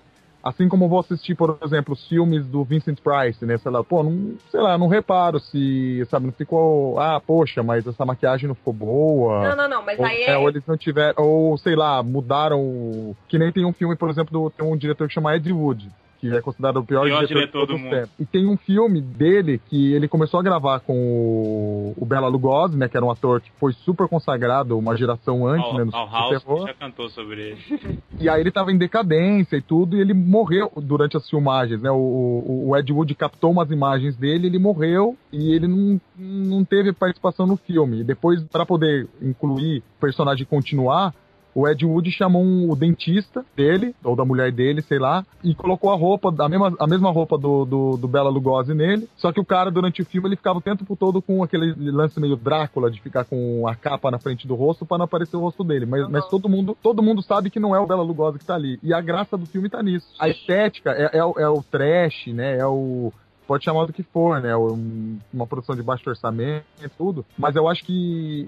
Assim 0.50 0.68
como 0.68 0.90
vou 0.90 1.00
assistir, 1.00 1.36
por 1.36 1.60
exemplo, 1.64 1.94
os 1.94 2.08
filmes 2.08 2.44
do 2.48 2.64
Vincent 2.64 2.98
Price, 3.02 3.46
né? 3.46 3.58
Sei 3.60 3.72
lá, 3.72 3.84
pô, 3.84 4.02
não, 4.02 4.34
sei 4.50 4.60
lá, 4.60 4.80
não 4.80 4.88
reparo 4.88 5.40
se, 5.40 6.04
sabe, 6.10 6.26
não 6.26 6.34
ficou, 6.34 7.00
ah, 7.00 7.22
poxa, 7.26 7.62
mas 7.62 7.86
essa 7.86 8.04
maquiagem 8.04 8.48
não 8.48 8.56
ficou 8.56 8.74
boa. 8.74 9.50
Não, 9.50 9.56
não, 9.56 9.70
não, 9.70 9.86
mas 9.86 10.00
ou, 10.00 10.06
aí 10.06 10.24
é- 10.24 10.36
ou 10.36 10.50
eles 10.50 10.66
não 10.66 10.76
tiveram, 10.76 11.24
ou 11.24 11.56
sei 11.60 11.76
lá, 11.76 12.02
mudaram. 12.02 13.16
Que 13.28 13.38
nem 13.38 13.52
tem 13.52 13.64
um 13.64 13.74
filme, 13.74 13.96
por 13.96 14.10
exemplo, 14.10 14.32
do, 14.32 14.50
tem 14.50 14.66
um 14.66 14.76
diretor 14.76 15.08
que 15.08 15.14
chama 15.14 15.36
Ed 15.36 15.54
Wood. 15.54 15.88
Que 16.20 16.36
é 16.36 16.42
considerado 16.42 16.78
o 16.78 16.84
pior, 16.84 17.06
Pior 17.06 17.26
diretor, 17.26 17.34
diretor 17.34 17.68
de 17.68 17.74
do 17.74 17.80
mundo. 17.80 17.90
tempos. 17.92 18.10
E 18.20 18.26
tem 18.26 18.46
um 18.46 18.58
filme 18.58 19.00
dele 19.02 19.62
que 19.70 19.94
ele 19.94 20.08
começou 20.08 20.40
a 20.40 20.44
gravar 20.44 20.82
com 20.82 20.94
o, 20.94 21.94
o 21.98 22.06
Bela 22.06 22.28
Lugosi, 22.28 22.78
né? 22.78 22.88
Que 22.90 22.98
era 22.98 23.06
um 23.06 23.12
ator 23.12 23.40
que 23.42 23.50
foi 23.60 23.72
super 23.74 24.08
consagrado 24.08 24.78
uma 24.78 24.98
geração 24.98 25.48
antes, 25.48 25.66
Ao, 25.66 25.78
né? 25.78 25.86
No, 25.86 25.92
House 25.92 26.30
terror. 26.44 26.68
já 26.68 26.74
cantou 26.74 27.10
sobre 27.10 27.42
ele. 27.52 28.00
E 28.20 28.28
aí 28.28 28.42
ele 28.42 28.52
tava 28.52 28.72
em 28.72 28.78
decadência 28.78 29.56
e 29.56 29.62
tudo, 29.62 29.96
e 29.96 30.02
ele 30.02 30.14
morreu 30.14 30.72
durante 30.76 31.16
as 31.16 31.30
filmagens, 31.30 31.82
né? 31.82 31.90
O, 31.90 31.96
o, 31.96 32.70
o 32.70 32.78
Ed 32.78 32.92
Wood 32.92 33.16
captou 33.16 33.52
umas 33.52 33.72
imagens 33.72 34.18
dele, 34.18 34.48
ele 34.48 34.60
morreu 34.60 35.16
e 35.32 35.54
ele 35.54 35.68
não, 35.68 36.02
não 36.18 36.66
teve 36.66 36.92
participação 36.92 37.48
no 37.48 37.56
filme. 37.56 38.02
E 38.02 38.04
depois, 38.04 38.44
para 38.44 38.66
poder 38.66 39.08
incluir 39.22 39.80
o 39.98 40.02
personagem 40.02 40.44
e 40.44 40.46
continuar, 40.46 41.14
o 41.54 41.68
Ed 41.68 41.86
Wood 41.86 42.12
chamou 42.12 42.44
um- 42.44 42.70
o 42.72 42.76
dentista 42.76 43.46
dele, 43.56 43.96
ou 44.04 44.16
da 44.16 44.24
mulher 44.26 44.52
dele, 44.52 44.82
sei 44.82 45.00
lá, 45.00 45.26
e 45.44 45.54
colocou 45.56 45.92
a 45.92 45.96
roupa, 45.96 46.34
a 46.38 46.50
mesma, 46.50 46.74
a 46.80 46.88
mesma 46.88 47.12
roupa 47.12 47.38
do, 47.38 47.66
do, 47.66 47.98
do 47.98 48.08
Bela 48.08 48.30
Lugosi 48.30 48.74
nele. 48.74 49.08
Só 49.18 49.32
que 49.32 49.40
o 49.40 49.46
cara, 49.46 49.72
durante 49.72 50.02
o 50.02 50.06
filme, 50.06 50.28
ele 50.30 50.36
ficava 50.36 50.60
o 50.60 50.62
tempo 50.62 50.96
todo 50.96 51.22
com 51.22 51.44
aquele 51.44 51.74
lance 51.92 52.20
meio 52.20 52.36
Drácula, 52.36 52.90
de 52.92 53.02
ficar 53.02 53.26
com 53.26 53.68
a 53.68 53.76
capa 53.76 54.10
na 54.12 54.20
frente 54.20 54.48
do 54.48 54.56
rosto 54.56 54.86
para 54.86 54.98
não 55.00 55.06
aparecer 55.06 55.36
o 55.38 55.42
rosto 55.42 55.64
dele. 55.64 55.86
Mas, 55.86 56.08
mas 56.10 56.28
todo, 56.28 56.48
mundo, 56.50 56.78
todo 56.82 57.02
mundo 57.04 57.22
sabe 57.22 57.50
que 57.50 57.60
não 57.60 57.76
é 57.76 57.80
o 57.80 57.88
Bela 57.88 58.04
Lugosi 58.04 58.40
que 58.40 58.46
tá 58.46 58.56
ali. 58.56 58.80
E 58.84 58.94
a 58.94 59.02
graça 59.02 59.38
do 59.38 59.46
filme 59.46 59.70
tá 59.70 59.82
nisso. 59.84 60.08
A 60.20 60.30
estética 60.30 60.92
é, 60.92 61.18
é, 61.18 61.24
o- 61.26 61.36
é 61.38 61.50
o 61.50 61.62
trash, 61.64 62.28
né? 62.28 62.58
É 62.58 62.66
o 62.66 63.12
pode 63.48 63.64
chamar 63.66 63.88
do 63.88 63.94
que 63.94 64.04
for, 64.04 64.40
né? 64.40 64.56
Um- 64.56 65.18
Uma 65.34 65.48
produção 65.48 65.76
de 65.76 65.82
baixo 65.82 66.08
orçamento 66.08 66.66
e 66.84 66.88
tudo. 66.88 67.26
Mas 67.36 67.56
eu 67.56 67.68
acho 67.68 67.84
que 67.84 68.48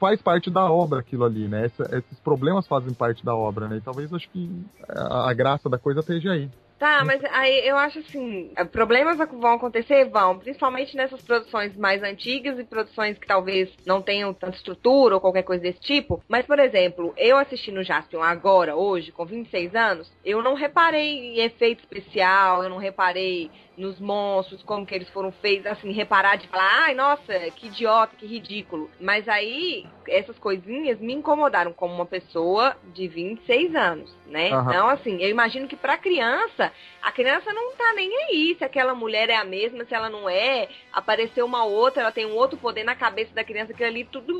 faz 0.00 0.20
parte 0.22 0.50
da 0.50 0.68
obra 0.68 1.00
aquilo 1.00 1.24
ali, 1.24 1.46
né? 1.46 1.66
Esses 1.66 2.18
problemas 2.24 2.66
fazem 2.66 2.94
parte 2.94 3.24
da 3.24 3.36
obra, 3.36 3.68
né? 3.68 3.76
E 3.76 3.80
talvez 3.82 4.12
acho 4.12 4.28
que 4.30 4.50
a, 4.88 5.28
a 5.30 5.34
graça 5.34 5.68
da 5.68 5.78
coisa 5.78 6.00
esteja 6.00 6.32
aí. 6.32 6.48
Tá, 6.80 7.04
mas 7.04 7.22
aí 7.24 7.68
eu 7.68 7.76
acho 7.76 7.98
assim, 7.98 8.50
problemas 8.72 9.18
vão 9.18 9.52
acontecer? 9.52 10.06
Vão, 10.06 10.38
principalmente 10.38 10.96
nessas 10.96 11.20
produções 11.20 11.76
mais 11.76 12.02
antigas 12.02 12.58
e 12.58 12.64
produções 12.64 13.18
que 13.18 13.26
talvez 13.26 13.68
não 13.84 14.00
tenham 14.00 14.32
tanta 14.32 14.56
estrutura 14.56 15.14
ou 15.14 15.20
qualquer 15.20 15.42
coisa 15.42 15.62
desse 15.62 15.80
tipo. 15.80 16.24
Mas, 16.26 16.46
por 16.46 16.58
exemplo, 16.58 17.12
eu 17.18 17.36
assistindo 17.36 17.82
Jaspion 17.82 18.22
agora, 18.22 18.74
hoje, 18.74 19.12
com 19.12 19.26
26 19.26 19.74
anos, 19.74 20.10
eu 20.24 20.42
não 20.42 20.54
reparei 20.54 21.36
em 21.36 21.40
efeito 21.40 21.80
especial, 21.80 22.64
eu 22.64 22.70
não 22.70 22.78
reparei 22.78 23.50
nos 23.80 23.98
monstros, 23.98 24.62
como 24.62 24.84
que 24.84 24.94
eles 24.94 25.08
foram 25.08 25.32
feitos, 25.32 25.66
assim, 25.66 25.90
reparar 25.90 26.36
de 26.36 26.46
falar, 26.48 26.84
ai, 26.84 26.94
nossa, 26.94 27.50
que 27.56 27.68
idiota, 27.68 28.14
que 28.16 28.26
ridículo. 28.26 28.90
Mas 29.00 29.26
aí, 29.26 29.86
essas 30.06 30.38
coisinhas 30.38 31.00
me 31.00 31.14
incomodaram 31.14 31.72
como 31.72 31.94
uma 31.94 32.04
pessoa 32.04 32.76
de 32.92 33.08
26 33.08 33.74
anos, 33.74 34.14
né? 34.26 34.50
Aham. 34.52 34.70
Então, 34.70 34.88
assim, 34.88 35.22
eu 35.22 35.30
imagino 35.30 35.66
que 35.66 35.76
pra 35.76 35.96
criança, 35.96 36.70
a 37.02 37.10
criança 37.10 37.52
não 37.52 37.74
tá 37.74 37.92
nem 37.94 38.14
aí 38.24 38.54
se 38.58 38.64
aquela 38.64 38.94
mulher 38.94 39.30
é 39.30 39.36
a 39.36 39.44
mesma, 39.44 39.84
se 39.84 39.94
ela 39.94 40.10
não 40.10 40.28
é, 40.28 40.68
apareceu 40.92 41.46
uma 41.46 41.64
outra, 41.64 42.02
ela 42.02 42.12
tem 42.12 42.26
um 42.26 42.36
outro 42.36 42.58
poder 42.58 42.84
na 42.84 42.94
cabeça 42.94 43.34
da 43.34 43.42
criança 43.42 43.72
que 43.72 43.82
ali 43.82 44.04
tudo 44.04 44.34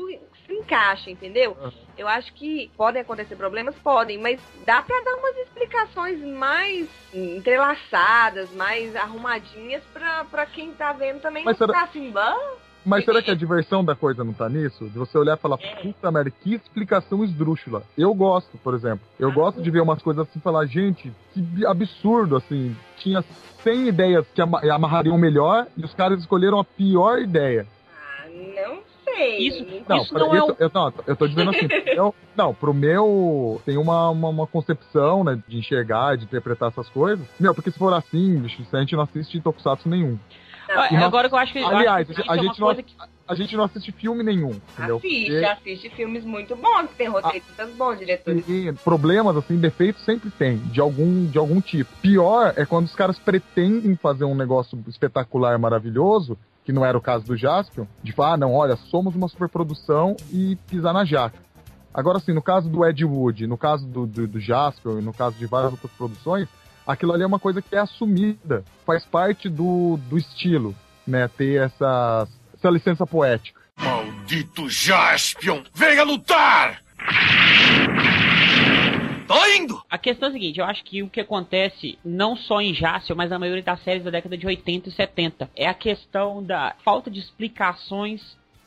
se 0.45 0.53
encaixa, 0.53 1.09
entendeu? 1.09 1.57
Eu 2.01 2.07
acho 2.07 2.33
que 2.33 2.71
podem 2.75 3.03
acontecer 3.03 3.35
problemas, 3.35 3.75
podem, 3.75 4.17
mas 4.17 4.39
dá 4.65 4.81
pra 4.81 4.99
dar 5.01 5.15
umas 5.17 5.37
explicações 5.37 6.19
mais 6.19 6.89
entrelaçadas, 7.13 8.49
mais 8.53 8.95
arrumadinhas 8.95 9.83
pra, 9.93 10.23
pra 10.25 10.45
quem 10.47 10.71
tá 10.73 10.91
vendo 10.93 11.21
também 11.21 11.43
Mas 11.45 11.59
não 11.59 11.67
será- 11.67 11.79
ficar 11.79 11.89
assim, 11.89 12.09
"Bah, 12.11 12.35
Mas 12.83 13.05
será 13.05 13.21
que 13.21 13.29
a 13.29 13.35
diversão 13.35 13.85
da 13.85 13.95
coisa 13.95 14.23
não 14.23 14.33
tá 14.33 14.49
nisso? 14.49 14.85
De 14.89 14.97
você 14.97 15.15
olhar 15.15 15.37
e 15.37 15.39
falar, 15.39 15.59
puta 15.59 16.11
merda, 16.11 16.31
que 16.31 16.55
explicação 16.55 17.23
esdrúxula. 17.23 17.83
Eu 17.95 18.11
gosto, 18.15 18.57
por 18.57 18.73
exemplo. 18.73 19.05
Eu 19.19 19.31
gosto 19.31 19.61
de 19.61 19.69
ver 19.69 19.81
umas 19.81 20.01
coisas 20.01 20.27
assim 20.27 20.39
e 20.39 20.41
falar, 20.41 20.65
gente, 20.65 21.11
que 21.31 21.63
absurdo, 21.67 22.35
assim. 22.35 22.75
Tinha 22.97 23.21
100 23.61 23.87
ideias 23.89 24.25
que 24.33 24.41
ama- 24.41 24.59
amarrariam 24.73 25.15
melhor 25.19 25.67
e 25.77 25.85
os 25.85 25.93
caras 25.93 26.19
escolheram 26.21 26.59
a 26.59 26.63
pior 26.65 27.19
ideia. 27.19 27.67
não 28.27 28.77
sei. 28.77 28.90
Isso, 29.39 29.65
Não, 29.87 29.97
isso 29.97 30.13
não 30.13 30.33
é 30.33 30.37
isso- 30.37 30.51
o... 30.51 30.55
eu, 30.59 30.71
não, 30.73 30.93
eu 31.07 31.15
tô 31.15 31.27
dizendo 31.27 31.51
assim, 31.51 31.67
eu, 31.87 32.13
não, 32.35 32.53
pro 32.53 32.73
meu, 32.73 33.61
tem 33.65 33.77
uma, 33.77 34.09
uma, 34.09 34.29
uma 34.29 34.47
concepção, 34.47 35.23
né, 35.23 35.41
de 35.47 35.57
enxergar, 35.57 36.17
de 36.17 36.25
interpretar 36.25 36.69
essas 36.69 36.89
coisas. 36.89 37.25
Meu, 37.39 37.53
porque 37.53 37.71
se 37.71 37.77
for 37.79 37.93
assim, 37.93 38.37
bicho, 38.39 38.61
a 38.71 38.79
gente 38.79 38.95
não 38.95 39.03
assiste 39.03 39.39
Tokusatsu 39.41 39.89
nenhum. 39.89 40.17
Ah, 40.69 40.87
E 40.89 40.93
nós- 40.93 41.03
Agora 41.03 41.27
que 41.27 41.35
eu 41.35 41.39
acho 41.39 41.51
que. 41.51 41.59
Aliás, 41.59 42.09
acho 42.09 42.23
que 42.23 42.29
a, 42.29 42.33
é 42.33 42.37
uma 42.37 42.43
gente 42.43 42.59
não, 42.59 42.67
coisa 42.67 42.81
ass- 42.81 43.09
a 43.27 43.35
gente 43.35 43.57
não 43.57 43.63
assiste 43.65 43.91
filme 43.91 44.23
nenhum, 44.23 44.51
entendeu? 44.77 44.97
Assiste, 44.97 45.29
Porque- 45.31 45.45
assiste 45.45 45.89
filmes 45.89 46.23
muito 46.23 46.55
bons, 46.55 46.87
que 46.89 46.95
tem 46.95 47.09
roteiristas 47.09 47.69
bons, 47.71 47.99
diretores. 47.99 48.47
E 48.47 48.71
problemas, 48.83 49.35
assim, 49.35 49.57
defeitos 49.57 50.01
sempre 50.05 50.29
tem, 50.29 50.57
de 50.59 50.79
algum, 50.79 51.25
de 51.25 51.37
algum 51.37 51.59
tipo. 51.59 51.89
Pior 52.01 52.53
é 52.55 52.65
quando 52.65 52.85
os 52.85 52.95
caras 52.95 53.19
pretendem 53.19 53.95
fazer 53.97 54.23
um 54.23 54.35
negócio 54.35 54.81
espetacular, 54.87 55.59
maravilhoso, 55.59 56.37
que 56.71 56.73
não 56.73 56.85
era 56.85 56.97
o 56.97 57.01
caso 57.01 57.25
do 57.25 57.35
Jaspion, 57.35 57.85
de 58.01 58.13
falar, 58.13 58.33
ah, 58.33 58.37
não, 58.37 58.53
olha, 58.53 58.77
somos 58.77 59.13
uma 59.13 59.27
superprodução 59.27 60.15
e 60.31 60.55
pisar 60.69 60.93
na 60.93 61.03
jaca. 61.03 61.37
Agora, 61.93 62.17
assim, 62.17 62.31
no 62.31 62.41
caso 62.41 62.69
do 62.69 62.85
Ed 62.85 63.03
Wood, 63.03 63.45
no 63.45 63.57
caso 63.57 63.85
do, 63.85 64.07
do, 64.07 64.25
do 64.25 64.39
Jaspion 64.39 65.01
no 65.01 65.13
caso 65.13 65.37
de 65.37 65.45
várias 65.45 65.73
outras 65.73 65.91
produções, 65.91 66.47
aquilo 66.87 67.11
ali 67.11 67.23
é 67.23 67.27
uma 67.27 67.39
coisa 67.39 67.61
que 67.61 67.75
é 67.75 67.79
assumida, 67.79 68.63
faz 68.85 69.03
parte 69.03 69.49
do, 69.49 69.99
do 70.09 70.17
estilo, 70.17 70.73
né, 71.05 71.27
ter 71.27 71.61
essa, 71.61 72.25
essa 72.57 72.69
licença 72.69 73.05
poética. 73.05 73.59
Maldito 73.77 74.69
Jaspion! 74.69 75.63
Venha 75.73 76.03
lutar! 76.03 76.81
Tô 79.31 79.45
indo! 79.45 79.81
A 79.89 79.97
questão 79.97 80.27
é 80.27 80.29
a 80.29 80.33
seguinte, 80.33 80.59
eu 80.59 80.65
acho 80.65 80.83
que 80.83 81.01
o 81.01 81.09
que 81.09 81.21
acontece 81.21 81.97
não 82.03 82.35
só 82.35 82.59
em 82.59 82.73
Jassel, 82.73 83.15
mas 83.15 83.29
na 83.29 83.39
maioria 83.39 83.63
das 83.63 83.81
séries 83.81 84.03
da 84.03 84.11
década 84.11 84.37
de 84.37 84.45
80 84.45 84.89
e 84.89 84.91
70 84.91 85.49
é 85.55 85.67
a 85.67 85.73
questão 85.73 86.43
da 86.43 86.75
falta 86.83 87.09
de 87.09 87.19
explicações 87.19 88.21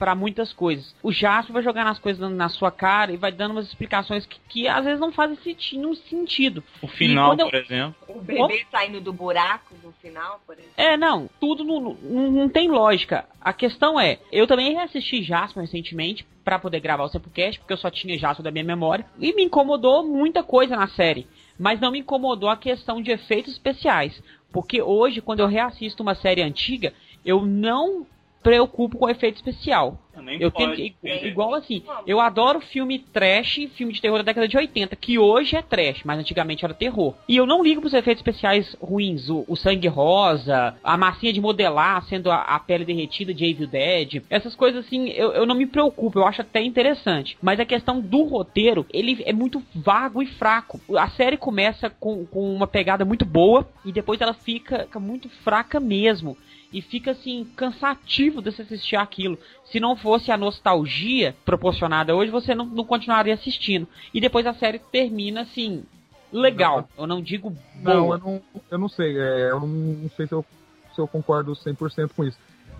pra 0.04 0.14
muitas 0.14 0.52
coisas. 0.52 0.94
O 1.02 1.10
Jasper 1.10 1.54
vai 1.54 1.62
jogando 1.62 1.86
as 1.88 1.98
coisas 1.98 2.30
na 2.30 2.50
sua 2.50 2.70
cara 2.70 3.10
e 3.10 3.16
vai 3.16 3.32
dando 3.32 3.52
umas 3.52 3.66
explicações 3.66 4.26
que, 4.26 4.38
que 4.50 4.68
às 4.68 4.84
vezes 4.84 5.00
não 5.00 5.10
fazem 5.10 5.34
sentido. 5.38 6.62
O 6.82 6.86
final, 6.86 7.34
eu- 7.38 7.46
por 7.46 7.54
exemplo. 7.54 7.94
O 8.06 8.20
bebê 8.20 8.66
saindo 8.70 9.00
do 9.00 9.14
buraco 9.14 9.74
no 9.82 9.92
final, 9.92 10.42
por 10.46 10.52
exemplo. 10.58 10.74
É, 10.76 10.94
não, 10.98 11.26
tudo 11.40 11.64
não, 11.64 11.80
não, 12.02 12.30
não 12.30 12.48
tem 12.50 12.68
lógica. 12.68 13.24
A 13.40 13.54
questão 13.54 13.98
é, 13.98 14.18
eu 14.30 14.46
também 14.46 14.74
reassisti 14.74 15.22
Jasper 15.22 15.62
recentemente 15.62 16.26
pra 16.44 16.58
poder 16.58 16.80
gravar 16.80 17.04
o 17.04 17.08
Samplecast, 17.08 17.58
porque 17.60 17.72
eu 17.72 17.78
só 17.78 17.90
tinha 17.90 18.18
Jasper 18.18 18.44
da 18.44 18.50
minha 18.50 18.62
memória, 18.62 19.06
e 19.18 19.32
me 19.32 19.44
incomodou 19.44 20.06
muita 20.06 20.42
coisa 20.42 20.76
na 20.76 20.86
série. 20.88 21.26
Mas 21.58 21.80
não 21.80 21.90
me 21.90 22.00
incomodou 22.00 22.50
a 22.50 22.58
questão 22.58 23.00
de 23.00 23.10
efeitos 23.10 23.54
especiais. 23.54 24.22
Porque 24.52 24.82
hoje, 24.82 25.22
quando 25.22 25.40
eu 25.40 25.46
reassisto 25.46 26.02
uma 26.02 26.14
série 26.14 26.42
antiga, 26.42 26.92
eu 27.24 27.40
não 27.46 28.06
preocupo 28.44 28.98
com 28.98 29.08
efeito 29.08 29.36
especial. 29.36 29.98
Nem 30.22 30.40
eu 30.40 30.50
pode, 30.50 30.94
tenho, 31.02 31.26
igual 31.26 31.54
assim, 31.54 31.82
eu 32.06 32.20
adoro 32.20 32.60
filme 32.60 32.98
trash, 32.98 33.68
filme 33.74 33.92
de 33.92 34.00
terror 34.00 34.18
da 34.18 34.24
década 34.24 34.46
de 34.46 34.56
80, 34.56 34.94
que 34.94 35.18
hoje 35.18 35.56
é 35.56 35.62
trash, 35.62 36.02
mas 36.04 36.18
antigamente 36.18 36.64
era 36.64 36.72
terror. 36.72 37.14
E 37.28 37.36
eu 37.36 37.46
não 37.46 37.64
ligo 37.64 37.80
pros 37.80 37.92
efeitos 37.92 38.20
especiais 38.20 38.76
ruins, 38.80 39.28
o, 39.28 39.44
o 39.48 39.56
sangue 39.56 39.88
rosa, 39.88 40.76
a 40.84 40.96
massinha 40.96 41.32
de 41.32 41.40
modelar 41.40 42.04
sendo 42.04 42.30
a, 42.30 42.42
a 42.42 42.60
pele 42.60 42.84
derretida 42.84 43.34
de 43.34 43.44
Evil 43.44 43.66
Dead, 43.66 44.22
essas 44.30 44.54
coisas 44.54 44.86
assim, 44.86 45.08
eu, 45.08 45.32
eu 45.32 45.46
não 45.46 45.56
me 45.56 45.66
preocupo, 45.66 46.18
eu 46.18 46.26
acho 46.26 46.42
até 46.42 46.62
interessante. 46.62 47.36
Mas 47.42 47.58
a 47.58 47.64
questão 47.64 48.00
do 48.00 48.22
roteiro, 48.22 48.86
ele 48.92 49.22
é 49.26 49.32
muito 49.32 49.62
vago 49.74 50.22
e 50.22 50.26
fraco. 50.26 50.80
A 50.96 51.08
série 51.08 51.36
começa 51.36 51.90
com, 51.90 52.24
com 52.26 52.54
uma 52.54 52.66
pegada 52.66 53.04
muito 53.04 53.24
boa 53.24 53.68
e 53.84 53.90
depois 53.90 54.20
ela 54.20 54.34
fica, 54.34 54.84
fica 54.84 55.00
muito 55.00 55.28
fraca 55.28 55.80
mesmo. 55.80 56.36
E 56.74 56.82
fica 56.82 57.12
assim, 57.12 57.44
cansativo 57.54 58.42
de 58.42 58.50
você 58.50 58.62
assistir 58.62 58.96
aquilo. 58.96 59.38
Se 59.64 59.78
não 59.78 59.94
fosse 59.94 60.32
a 60.32 60.36
nostalgia 60.36 61.32
proporcionada 61.44 62.16
hoje, 62.16 62.32
você 62.32 62.52
não, 62.52 62.66
não 62.66 62.84
continuaria 62.84 63.32
assistindo. 63.32 63.86
E 64.12 64.20
depois 64.20 64.44
a 64.44 64.52
série 64.52 64.80
termina 64.80 65.42
assim, 65.42 65.84
legal. 66.32 66.88
Eu 66.98 67.06
não 67.06 67.22
digo 67.22 67.56
Não, 67.76 68.02
boa. 68.02 68.16
eu 68.16 68.18
não, 68.18 68.42
eu 68.72 68.78
não 68.78 68.88
sei. 68.88 69.16
é, 69.16 69.52
eu 69.52 69.60
não, 69.60 69.68
não 69.68 70.10
sei 70.16 70.26
se 70.26 70.34
eu, 70.34 70.44
se 70.92 71.00
eu 71.00 71.06
concordo 71.06 71.52
100% 71.52 72.10
com 72.16 72.24
isso. 72.24 72.36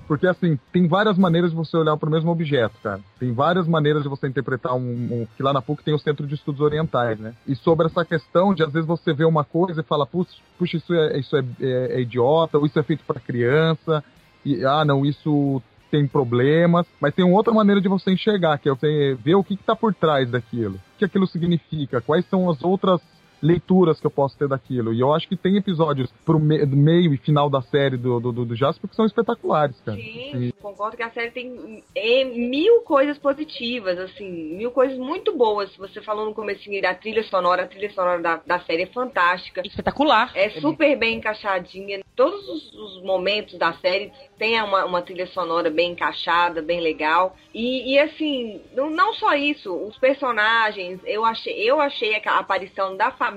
Porque, 0.06 0.26
assim, 0.26 0.58
tem 0.72 0.86
várias 0.86 1.16
maneiras 1.16 1.50
de 1.50 1.56
você 1.56 1.76
olhar 1.76 1.96
para 1.96 2.08
o 2.08 2.12
mesmo 2.12 2.30
objeto, 2.30 2.74
cara. 2.82 3.00
Tem 3.18 3.32
várias 3.32 3.66
maneiras 3.66 4.02
de 4.02 4.08
você 4.08 4.26
interpretar 4.26 4.74
um, 4.74 4.78
um. 4.80 5.26
Que 5.36 5.42
lá 5.42 5.52
na 5.52 5.62
PUC 5.62 5.82
tem 5.82 5.94
o 5.94 5.98
Centro 5.98 6.26
de 6.26 6.34
Estudos 6.34 6.60
Orientais, 6.60 7.18
né? 7.18 7.34
E 7.46 7.54
sobre 7.56 7.86
essa 7.86 8.04
questão 8.04 8.54
de, 8.54 8.62
às 8.62 8.72
vezes, 8.72 8.86
você 8.86 9.12
vê 9.12 9.24
uma 9.24 9.44
coisa 9.44 9.80
e 9.80 9.84
fala, 9.84 10.06
puxa, 10.06 10.76
isso, 10.76 10.92
é, 10.94 11.18
isso 11.18 11.36
é, 11.36 11.44
é- 11.60 11.96
é 11.96 12.00
idiota, 12.00 12.58
ou 12.58 12.66
isso 12.66 12.78
é 12.78 12.82
feito 12.82 13.04
para 13.04 13.20
criança, 13.20 14.04
e, 14.44 14.64
ah, 14.64 14.84
não, 14.84 15.04
isso 15.06 15.62
tem 15.90 16.06
problemas. 16.06 16.86
Mas 17.00 17.14
tem 17.14 17.24
outra 17.24 17.52
maneira 17.52 17.80
de 17.80 17.88
você 17.88 18.12
enxergar, 18.12 18.58
que 18.58 18.68
é 18.68 18.72
você 18.74 19.16
ver 19.22 19.36
o 19.36 19.44
que 19.44 19.54
está 19.54 19.74
por 19.76 19.94
trás 19.94 20.30
daquilo. 20.30 20.74
O 20.74 20.98
que 20.98 21.04
aquilo 21.04 21.26
significa, 21.26 22.00
quais 22.00 22.24
são 22.28 22.50
as 22.50 22.62
outras 22.62 23.00
leituras 23.44 24.00
que 24.00 24.06
eu 24.06 24.10
posso 24.10 24.36
ter 24.38 24.48
daquilo. 24.48 24.92
E 24.92 25.00
eu 25.00 25.12
acho 25.12 25.28
que 25.28 25.36
tem 25.36 25.56
episódios 25.56 26.10
pro 26.24 26.40
me- 26.40 26.64
do 26.64 26.76
meio 26.76 27.12
e 27.12 27.18
final 27.18 27.50
da 27.50 27.60
série 27.60 27.96
do, 27.96 28.18
do, 28.18 28.32
do, 28.32 28.44
do 28.46 28.56
Jasper 28.56 28.88
que 28.88 28.96
são 28.96 29.04
espetaculares, 29.04 29.78
cara. 29.82 29.98
Sim, 29.98 30.52
concordo 30.60 30.96
que 30.96 31.02
a 31.02 31.10
série 31.10 31.30
tem 31.30 31.82
é, 31.94 32.24
mil 32.24 32.80
coisas 32.80 33.18
positivas, 33.18 33.98
assim, 33.98 34.56
mil 34.56 34.70
coisas 34.70 34.96
muito 34.96 35.36
boas. 35.36 35.74
Você 35.76 36.00
falou 36.00 36.24
no 36.24 36.34
comecinho 36.34 36.80
da 36.80 36.94
trilha 36.94 37.22
sonora, 37.24 37.64
a 37.64 37.66
trilha 37.66 37.90
sonora 37.90 38.22
da, 38.22 38.40
da 38.46 38.60
série 38.60 38.82
é 38.84 38.86
fantástica. 38.86 39.62
Espetacular. 39.64 40.32
É 40.34 40.48
super 40.60 40.96
bem 40.96 41.18
encaixadinha. 41.18 42.02
Todos 42.16 42.48
os, 42.48 42.72
os 42.72 43.02
momentos 43.02 43.58
da 43.58 43.72
série 43.74 44.12
tem 44.38 44.60
uma, 44.62 44.84
uma 44.84 45.02
trilha 45.02 45.26
sonora 45.26 45.68
bem 45.68 45.92
encaixada, 45.92 46.62
bem 46.62 46.80
legal. 46.80 47.36
E, 47.52 47.92
e, 47.92 47.98
assim, 47.98 48.60
não, 48.74 48.88
não 48.88 49.12
só 49.14 49.34
isso, 49.34 49.72
os 49.74 49.96
personagens, 49.98 51.00
eu 51.04 51.24
achei, 51.24 51.52
eu 51.54 51.80
achei 51.80 52.14
a 52.24 52.38
aparição 52.38 52.96
da 52.96 53.10
família, 53.10 53.33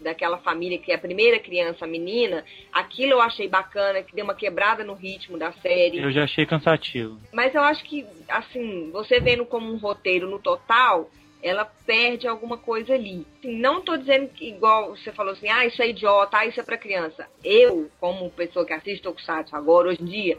daquela 0.00 0.38
família 0.38 0.78
que 0.78 0.92
é 0.92 0.94
a 0.94 0.98
primeira 0.98 1.38
criança, 1.38 1.84
a 1.84 1.88
menina, 1.88 2.44
aquilo 2.72 3.12
eu 3.12 3.20
achei 3.20 3.48
bacana, 3.48 4.02
que 4.02 4.14
deu 4.14 4.24
uma 4.24 4.34
quebrada 4.34 4.84
no 4.84 4.94
ritmo 4.94 5.36
da 5.36 5.52
série. 5.52 5.98
Eu 5.98 6.12
já 6.12 6.24
achei 6.24 6.46
cansativo. 6.46 7.18
Mas 7.32 7.54
eu 7.54 7.62
acho 7.62 7.84
que, 7.84 8.06
assim, 8.28 8.90
você 8.90 9.20
vendo 9.20 9.44
como 9.44 9.72
um 9.72 9.76
roteiro 9.76 10.28
no 10.28 10.38
total, 10.38 11.10
ela 11.42 11.64
perde 11.64 12.28
alguma 12.28 12.56
coisa 12.56 12.94
ali. 12.94 13.26
Assim, 13.38 13.56
não 13.58 13.80
tô 13.80 13.96
dizendo 13.96 14.28
que, 14.28 14.48
igual 14.48 14.96
você 14.96 15.10
falou 15.12 15.32
assim, 15.32 15.48
ah, 15.48 15.66
isso 15.66 15.82
é 15.82 15.88
idiota, 15.88 16.38
ah, 16.38 16.46
isso 16.46 16.60
é 16.60 16.62
pra 16.62 16.78
criança. 16.78 17.28
Eu, 17.42 17.90
como 17.98 18.30
pessoa 18.30 18.64
que 18.64 18.72
assiste 18.72 19.02
Tokusatsu 19.02 19.56
agora, 19.56 19.88
hoje 19.88 20.02
em 20.02 20.06
dia, 20.06 20.38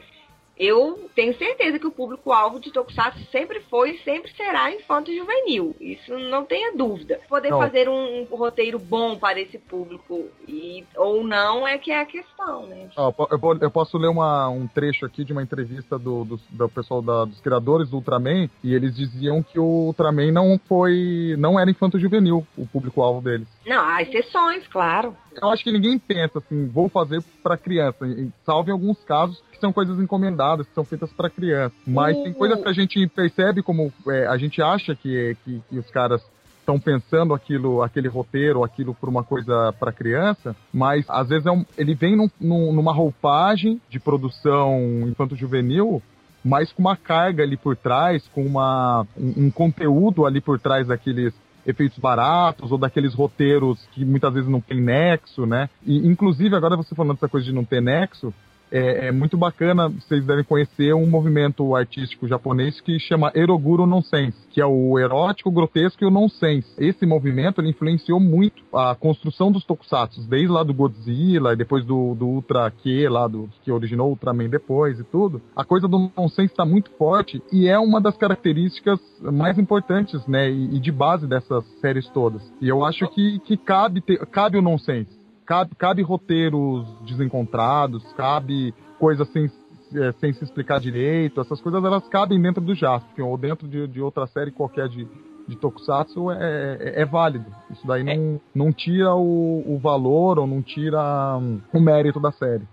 eu 0.57 1.09
tenho 1.15 1.35
certeza 1.37 1.79
que 1.79 1.87
o 1.87 1.91
público-alvo 1.91 2.59
de 2.59 2.71
Tokusatsu 2.71 3.23
sempre 3.31 3.59
foi 3.61 3.91
e 3.95 3.99
sempre 4.03 4.31
será 4.35 4.71
infanto 4.71 5.09
e 5.11 5.17
juvenil. 5.17 5.75
Isso 5.81 6.17
não 6.17 6.45
tenha 6.45 6.75
dúvida. 6.75 7.19
Poder 7.27 7.49
Não. 7.49 7.57
fazer 7.59 7.89
um, 7.89 8.21
um 8.31 8.35
roteiro 8.35 8.77
bom 8.77 9.17
para 9.17 9.39
esse 9.39 9.57
público 9.57 10.27
e, 10.47 10.83
ou 10.95 11.23
não 11.23 11.67
é 11.67 11.77
que 11.77 11.91
é 11.91 12.01
a 12.01 12.05
questão, 12.05 12.67
né? 12.67 12.89
Po- 13.15 13.27
eu, 13.31 13.57
eu 13.61 13.71
posso 13.71 13.97
ler 13.97 14.07
uma- 14.09 14.47
um 14.49 14.67
trecho 14.67 15.05
aqui 15.05 15.23
de 15.23 15.33
uma 15.33 15.41
entrevista 15.43 15.97
do, 15.97 16.23
do, 16.23 16.39
do 16.49 16.69
pessoal 16.69 17.01
da- 17.01 17.25
dos 17.25 17.39
criadores 17.41 17.89
do 17.89 17.97
Ultraman, 17.97 18.49
e 18.63 18.73
eles 18.75 18.95
diziam 18.95 19.41
que 19.41 19.59
o 19.59 19.63
Ultraman 19.87 20.31
não 20.31 20.59
foi. 20.67 21.35
não 21.37 21.59
era 21.59 21.69
infanto 21.71 21.99
juvenil, 21.99 22.45
o 22.57 22.67
público-alvo 22.67 23.21
deles. 23.21 23.47
Não, 23.65 23.83
há 23.83 24.01
exceções, 24.01 24.67
claro. 24.67 25.15
Eu 25.41 25.49
acho 25.49 25.63
que 25.63 25.71
ninguém 25.71 25.97
pensa 25.97 26.39
assim, 26.39 26.67
vou 26.67 26.89
fazer 26.89 27.23
pra 27.41 27.57
criança, 27.57 27.97
salvo 28.45 28.69
em 28.69 28.73
alguns 28.73 28.97
casos 29.03 29.41
que 29.51 29.59
são 29.59 29.71
coisas 29.73 29.99
encomendadas, 29.99 30.67
que 30.67 30.73
são 30.73 30.83
feitas 30.83 31.11
pra 31.13 31.29
criança. 31.29 31.75
Mas 31.85 32.17
tem 32.17 32.33
coisas 32.33 32.61
que 32.61 32.69
a 32.69 32.73
gente 32.73 33.07
percebe 33.07 33.61
como 33.63 33.91
é, 34.07 34.27
a 34.27 34.37
gente 34.37 34.61
acha 34.61 34.95
que, 34.95 35.37
que, 35.43 35.61
que 35.69 35.79
os 35.79 35.89
caras 35.89 36.21
estão 36.63 36.79
pensando 36.79 37.33
aquilo, 37.33 37.81
aquele 37.81 38.07
roteiro, 38.07 38.63
aquilo 38.63 38.95
por 38.95 39.09
uma 39.09 39.23
coisa 39.23 39.73
para 39.73 39.91
criança, 39.91 40.55
mas 40.73 41.05
às 41.09 41.27
vezes 41.27 41.45
é 41.45 41.51
um, 41.51 41.65
ele 41.77 41.93
vem 41.93 42.15
num, 42.15 42.29
num, 42.39 42.73
numa 42.73 42.93
roupagem 42.93 43.81
de 43.89 43.99
produção 43.99 44.79
infanto-juvenil, 45.07 46.01
mas 46.43 46.71
com 46.71 46.81
uma 46.81 46.95
carga 46.95 47.43
ali 47.43 47.55
por 47.55 47.75
trás, 47.75 48.27
com 48.33 48.45
uma, 48.45 49.05
um, 49.17 49.45
um 49.45 49.51
conteúdo 49.51 50.25
ali 50.25 50.41
por 50.41 50.59
trás 50.59 50.87
daqueles 50.87 51.33
efeitos 51.65 51.97
baratos 51.97 52.71
ou 52.71 52.77
daqueles 52.77 53.13
roteiros 53.13 53.79
que 53.93 54.03
muitas 54.03 54.33
vezes 54.33 54.49
não 54.49 54.61
tem 54.61 54.81
nexo, 54.81 55.45
né? 55.45 55.69
E 55.85 56.07
inclusive 56.07 56.55
agora 56.55 56.75
você 56.75 56.93
falando 56.95 57.15
dessa 57.15 57.29
coisa 57.29 57.45
de 57.45 57.53
não 57.53 57.63
ter 57.63 57.81
nexo, 57.81 58.33
é, 58.73 59.07
é, 59.07 59.11
muito 59.11 59.37
bacana, 59.37 59.87
vocês 59.87 60.25
devem 60.25 60.43
conhecer 60.43 60.95
um 60.95 61.05
movimento 61.05 61.75
artístico 61.75 62.27
japonês 62.27 62.81
que 62.81 62.97
chama 62.99 63.31
Eroguro 63.35 63.85
Nonsense, 63.85 64.35
que 64.49 64.59
é 64.59 64.65
o 64.65 64.97
erótico, 64.97 65.51
grotesco 65.51 66.03
e 66.03 66.07
o 66.07 66.09
nonsense. 66.09 66.67
Esse 66.79 67.05
movimento 67.05 67.61
influenciou 67.61 68.19
muito 68.19 68.63
a 68.73 68.95
construção 68.95 69.51
dos 69.51 69.63
tokusatsu, 69.63 70.27
desde 70.27 70.47
lá 70.47 70.63
do 70.63 70.73
Godzilla, 70.73 71.55
depois 71.55 71.85
do, 71.85 72.15
do 72.15 72.25
Ultra 72.25 72.71
Q, 72.71 73.07
lá 73.09 73.27
do 73.27 73.47
que 73.61 73.71
originou 73.71 74.07
o 74.07 74.09
Ultraman 74.11 74.49
depois 74.49 74.99
e 74.99 75.03
tudo. 75.03 75.39
A 75.55 75.63
coisa 75.63 75.87
do 75.87 76.11
nonsense 76.17 76.51
está 76.51 76.65
muito 76.65 76.89
forte 76.97 77.43
e 77.51 77.67
é 77.67 77.77
uma 77.77 78.01
das 78.01 78.17
características 78.17 78.99
mais 79.21 79.59
importantes, 79.59 80.25
né, 80.25 80.49
e, 80.49 80.77
e 80.77 80.79
de 80.79 80.91
base 80.91 81.27
dessas 81.27 81.63
séries 81.79 82.09
todas. 82.09 82.41
E 82.59 82.69
eu 82.69 82.83
acho 82.83 83.07
que, 83.09 83.37
que 83.39 83.55
cabe, 83.55 84.01
cabe 84.31 84.57
o 84.57 84.63
nonsense 84.63 85.22
cabe, 85.45 85.75
cabe 85.75 86.01
roteiros 86.01 86.85
desencontrados, 87.05 88.03
cabe 88.13 88.73
coisas 88.99 89.27
sem, 89.31 89.49
é, 89.95 90.11
sem 90.13 90.33
se 90.33 90.43
explicar 90.43 90.79
direito, 90.79 91.41
essas 91.41 91.61
coisas 91.61 91.83
elas 91.83 92.07
cabem 92.07 92.41
dentro 92.41 92.61
do 92.61 92.75
Jaspion 92.75 93.27
ou 93.27 93.37
dentro 93.37 93.67
de, 93.67 93.87
de 93.87 94.01
outra 94.01 94.27
série 94.27 94.51
qualquer 94.51 94.87
de, 94.87 95.07
de 95.47 95.55
Tokusatsu 95.57 96.31
é, 96.31 96.77
é, 96.79 97.01
é, 97.01 97.05
válido. 97.05 97.45
Isso 97.71 97.85
daí 97.85 98.03
não, 98.03 98.39
não 98.53 98.73
tira 98.73 99.13
o, 99.15 99.63
o 99.65 99.77
valor 99.79 100.39
ou 100.39 100.47
não 100.47 100.61
tira 100.61 101.37
um, 101.37 101.59
o 101.73 101.79
mérito 101.79 102.19
da 102.19 102.31
série 102.31 102.67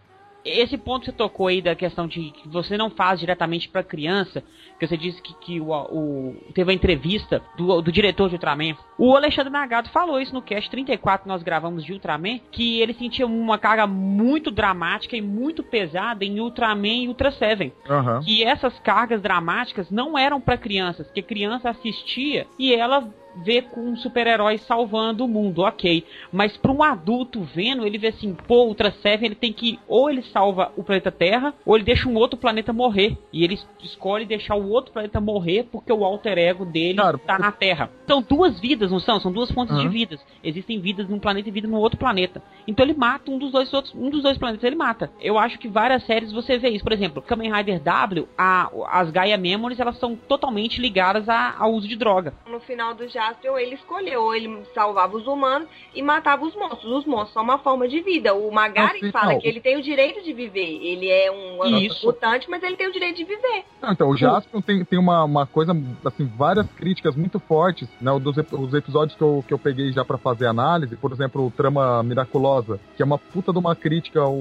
esse 0.45 0.79
ponto 0.79 1.01
que 1.01 1.07
você 1.07 1.17
tocou 1.17 1.49
aí 1.49 1.61
da 1.61 1.75
questão 1.75 2.07
de 2.07 2.31
que 2.31 2.49
você 2.49 2.77
não 2.77 2.91
faz 2.91 3.21
diretamente 3.21 3.69
para 3.69 3.83
criança, 3.83 4.43
que 4.79 4.87
você 4.87 4.97
disse 4.97 5.21
que, 5.21 5.35
que 5.35 5.61
o, 5.61 5.71
o, 5.71 6.37
teve 6.55 6.71
a 6.71 6.75
entrevista 6.75 7.43
do, 7.57 7.81
do 7.83 7.93
diretor 7.93 8.29
de 8.29 8.37
Ultraman. 8.37 8.77
O 8.99 9.15
Alexandre 9.15 9.53
Nagado 9.53 9.91
falou 9.91 10.21
isso 10.21 10.33
no 10.33 10.43
cast 10.43 10.71
34 10.71 11.25
que 11.25 11.29
nós 11.29 11.43
gravamos 11.43 11.85
de 11.85 11.93
Ultraman, 11.93 12.41
que 12.51 12.81
ele 12.81 12.95
sentia 12.95 13.27
uma 13.27 13.59
carga 13.59 13.87
muito 13.87 14.51
dramática 14.51 15.17
e 15.17 15.23
muito 15.23 15.63
pesada 15.63 16.25
em 16.25 16.41
Ultraman 16.41 17.05
e 17.05 17.09
Ultra 17.09 17.31
Seven. 17.33 17.73
Uhum. 17.89 18.21
Que 18.21 18.45
essas 18.45 18.79
cargas 18.81 19.21
dramáticas 19.21 19.91
não 19.91 20.17
eram 20.17 20.41
para 20.41 20.57
crianças, 20.57 21.11
que 21.11 21.21
a 21.21 21.25
criança 21.25 21.71
assistia 21.71 22.47
e 22.59 22.75
ela 22.75 23.09
vê 23.37 23.63
com 23.63 23.81
um 23.81 23.97
super-herói 23.97 24.59
salvando 24.59 25.25
o 25.25 25.29
mundo, 25.29 25.63
ok. 25.63 26.05
Mas 26.33 26.57
para 26.57 26.73
um 26.73 26.83
adulto 26.83 27.43
vendo, 27.43 27.87
ele 27.87 27.99
vê 27.99 28.09
assim, 28.09 28.35
pô, 28.35 28.65
Ultra 28.65 28.91
Seven, 28.91 29.27
ele 29.27 29.35
tem 29.35 29.53
que 29.53 29.79
ou 29.89 30.11
ele 30.11 30.23
salva 30.23 30.73
o 30.77 30.83
planeta 30.83 31.11
Terra, 31.11 31.55
ou 31.65 31.77
ele 31.77 31.85
deixa 31.85 32.09
um 32.09 32.17
outro 32.17 32.39
planeta 32.39 32.73
morrer. 32.73 33.17
E 33.33 33.45
ele 33.45 33.59
escolhe 33.83 34.25
deixar 34.25 34.55
o 34.55 34.69
outro 34.69 34.93
planeta 34.93 35.21
morrer 35.21 35.65
porque 35.71 35.93
o 35.93 36.05
alter 36.05 36.39
ego 36.39 36.65
dele 36.65 36.97
Cara, 36.97 37.19
tá 37.19 37.39
na 37.39 37.53
Terra. 37.53 37.91
São 38.07 38.23
duas 38.23 38.61
vidas, 38.61 38.91
não 38.91 38.99
são? 38.99 39.21
São 39.21 39.33
duas 39.33 39.51
fontes 39.51 39.77
uhum. 39.77 39.83
de 39.83 39.89
vidas. 39.89 40.21
Existem 40.43 40.81
vidas 40.81 41.09
num 41.09 41.19
planeta 41.19 41.49
e 41.49 41.53
vida 41.53 41.69
no 41.69 41.79
outro 41.79 41.99
planeta. 41.99 42.43
Então 42.67 42.85
ele 42.85 42.95
mata 42.95 43.31
um 43.31 43.39
dos 43.39 43.53
dois 43.53 43.73
outros, 43.73 43.95
um 43.95 44.11
dos 44.11 44.23
dois 44.23 44.39
planetas, 44.39 44.65
ele 44.65 44.77
mata. 44.77 45.11
Eu 45.21 45.39
acho 45.39 45.59
que 45.59 45.69
várias 45.69 46.05
séries 46.05 46.33
você 46.33 46.59
vê 46.59 46.71
isso. 46.71 46.85
Por 46.85 46.93
exemplo, 46.93 47.23
Kamen 47.23 47.53
Rider 47.53 47.81
W, 47.81 48.29
a, 48.37 48.71
as 48.91 49.11
Gaia 49.11 49.37
Memories, 49.37 49.81
elas 49.81 49.99
são 49.99 50.17
totalmente 50.17 50.81
ligadas 50.81 51.29
a, 51.29 51.57
ao 51.59 51.73
uso 51.73 51.89
de 51.89 51.97
droga. 51.97 52.35
No 52.47 52.61
final 52.61 52.95
do 52.95 53.09
Jaspion, 53.21 53.59
ele 53.59 53.75
escolheu, 53.75 54.23
ou 54.23 54.35
ele 54.35 54.63
salvava 54.75 55.17
os 55.17 55.27
humanos 55.27 55.69
e 55.95 56.03
matava 56.03 56.45
os 56.45 56.55
monstros. 56.55 56.91
Os 56.91 57.05
monstros 57.05 57.35
são 57.35 57.43
uma 57.43 57.59
forma 57.59 57.87
de 57.87 58.01
vida. 58.01 58.35
O 58.35 58.51
Magari 58.51 58.99
assim, 58.99 59.13
fala 59.13 59.33
não. 59.35 59.41
que 59.41 59.47
ele 59.47 59.61
tem 59.61 59.77
o 59.77 59.83
direito 59.83 60.23
de 60.23 60.33
viver. 60.33 60.81
Ele 60.83 61.09
é 61.09 61.31
um 61.31 61.65
Isso. 61.79 62.07
mutante, 62.07 62.49
mas 62.49 62.63
ele 62.63 62.77
tem 62.77 62.89
o 62.89 62.93
direito 62.93 63.17
de 63.17 63.25
viver. 63.25 63.65
Não, 63.83 63.93
então, 63.93 64.09
o 64.09 64.17
Jaspion 64.17 64.61
tem, 64.61 64.85
tem 64.85 64.99
uma, 64.99 65.25
uma 65.25 65.47
coisa, 65.47 65.73
assim, 66.05 66.27
várias 66.37 66.67
críticas 66.73 67.15
muito 67.15 67.39
fortes, 67.39 67.89
né? 68.01 68.11
Dos 68.19 68.37
os 68.53 68.75
episódios 68.75 69.17
que 69.17 69.23
eu, 69.23 69.45
que 69.47 69.53
eu 69.53 69.59
peguei 69.59 69.93
já 69.93 70.05
para 70.05 70.17
fazer 70.17 70.47
análise, 70.47 70.97
por 70.97 71.13
exemplo, 71.13 71.47
o 71.47 71.51
Trama 71.51 72.03
Miraculosa, 72.03 72.81
que 72.97 73.03
é 73.03 73.05
uma 73.05 73.19
puta 73.19 73.53
de 73.53 73.59
uma 73.59 73.77
crítica 73.77 74.21
ao 74.21 74.37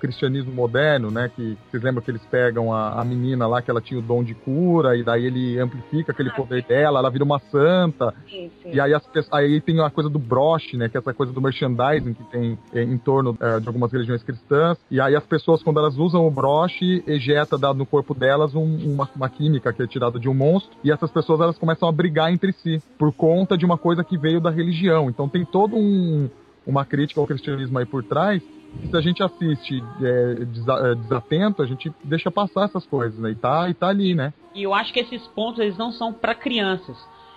cristianismo 0.00 0.52
moderno, 0.52 1.10
né? 1.10 1.30
Que 1.34 1.56
vocês 1.70 1.82
lembram 1.82 2.02
que 2.02 2.10
eles 2.10 2.24
pegam 2.26 2.72
a, 2.72 3.00
a 3.00 3.04
menina 3.04 3.46
lá, 3.46 3.62
que 3.62 3.70
ela 3.70 3.80
tinha 3.80 4.00
o 4.00 4.02
dom 4.02 4.24
de 4.24 4.34
cura, 4.34 4.96
e 4.96 5.02
daí 5.02 5.26
ele 5.26 5.58
amplifica 5.58 6.12
aquele 6.12 6.30
ah, 6.30 6.34
poder 6.34 6.62
dela, 6.64 6.98
ela 6.98 7.10
vira 7.10 7.24
uma 7.24 7.38
santa. 7.50 7.99
Sim, 8.28 8.50
sim. 8.62 8.70
E 8.72 8.80
aí, 8.80 8.94
as, 8.94 9.02
aí 9.30 9.60
tem 9.60 9.80
a 9.80 9.90
coisa 9.90 10.08
do 10.08 10.18
broche, 10.18 10.76
né? 10.76 10.88
Que 10.88 10.96
é 10.96 11.00
essa 11.00 11.12
coisa 11.12 11.32
do 11.32 11.40
merchandising 11.40 12.14
que 12.14 12.24
tem 12.24 12.58
é, 12.72 12.82
em 12.82 12.96
torno 12.98 13.36
é, 13.40 13.60
de 13.60 13.66
algumas 13.66 13.92
religiões 13.92 14.22
cristãs. 14.22 14.78
E 14.90 15.00
aí 15.00 15.14
as 15.14 15.24
pessoas, 15.24 15.62
quando 15.62 15.78
elas 15.78 15.96
usam 15.96 16.26
o 16.26 16.30
broche, 16.30 17.02
ejeta 17.06 17.58
dado 17.58 17.78
no 17.78 17.86
corpo 17.86 18.14
delas 18.14 18.54
um, 18.54 18.92
uma, 18.94 19.08
uma 19.14 19.28
química 19.28 19.72
que 19.72 19.82
é 19.82 19.86
tirada 19.86 20.18
de 20.18 20.28
um 20.28 20.34
monstro. 20.34 20.76
E 20.82 20.90
essas 20.90 21.10
pessoas 21.10 21.40
elas 21.40 21.58
começam 21.58 21.88
a 21.88 21.92
brigar 21.92 22.32
entre 22.32 22.52
si 22.52 22.82
por 22.98 23.12
conta 23.12 23.56
de 23.56 23.64
uma 23.64 23.76
coisa 23.76 24.02
que 24.02 24.16
veio 24.16 24.40
da 24.40 24.50
religião. 24.50 25.10
Então 25.10 25.28
tem 25.28 25.44
todo 25.44 25.76
um 25.76 26.28
uma 26.66 26.84
crítica 26.84 27.20
ao 27.20 27.26
cristianismo 27.26 27.78
aí 27.78 27.86
por 27.86 28.04
trás, 28.04 28.42
que 28.80 28.88
se 28.88 28.96
a 28.96 29.00
gente 29.00 29.22
assiste 29.22 29.82
é, 30.02 30.44
desatento, 30.94 31.62
a 31.62 31.66
gente 31.66 31.92
deixa 32.04 32.30
passar 32.30 32.64
essas 32.64 32.86
coisas, 32.86 33.18
né? 33.18 33.30
E 33.30 33.34
tá, 33.34 33.68
e 33.68 33.74
tá 33.74 33.88
ali, 33.88 34.14
né? 34.14 34.32
E 34.54 34.62
eu 34.62 34.72
acho 34.72 34.92
que 34.92 35.00
esses 35.00 35.26
pontos 35.28 35.60
eles 35.60 35.76
não 35.76 35.90
são 35.90 36.12
para 36.12 36.34
crianças 36.34 36.96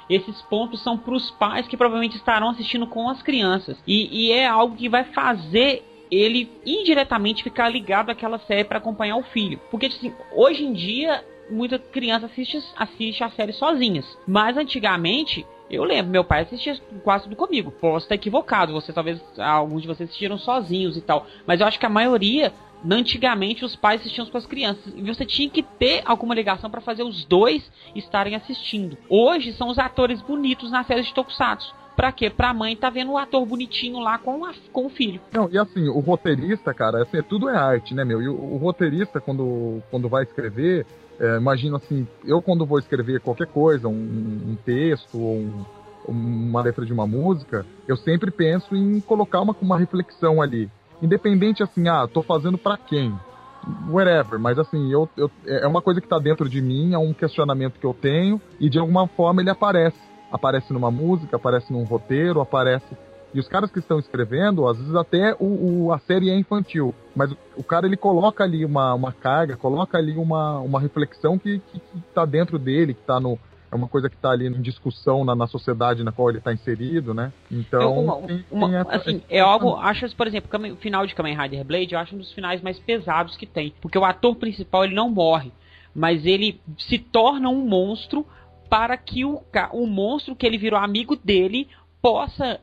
esses 0.10 0.42
pontos 0.44 0.82
são 0.82 0.98
para 0.98 1.14
os 1.14 1.32
pais 1.32 1.68
que 1.68 1.78
provavelmente 1.78 2.18
estarão 2.18 2.50
assistindo 2.50 2.88
com 2.88 3.10
as 3.10 3.22
crianças. 3.22 3.78
E, 3.88 4.28
e 4.28 4.32
é 4.32 4.46
algo 4.46 4.76
que 4.76 4.90
vai 4.90 5.04
fazer 5.06 5.84
ele 6.12 6.52
indiretamente 6.66 7.44
ficar 7.44 7.70
ligado 7.70 8.10
àquela 8.12 8.38
série 8.40 8.64
para 8.64 8.78
acompanhar 8.78 9.18
o 9.18 9.24
filho. 9.24 9.60
Porque 9.72 9.88
assim, 9.88 10.14
hoje 10.32 10.64
em 10.64 10.74
dia 10.74 11.24
muita 11.50 11.78
criança 11.78 12.28
assiste, 12.28 12.62
assiste 12.76 13.24
a 13.24 13.30
série 13.30 13.54
sozinhas. 13.54 14.18
Mas 14.28 14.58
antigamente 14.58 15.46
eu 15.70 15.84
lembro, 15.84 16.12
meu 16.12 16.24
pai 16.24 16.42
assistia 16.42 16.78
quase 17.04 17.24
tudo 17.24 17.36
comigo. 17.36 17.72
Posso 17.72 18.06
estar 18.06 18.16
equivocado, 18.16 18.74
você 18.74 18.94
talvez 18.94 19.22
alguns 19.38 19.82
de 19.82 19.88
vocês 19.88 20.08
assistiram 20.08 20.38
sozinhos 20.38 20.96
e 20.96 21.02
tal, 21.02 21.26
mas 21.48 21.60
eu 21.60 21.68
acho 21.68 21.80
que 21.80 21.86
a 21.86 21.90
maioria 21.90 22.54
Antigamente 22.90 23.64
os 23.64 23.76
pais 23.76 24.02
assistiam 24.02 24.26
com 24.26 24.38
as 24.38 24.46
crianças 24.46 24.94
e 24.96 25.02
você 25.02 25.26
tinha 25.26 25.50
que 25.50 25.64
ter 25.64 26.02
alguma 26.06 26.36
ligação 26.36 26.70
para 26.70 26.82
fazer 26.82 27.04
os 27.04 27.26
dois 27.26 27.70
estarem 27.96 28.36
assistindo. 28.36 28.98
Hoje 29.10 29.54
são 29.54 29.70
os 29.70 29.80
atores 29.80 30.22
bonitos 30.22 30.72
na 30.72 30.84
série 30.84 31.04
de 31.04 31.14
Tokusatsu. 31.14 31.74
Pra 31.96 32.12
quê? 32.12 32.30
Pra 32.30 32.54
mãe 32.54 32.76
tá 32.76 32.90
vendo 32.90 33.12
o 33.12 33.18
ator 33.18 33.46
bonitinho 33.46 34.00
lá 34.00 34.18
com, 34.18 34.44
a, 34.46 34.54
com 34.72 34.88
o 34.88 34.90
filho. 34.90 35.22
Não, 35.32 35.48
e 35.52 35.58
assim, 35.58 35.88
o 35.88 36.00
roteirista, 36.00 36.74
cara, 36.74 37.04
assim, 37.04 37.22
tudo 37.22 37.50
é 37.50 37.56
arte, 37.56 37.94
né, 37.94 38.04
meu? 38.04 38.22
E 38.22 38.28
o, 38.28 38.34
o 38.34 38.58
roteirista, 38.58 39.22
quando, 39.22 39.82
quando 39.92 40.10
vai 40.10 40.24
escrever, 40.24 40.88
é, 41.20 41.38
imagino 41.38 41.76
assim, 41.76 42.08
eu 42.26 42.42
quando 42.42 42.66
vou 42.66 42.80
escrever 42.80 43.20
qualquer 43.20 43.48
coisa, 43.48 43.88
um, 43.88 43.94
um 43.94 44.58
texto 44.66 45.20
ou 45.20 45.36
um, 45.36 45.66
uma 46.08 46.62
letra 46.62 46.86
de 46.86 46.92
uma 46.92 47.06
música, 47.06 47.66
eu 47.88 47.96
sempre 47.96 48.32
penso 48.32 48.76
em 48.76 49.00
colocar 49.00 49.42
uma, 49.42 49.56
uma 49.62 49.78
reflexão 49.78 50.42
ali. 50.42 50.70
Independente 51.04 51.62
assim, 51.62 51.90
ah, 51.90 52.08
tô 52.08 52.24
fazendo 52.24 52.58
para 52.58 52.78
quem? 52.78 53.14
Whatever, 53.90 54.40
mas 54.40 54.58
assim, 54.58 54.90
eu, 54.90 55.10
eu, 55.18 55.30
é 55.46 55.68
uma 55.68 55.82
coisa 55.82 56.00
que 56.00 56.08
tá 56.08 56.18
dentro 56.18 56.48
de 56.48 56.62
mim, 56.62 56.94
é 56.94 56.98
um 56.98 57.14
questionamento 57.14 57.78
que 57.78 57.86
eu 57.86 57.94
tenho, 57.94 58.42
e 58.58 58.70
de 58.70 58.80
alguma 58.80 59.06
forma 59.10 59.42
ele 59.42 59.50
aparece. 59.50 59.98
Aparece 60.32 60.72
numa 60.72 60.90
música, 60.90 61.36
aparece 61.36 61.74
num 61.74 61.84
roteiro, 61.84 62.40
aparece. 62.40 62.88
E 63.34 63.40
os 63.40 63.50
caras 63.50 63.70
que 63.70 63.80
estão 63.80 64.00
escrevendo, 64.00 64.66
às 64.66 64.78
vezes 64.78 64.96
até 64.96 65.36
o, 65.40 65.88
o 65.88 65.92
a 65.92 66.00
série 66.00 66.30
é 66.30 66.38
infantil, 66.38 66.96
mas 67.14 67.36
o, 67.58 67.64
cara 67.64 67.86
ele 67.86 67.98
coloca 67.98 68.42
ali 68.42 68.64
uma, 68.64 68.94
uma 68.94 69.12
carga, 69.12 69.58
coloca 69.58 69.98
ali 69.98 70.16
uma, 70.16 70.60
uma 70.60 70.80
reflexão 70.80 71.38
que, 71.38 71.60
que, 71.60 71.80
que 71.80 72.02
tá 72.14 72.24
dentro 72.24 72.58
dele, 72.58 72.94
que 72.94 73.02
tá 73.02 73.20
no, 73.20 73.38
é 73.74 73.76
uma 73.76 73.88
coisa 73.88 74.08
que 74.08 74.16
está 74.16 74.30
ali 74.30 74.46
em 74.46 74.62
discussão 74.62 75.26
na, 75.26 75.36
na 75.36 75.48
sociedade 75.48 76.04
na 76.04 76.12
qual 76.12 76.30
ele 76.30 76.38
está 76.38 76.54
inserido, 76.54 77.12
né? 77.12 77.34
Então, 77.52 78.04
uma, 78.06 78.28
tem, 78.28 78.46
uma, 78.52 78.70
tem 78.70 78.78
essa, 78.78 78.96
assim, 78.96 79.22
é 79.28 79.40
algo, 79.40 79.76
acho, 79.76 80.16
por 80.16 80.28
exemplo, 80.28 80.50
o 80.72 80.76
final 80.76 81.08
de 81.08 81.16
Kamen 81.16 81.36
Rider 81.36 81.66
Blade, 81.66 81.94
eu 81.94 82.00
acho 82.00 82.16
um 82.16 82.20
dos 82.20 82.32
finais 82.32 82.62
mais 82.62 82.78
pesados 82.78 83.36
que 83.36 83.48
tem, 83.48 83.74
porque 83.82 83.98
o 83.98 84.06
ator 84.06 84.36
principal 84.36 84.86
ele 84.86 84.94
não 84.94 85.10
morre, 85.10 85.52
mas 85.94 86.24
ele 86.24 86.62
se 86.78 87.00
torna 87.00 87.50
um 87.50 87.66
monstro 87.66 88.26
para 88.70 88.96
que 88.96 89.26
o, 89.26 89.42
o 89.72 89.88
monstro 89.88 90.36
que 90.36 90.46
ele 90.46 90.58
virou 90.58 90.80
amigo 90.80 91.16
dele 91.16 91.68
possa 92.00 92.60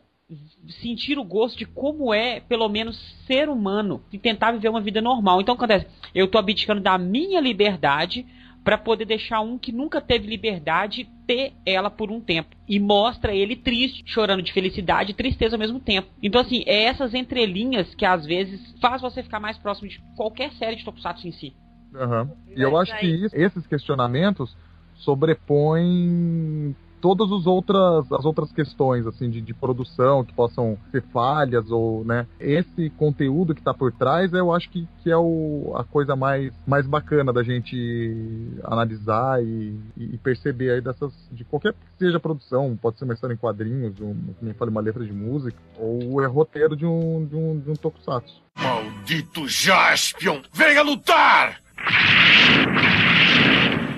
sentir 0.81 1.19
o 1.19 1.25
gosto 1.25 1.59
de 1.59 1.67
como 1.67 2.15
é, 2.15 2.39
pelo 2.39 2.69
menos, 2.69 2.97
ser 3.27 3.49
humano 3.49 4.01
e 4.13 4.19
tentar 4.19 4.53
viver 4.53 4.69
uma 4.69 4.81
vida 4.81 5.01
normal. 5.01 5.41
Então, 5.41 5.57
acontece, 5.57 5.89
eu 6.15 6.27
estou 6.27 6.39
abdicando 6.39 6.81
da 6.81 6.97
minha 6.97 7.41
liberdade 7.41 8.25
para 8.63 8.77
poder 8.77 9.05
deixar 9.05 9.41
um 9.41 9.59
que 9.59 9.73
nunca 9.73 10.01
teve 10.01 10.27
liberdade 10.27 11.09
ter 11.27 11.53
ela 11.65 11.91
por 11.91 12.11
um 12.11 12.21
tempo. 12.21 12.55
E 12.69 12.79
mostra 12.79 13.35
ele 13.35 13.57
triste, 13.57 14.03
chorando 14.07 14.43
de 14.43 14.53
felicidade 14.53 15.13
e 15.13 15.15
tristeza 15.15 15.57
ao 15.57 15.61
mesmo 15.61 15.81
tempo. 15.81 16.09
Então, 16.23 16.41
assim, 16.41 16.63
é 16.67 16.85
essas 16.85 17.15
entrelinhas 17.15 17.95
que 17.95 18.05
às 18.05 18.27
vezes 18.27 18.75
faz 18.81 19.01
você 19.01 19.23
ficar 19.23 19.41
mais 19.41 19.57
próximo 19.59 19.89
de 19.89 20.01
qualquer 20.17 20.53
série 20.53 20.77
de 20.77 20.85
Tokusatsu 20.85 21.27
em 21.27 21.33
si. 21.33 21.55
Uhum. 21.95 22.31
E 22.57 22.63
eu 22.63 22.77
acho 22.77 22.97
que 22.99 23.07
isso, 23.07 23.35
esses 23.35 23.67
questionamentos 23.67 24.57
sobrepõem 24.97 26.77
todas 27.01 27.31
as 27.33 27.47
outras, 27.47 28.11
as 28.13 28.25
outras 28.25 28.53
questões, 28.53 29.07
assim, 29.07 29.31
de, 29.31 29.41
de 29.41 29.55
produção, 29.55 30.25
que 30.25 30.33
possam 30.33 30.79
ser 30.91 31.03
falhas, 31.13 31.71
ou, 31.71 32.05
né, 32.05 32.27
esse 32.39 32.91
conteúdo 32.91 33.55
que 33.55 33.63
tá 33.63 33.73
por 33.73 33.93
trás, 33.93 34.33
eu 34.33 34.53
acho 34.53 34.69
que, 34.71 34.87
que 35.03 35.11
é 35.11 35.17
o, 35.17 35.73
a 35.77 35.85
coisa 35.85 36.15
mais, 36.15 36.53
mais 36.67 36.87
bacana 36.87 37.33
da 37.33 37.43
gente 37.43 38.49
analisar 38.65 39.43
e, 39.43 39.79
e 39.97 40.19
perceber 40.19 40.73
aí 40.73 40.81
dessas, 40.81 41.13
de 41.33 41.45
qualquer 41.45 41.73
que 41.73 41.79
seja 41.99 42.21
produção, 42.21 42.79
pode 42.81 42.99
ser 42.99 43.05
uma 43.05 43.15
história 43.15 43.35
em 43.35 43.39
quadrinhos, 43.39 43.99
um, 44.01 44.15
como 44.39 44.51
eu 44.51 44.55
falei, 44.55 44.73
uma 44.73 44.81
letra 44.81 45.05
de 45.05 45.13
música, 45.13 45.59
ou 45.79 46.23
é 46.23 46.27
roteiro 46.27 46.77
de 46.77 46.87
um, 46.87 47.25
de 47.25 47.37
um, 47.37 47.59
de 47.59 47.71
um 47.71 47.75
tokusatsu. 47.75 48.43
Maldito 48.57 49.49
Jaspion! 49.49 50.41
Venha 50.53 50.83
lutar! 50.83 51.61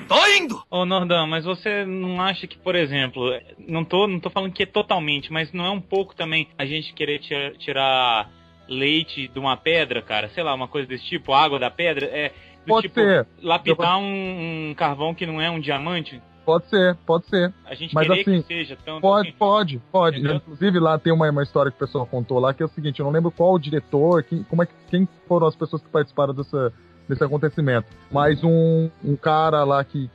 Tô 0.08 0.26
indo! 0.26 0.62
Ô 0.70 0.84
Nordão, 0.84 1.26
mas 1.26 1.44
você 1.44 1.84
não 1.84 2.20
acha 2.20 2.46
que, 2.46 2.58
por 2.58 2.74
exemplo, 2.74 3.30
não 3.58 3.84
tô, 3.84 4.06
não 4.06 4.20
tô 4.20 4.30
falando 4.30 4.52
que 4.52 4.62
é 4.64 4.66
totalmente, 4.66 5.32
mas 5.32 5.52
não 5.52 5.64
é 5.64 5.70
um 5.70 5.80
pouco 5.80 6.14
também 6.14 6.48
a 6.58 6.64
gente 6.66 6.92
querer 6.92 7.18
tira- 7.20 7.52
tirar 7.58 8.30
leite 8.68 9.28
de 9.28 9.38
uma 9.38 9.56
pedra, 9.56 10.02
cara? 10.02 10.28
Sei 10.30 10.42
lá, 10.42 10.54
uma 10.54 10.68
coisa 10.68 10.86
desse 10.88 11.04
tipo, 11.04 11.32
água 11.32 11.58
da 11.58 11.70
pedra? 11.70 12.06
É, 12.06 12.28
do 12.64 12.68
Pode 12.68 12.88
tipo, 12.88 13.00
ser. 13.00 13.26
lapidar 13.42 13.98
um, 13.98 14.70
um 14.70 14.74
carvão 14.74 15.14
que 15.14 15.26
não 15.26 15.40
é 15.40 15.50
um 15.50 15.60
diamante? 15.60 16.20
Pode 16.44 16.66
ser, 16.66 16.96
pode 17.06 17.26
ser. 17.26 17.52
A 17.64 17.74
gente 17.74 17.94
Mas 17.94 18.10
assim, 18.10 18.42
que 18.42 18.42
seja 18.48 18.76
tanto 18.84 19.00
Pode, 19.00 19.28
assim? 19.28 19.38
pode, 19.38 19.78
pode. 19.92 20.20
Inclusive 20.20 20.80
lá 20.80 20.98
tem 20.98 21.12
uma, 21.12 21.30
uma 21.30 21.42
história 21.44 21.70
que 21.70 21.76
o 21.76 21.78
pessoal 21.86 22.04
contou 22.04 22.40
lá 22.40 22.52
que 22.52 22.62
é 22.62 22.66
o 22.66 22.68
seguinte, 22.70 22.98
eu 22.98 23.04
não 23.04 23.12
lembro 23.12 23.30
qual 23.30 23.54
o 23.54 23.58
diretor, 23.60 24.24
quem, 24.24 24.42
como 24.42 24.62
é 24.62 24.66
que, 24.66 24.72
quem 24.90 25.08
foram 25.28 25.46
as 25.46 25.54
pessoas 25.54 25.80
que 25.82 25.88
participaram 25.88 26.34
dessa, 26.34 26.72
desse 27.12 27.24
acontecimento. 27.24 27.86
Mas 28.10 28.42
um, 28.42 28.88
um 29.04 29.16
cara 29.16 29.64
lá 29.64 29.84
que 29.84 30.10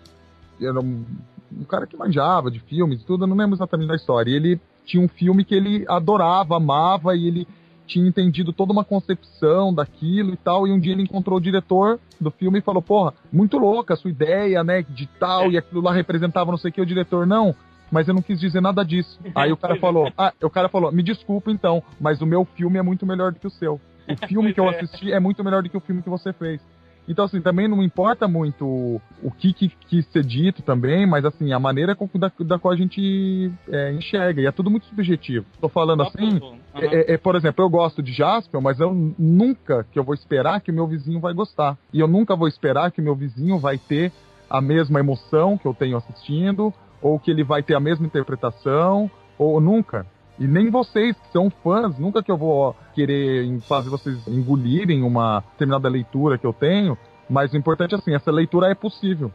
era 0.59 0.79
um, 0.79 1.05
um 1.51 1.63
cara 1.63 1.85
que 1.85 1.95
manjava 1.95 2.49
de 2.49 2.59
filmes 2.59 3.01
e 3.01 3.05
tudo, 3.05 3.23
eu 3.23 3.27
não 3.27 3.35
lembro 3.35 3.55
exatamente 3.55 3.87
da 3.87 3.95
história. 3.95 4.31
E 4.31 4.35
ele 4.35 4.61
tinha 4.85 5.03
um 5.03 5.07
filme 5.07 5.45
que 5.45 5.53
ele 5.53 5.85
adorava, 5.87 6.57
amava 6.57 7.15
e 7.15 7.27
ele 7.27 7.47
tinha 7.85 8.07
entendido 8.07 8.51
toda 8.51 8.73
uma 8.73 8.83
concepção 8.83 9.73
daquilo 9.73 10.33
e 10.33 10.37
tal, 10.37 10.67
e 10.67 10.71
um 10.71 10.79
dia 10.79 10.91
ele 10.91 11.03
encontrou 11.03 11.37
o 11.37 11.41
diretor 11.41 11.99
do 12.19 12.29
filme 12.29 12.59
e 12.59 12.61
falou, 12.61 12.81
porra, 12.81 13.13
muito 13.31 13.57
louca 13.57 13.93
a 13.93 13.97
sua 13.97 14.09
ideia, 14.09 14.61
né, 14.61 14.81
de 14.81 15.07
tal, 15.17 15.49
e 15.49 15.57
aquilo 15.57 15.81
lá 15.81 15.93
representava 15.93 16.51
não 16.51 16.57
sei 16.57 16.69
o 16.69 16.73
que, 16.73 16.81
o 16.81 16.85
diretor, 16.85 17.25
não, 17.25 17.55
mas 17.89 18.07
eu 18.09 18.13
não 18.13 18.21
quis 18.21 18.41
dizer 18.41 18.61
nada 18.61 18.83
disso. 18.83 19.17
Aí 19.33 19.53
o 19.53 19.57
cara 19.57 19.77
falou, 19.77 20.11
ah, 20.17 20.33
o 20.43 20.49
cara 20.49 20.67
falou, 20.67 20.91
me 20.91 21.01
desculpa 21.01 21.49
então, 21.49 21.81
mas 21.97 22.21
o 22.21 22.25
meu 22.25 22.43
filme 22.43 22.77
é 22.77 22.81
muito 22.81 23.05
melhor 23.05 23.31
do 23.31 23.39
que 23.39 23.47
o 23.47 23.51
seu. 23.51 23.79
O 24.07 24.15
filme 24.27 24.53
que 24.53 24.59
eu 24.59 24.67
assisti 24.67 25.13
é 25.13 25.19
muito 25.19 25.41
melhor 25.41 25.63
do 25.63 25.69
que 25.69 25.77
o 25.77 25.81
filme 25.81 26.01
que 26.01 26.09
você 26.09 26.33
fez. 26.33 26.61
Então, 27.07 27.25
assim, 27.25 27.41
também 27.41 27.67
não 27.67 27.81
importa 27.81 28.27
muito 28.27 28.65
o, 28.65 29.01
o 29.23 29.31
que, 29.31 29.53
que 29.53 29.69
quis 29.87 30.05
ser 30.07 30.23
dito 30.23 30.61
também, 30.61 31.07
mas, 31.07 31.23
assim, 31.23 31.53
a 31.53 31.59
maneira 31.59 31.95
com, 31.95 32.09
da, 32.15 32.31
da 32.39 32.59
qual 32.59 32.73
a 32.73 32.77
gente 32.77 33.51
é, 33.69 33.93
enxerga. 33.93 34.41
E 34.41 34.45
é 34.45 34.51
tudo 34.51 34.69
muito 34.69 34.85
subjetivo. 34.87 35.45
Tô 35.61 35.69
falando 35.69 36.03
assim, 36.03 36.39
é, 36.75 37.13
é, 37.13 37.17
por 37.17 37.35
exemplo, 37.35 37.63
eu 37.63 37.69
gosto 37.69 38.03
de 38.03 38.11
Jaspion, 38.11 38.61
mas 38.61 38.79
eu 38.79 38.93
nunca 39.17 39.85
que 39.91 39.97
eu 39.97 40.03
vou 40.03 40.13
esperar 40.13 40.59
que 40.59 40.71
o 40.71 40.73
meu 40.73 40.85
vizinho 40.85 41.19
vai 41.19 41.33
gostar. 41.33 41.77
E 41.93 41.99
eu 41.99 42.07
nunca 42.07 42.35
vou 42.35 42.47
esperar 42.47 42.91
que 42.91 42.99
o 42.99 43.03
meu 43.03 43.15
vizinho 43.15 43.57
vai 43.57 43.77
ter 43.77 44.11
a 44.49 44.61
mesma 44.61 44.99
emoção 44.99 45.57
que 45.57 45.65
eu 45.65 45.73
tenho 45.73 45.97
assistindo, 45.97 46.73
ou 47.01 47.19
que 47.19 47.31
ele 47.31 47.43
vai 47.43 47.63
ter 47.63 47.75
a 47.75 47.79
mesma 47.79 48.05
interpretação, 48.05 49.09
ou 49.37 49.61
nunca. 49.61 50.05
E 50.39 50.47
nem 50.47 50.69
vocês 50.69 51.15
que 51.15 51.31
são 51.31 51.49
fãs, 51.49 51.97
nunca 51.97 52.21
que 52.21 52.31
eu 52.31 52.37
vou 52.37 52.75
querer 52.93 53.59
fazer 53.67 53.89
vocês 53.89 54.27
engolirem 54.27 55.01
uma 55.03 55.43
determinada 55.53 55.89
leitura 55.89 56.37
que 56.37 56.45
eu 56.45 56.53
tenho, 56.53 56.97
mas 57.29 57.51
o 57.53 57.57
importante 57.57 57.95
é 57.95 57.97
assim, 57.97 58.13
essa 58.13 58.31
leitura 58.31 58.67
é 58.69 58.75
possível. 58.75 59.31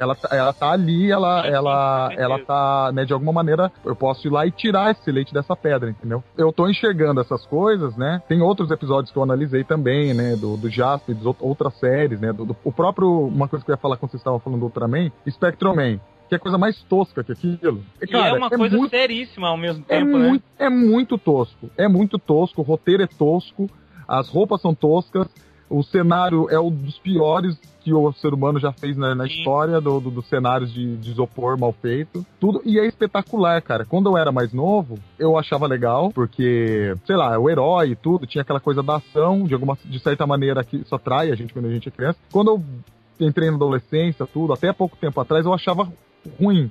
Ela, 0.00 0.14
tá- 0.14 0.28
ela 0.30 0.52
tá 0.52 0.70
ali, 0.70 1.10
ela, 1.10 1.44
ela, 1.44 2.10
ela 2.16 2.38
tá, 2.38 2.92
né, 2.94 3.04
de 3.04 3.12
alguma 3.12 3.32
maneira, 3.32 3.70
eu 3.84 3.96
posso 3.96 4.28
ir 4.28 4.30
lá 4.30 4.46
e 4.46 4.50
tirar 4.52 4.92
esse 4.92 5.10
leite 5.10 5.34
dessa 5.34 5.56
pedra, 5.56 5.90
entendeu? 5.90 6.22
Eu 6.36 6.52
tô 6.52 6.68
enxergando 6.68 7.20
essas 7.20 7.44
coisas, 7.46 7.96
né? 7.96 8.22
Tem 8.28 8.40
outros 8.40 8.70
episódios 8.70 9.10
que 9.10 9.18
eu 9.18 9.24
analisei 9.24 9.64
também, 9.64 10.14
né, 10.14 10.36
do, 10.36 10.56
do 10.56 10.70
Jasper, 10.70 11.16
de 11.16 11.26
outras 11.40 11.74
séries, 11.80 12.20
né, 12.20 12.32
do, 12.32 12.44
do- 12.44 12.56
o 12.62 12.70
próprio, 12.70 13.10
uma 13.26 13.48
coisa 13.48 13.64
que 13.64 13.72
eu 13.72 13.74
ia 13.74 13.76
falar 13.78 13.96
quando 13.96 14.12
vocês 14.12 14.20
estavam 14.20 14.38
falando 14.38 14.60
do 14.60 14.66
Ultraman, 14.66 15.10
Spectrum 15.28 15.74
Man, 15.74 15.98
que 16.28 16.34
é 16.34 16.38
coisa 16.38 16.58
mais 16.58 16.80
tosca 16.82 17.24
que 17.24 17.32
aquilo. 17.32 17.82
E 18.06 18.14
é 18.14 18.32
uma 18.34 18.48
coisa 18.50 18.76
muito- 18.76 18.90
seríssima 18.90 19.48
ao 19.48 19.56
mesmo 19.56 19.84
é 19.88 19.98
tempo, 19.98 20.18
né? 20.18 20.28
muito, 20.28 20.44
é 20.58 20.68
muito 20.68 21.16
tosco. 21.18 21.70
É 21.76 21.88
muito 21.88 22.18
tosco. 22.18 22.60
O 22.60 22.64
roteiro 22.64 23.02
é 23.02 23.06
tosco. 23.06 23.68
As 24.06 24.28
roupas 24.28 24.60
são 24.60 24.74
toscas. 24.74 25.26
O 25.70 25.82
cenário 25.82 26.48
é 26.50 26.58
um 26.58 26.70
dos 26.70 26.98
piores 26.98 27.58
que 27.80 27.92
o 27.92 28.10
ser 28.14 28.32
humano 28.32 28.58
já 28.58 28.72
fez 28.72 28.96
na, 28.96 29.14
na 29.14 29.26
história 29.26 29.80
do, 29.82 30.00
do- 30.00 30.10
dos 30.10 30.26
cenários 30.26 30.72
de, 30.72 30.96
de 30.96 31.10
isopor 31.10 31.58
mal 31.58 31.72
feito. 31.72 32.24
Tudo. 32.40 32.62
E 32.64 32.78
é 32.78 32.86
espetacular, 32.86 33.60
cara. 33.60 33.84
Quando 33.84 34.08
eu 34.10 34.16
era 34.16 34.32
mais 34.32 34.52
novo, 34.52 34.98
eu 35.18 35.36
achava 35.38 35.66
legal, 35.66 36.10
porque, 36.10 36.94
sei 37.06 37.16
lá, 37.16 37.38
o 37.38 37.48
herói 37.50 37.90
e 37.90 37.96
tudo, 37.96 38.26
tinha 38.26 38.40
aquela 38.42 38.60
coisa 38.60 38.82
da 38.82 38.96
ação, 38.96 39.44
de 39.44 39.52
alguma 39.54 39.76
de 39.84 39.98
certa 39.98 40.26
maneira 40.26 40.64
que 40.64 40.78
isso 40.78 40.94
atrai 40.94 41.30
a 41.30 41.34
gente 41.34 41.52
quando 41.52 41.66
a 41.66 41.70
gente 41.70 41.88
é 41.88 41.92
criança. 41.92 42.18
Quando 42.32 42.48
eu 42.50 43.26
entrei 43.26 43.50
na 43.50 43.56
adolescência, 43.56 44.26
tudo, 44.26 44.52
até 44.54 44.72
pouco 44.72 44.96
tempo 44.96 45.20
atrás, 45.20 45.44
eu 45.44 45.52
achava 45.52 45.90
ruim. 46.40 46.70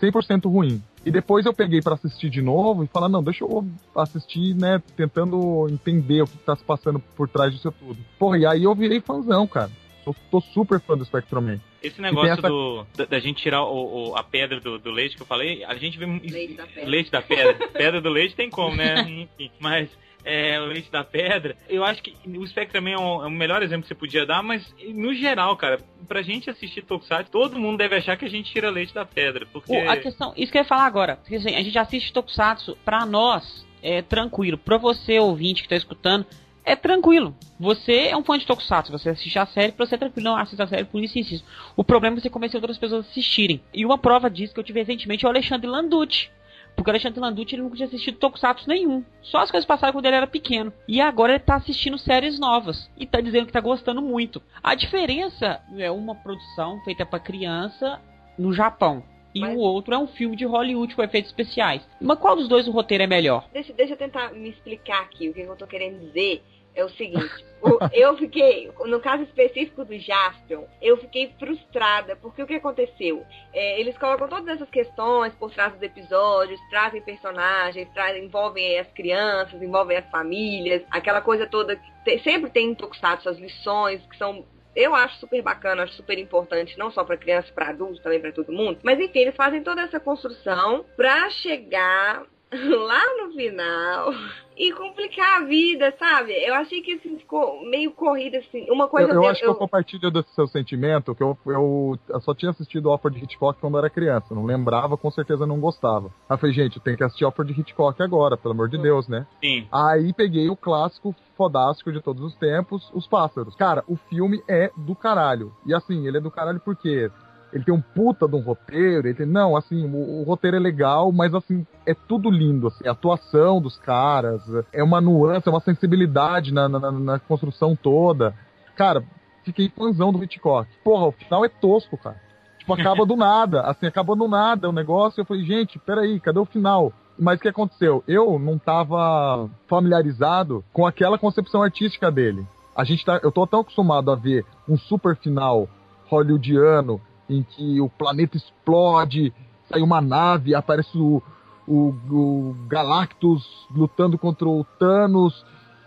100% 0.00 0.50
ruim. 0.50 0.82
E 1.04 1.10
depois 1.10 1.44
eu 1.46 1.52
peguei 1.52 1.80
pra 1.82 1.94
assistir 1.94 2.30
de 2.30 2.40
novo 2.40 2.82
e 2.82 2.86
falar, 2.86 3.08
não, 3.08 3.22
deixa 3.22 3.44
eu 3.44 3.66
assistir, 3.94 4.54
né, 4.54 4.82
tentando 4.96 5.68
entender 5.68 6.22
o 6.22 6.26
que 6.26 6.36
tá 6.38 6.56
se 6.56 6.64
passando 6.64 6.98
por 7.14 7.28
trás 7.28 7.52
disso 7.52 7.72
tudo. 7.78 7.98
Porra, 8.18 8.38
e 8.38 8.46
aí 8.46 8.64
eu 8.64 8.74
virei 8.74 9.00
fãzão, 9.00 9.46
cara. 9.46 9.70
Eu 10.06 10.14
tô 10.30 10.40
super 10.40 10.80
fã 10.80 10.96
do 10.96 11.04
Spectrum 11.04 11.40
Man. 11.40 11.60
Esse 11.82 12.00
negócio 12.00 12.32
essa- 12.32 12.48
do, 12.48 12.86
da, 12.96 13.04
da 13.06 13.18
gente 13.20 13.42
tirar 13.42 13.64
o, 13.64 14.10
o- 14.10 14.16
a 14.16 14.22
pedra 14.22 14.60
do, 14.60 14.78
do 14.78 14.90
leite 14.90 15.16
que 15.16 15.22
eu 15.22 15.26
falei, 15.26 15.64
a 15.64 15.74
gente 15.76 15.98
vê. 15.98 16.04
Leite 16.06 16.54
da 16.54 16.66
pedra. 16.66 16.90
Leite 16.90 17.10
da 17.10 17.22
pedra. 17.22 17.68
pedra 17.68 18.00
do 18.02 18.08
leite 18.10 18.34
tem 18.34 18.50
como, 18.50 18.74
né? 18.76 19.00
Enfim, 19.08 19.50
mas. 19.58 19.88
É, 20.24 20.58
o 20.60 20.64
leite 20.66 20.90
da 20.90 21.04
pedra. 21.04 21.56
Eu 21.68 21.84
acho 21.84 22.02
que 22.02 22.14
o 22.26 22.46
Spectre 22.46 22.72
também 22.72 22.94
é 22.94 22.98
o, 22.98 23.22
é 23.22 23.26
o 23.26 23.30
melhor 23.30 23.62
exemplo 23.62 23.82
que 23.82 23.88
você 23.88 23.94
podia 23.94 24.24
dar, 24.24 24.42
mas 24.42 24.74
no 24.94 25.12
geral, 25.14 25.56
cara, 25.56 25.78
pra 26.08 26.22
gente 26.22 26.48
assistir 26.48 26.82
Tokusatsu, 26.82 27.30
todo 27.30 27.58
mundo 27.58 27.76
deve 27.78 27.96
achar 27.96 28.16
que 28.16 28.24
a 28.24 28.30
gente 28.30 28.50
tira 28.52 28.70
leite 28.70 28.94
da 28.94 29.04
pedra. 29.04 29.46
Porque. 29.52 29.72
O- 29.72 29.90
a 29.90 29.96
questão, 29.96 30.32
isso 30.36 30.50
que 30.50 30.58
eu 30.58 30.62
ia 30.62 30.68
falar 30.68 30.86
agora. 30.86 31.16
Porque, 31.16 31.36
assim, 31.36 31.54
a 31.54 31.62
gente 31.62 31.78
assiste 31.78 32.12
Tokusatsu, 32.12 32.76
pra 32.84 33.04
nós 33.04 33.66
é 33.82 34.00
tranquilo. 34.00 34.56
Pra 34.56 34.78
você, 34.78 35.18
ouvinte 35.18 35.62
que 35.62 35.68
tá 35.68 35.76
escutando, 35.76 36.24
é 36.64 36.74
tranquilo. 36.74 37.36
Você 37.60 38.08
é 38.08 38.16
um 38.16 38.24
fã 38.24 38.38
de 38.38 38.46
Tokusatsu, 38.46 38.90
você 38.90 39.10
assiste 39.10 39.38
a 39.38 39.44
série, 39.44 39.72
pra 39.72 39.84
você 39.84 39.96
é 39.96 39.98
tranquilo, 39.98 40.30
não 40.30 40.36
assiste 40.38 40.62
a 40.62 40.66
série 40.66 40.84
por 40.84 41.02
isso 41.04 41.18
isso. 41.18 41.44
O 41.76 41.84
problema 41.84 42.16
é 42.16 42.20
você 42.20 42.30
convencer 42.30 42.56
outras 42.56 42.78
pessoas 42.78 43.04
a 43.04 43.10
assistirem. 43.10 43.60
E 43.74 43.84
uma 43.84 43.98
prova 43.98 44.30
disso 44.30 44.54
que 44.54 44.60
eu 44.60 44.64
tive 44.64 44.80
recentemente 44.80 45.24
é 45.26 45.28
o 45.28 45.30
Alexandre 45.30 45.66
Landucci. 45.66 46.30
Porque 46.74 46.90
o 46.90 46.92
Alexandre 46.92 47.20
Landucci 47.20 47.54
ele 47.54 47.62
nunca 47.62 47.76
tinha 47.76 47.86
assistido 47.86 48.18
Tokusatsu 48.18 48.68
nenhum. 48.68 49.04
Só 49.22 49.38
as 49.38 49.50
coisas 49.50 49.66
passaram 49.66 49.92
quando 49.92 50.06
ele 50.06 50.16
era 50.16 50.26
pequeno. 50.26 50.72
E 50.88 51.00
agora 51.00 51.32
ele 51.32 51.40
tá 51.40 51.56
assistindo 51.56 51.96
séries 51.96 52.38
novas. 52.38 52.90
E 52.96 53.06
tá 53.06 53.20
dizendo 53.20 53.46
que 53.46 53.52
tá 53.52 53.60
gostando 53.60 54.02
muito. 54.02 54.42
A 54.62 54.74
diferença 54.74 55.60
é 55.78 55.90
uma 55.90 56.14
produção 56.14 56.80
feita 56.84 57.06
pra 57.06 57.18
criança 57.18 58.00
no 58.38 58.52
Japão. 58.52 59.02
E 59.34 59.44
o 59.44 59.58
outro 59.58 59.92
é 59.92 59.98
um 59.98 60.06
filme 60.06 60.36
de 60.36 60.44
Hollywood 60.44 60.94
com 60.94 61.02
efeitos 61.02 61.30
especiais. 61.30 61.82
Mas 62.00 62.18
qual 62.18 62.36
dos 62.36 62.46
dois 62.46 62.68
o 62.68 62.70
roteiro 62.70 63.02
é 63.02 63.06
melhor? 63.06 63.48
Deixa, 63.52 63.72
deixa 63.72 63.94
eu 63.94 63.96
tentar 63.96 64.32
me 64.32 64.50
explicar 64.50 65.02
aqui. 65.02 65.28
O 65.28 65.34
que 65.34 65.40
eu 65.40 65.56
tô 65.56 65.66
querendo 65.66 65.98
dizer 65.98 66.40
é 66.74 66.84
o 66.84 66.88
seguinte. 66.90 67.44
eu 67.92 68.16
fiquei, 68.16 68.70
no 68.86 69.00
caso 69.00 69.22
específico 69.22 69.84
do 69.84 69.98
Jaspion, 69.98 70.64
eu 70.82 70.96
fiquei 70.98 71.34
frustrada, 71.38 72.16
porque 72.16 72.42
o 72.42 72.46
que 72.46 72.54
aconteceu? 72.54 73.24
É, 73.52 73.80
eles 73.80 73.96
colocam 73.96 74.28
todas 74.28 74.48
essas 74.56 74.68
questões 74.68 75.32
por 75.34 75.50
trás 75.50 75.72
dos 75.72 75.82
episódios, 75.82 76.60
trazem 76.68 77.00
personagens, 77.00 77.88
trazem, 77.94 78.24
envolvem 78.24 78.78
as 78.78 78.90
crianças, 78.92 79.62
envolvem 79.62 79.96
as 79.96 80.10
famílias, 80.10 80.82
aquela 80.90 81.20
coisa 81.20 81.46
toda 81.46 81.76
te- 82.04 82.18
sempre 82.20 82.50
tem 82.50 82.70
em 82.70 82.74
Tokusatsu 82.74 83.28
as 83.28 83.38
lições, 83.38 84.04
que 84.06 84.16
são 84.16 84.44
eu 84.76 84.92
acho 84.92 85.18
super 85.20 85.40
bacana, 85.40 85.84
acho 85.84 85.92
super 85.94 86.18
importante, 86.18 86.76
não 86.76 86.90
só 86.90 87.04
para 87.04 87.16
criança, 87.16 87.52
para 87.54 87.68
adulto, 87.68 88.02
também 88.02 88.20
para 88.20 88.32
todo 88.32 88.52
mundo. 88.52 88.80
Mas 88.82 88.98
enfim, 88.98 89.20
eles 89.20 89.36
fazem 89.36 89.62
toda 89.62 89.82
essa 89.82 90.00
construção 90.00 90.84
pra 90.96 91.30
chegar 91.30 92.24
lá 92.86 93.02
no 93.22 93.32
final 93.32 94.12
e 94.56 94.72
complicar 94.72 95.42
a 95.42 95.44
vida, 95.44 95.92
sabe? 95.98 96.32
Eu 96.32 96.54
achei 96.54 96.80
que 96.80 96.92
assim, 96.94 97.18
ficou 97.18 97.64
meio 97.68 97.90
corrida 97.90 98.38
assim. 98.38 98.70
Uma 98.70 98.86
coisa 98.88 99.08
eu, 99.08 99.14
eu 99.16 99.22
eu- 99.24 99.28
acho 99.30 99.40
que 99.40 99.46
eu 99.46 99.54
compartilho 99.54 100.10
desse 100.10 100.32
seu 100.34 100.46
sentimento, 100.46 101.14
que 101.14 101.22
eu, 101.22 101.36
eu, 101.46 101.98
eu 102.08 102.20
só 102.20 102.32
tinha 102.34 102.50
assistido 102.52 102.88
Alfred 102.90 103.22
Hitchcock 103.22 103.60
quando 103.60 103.74
eu 103.74 103.78
era 103.80 103.90
criança. 103.90 104.34
Não 104.34 104.44
lembrava, 104.44 104.96
com 104.96 105.10
certeza 105.10 105.44
não 105.46 105.58
gostava. 105.60 106.06
Aí 106.28 106.34
eu 106.34 106.38
falei, 106.38 106.54
gente, 106.54 106.78
tem 106.80 106.96
que 106.96 107.02
assistir 107.02 107.24
Alfred 107.24 107.52
Hitchcock 107.60 108.00
agora, 108.02 108.36
pelo 108.36 108.54
amor 108.54 108.68
de 108.68 108.78
Deus, 108.78 109.08
né? 109.08 109.26
Sim. 109.42 109.66
Aí 109.72 110.12
peguei 110.12 110.48
o 110.48 110.56
clássico 110.56 111.14
fodástico 111.36 111.90
de 111.92 112.00
todos 112.00 112.22
os 112.22 112.34
tempos, 112.36 112.88
Os 112.94 113.08
Pássaros. 113.08 113.56
Cara, 113.56 113.82
o 113.88 113.96
filme 113.96 114.40
é 114.48 114.70
do 114.76 114.94
caralho. 114.94 115.52
E 115.66 115.74
assim, 115.74 116.06
ele 116.06 116.18
é 116.18 116.20
do 116.20 116.30
caralho 116.30 116.60
porque 116.60 117.10
ele 117.54 117.64
tem 117.64 117.72
um 117.72 117.80
puta 117.80 118.26
de 118.26 118.34
um 118.34 118.40
roteiro, 118.40 119.06
ele 119.06 119.14
tem, 119.14 119.24
não, 119.26 119.56
assim, 119.56 119.86
o, 119.86 120.20
o 120.20 120.22
roteiro 120.24 120.56
é 120.56 120.60
legal, 120.60 121.12
mas 121.12 121.32
assim, 121.32 121.64
é 121.86 121.94
tudo 121.94 122.28
lindo, 122.28 122.66
assim, 122.66 122.86
a 122.88 122.90
atuação 122.90 123.60
dos 123.60 123.78
caras, 123.78 124.42
é 124.72 124.82
uma 124.82 125.00
nuance, 125.00 125.46
é 125.48 125.50
uma 125.52 125.60
sensibilidade 125.60 126.52
na, 126.52 126.68
na, 126.68 126.90
na- 126.90 127.18
construção 127.20 127.76
toda. 127.76 128.34
Cara, 128.76 129.04
fiquei 129.44 129.68
fãzão 129.68 130.12
do 130.12 130.22
Hitchcock. 130.22 130.68
Porra, 130.82 131.06
o 131.06 131.12
final 131.12 131.44
é 131.44 131.48
tosco, 131.48 131.96
cara. 131.96 132.20
Tipo, 132.58 132.74
acaba 132.74 133.06
do 133.06 133.14
nada. 133.14 133.60
Assim, 133.70 133.86
acaba 133.86 134.16
do 134.16 134.26
nada 134.26 134.68
o 134.68 134.72
negócio. 134.72 135.20
Eu 135.20 135.24
falei, 135.24 135.44
gente, 135.44 135.78
peraí, 135.78 136.18
cadê 136.18 136.40
o 136.40 136.44
final? 136.44 136.92
Mas 137.16 137.38
o 137.38 137.42
que 137.42 137.48
aconteceu? 137.48 138.02
Eu 138.08 138.38
não 138.38 138.56
estava 138.56 139.48
familiarizado 139.68 140.64
com 140.72 140.84
aquela 140.84 141.18
concepção 141.18 141.62
artística 141.62 142.10
dele. 142.10 142.44
A 142.74 142.82
gente 142.82 143.04
tá, 143.04 143.20
eu 143.22 143.30
tô 143.30 143.46
tão 143.46 143.60
acostumado 143.60 144.10
a 144.10 144.16
ver 144.16 144.44
um 144.68 144.76
super 144.76 145.14
final 145.14 145.68
hollywoodiano 146.08 147.00
em 147.28 147.42
que 147.42 147.80
o 147.80 147.88
planeta 147.88 148.36
explode, 148.36 149.32
sai 149.70 149.80
uma 149.82 150.00
nave, 150.00 150.54
aparece 150.54 150.96
o, 150.96 151.22
o, 151.66 151.94
o 152.10 152.56
Galactus 152.68 153.42
lutando 153.74 154.18
contra 154.18 154.48
o 154.48 154.64
Thanos, 154.78 155.44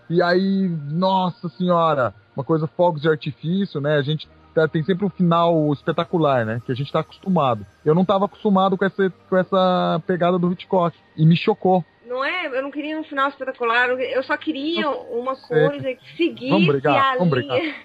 e 0.10 0.22
aí, 0.22 0.70
nossa 0.92 1.50
senhora, 1.50 2.14
uma 2.36 2.44
coisa 2.44 2.66
fogos 2.68 3.02
de 3.02 3.10
artifício, 3.10 3.82
né? 3.82 3.98
A 3.98 4.02
gente 4.02 4.28
tá- 4.56 4.68
tem 4.68 4.82
sempre 4.84 5.06
um 5.06 5.10
final 5.10 5.72
espetacular, 5.74 6.46
né? 6.46 6.62
Que 6.66 6.72
a 6.72 6.76
gente 6.76 6.92
tá 6.92 7.02
acostumado. 7.02 7.66
Eu 7.84 7.94
não 7.94 8.06
tava 8.06 8.24
acostumado 8.26 8.78
com 8.78 8.86
essa, 8.86 9.10
com 9.30 9.36
essa 9.38 10.02
pegada 10.08 10.40
do 10.40 10.52
Hitchcock. 10.52 10.96
E 11.18 11.26
me 11.26 11.36
chocou. 11.36 11.84
Não 12.08 12.24
é? 12.24 12.48
Eu 12.48 12.64
não 12.64 12.72
queria 12.72 12.98
um 12.98 13.04
final 13.04 13.28
espetacular. 13.28 13.90
Eu 13.90 14.24
só 14.24 14.38
queria 14.38 14.90
uma 14.90 15.36
coisa 15.36 15.94
que 15.94 16.16
seguisse 16.16 16.52
Vamos 16.52 16.68
brigar, 16.68 17.16
a 17.16 17.18
vamos 17.18 17.38
linha. 17.38 17.54
brigar. 17.54 17.76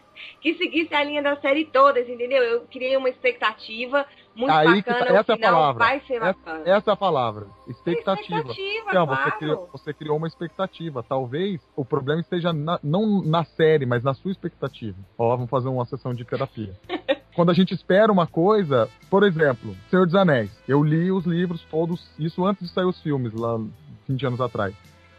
Que 0.40 0.54
seguisse 0.54 0.94
a 0.94 1.02
linha 1.04 1.22
da 1.22 1.36
série 1.36 1.64
toda, 1.64 2.00
entendeu? 2.00 2.42
Eu 2.42 2.60
criei 2.62 2.96
uma 2.96 3.08
expectativa 3.08 4.04
muito 4.34 4.50
Aí 4.52 4.82
que 4.82 4.90
bacana. 4.90 4.98
tá- 5.06 5.14
essa 5.20 5.32
é 5.32 5.34
a 5.34 5.36
final 5.36 5.52
palavra. 5.54 5.84
vai 5.84 6.00
ser 6.00 6.14
Essa, 6.14 6.24
bacana. 6.26 6.62
essa 6.66 6.90
é 6.90 6.92
a 6.92 6.96
palavra. 6.96 7.46
Expectativa. 7.68 8.38
Expectativa, 8.38 8.90
Então, 8.90 9.06
você, 9.06 9.16
claro. 9.22 9.38
criou, 9.38 9.68
você 9.72 9.94
criou 9.94 10.16
uma 10.16 10.26
expectativa. 10.26 11.02
Talvez 11.02 11.60
o 11.76 11.84
problema 11.84 12.20
esteja 12.20 12.52
na- 12.52 12.80
não 12.82 13.22
na 13.22 13.44
série, 13.44 13.84
mas 13.86 14.02
na 14.02 14.14
sua 14.14 14.30
expectativa. 14.32 14.96
Ó, 15.18 15.30
vamos 15.36 15.50
fazer 15.50 15.68
uma 15.68 15.84
sessão 15.86 16.14
de 16.14 16.24
terapia. 16.24 16.74
Quando 17.34 17.50
a 17.50 17.54
gente 17.54 17.72
espera 17.72 18.12
uma 18.12 18.26
coisa, 18.26 18.90
por 19.08 19.22
exemplo, 19.22 19.74
Senhor 19.90 20.04
dos 20.04 20.14
Anéis. 20.14 20.50
Eu 20.68 20.82
li 20.82 21.10
os 21.10 21.24
livros 21.24 21.62
todos, 21.70 22.10
isso 22.18 22.44
antes 22.44 22.68
de 22.68 22.74
sair 22.74 22.84
os 22.84 23.00
filmes, 23.00 23.32
lá 23.32 23.58
20 24.06 24.26
anos 24.26 24.40
atrás. 24.40 24.74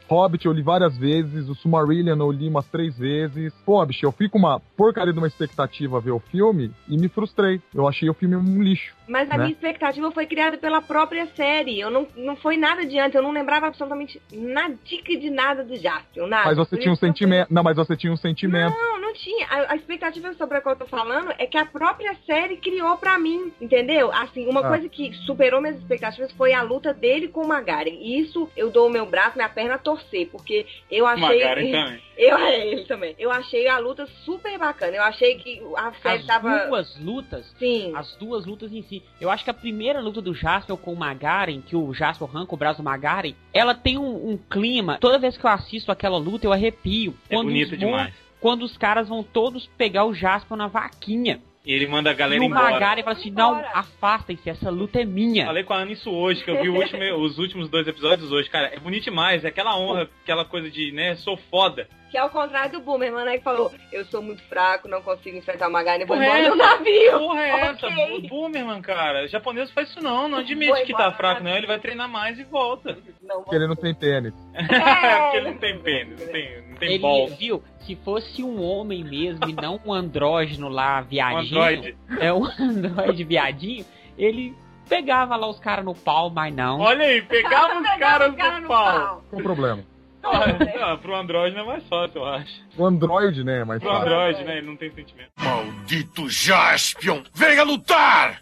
Hobbit 0.08 0.46
eu 0.46 0.52
li 0.52 0.62
várias 0.62 0.98
vezes, 0.98 1.50
o 1.50 1.56
Silmarillion 1.56 2.18
eu 2.18 2.32
li 2.32 2.48
umas 2.48 2.68
três 2.68 2.98
vezes. 2.98 3.54
Pô, 3.66 3.84
bicho, 3.86 4.06
eu 4.06 4.12
fui 4.12 4.30
com 4.30 4.38
uma 4.38 4.60
porcaria 4.78 5.14
de 5.14 5.20
uma 5.20 5.28
expectativa 5.28 6.00
ver 6.00 6.12
o 6.12 6.20
filme 6.20 6.72
e 6.88 6.98
me 6.98 7.08
frustrei. 7.08 7.62
Eu 7.74 7.88
achei 7.88 8.10
o 8.10 8.14
filme 8.14 8.36
um 8.36 8.62
lixo. 8.62 8.94
Mas 9.08 9.30
a 9.30 9.38
né? 9.38 9.44
minha 9.44 9.54
expectativa 9.54 10.12
foi 10.12 10.26
criada 10.26 10.58
pela 10.58 10.82
própria 10.82 11.28
série. 11.36 11.80
Eu 11.80 11.90
não, 11.90 12.08
não 12.16 12.36
foi 12.36 12.58
nada 12.58 12.86
de 12.86 12.98
antes. 13.00 13.16
Eu 13.16 13.22
não 13.22 13.32
lembrava 13.32 13.68
absolutamente 13.68 14.22
nada 14.32 14.76
de 14.84 15.30
nada 15.30 15.64
do 15.64 15.76
Jaspion, 15.76 16.28
nada. 16.28 16.46
Mas 16.46 16.58
você 16.58 16.76
Por 16.76 16.82
tinha 16.82 16.94
um 16.94 16.96
sentimento. 16.96 17.54
Não, 17.54 17.64
mas 17.64 17.76
você 17.76 17.96
tinha 17.96 18.12
um 18.12 18.18
sentimento. 18.18 18.76
Não, 18.76 19.02
não 19.02 19.14
tinha. 19.14 19.46
A, 19.48 19.74
a 19.74 19.76
expectativa 19.76 20.34
sobre 20.34 20.58
a 20.58 20.62
qual 20.62 20.76
eu 20.76 20.80
tô 20.80 20.86
falando 20.86 21.34
é 21.38 21.46
que 21.46 21.58
a 21.58 21.66
própria 21.66 22.16
série 22.26 22.58
criou 22.58 22.98
pra 22.98 23.20
mim, 23.20 23.52
entendeu? 23.60 24.12
Assim, 24.12 24.48
uma 24.48 24.62
Ah. 24.62 24.70
coisa 24.70 24.88
que 24.90 25.14
superou 25.26 25.62
minhas 25.62 25.78
expectativas 25.78 26.32
foi 26.32 26.54
a 26.54 26.62
luta 26.62 26.94
dele 26.94 27.28
com 27.28 27.42
o 27.42 27.48
Magaren. 27.48 27.98
E 28.00 28.20
isso 28.20 28.50
eu 28.56 28.70
dou 28.70 28.88
o 28.88 28.92
meu 28.92 29.06
braço, 29.06 29.36
minha 29.36 29.50
perna 29.50 29.76
a 29.76 29.80
torcer, 29.96 30.30
porque 30.30 30.66
eu 30.90 31.06
achei. 31.06 31.40
Também. 31.42 32.02
Eu, 32.16 32.38
é, 32.38 32.68
ele 32.68 32.84
também. 32.84 33.16
Eu 33.18 33.32
achei 33.32 33.68
a 33.68 33.80
luta 33.80 34.06
super 34.24 34.56
bacana. 34.60 34.96
Eu 34.96 35.02
achei 35.02 35.36
que 35.40 35.60
a 35.76 35.92
série 35.94 36.20
As 36.20 36.26
tava. 36.28 36.68
duas 36.68 37.00
lutas, 37.00 37.56
Sim. 37.58 37.92
as 37.96 38.16
duas 38.18 38.46
lutas 38.46 38.72
em 38.72 38.84
si. 38.84 39.02
Eu 39.20 39.32
acho 39.32 39.44
que 39.44 39.50
a 39.50 39.54
primeira 39.54 40.00
luta 40.00 40.22
do 40.22 40.34
Jasper 40.34 40.78
com 40.78 40.94
o 40.94 40.96
Magaren, 40.96 41.62
que 41.62 41.76
o 41.76 41.92
Jasper 41.92 42.30
arranca 42.30 42.54
o 42.54 42.58
braço 42.58 42.82
do 42.82 42.84
Magaren, 42.84 43.34
ela 43.52 43.74
tem 43.74 43.98
um, 43.98 44.30
um 44.30 44.38
clima. 44.38 45.00
Toda 45.00 45.18
vez 45.18 45.36
que 45.36 45.44
eu 45.44 45.50
assisto 45.50 45.92
aquela 45.92 46.18
luta, 46.18 46.46
eu 46.46 46.54
arrepio. 46.54 47.16
É 47.28 47.36
bonito 47.36 47.76
demais. 47.76 48.14
Quando 48.40 48.62
os 48.62 48.78
caras 48.78 49.10
vão 49.10 49.24
todos 49.24 49.66
pegar 49.78 50.06
o 50.06 50.14
Jasper 50.14 50.56
na 50.56 50.68
vaquinha. 50.68 51.42
E 51.66 51.72
ele 51.74 51.88
manda 51.88 52.12
a 52.12 52.14
galera 52.14 52.42
e 52.44 52.46
o 52.46 52.50
embora. 52.50 52.72
Magaren 52.72 53.04
fala 53.04 53.16
assim: 53.18 53.32
não, 53.32 53.56
afastem-se, 53.74 54.50
essa 54.50 54.70
luta 54.70 55.00
é 55.02 55.06
minha. 55.06 55.46
Falei 55.46 55.64
com 55.64 55.74
a 55.74 55.78
Ana 55.78 55.92
isso 55.94 56.12
hoje, 56.12 56.44
que 56.44 56.52
eu 56.52 56.62
vi 56.62 56.70
o 56.70 56.76
último- 56.76 57.02
os 57.24 57.38
últimos 57.40 57.70
dois 57.70 57.88
episódios 57.88 58.32
hoje. 58.32 58.50
Cara, 58.50 58.68
é 58.74 58.80
bonito 58.80 59.06
demais. 59.06 59.46
É 59.46 59.48
aquela 59.48 59.78
honra, 59.78 60.10
aquela 60.24 60.44
coisa 60.44 60.70
de, 60.70 60.92
né, 60.92 61.16
sou 61.16 61.38
foda. 61.38 61.88
Que 62.12 62.18
é 62.18 62.24
o 62.24 62.30
contrário 62.30 62.74
do 62.74 62.80
Boomerman, 62.82 63.26
né? 63.26 63.38
Que 63.38 63.44
falou: 63.44 63.74
Eu 63.92 64.06
sou 64.06 64.22
muito 64.22 64.44
fraco, 64.44 64.88
não 64.88 65.02
consigo 65.02 65.36
enfrentar 65.38 65.68
o 65.68 65.72
Magaren, 65.72 66.06
vou 66.06 66.16
embora 66.16 66.38
é 66.40 66.50
no 66.50 66.62
essa? 66.62 66.78
navio. 66.78 67.20
Porra, 67.20 67.42
é 67.42 67.50
essa? 67.62 67.88
Ok. 67.88 68.18
O 68.18 68.28
Boomerman, 68.28 68.82
cara. 68.82 69.24
O 69.24 69.28
japonês 69.28 69.72
faz 69.72 69.90
isso 69.90 70.00
não. 70.04 70.28
Não 70.28 70.40
admite 70.40 70.84
que 70.84 70.94
tá 70.94 71.12
fraco, 71.14 71.42
não. 71.44 71.56
Ele 71.58 71.66
vai 71.66 71.80
treinar 71.80 72.08
mais 72.10 72.38
e 72.38 72.44
volta. 72.44 72.98
Porque 73.26 73.56
ele 73.56 73.68
não 73.68 73.76
tem 73.76 73.96
tênis. 73.96 74.34
É, 74.54 74.62
porque 75.24 75.38
ele 75.38 75.50
não 75.52 75.58
tem 75.58 75.80
pênis, 75.80 76.20
não 76.20 76.26
não 76.26 76.34
tem 76.34 76.63
Ele, 76.86 77.00
balls. 77.00 77.36
viu, 77.38 77.64
se 77.86 77.96
fosse 77.96 78.44
um 78.44 78.62
homem 78.62 79.04
mesmo 79.04 79.50
e 79.50 79.54
não 79.54 79.80
um 79.86 79.94
andrógeno 79.94 80.70
lá, 80.70 81.02
viadinho. 81.08 81.60
Um 81.60 81.64
androide. 81.64 81.98
É 82.20 82.34
um 82.34 82.46
androide 82.60 83.24
viadinho, 83.24 83.86
ele 84.18 84.56
pegava 84.88 85.36
lá 85.36 85.48
os 85.48 85.60
caras 85.60 85.86
no 85.86 85.96
pau, 85.96 86.30
mas 86.30 86.54
não. 86.54 86.80
Olha 86.80 87.06
aí, 87.06 87.22
pegava 87.22 87.80
os 87.82 87.90
caras 87.98 88.32
no 88.62 88.68
pau. 88.68 89.24
Qual 89.30 89.40
o 89.40 89.44
problema? 89.44 89.84
Ah, 90.26 90.98
pro 91.02 91.14
Android 91.16 91.54
não 91.54 91.64
é 91.64 91.68
mais 91.68 91.84
fácil, 91.88 92.22
eu 92.22 92.26
acho. 92.26 92.64
O 92.78 92.86
Android, 92.86 93.44
né? 93.44 93.66
Mas 93.66 93.82
Pro 93.82 93.92
Android, 93.92 94.42
né? 94.46 94.58
Ele 94.60 94.68
não 94.68 94.78
tem 94.78 94.90
sentimento. 94.92 95.32
Maldito 95.38 96.30
Jaspion! 96.30 97.24
Venha 97.34 97.64
lutar! 97.64 98.42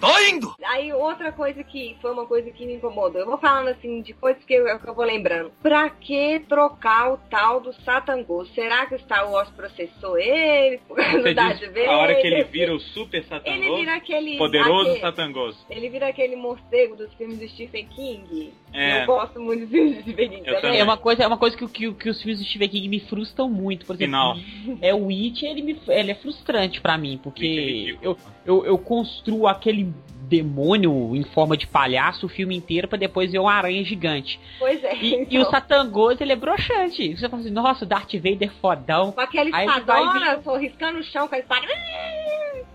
Tô 0.00 0.18
indo! 0.30 0.54
Aí 0.64 0.92
outra 0.92 1.32
coisa 1.32 1.62
que 1.64 1.96
foi 2.00 2.10
uma 2.12 2.26
coisa 2.26 2.50
que 2.50 2.66
me 2.66 2.74
incomodou. 2.74 3.20
Eu 3.20 3.26
vou 3.26 3.38
falando 3.38 3.68
assim 3.68 4.02
de 4.02 4.12
coisas 4.12 4.42
que 4.44 4.54
eu, 4.54 4.78
que 4.78 4.88
eu 4.88 4.94
vou 4.94 5.04
lembrando. 5.04 5.50
Pra 5.62 5.88
que 5.90 6.40
trocar 6.48 7.12
o 7.12 7.16
tal 7.30 7.60
do 7.60 7.72
Satangô? 7.82 8.44
Será 8.46 8.86
que 8.86 8.94
o 8.94 8.98
Star 9.00 9.30
Wars 9.30 9.48
processou 9.50 10.18
ele? 10.18 10.78
Por 10.86 10.96
causa 10.96 11.34
diz 11.34 11.86
a 11.88 11.96
hora 11.96 12.14
que 12.16 12.26
ele 12.26 12.44
vira 12.44 12.74
o 12.74 12.80
super 12.80 13.18
Ele 13.18 13.26
satangoso, 13.26 13.76
vira 13.76 13.94
aquele. 13.96 14.36
poderoso 14.38 14.80
aquele- 14.90 15.00
satangoso. 15.00 15.66
Ele 15.70 15.88
vira 15.88 16.08
aquele 16.08 16.36
morcego 16.36 16.96
dos 16.96 17.12
filmes 17.14 17.38
do 17.38 17.48
Stephen 17.48 17.86
King. 17.86 18.52
É. 18.76 19.02
Eu 19.02 19.06
gosto 19.06 19.40
muito 19.40 19.60
dos 19.60 19.70
filmes 19.70 19.96
do 19.96 20.02
Stephen 20.02 20.28
King. 20.28 20.76
É 20.76 20.84
uma 20.84 20.98
coisa, 20.98 21.22
é 21.22 21.26
uma 21.26 21.38
coisa 21.38 21.56
que, 21.56 21.66
que, 21.66 21.92
que 21.94 22.10
os 22.10 22.20
filmes 22.20 22.38
do 22.38 22.44
Stephen 22.44 22.68
King 22.68 22.88
me 22.88 23.00
frustram 23.00 23.48
muito. 23.48 23.86
Por 23.86 23.94
exemplo, 23.94 24.34
Final. 24.34 24.78
é 24.82 24.94
o 24.94 25.08
It, 25.08 25.46
ele, 25.46 25.62
me, 25.62 25.80
ele 25.88 26.10
é 26.10 26.14
frustrante 26.14 26.80
pra 26.80 26.98
mim, 26.98 27.18
porque 27.22 27.96
eu, 28.02 28.18
eu, 28.44 28.66
eu 28.66 28.78
construo 28.78 29.46
aquele 29.46 29.94
demônio 30.28 31.14
em 31.14 31.22
forma 31.22 31.56
de 31.56 31.66
palhaço 31.66 32.26
o 32.26 32.28
filme 32.28 32.56
inteiro 32.56 32.88
pra 32.88 32.98
depois 32.98 33.32
ver 33.32 33.38
uma 33.38 33.52
aranha 33.52 33.82
gigante. 33.84 34.38
Pois 34.58 34.82
é. 34.82 34.96
E, 34.96 35.14
então. 35.14 35.26
e 35.30 35.38
o 35.38 35.44
Satangoso, 35.46 36.22
ele 36.22 36.32
é 36.32 36.36
broxante. 36.36 37.16
Você 37.16 37.28
fala 37.28 37.42
assim, 37.42 37.50
nossa, 37.50 37.84
o 37.84 37.88
Darth 37.88 38.12
Vader 38.14 38.48
é 38.48 38.60
fodão. 38.60 39.12
Com 39.12 39.20
aquela 39.20 39.50
vai 39.50 39.66
espadona, 39.66 40.36
tô 40.38 40.56
riscando 40.56 40.98
o 40.98 41.02
chão 41.02 41.28
com 41.28 41.34
a 41.34 41.38
espada. 41.38 41.66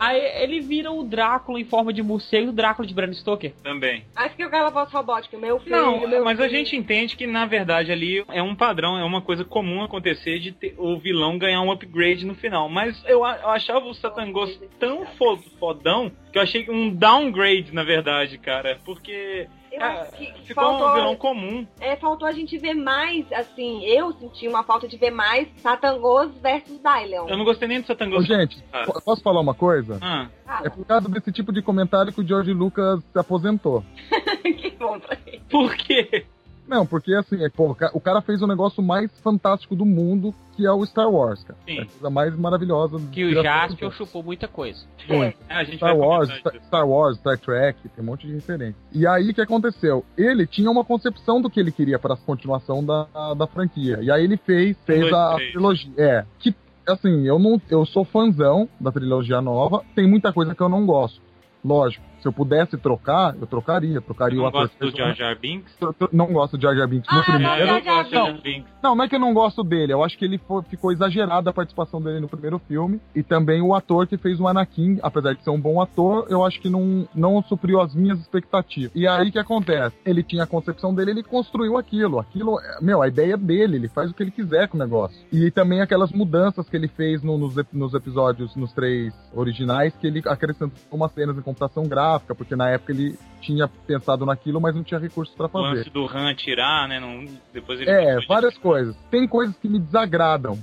Aí 0.03 0.19
ele 0.43 0.59
vira 0.61 0.91
o 0.91 1.03
Drácula 1.03 1.59
em 1.59 1.63
forma 1.63 1.93
de 1.93 2.01
morcego, 2.01 2.49
o 2.49 2.51
Drácula 2.51 2.87
de 2.87 2.93
Bram 2.93 3.13
Stoker. 3.13 3.53
Também. 3.61 4.03
Acho 4.15 4.35
que 4.35 4.43
o 4.43 4.49
cara 4.49 4.71
voz 4.71 4.91
robótica, 4.91 5.37
meu 5.37 5.59
filho. 5.59 5.75
Não, 5.75 6.07
meu 6.07 6.23
mas 6.23 6.39
a 6.39 6.45
filho. 6.45 6.57
gente 6.57 6.75
entende 6.75 7.15
que 7.15 7.27
na 7.27 7.45
verdade 7.45 7.91
ali 7.91 8.25
é 8.29 8.41
um 8.41 8.55
padrão, 8.55 8.97
é 8.97 9.03
uma 9.03 9.21
coisa 9.21 9.45
comum 9.45 9.83
acontecer 9.83 10.39
de 10.39 10.51
ter 10.53 10.73
o 10.75 10.97
vilão 10.97 11.37
ganhar 11.37 11.61
um 11.61 11.71
upgrade 11.71 12.25
no 12.25 12.33
final. 12.33 12.67
Mas 12.67 12.99
eu, 13.05 13.23
a- 13.23 13.37
eu 13.43 13.49
achava 13.49 13.85
o 13.85 13.93
Satangos 13.93 14.59
tão 14.79 15.05
fo- 15.17 15.37
fodão 15.59 16.11
que 16.31 16.37
eu 16.39 16.41
achei 16.41 16.67
um 16.67 16.89
downgrade 16.89 17.71
na 17.71 17.83
verdade, 17.83 18.39
cara. 18.39 18.79
Porque 18.83 19.47
Eu 19.71 19.81
é, 19.81 20.01
acho 20.01 20.11
que 20.11 20.25
ficou 20.43 20.63
faltou- 20.63 20.89
um 20.89 20.93
vilão 20.93 21.15
comum. 21.15 21.67
É, 21.79 21.95
faltou 21.95 22.27
a 22.27 22.31
gente 22.33 22.57
ver 22.57 22.73
mais, 22.73 23.25
assim, 23.31 23.83
eu 23.85 24.11
senti 24.13 24.47
uma 24.47 24.63
falta 24.63 24.87
de 24.87 24.97
ver 24.97 25.11
mais 25.11 25.47
Satangos 25.61 26.29
versus 26.41 26.77
Dylion. 26.79 27.27
Eu 27.29 27.37
não 27.37 27.45
gostei 27.45 27.67
nem 27.67 27.79
do 27.79 27.83
Ô, 27.83 27.87
Satangos. 27.87 28.25
gente, 28.27 28.61
Ah. 28.73 28.83
po- 28.85 29.01
posso 29.01 29.21
falar 29.23 29.39
uma 29.39 29.53
coisa? 29.53 29.97
Ah. 30.01 30.27
É 30.63 30.69
por 30.69 30.85
causa 30.85 31.07
desse 31.07 31.31
tipo 31.31 31.53
de 31.53 31.61
comentário 31.61 32.11
que 32.11 32.19
o 32.19 32.27
George 32.27 32.51
Lucas 32.53 33.01
se 33.13 33.17
aposentou. 33.17 33.83
que 34.43 34.71
bom 34.71 34.99
pra 34.99 35.17
ele. 35.25 35.41
Por 35.49 35.73
quê? 35.77 36.25
Não, 36.71 36.85
porque 36.85 37.13
assim, 37.13 37.43
é, 37.43 37.49
pô, 37.49 37.69
o 37.71 37.75
ca- 37.75 37.91
o 37.93 37.99
cara 37.99 38.21
fez 38.21 38.41
o 38.41 38.47
negócio 38.47 38.81
mais 38.81 39.11
fantástico 39.19 39.75
do 39.75 39.85
mundo, 39.85 40.33
que 40.55 40.65
é 40.65 40.71
o 40.71 40.85
Star 40.85 41.09
Wars, 41.11 41.43
cara. 41.43 41.59
Sim. 41.65 41.79
É 41.79 41.81
a 41.81 41.85
coisa 41.85 42.09
mais 42.09 42.35
maravilhosa. 42.35 42.97
Que 43.11 43.25
o 43.25 43.43
Jaspion 43.43 43.77
feita. 43.77 43.95
chupou 43.95 44.23
muita 44.23 44.47
coisa. 44.47 44.79
Muito. 45.09 45.37
É, 45.49 45.53
a 45.53 45.63
gente 45.65 45.75
Star 45.75 45.97
Wars, 45.97 46.29
Star, 46.65 46.87
Wars, 46.87 47.17
Star 47.17 47.37
Trek, 47.37 47.77
tem 47.89 48.01
um 48.03 48.07
monte 48.07 48.25
de 48.25 48.33
referência. 48.33 48.75
E 48.93 49.05
aí 49.05 49.31
o 49.31 49.33
que 49.33 49.41
aconteceu? 49.41 50.05
Ele 50.17 50.47
tinha 50.47 50.71
uma 50.71 50.85
concepção 50.85 51.41
do 51.41 51.49
que 51.49 51.59
ele 51.59 51.71
queria 51.73 51.99
para 51.99 52.13
a 52.13 52.17
continuação 52.17 52.81
da, 52.83 53.05
da 53.35 53.45
franquia. 53.47 53.99
E 54.01 54.09
aí 54.09 54.23
ele 54.23 54.37
fez, 54.37 54.77
fez 54.85 55.01
dois, 55.01 55.13
a, 55.13 55.33
a 55.33 55.35
trilogia. 55.35 55.91
É. 55.97 56.25
Que, 56.39 56.55
assim, 56.87 57.27
eu 57.27 57.37
não. 57.37 57.61
Eu 57.69 57.85
sou 57.85 58.05
fãzão 58.05 58.69
da 58.79 58.91
trilogia 58.93 59.41
nova. 59.41 59.83
Tem 59.93 60.07
muita 60.07 60.31
coisa 60.31 60.55
que 60.55 60.61
eu 60.61 60.69
não 60.69 60.85
gosto. 60.85 61.21
Lógico. 61.63 62.03
Se 62.21 62.27
eu 62.27 62.33
pudesse 62.33 62.77
trocar, 62.77 63.35
eu 63.39 63.47
trocaria. 63.47 63.99
Trocaria 64.01 64.37
Eu 64.37 64.41
o 64.41 64.43
não 64.43 64.49
ator 64.49 64.61
gosto 64.61 64.73
que 64.77 64.85
do 64.85 64.93
o 64.93 64.97
Jar 64.97 65.15
Jar 65.15 65.39
Binks. 65.39 65.73
Eu- 65.81 65.95
eu 65.99 66.09
não 66.11 66.27
gosto 66.31 66.57
de 66.57 66.63
Jar 66.63 66.75
Jar 66.75 66.87
Binks 66.87 67.11
no 67.11 67.19
Ah, 67.19 67.23
primeiro. 67.23 67.55
eu 67.61 67.67
não 67.67 67.81
gosto 67.81 68.03
de 68.09 68.11
Jar 68.11 68.19
não, 68.25 68.31
Jar 68.33 68.41
Binks. 68.41 68.71
não, 68.83 68.95
não 68.95 69.03
é 69.03 69.09
que 69.09 69.15
eu 69.15 69.19
não 69.19 69.33
gosto 69.33 69.63
dele. 69.63 69.93
Eu 69.93 70.03
acho 70.03 70.17
que 70.17 70.25
ele 70.25 70.37
foi- 70.37 70.61
ficou 70.63 70.91
exagerada 70.91 71.49
a 71.49 71.53
participação 71.53 72.01
dele 72.01 72.19
no 72.19 72.27
primeiro 72.29 72.59
filme. 72.59 73.01
E 73.15 73.23
também 73.23 73.61
o 73.61 73.73
ator 73.73 74.05
que 74.07 74.17
fez 74.17 74.39
o 74.39 74.47
Anakin, 74.47 74.99
apesar 75.01 75.33
de 75.33 75.43
ser 75.43 75.49
um 75.49 75.59
bom 75.59 75.81
ator, 75.81 76.27
eu 76.29 76.45
acho 76.45 76.61
que 76.61 76.69
não, 76.69 77.07
não 77.15 77.41
supriu 77.43 77.81
as 77.81 77.95
minhas 77.95 78.19
expectativas. 78.19 78.91
E 78.95 79.07
aí 79.07 79.29
o 79.29 79.31
que 79.31 79.39
acontece? 79.39 79.95
Ele 80.05 80.21
tinha 80.23 80.43
a 80.43 80.47
concepção 80.47 80.93
dele, 80.93 81.11
ele 81.11 81.23
construiu 81.23 81.77
aquilo. 81.77 82.19
Aquilo, 82.19 82.59
é- 82.59 82.77
meu, 82.83 83.01
a 83.01 83.07
ideia 83.07 83.33
é 83.33 83.37
dele, 83.37 83.77
ele 83.77 83.87
faz 83.87 84.11
o 84.11 84.13
que 84.13 84.21
ele 84.21 84.31
quiser 84.31 84.67
com 84.67 84.77
o 84.77 84.79
negócio. 84.79 85.17
E 85.31 85.49
também 85.49 85.81
aquelas 85.81 86.11
mudanças 86.11 86.69
que 86.69 86.75
ele 86.75 86.87
fez 86.87 87.23
no- 87.23 87.37
nos, 87.37 87.55
nos 87.73 87.93
episódios, 87.93 88.55
nos 88.55 88.71
três 88.73 89.13
originais, 89.33 89.95
que 89.95 90.05
ele 90.07 90.21
acrescentou 90.25 90.71
umas 90.91 91.11
cenas 91.13 91.37
em 91.37 91.41
computação 91.41 91.83
gráfica, 91.87 92.10
porque 92.19 92.55
na 92.55 92.69
época 92.69 92.91
ele 92.91 93.17
tinha 93.41 93.67
pensado 93.87 94.25
naquilo, 94.25 94.61
mas 94.61 94.75
não 94.75 94.83
tinha 94.83 94.99
recursos 94.99 95.33
pra 95.35 95.47
O 95.47 95.49
fazer. 95.49 95.77
lance 95.77 95.89
do 95.89 96.05
Han 96.05 96.33
tirar, 96.35 96.87
né? 96.87 96.99
Não, 96.99 97.25
depois 97.53 97.79
ele 97.79 97.89
É, 97.89 98.19
várias 98.27 98.57
coisas. 98.57 98.95
Tem 99.09 99.27
coisas 99.27 99.55
que 99.57 99.67
me 99.67 99.79
desagradam. 99.79 100.57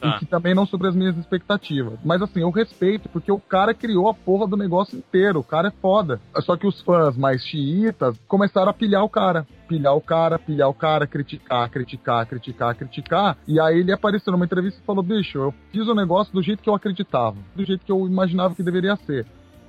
Tá. 0.00 0.16
E 0.16 0.18
que 0.18 0.26
também 0.26 0.54
não 0.54 0.66
sobre 0.66 0.88
as 0.88 0.94
minhas 0.94 1.16
expectativas. 1.16 1.98
Mas 2.04 2.20
assim, 2.20 2.40
eu 2.40 2.50
respeito, 2.50 3.08
porque 3.08 3.30
o 3.32 3.38
cara 3.38 3.72
criou 3.72 4.08
a 4.08 4.12
porra 4.12 4.46
do 4.46 4.56
negócio 4.56 4.98
inteiro. 4.98 5.40
O 5.40 5.44
cara 5.44 5.68
é 5.68 5.70
foda. 5.70 6.20
Só 6.40 6.56
que 6.56 6.66
os 6.66 6.82
fãs 6.82 7.16
mais 7.16 7.42
xiitas 7.42 8.14
começaram 8.28 8.68
a 8.68 8.74
pilhar 8.74 9.02
o 9.02 9.08
cara. 9.08 9.46
Pilhar 9.66 9.94
o 9.94 10.00
cara, 10.02 10.38
pilhar 10.38 10.68
o 10.68 10.74
cara, 10.74 11.06
criticar, 11.06 11.70
criticar, 11.70 12.26
criticar, 12.26 12.74
criticar. 12.74 13.38
E 13.48 13.58
aí 13.58 13.78
ele 13.78 13.92
apareceu 13.92 14.30
numa 14.32 14.44
entrevista 14.44 14.78
e 14.82 14.84
falou: 14.84 15.02
bicho, 15.02 15.38
eu 15.38 15.54
fiz 15.72 15.86
o 15.88 15.94
negócio 15.94 16.34
do 16.34 16.42
jeito 16.42 16.62
que 16.62 16.68
eu 16.68 16.74
acreditava, 16.74 17.36
do 17.56 17.64
jeito 17.64 17.82
que 17.86 17.92
eu 17.92 18.06
imaginava 18.06 18.54
que 18.54 18.62
deveria 18.62 18.96
ser. 18.96 19.24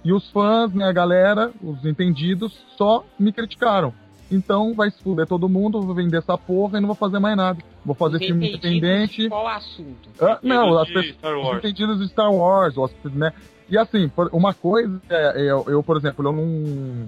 E 0.06 0.14
os 0.14 0.30
fãs, 0.30 0.72
né, 0.74 0.86
a 0.86 0.92
galera, 0.94 1.52
os 1.62 1.84
entendidos, 1.84 2.54
só 2.78 3.04
me 3.20 3.34
criticaram. 3.34 3.92
Então 4.32 4.74
vai 4.74 4.90
se 4.92 5.02
fuder 5.04 5.28
todo 5.28 5.50
mundo, 5.50 5.82
vou 5.82 5.94
vender 5.96 6.18
essa 6.18 6.38
porra 6.38 6.78
e 6.78 6.82
não 6.82 6.88
vou 6.88 6.96
fazer 6.96 7.20
mais 7.20 7.36
nada. 7.36 7.60
Vou 7.86 7.94
fazer 7.96 8.20
filme 8.20 8.50
independente. 8.50 9.28
Qual 9.30 9.46
o 9.46 9.48
assunto? 9.48 10.10
Ah, 10.22 10.40
não, 10.42 10.78
as 10.80 10.88
de 10.88 10.94
pessoas 10.94 11.58
entendidos 11.58 12.00
de 12.00 12.08
Star 12.08 12.32
Wars, 12.34 12.78
os- 12.78 12.94
né? 13.14 13.34
E 13.70 13.78
assim, 13.78 14.12
uma 14.32 14.54
coisa 14.54 15.02
é 15.10 15.42
eu, 15.42 15.66
eu, 15.68 15.82
por 15.84 15.98
exemplo, 15.98 16.28
eu 16.28 16.32
não 16.32 17.08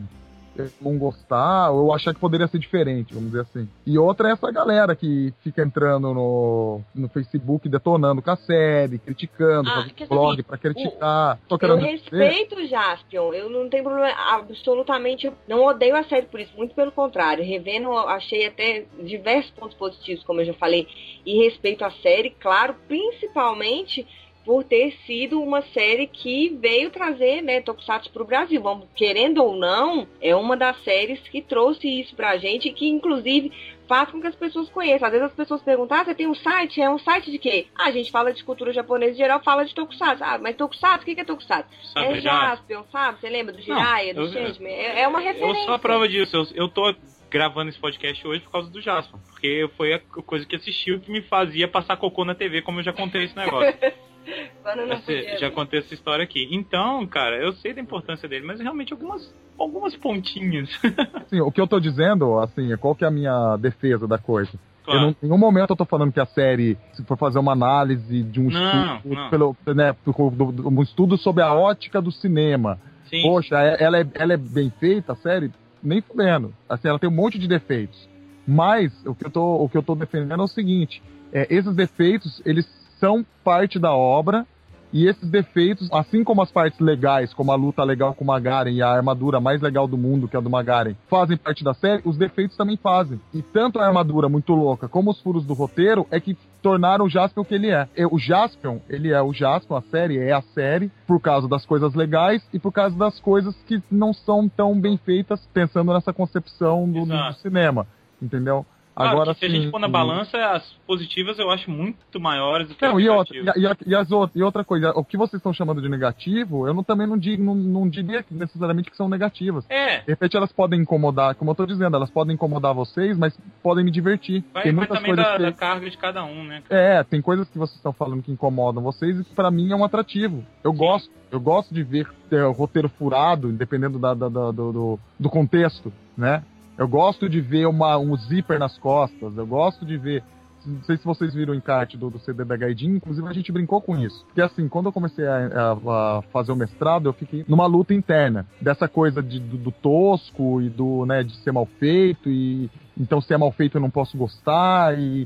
eu 0.63 0.71
não 0.81 0.97
gostar, 0.97 1.71
ou 1.71 1.79
eu 1.87 1.93
achar 1.93 2.13
que 2.13 2.19
poderia 2.19 2.47
ser 2.47 2.59
diferente, 2.59 3.13
vamos 3.13 3.29
dizer 3.31 3.41
assim. 3.41 3.69
E 3.85 3.97
outra 3.97 4.29
é 4.29 4.31
essa 4.31 4.51
galera 4.51 4.95
que 4.95 5.33
fica 5.43 5.61
entrando 5.61 6.13
no, 6.13 6.81
no 6.95 7.07
Facebook 7.09 7.67
detonando 7.69 8.21
com 8.21 8.31
a 8.31 8.35
série, 8.35 8.97
criticando, 8.99 9.69
Ah, 9.69 9.83
fazendo 9.89 10.07
blog 10.09 10.43
pra 10.43 10.57
criticar. 10.57 11.39
Tô 11.47 11.57
Eu 11.61 11.77
dizer- 11.77 11.91
respeito 11.91 12.55
o 12.55 12.67
Jaspion, 12.67 13.33
eu 13.33 13.49
não 13.49 13.69
tenho 13.69 13.83
problema, 13.83 14.13
absolutamente, 14.33 15.31
não 15.47 15.63
odeio 15.65 15.95
a 15.95 16.03
série 16.03 16.25
por 16.25 16.39
isso, 16.39 16.51
muito 16.57 16.73
pelo 16.75 16.91
contrário, 16.91 17.43
revendo, 17.43 17.91
achei 17.91 18.45
até 18.47 18.85
diversos 19.01 19.51
pontos 19.51 19.77
positivos, 19.77 20.23
como 20.23 20.41
eu 20.41 20.45
já 20.45 20.53
falei, 20.53 20.87
e 21.25 21.43
respeito 21.43 21.83
a 21.83 21.91
série, 21.91 22.31
claro, 22.31 22.75
principalmente 22.87 24.05
por 24.47 24.63
ter 24.63 24.93
sido 25.05 25.41
uma 25.43 25.61
série 25.61 26.07
que 26.07 26.57
veio 26.57 26.89
trazer, 26.89 27.41
né, 27.41 27.59
Tokusatsu 27.59 28.09
pro 28.13 28.23
Brasil, 28.23 28.61
vamos, 28.61 28.87
querendo 28.95 29.43
ou 29.43 29.57
não, 29.57 30.07
é 30.21 30.33
uma 30.33 30.55
das 30.55 30.81
séries 30.85 31.19
que 31.27 31.41
trouxe 31.41 31.85
isso 31.99 32.15
pra 32.15 32.37
gente, 32.37 32.69
e 32.69 32.71
que 32.71 32.87
inclusive 32.87 33.51
faz 33.89 34.09
com 34.09 34.21
que 34.21 34.27
as 34.27 34.35
pessoas 34.35 34.69
conheçam. 34.69 35.05
Às 35.05 35.11
vezes 35.11 35.27
as 35.27 35.33
pessoas 35.33 35.61
perguntam, 35.61 35.97
ah, 35.97 36.05
você 36.05 36.15
tem 36.15 36.27
um 36.27 36.33
site? 36.33 36.81
É 36.81 36.89
um 36.89 36.97
site 36.97 37.29
de 37.29 37.37
quê? 37.37 37.67
Ah, 37.77 37.87
a 37.87 37.91
gente 37.91 38.09
fala 38.09 38.31
de 38.31 38.41
cultura 38.41 38.71
japonesa 38.71 39.11
em 39.11 39.17
geral, 39.17 39.41
fala 39.43 39.65
de 39.65 39.75
Tokusatsu. 39.75 40.23
Ah, 40.23 40.37
mas 40.41 40.55
Tokusatsu, 40.55 41.01
o 41.01 41.13
que 41.13 41.19
é 41.19 41.25
Tokusatsu? 41.25 41.69
Sabe 41.91 42.17
é? 42.17 42.21
Jaspion, 42.21 42.83
sabe? 42.89 43.19
Você 43.19 43.29
lembra 43.29 43.51
do 43.53 43.61
Jiraiya, 43.61 44.13
do 44.13 44.21
eu- 44.21 44.31
Changeman? 44.31 44.71
É, 44.71 45.01
é 45.01 45.07
uma 45.09 45.19
Eu 45.21 45.25
referência. 45.25 45.65
sou 45.65 45.73
a 45.73 45.79
prova 45.79 46.07
disso. 46.07 46.35
Eu, 46.37 46.47
eu 46.55 46.69
tô 46.69 46.95
gravando 47.29 47.69
esse 47.69 47.79
podcast 47.79 48.25
hoje 48.25 48.39
por 48.41 48.51
causa 48.51 48.69
do 48.69 48.81
Jasper. 48.81 49.19
Porque 49.29 49.69
foi 49.75 49.93
a 49.93 49.99
coisa 49.99 50.45
que 50.45 50.55
assistiu 50.55 51.01
que 51.01 51.11
me 51.11 51.21
fazia 51.21 51.67
passar 51.67 51.97
cocô 51.97 52.23
na 52.23 52.33
TV, 52.33 52.61
como 52.61 52.79
eu 52.79 52.83
já 52.83 52.93
contei 52.93 53.25
esse 53.25 53.35
negócio. 53.35 53.73
Quando 54.63 54.85
não 54.85 54.99
podia. 54.99 55.37
já 55.37 55.51
contei 55.51 55.79
essa 55.79 55.93
história 55.93 56.23
aqui. 56.23 56.47
Então, 56.51 57.05
cara, 57.07 57.37
eu 57.37 57.53
sei 57.53 57.73
da 57.73 57.81
importância 57.81 58.27
dele, 58.27 58.45
mas 58.45 58.59
realmente 58.59 58.93
algumas, 58.93 59.33
algumas 59.57 59.95
pontinhas. 59.95 60.69
Assim, 61.25 61.41
o 61.41 61.51
que 61.51 61.59
eu 61.59 61.67
tô 61.67 61.79
dizendo, 61.79 62.39
assim, 62.39 62.75
qual 62.77 62.95
que 62.95 63.03
é 63.03 63.07
a 63.07 63.11
minha 63.11 63.57
defesa 63.57 64.07
da 64.07 64.17
coisa? 64.17 64.51
Claro. 64.85 65.01
Não, 65.01 65.09
em 65.09 65.15
nenhum 65.23 65.37
momento 65.37 65.71
eu 65.71 65.75
tô 65.75 65.83
falando 65.83 66.13
que 66.13 66.19
a 66.21 66.25
série, 66.25 66.77
se 66.93 67.03
for 67.03 67.17
fazer 67.17 67.39
uma 67.39 67.51
análise 67.51 68.23
de 68.23 68.39
um 68.39 68.49
Não, 68.49 68.95
estudo, 68.95 69.15
não. 69.15 69.29
Pelo, 69.29 69.57
né, 69.75 69.93
do- 70.05 70.29
do- 70.29 70.51
do- 70.53 70.69
um 70.69 70.81
estudo 70.81 71.17
sobre 71.17 71.43
a 71.43 71.53
ótica 71.53 72.01
do 72.01 72.11
cinema. 72.11 72.79
Sim. 73.09 73.21
Poxa, 73.23 73.55
é- 73.59 73.83
ela 73.83 73.99
é, 73.99 74.07
ela 74.13 74.33
é 74.33 74.37
bem 74.37 74.69
feita, 74.79 75.11
a 75.11 75.15
série? 75.17 75.51
Nem 75.83 75.99
fudendo. 76.01 76.53
Assim, 76.69 76.87
ela 76.87 76.97
tem 76.99 77.09
um 77.09 77.13
monte 77.13 77.37
de 77.37 77.47
defeitos. 77.49 78.07
Mas 78.47 78.93
o 79.05 79.13
que 79.13 79.25
eu 79.25 79.29
tô, 79.29 79.55
o 79.63 79.67
que 79.67 79.77
eu 79.77 79.83
tô 79.83 79.93
defendendo 79.95 80.39
é 80.41 80.43
o 80.45 80.47
seguinte: 80.47 81.01
é, 81.33 81.53
esses 81.53 81.75
defeitos, 81.75 82.41
eles 82.45 82.65
são 82.99 83.25
parte 83.43 83.79
da 83.79 83.93
obra. 83.93 84.45
E 84.91 85.05
esses 85.05 85.29
defeitos, 85.29 85.89
assim 85.91 86.23
como 86.23 86.41
as 86.41 86.49
partes 86.49 86.79
legais, 86.79 87.33
como 87.33 87.51
a 87.51 87.55
luta 87.55 87.83
legal 87.83 88.13
com 88.13 88.23
o 88.23 88.27
Magaren 88.27 88.71
e 88.71 88.81
a 88.81 88.89
armadura 88.89 89.39
mais 89.39 89.61
legal 89.61 89.85
do 89.85 89.97
mundo, 89.97 90.29
que 90.29 90.35
é 90.35 90.39
a 90.39 90.41
do 90.41 90.49
Magaren, 90.49 90.95
fazem 91.09 91.35
parte 91.35 91.61
da 91.61 91.73
série, 91.73 92.01
os 92.05 92.17
defeitos 92.17 92.55
também 92.55 92.77
fazem. 92.77 93.19
E 93.33 93.41
tanto 93.41 93.79
a 93.79 93.85
armadura 93.85 94.29
muito 94.29 94.53
louca 94.53 94.87
como 94.87 95.11
os 95.11 95.19
furos 95.21 95.45
do 95.45 95.53
roteiro 95.53 96.07
é 96.09 96.21
que 96.21 96.37
tornaram 96.61 97.05
o 97.05 97.09
Jaspion 97.09 97.41
o 97.41 97.45
que 97.45 97.55
ele 97.55 97.69
é. 97.69 97.87
E 97.97 98.05
O 98.05 98.17
Jaspion, 98.17 98.79
ele 98.89 99.11
é 99.11 99.21
o 99.21 99.33
Jaspion, 99.33 99.75
a 99.75 99.81
série 99.81 100.19
é 100.19 100.31
a 100.31 100.41
série, 100.41 100.89
por 101.05 101.19
causa 101.19 101.49
das 101.49 101.65
coisas 101.65 101.93
legais 101.93 102.41
e 102.53 102.57
por 102.59 102.71
causa 102.71 102.97
das 102.97 103.19
coisas 103.19 103.53
que 103.67 103.83
não 103.91 104.13
são 104.13 104.47
tão 104.47 104.79
bem 104.79 104.97
feitas, 104.97 105.45
pensando 105.53 105.93
nessa 105.93 106.13
concepção 106.13 106.89
do, 106.89 107.05
do 107.05 107.33
cinema. 107.41 107.85
Entendeu? 108.21 108.65
Claro 108.97 109.11
Agora 109.11 109.33
se 109.35 109.45
a 109.45 109.49
gente 109.49 109.65
sim, 109.65 109.71
pôr 109.71 109.79
na 109.79 109.87
balança, 109.87 110.37
as 110.53 110.63
positivas 110.87 111.37
eu 111.37 111.51
acho 111.51 111.69
muito 111.69 112.19
maiores 112.19 112.67
do 112.67 112.73
que 112.73 112.83
Não, 112.83 112.97
as 112.97 113.03
e 113.03 113.09
outra, 113.09 113.37
negativas. 113.43 113.55
e, 113.63 113.67
a- 113.67 113.89
e 113.91 113.95
as 113.95 114.11
outras, 114.11 114.35
e 114.35 114.41
outra 114.43 114.63
coisa, 114.63 114.89
o 114.95 115.05
que 115.05 115.15
vocês 115.15 115.39
estão 115.39 115.53
chamando 115.53 115.81
de 115.83 115.87
negativo, 115.87 116.67
eu 116.67 116.73
não, 116.73 116.83
também 116.83 117.05
não, 117.05 117.15
digo, 117.15 117.43
não, 117.43 117.53
não 117.53 117.87
diria 117.87 118.25
necessariamente 118.31 118.89
que 118.89 118.97
são 118.97 119.07
negativas. 119.07 119.65
É. 119.69 119.99
De 119.99 120.07
repente 120.07 120.35
elas 120.35 120.51
podem 120.51 120.81
incomodar, 120.81 121.35
como 121.35 121.51
eu 121.51 121.55
tô 121.55 121.65
dizendo, 121.67 121.95
elas 121.95 122.09
podem 122.09 122.33
incomodar 122.33 122.73
vocês, 122.73 123.15
mas 123.17 123.37
podem 123.61 123.85
me 123.85 123.91
divertir. 123.91 124.43
Vai, 124.51 124.63
tem 124.63 124.71
muitas 124.71 124.97
também 124.97 125.13
coisas 125.15 125.31
da, 125.31 125.37
que... 125.37 125.43
da 125.43 125.51
carga 125.51 125.89
de 125.89 125.97
cada 125.97 126.23
um, 126.23 126.43
né? 126.43 126.63
É, 126.67 127.03
tem 127.03 127.21
coisas 127.21 127.47
que 127.49 127.57
vocês 127.59 127.77
estão 127.77 127.93
falando 127.93 128.23
que 128.23 128.31
incomodam 128.31 128.81
vocês 128.81 129.19
e 129.19 129.23
que 129.23 129.35
pra 129.35 129.51
mim 129.51 129.71
é 129.71 129.75
um 129.75 129.83
atrativo. 129.83 130.43
Eu 130.63 130.73
gosto, 130.73 131.11
eu 131.31 131.39
gosto 131.39 131.71
de 131.71 131.83
ver 131.83 132.07
o 132.31 132.51
roteiro 132.51 132.89
furado, 132.89 133.51
dependendo 133.51 133.99
da, 133.99 134.15
da- 134.15 134.27
da- 134.29 134.51
do, 134.51 134.71
do, 134.73 134.99
do 135.19 135.29
contexto, 135.29 135.93
né? 136.17 136.43
Eu 136.77 136.87
gosto 136.87 137.27
de 137.27 137.41
ver 137.41 137.65
uma, 137.67 137.97
um 137.97 138.15
zíper 138.15 138.59
nas 138.59 138.77
costas, 138.77 139.35
eu 139.37 139.47
gosto 139.47 139.85
de 139.85 139.97
ver. 139.97 140.23
Não 140.65 140.83
sei 140.83 140.97
se 140.97 141.05
vocês 141.05 141.33
viram 141.33 141.53
o 141.53 141.55
encarte 141.55 141.95
do, 141.97 142.09
do 142.09 142.19
CD 142.19 142.43
da 142.43 142.57
Gaidin, 142.57 142.95
inclusive 142.97 143.25
a 143.27 143.31
gente 143.31 143.51
brincou 143.53 143.79
com 143.81 143.97
isso. 143.97 144.25
Porque 144.25 144.41
assim, 144.41 144.67
quando 144.67 144.87
eu 144.87 144.91
comecei 144.91 145.25
a, 145.25 145.47
a- 145.47 146.17
a 146.17 146.21
fazer 146.33 146.51
o 146.51 146.55
mestrado, 146.57 147.07
eu 147.07 147.13
fiquei 147.13 147.45
numa 147.47 147.65
luta 147.65 147.93
interna. 147.93 148.45
Dessa 148.61 148.87
coisa 148.87 149.23
de, 149.23 149.39
do, 149.39 149.57
do 149.57 149.71
tosco 149.71 150.61
e 150.61 150.69
do, 150.69 151.05
né, 151.05 151.23
de 151.23 151.33
ser 151.37 151.53
mal 151.53 151.65
feito, 151.79 152.29
e 152.29 152.69
então 152.97 153.21
se 153.21 153.33
é 153.33 153.37
mal 153.37 153.51
feito 153.51 153.77
eu 153.77 153.81
não 153.81 153.89
posso 153.89 154.17
gostar, 154.17 154.99
e 154.99 155.25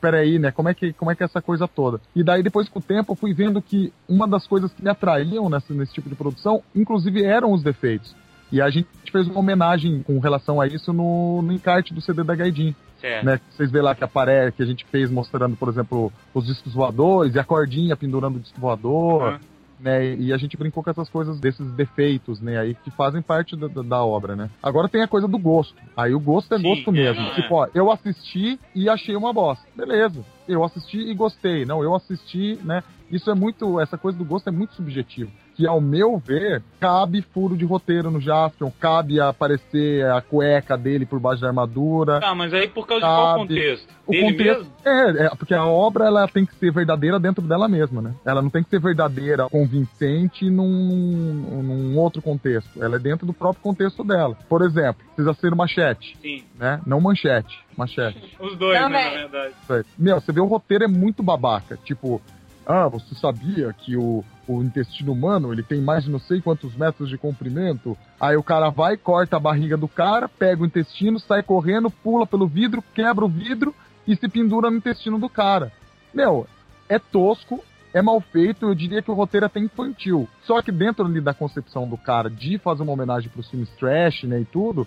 peraí, 0.00 0.38
né? 0.40 0.50
Como 0.50 0.68
é, 0.68 0.74
que, 0.74 0.92
como 0.94 1.10
é 1.10 1.14
que 1.14 1.22
é 1.22 1.26
essa 1.26 1.40
coisa 1.42 1.68
toda? 1.68 2.00
E 2.16 2.24
daí, 2.24 2.42
depois 2.42 2.68
com 2.68 2.78
o 2.78 2.82
tempo, 2.82 3.12
eu 3.12 3.16
fui 3.16 3.32
vendo 3.32 3.60
que 3.62 3.92
uma 4.08 4.26
das 4.26 4.46
coisas 4.46 4.72
que 4.72 4.82
me 4.82 4.90
atraíam 4.90 5.48
nessa, 5.48 5.72
nesse 5.72 5.92
tipo 5.92 6.08
de 6.08 6.16
produção, 6.16 6.62
inclusive, 6.74 7.22
eram 7.22 7.52
os 7.52 7.62
defeitos. 7.62 8.16
E 8.52 8.60
a 8.60 8.68
gente 8.70 8.88
fez 9.12 9.26
uma 9.28 9.38
homenagem 9.38 10.02
com 10.02 10.18
relação 10.18 10.60
a 10.60 10.66
isso 10.66 10.92
no, 10.92 11.40
no 11.42 11.52
encarte 11.52 11.92
do 11.94 12.00
CD 12.00 12.22
da 12.24 12.34
Gaidin. 12.34 12.74
Certo. 13.00 13.24
Né? 13.24 13.40
Vocês 13.50 13.70
vê 13.70 13.80
lá 13.80 13.94
que 13.94 14.04
aparece, 14.04 14.56
que 14.56 14.62
a 14.62 14.66
gente 14.66 14.84
fez 14.86 15.10
mostrando, 15.10 15.56
por 15.56 15.68
exemplo, 15.68 16.12
os 16.34 16.46
discos 16.46 16.72
voadores 16.74 17.34
e 17.34 17.38
a 17.38 17.44
cordinha 17.44 17.96
pendurando 17.96 18.36
o 18.36 18.40
disco 18.40 18.60
voador. 18.60 19.32
Uhum. 19.34 19.38
Né, 19.80 20.14
e 20.16 20.30
a 20.30 20.36
gente 20.36 20.58
brincou 20.58 20.82
com 20.84 20.90
essas 20.90 21.08
coisas, 21.08 21.40
desses 21.40 21.66
defeitos, 21.72 22.38
né, 22.38 22.58
aí 22.58 22.74
que 22.74 22.90
fazem 22.90 23.22
parte 23.22 23.56
da, 23.56 23.66
da- 23.66 23.80
da 23.80 24.04
obra, 24.04 24.36
né. 24.36 24.50
Agora 24.62 24.90
tem 24.90 25.00
a 25.02 25.08
coisa 25.08 25.26
do 25.26 25.38
gosto. 25.38 25.74
Aí 25.96 26.12
o 26.12 26.20
gosto 26.20 26.52
é 26.54 26.58
Sim, 26.58 26.64
gosto 26.64 26.92
mesmo. 26.92 27.22
é. 27.22 27.34
Tipo, 27.36 27.54
ó, 27.54 27.66
eu 27.74 27.90
assisti 27.90 28.60
e 28.74 28.90
achei 28.90 29.16
uma 29.16 29.32
bosta. 29.32 29.66
Beleza. 29.74 30.22
Eu 30.46 30.62
assisti 30.62 30.98
e 30.98 31.14
gostei. 31.14 31.64
Não, 31.64 31.82
eu 31.82 31.94
assisti, 31.94 32.58
né. 32.62 32.82
Isso 33.10 33.30
é 33.30 33.34
muito, 33.34 33.80
essa 33.80 33.96
coisa 33.96 34.18
do 34.18 34.24
gosto 34.24 34.48
é 34.48 34.52
muito 34.52 34.74
subjetivo. 34.74 35.30
Que 35.60 35.66
ao 35.66 35.78
meu 35.78 36.16
ver, 36.16 36.62
cabe 36.80 37.20
furo 37.20 37.54
de 37.54 37.66
roteiro 37.66 38.10
no 38.10 38.18
Jaspion, 38.18 38.70
cabe 38.80 39.20
aparecer 39.20 40.06
a 40.06 40.22
cueca 40.22 40.74
dele 40.74 41.04
por 41.04 41.20
baixo 41.20 41.42
da 41.42 41.48
armadura. 41.48 42.18
Tá, 42.18 42.34
mas 42.34 42.54
aí 42.54 42.66
por 42.66 42.86
causa 42.86 43.04
de 43.04 43.12
qual 43.12 43.26
Cabe. 43.34 43.40
contexto? 43.48 43.88
O 44.06 44.10
Dele 44.12 44.22
contexto 44.32 44.58
mesmo? 44.60 44.72
é, 44.86 45.26
é, 45.26 45.28
porque 45.36 45.52
a 45.52 45.66
obra 45.66 46.06
ela 46.06 46.26
tem 46.26 46.46
que 46.46 46.54
ser 46.54 46.72
verdadeira 46.72 47.20
dentro 47.20 47.46
dela 47.46 47.68
mesma, 47.68 48.00
né? 48.00 48.14
Ela 48.24 48.40
não 48.40 48.48
tem 48.48 48.62
que 48.64 48.70
ser 48.70 48.80
verdadeira, 48.80 49.50
convincente 49.50 50.48
num, 50.48 51.62
num 51.62 51.98
outro 51.98 52.22
contexto. 52.22 52.82
Ela 52.82 52.96
é 52.96 52.98
dentro 52.98 53.26
do 53.26 53.34
próprio 53.34 53.62
contexto 53.62 54.02
dela. 54.02 54.34
Por 54.48 54.62
exemplo, 54.62 55.04
precisa 55.14 55.34
ser 55.34 55.54
machete, 55.54 56.16
Sim. 56.22 56.42
né? 56.58 56.80
Não 56.86 57.02
manchete, 57.02 57.54
machete. 57.76 58.34
Os 58.40 58.56
dois, 58.56 58.78
né, 58.80 58.84
Também. 58.86 59.04
na 59.04 59.26
verdade. 59.28 59.86
Meu, 59.98 60.18
você 60.22 60.32
vê 60.32 60.40
o 60.40 60.46
roteiro 60.46 60.84
é 60.84 60.88
muito 60.88 61.22
babaca. 61.22 61.76
Tipo, 61.84 62.22
ah, 62.66 62.88
você 62.88 63.14
sabia 63.14 63.72
que 63.72 63.96
o, 63.96 64.24
o 64.46 64.62
intestino 64.62 65.12
humano, 65.12 65.52
ele 65.52 65.62
tem 65.62 65.80
mais 65.80 66.04
de 66.04 66.10
não 66.10 66.18
sei 66.18 66.40
quantos 66.40 66.74
metros 66.76 67.08
de 67.08 67.18
comprimento. 67.18 67.96
Aí 68.20 68.36
o 68.36 68.42
cara 68.42 68.70
vai, 68.70 68.96
corta 68.96 69.36
a 69.36 69.40
barriga 69.40 69.76
do 69.76 69.88
cara, 69.88 70.28
pega 70.28 70.62
o 70.62 70.66
intestino, 70.66 71.18
sai 71.18 71.42
correndo, 71.42 71.90
pula 71.90 72.26
pelo 72.26 72.46
vidro, 72.46 72.82
quebra 72.94 73.24
o 73.24 73.28
vidro 73.28 73.74
e 74.06 74.16
se 74.16 74.28
pendura 74.28 74.70
no 74.70 74.76
intestino 74.76 75.18
do 75.18 75.28
cara. 75.28 75.72
Meu, 76.12 76.46
é 76.88 76.98
tosco, 76.98 77.62
é 77.92 78.02
mal 78.02 78.20
feito, 78.20 78.66
eu 78.66 78.74
diria 78.74 79.02
que 79.02 79.10
o 79.10 79.14
roteiro 79.14 79.46
é 79.46 79.48
até 79.48 79.60
infantil. 79.60 80.28
Só 80.44 80.62
que 80.62 80.70
dentro 80.70 81.04
ali 81.04 81.20
da 81.20 81.34
concepção 81.34 81.88
do 81.88 81.96
cara 81.96 82.30
de 82.30 82.58
fazer 82.58 82.82
uma 82.82 82.92
homenagem 82.92 83.30
pros 83.30 83.48
filmes 83.48 83.68
trash, 83.78 84.24
né, 84.24 84.40
e 84.40 84.44
tudo, 84.44 84.86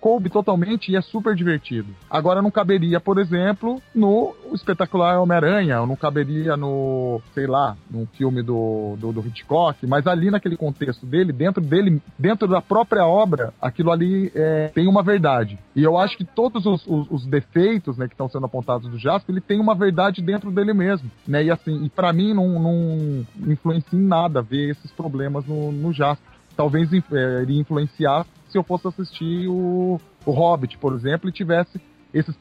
coube 0.00 0.28
totalmente 0.28 0.90
e 0.90 0.96
é 0.96 1.00
super 1.00 1.34
divertido. 1.34 1.94
Agora 2.08 2.42
não 2.42 2.50
caberia, 2.50 3.00
por 3.00 3.18
exemplo, 3.18 3.80
no 3.94 4.34
espetacular 4.52 5.20
Homem-Aranha, 5.20 5.80
ou 5.80 5.86
não 5.86 5.96
caberia 5.96 6.56
no, 6.56 7.20
sei 7.34 7.46
lá, 7.46 7.76
num 7.90 8.06
filme 8.06 8.42
do, 8.42 8.96
do, 8.98 9.12
do 9.12 9.26
Hitchcock, 9.26 9.86
mas 9.86 10.06
ali 10.06 10.30
naquele 10.30 10.56
contexto 10.56 11.06
dele, 11.06 11.32
dentro 11.32 11.62
dele, 11.62 12.02
dentro 12.18 12.48
da 12.48 12.60
própria 12.60 13.06
obra, 13.06 13.52
aquilo 13.60 13.90
ali 13.90 14.30
é, 14.34 14.70
tem 14.74 14.88
uma 14.88 15.02
verdade. 15.02 15.58
E 15.74 15.82
eu 15.82 15.96
acho 15.96 16.16
que 16.16 16.24
todos 16.24 16.66
os, 16.66 16.86
os, 16.86 17.10
os 17.10 17.26
defeitos, 17.26 17.96
né, 17.96 18.06
que 18.06 18.14
estão 18.14 18.28
sendo 18.28 18.46
apontados 18.46 18.90
do 18.90 18.98
Jasper, 18.98 19.34
ele 19.34 19.40
tem 19.40 19.60
uma 19.60 19.74
verdade 19.74 20.22
dentro 20.22 20.50
dele 20.50 20.72
mesmo, 20.72 21.10
né, 21.26 21.44
e 21.44 21.50
assim, 21.50 21.84
e 21.84 21.88
para 21.88 22.12
mim 22.12 22.34
não, 22.34 22.58
não 22.58 23.26
influencia 23.46 23.98
em 23.98 24.02
nada 24.02 24.42
ver 24.42 24.70
esses 24.70 24.90
problemas 24.92 25.46
no, 25.46 25.70
no 25.70 25.92
Jasper. 25.92 26.30
Talvez 26.56 26.92
é, 26.92 27.42
iria 27.42 27.60
influenciar 27.60 28.26
se 28.50 28.58
eu 28.58 28.62
fosse 28.62 28.88
assistir 28.88 29.48
o, 29.48 30.00
o 30.24 30.30
Hobbit, 30.30 30.78
por 30.78 30.94
exemplo, 30.94 31.28
e 31.28 31.32
tivesse 31.32 31.80
esses, 32.12 32.34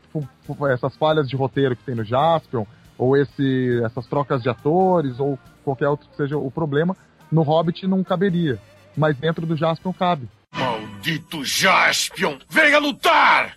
essas 0.72 0.95
falhas 0.97 1.30
de 1.30 1.36
roteiro 1.36 1.76
que 1.76 1.84
tem 1.84 1.95
no 1.95 2.03
Jaspion, 2.03 2.66
ou 2.97 3.16
esse, 3.16 3.82
essas 3.84 4.05
trocas 4.07 4.41
de 4.41 4.49
atores, 4.49 5.20
ou 5.20 5.39
qualquer 5.64 5.88
outro 5.88 6.10
que 6.10 6.16
seja 6.16 6.38
o 6.38 6.51
problema, 6.51 6.95
no 7.32 7.41
Hobbit 7.41 7.88
não 7.88 8.03
caberia. 8.03 8.60
Mas 8.97 9.16
dentro 9.18 9.45
do 9.45 9.55
Jaspion 9.55 9.93
cabe. 9.93 10.28
Maldito 10.53 11.45
Jaspion! 11.45 12.38
Venha 12.49 12.80
lutar! 12.80 13.55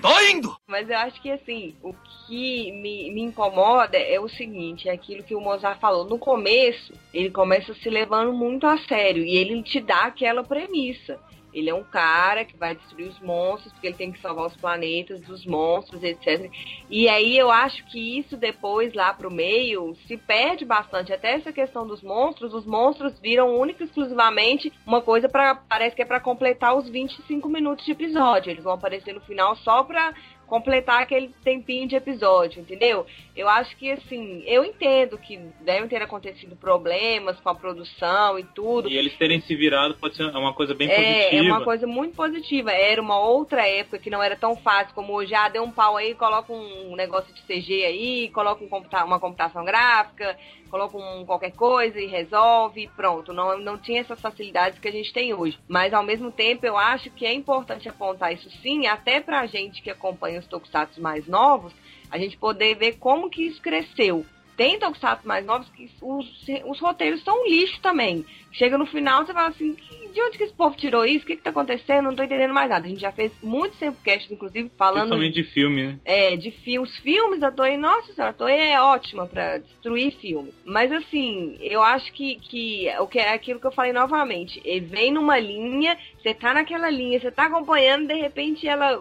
Tô 0.00 0.20
indo! 0.20 0.56
Mas 0.66 0.88
eu 0.88 0.96
acho 0.96 1.20
que 1.20 1.30
assim, 1.30 1.74
o 1.82 1.92
que 2.26 2.72
me, 2.72 3.10
me 3.10 3.22
incomoda 3.22 3.96
é 3.96 4.20
o 4.20 4.28
seguinte, 4.28 4.88
é 4.88 4.92
aquilo 4.92 5.24
que 5.24 5.34
o 5.34 5.40
Mozart 5.40 5.80
falou. 5.80 6.04
No 6.04 6.18
começo, 6.18 6.92
ele 7.12 7.30
começa 7.30 7.74
se 7.74 7.90
levando 7.90 8.32
muito 8.32 8.66
a 8.66 8.78
sério 8.78 9.24
e 9.24 9.36
ele 9.36 9.62
te 9.62 9.80
dá 9.80 10.04
aquela 10.04 10.44
premissa. 10.44 11.18
Ele 11.58 11.70
é 11.70 11.74
um 11.74 11.84
cara 11.84 12.44
que 12.44 12.56
vai 12.56 12.74
destruir 12.74 13.08
os 13.08 13.20
monstros, 13.20 13.72
porque 13.72 13.88
ele 13.88 13.96
tem 13.96 14.12
que 14.12 14.20
salvar 14.20 14.46
os 14.46 14.56
planetas 14.56 15.20
dos 15.22 15.44
monstros, 15.44 16.02
etc. 16.02 16.50
E 16.88 17.08
aí 17.08 17.36
eu 17.36 17.50
acho 17.50 17.84
que 17.86 18.18
isso 18.18 18.36
depois, 18.36 18.94
lá 18.94 19.12
pro 19.12 19.30
meio, 19.30 19.96
se 20.06 20.16
perde 20.16 20.64
bastante. 20.64 21.12
Até 21.12 21.34
essa 21.34 21.52
questão 21.52 21.86
dos 21.86 22.02
monstros, 22.02 22.54
os 22.54 22.64
monstros 22.64 23.18
viram 23.20 23.58
única 23.58 23.82
e 23.82 23.86
exclusivamente 23.86 24.72
uma 24.86 25.00
coisa 25.00 25.28
para 25.28 25.58
Parece 25.68 25.94
que 25.94 26.02
é 26.02 26.04
para 26.04 26.20
completar 26.20 26.76
os 26.76 26.88
25 26.88 27.48
minutos 27.48 27.84
de 27.84 27.92
episódio. 27.92 28.50
Eles 28.50 28.64
vão 28.64 28.72
aparecer 28.72 29.12
no 29.12 29.20
final 29.20 29.56
só 29.56 29.82
pra 29.82 30.14
completar 30.48 31.02
aquele 31.02 31.28
tempinho 31.44 31.86
de 31.86 31.94
episódio, 31.94 32.60
entendeu? 32.60 33.06
Eu 33.36 33.48
acho 33.48 33.76
que 33.76 33.90
assim, 33.90 34.42
eu 34.46 34.64
entendo 34.64 35.18
que 35.18 35.38
devem 35.60 35.88
ter 35.88 36.02
acontecido 36.02 36.56
problemas 36.56 37.38
com 37.38 37.48
a 37.50 37.54
produção 37.54 38.38
e 38.38 38.44
tudo. 38.44 38.88
E 38.88 38.96
eles 38.96 39.16
terem 39.16 39.40
se 39.42 39.54
virado 39.54 39.94
pode 39.94 40.16
ser 40.16 40.24
uma 40.24 40.54
coisa 40.54 40.74
bem 40.74 40.90
É, 40.90 40.94
positiva. 40.96 41.36
é 41.36 41.52
uma 41.52 41.64
coisa 41.64 41.86
muito 41.86 42.16
positiva. 42.16 42.72
Era 42.72 43.00
uma 43.00 43.20
outra 43.20 43.66
época 43.68 43.98
que 43.98 44.10
não 44.10 44.22
era 44.22 44.34
tão 44.36 44.56
fácil 44.56 44.94
como 44.94 45.12
hoje. 45.12 45.34
Ah, 45.34 45.48
deu 45.48 45.62
um 45.62 45.70
pau 45.70 45.96
aí, 45.96 46.14
coloca 46.14 46.52
um 46.52 46.96
negócio 46.96 47.32
de 47.32 47.42
CG 47.42 47.84
aí, 47.84 48.30
coloca 48.30 48.64
um 48.64 48.68
computa 48.68 49.04
uma 49.04 49.20
computação 49.20 49.64
gráfica, 49.64 50.36
coloca 50.68 50.96
um 50.96 51.24
qualquer 51.24 51.52
coisa 51.52 52.00
e 52.00 52.06
resolve, 52.06 52.88
pronto. 52.96 53.32
Não, 53.32 53.58
não 53.58 53.78
tinha 53.78 54.00
essas 54.00 54.20
facilidades 54.20 54.78
que 54.78 54.88
a 54.88 54.92
gente 54.92 55.12
tem 55.12 55.34
hoje. 55.34 55.58
Mas 55.68 55.92
ao 55.92 56.02
mesmo 56.02 56.30
tempo, 56.30 56.64
eu 56.64 56.76
acho 56.76 57.10
que 57.10 57.26
é 57.26 57.32
importante 57.32 57.88
apontar 57.88 58.32
isso 58.32 58.50
sim, 58.62 58.86
até 58.86 59.20
pra 59.20 59.46
gente 59.46 59.82
que 59.82 59.90
acompanha 59.90 60.40
os 60.40 60.46
tokusatsu 60.46 61.00
mais 61.00 61.26
novos, 61.26 61.72
a 62.10 62.18
gente 62.18 62.36
poder 62.36 62.76
ver 62.76 62.98
como 62.98 63.30
que 63.30 63.46
isso 63.46 63.60
cresceu. 63.60 64.24
Tem 64.58 64.78
tokusatsu 64.78 65.26
mais 65.26 65.46
novos 65.46 65.68
que 65.70 65.88
os, 66.02 66.26
os 66.66 66.80
roteiros 66.80 67.22
são 67.22 67.42
um 67.42 67.48
lixo 67.48 67.80
também. 67.80 68.26
Chega 68.52 68.76
no 68.76 68.84
final, 68.86 69.24
você 69.24 69.32
fala 69.32 69.48
assim, 69.48 69.72
"Que- 69.74 70.08
de 70.12 70.20
onde 70.20 70.36
que 70.36 70.44
esse 70.44 70.54
povo 70.54 70.76
tirou 70.76 71.04
isso? 71.04 71.24
O 71.24 71.26
que 71.28 71.36
que 71.36 71.42
tá 71.42 71.50
acontecendo? 71.50 72.06
Não 72.06 72.16
tô 72.16 72.22
entendendo 72.24 72.52
mais 72.52 72.68
nada. 72.68 72.84
A 72.84 72.88
gente 72.88 73.00
já 73.00 73.12
fez 73.12 73.30
muitos 73.42 73.78
Sempocast, 73.78 74.32
inclusive, 74.34 74.68
falando 74.76 75.00
Principalmente 75.10 75.34
de 75.34 75.44
filme, 75.44 75.86
né? 75.86 76.00
é, 76.04 76.36
de 76.36 76.50
filmes, 76.50 76.96
filmes 76.98 77.38
da 77.38 77.52
Toei, 77.52 77.76
nossa 77.76 78.12
senhora, 78.12 78.30
a 78.32 78.34
Toei 78.34 78.58
é 78.72 78.80
ótima 78.80 79.26
pra 79.26 79.58
destruir 79.58 80.10
filmes. 80.18 80.52
Mas 80.64 80.90
assim, 80.90 81.56
eu 81.60 81.80
acho 81.82 82.12
que, 82.12 82.36
que 82.40 82.88
o 82.98 83.06
que 83.06 83.18
é 83.20 83.32
aquilo 83.32 83.60
que 83.60 83.66
eu 83.66 83.72
falei 83.72 83.92
novamente, 83.92 84.60
ele 84.64 84.86
vem 84.86 85.12
numa 85.12 85.38
linha, 85.38 85.96
você 86.20 86.34
tá 86.34 86.52
naquela 86.52 86.90
linha, 86.90 87.20
você 87.20 87.30
tá 87.30 87.44
acompanhando, 87.46 88.08
de 88.08 88.14
repente 88.14 88.66
ela 88.66 89.00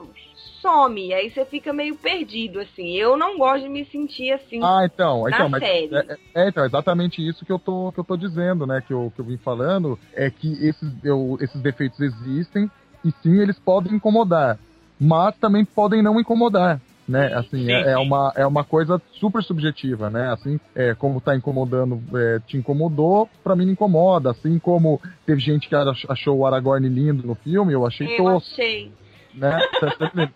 some, 0.61 1.13
aí 1.13 1.29
você 1.29 1.45
fica 1.45 1.71
meio 1.73 1.95
perdido, 1.95 2.59
assim. 2.59 2.95
Eu 2.95 3.15
não 3.17 3.37
gosto 3.37 3.63
de 3.63 3.69
me 3.69 3.85
sentir 3.85 4.31
assim 4.31 4.59
Ah, 4.63 4.85
então, 4.85 5.23
na 5.23 5.29
então, 5.29 5.49
mas 5.49 5.61
série. 5.63 5.95
é, 5.95 5.97
é- 5.99 6.17
é, 6.45 6.49
então, 6.49 6.65
exatamente 6.65 7.25
isso 7.25 7.45
que 7.45 7.51
eu 7.51 7.59
tô, 7.59 7.91
que 7.91 7.99
eu 7.99 8.03
tô 8.03 8.17
dizendo, 8.17 8.65
né? 8.65 8.81
Que 8.85 8.93
eu, 8.93 9.11
que 9.15 9.21
eu 9.21 9.25
vim 9.25 9.37
falando, 9.37 9.99
é 10.13 10.29
que 10.29 10.51
esses, 10.65 10.91
eu- 11.03 11.37
esses 11.41 11.61
defeitos 11.61 11.99
existem 11.99 12.69
e 13.03 13.11
sim, 13.23 13.39
eles 13.39 13.57
podem 13.59 13.93
incomodar, 13.93 14.59
mas 14.99 15.35
também 15.37 15.63
podem 15.63 16.01
não 16.01 16.19
incomodar. 16.19 16.81
Né, 17.07 17.33
assim, 17.35 17.63
Sim, 17.63 17.71
é, 17.71 17.91
é 17.91 17.95
sim. 17.95 18.03
uma, 18.03 18.33
é 18.35 18.45
uma 18.45 18.65
coisa 18.65 19.01
super 19.13 19.41
subjetiva, 19.41 20.09
né? 20.09 20.29
Assim, 20.33 20.59
é, 20.75 20.93
como 20.93 21.21
tá 21.21 21.33
incomodando, 21.37 22.03
é, 22.17 22.41
te 22.41 22.57
incomodou, 22.57 23.29
pra 23.41 23.55
mim 23.55 23.63
não 23.63 23.71
incomoda. 23.71 24.31
Assim 24.31 24.59
como 24.59 24.99
teve 25.25 25.39
gente 25.39 25.69
que 25.69 25.75
ach- 25.75 26.05
achou 26.09 26.39
o 26.39 26.45
Aragorn 26.45 26.85
lindo 26.89 27.25
no 27.25 27.33
filme, 27.33 27.71
eu 27.71 27.85
achei 27.85 28.07
Eu 28.13 28.25
tosco 28.25 28.51
achei. 28.51 28.91
Né? 29.37 29.59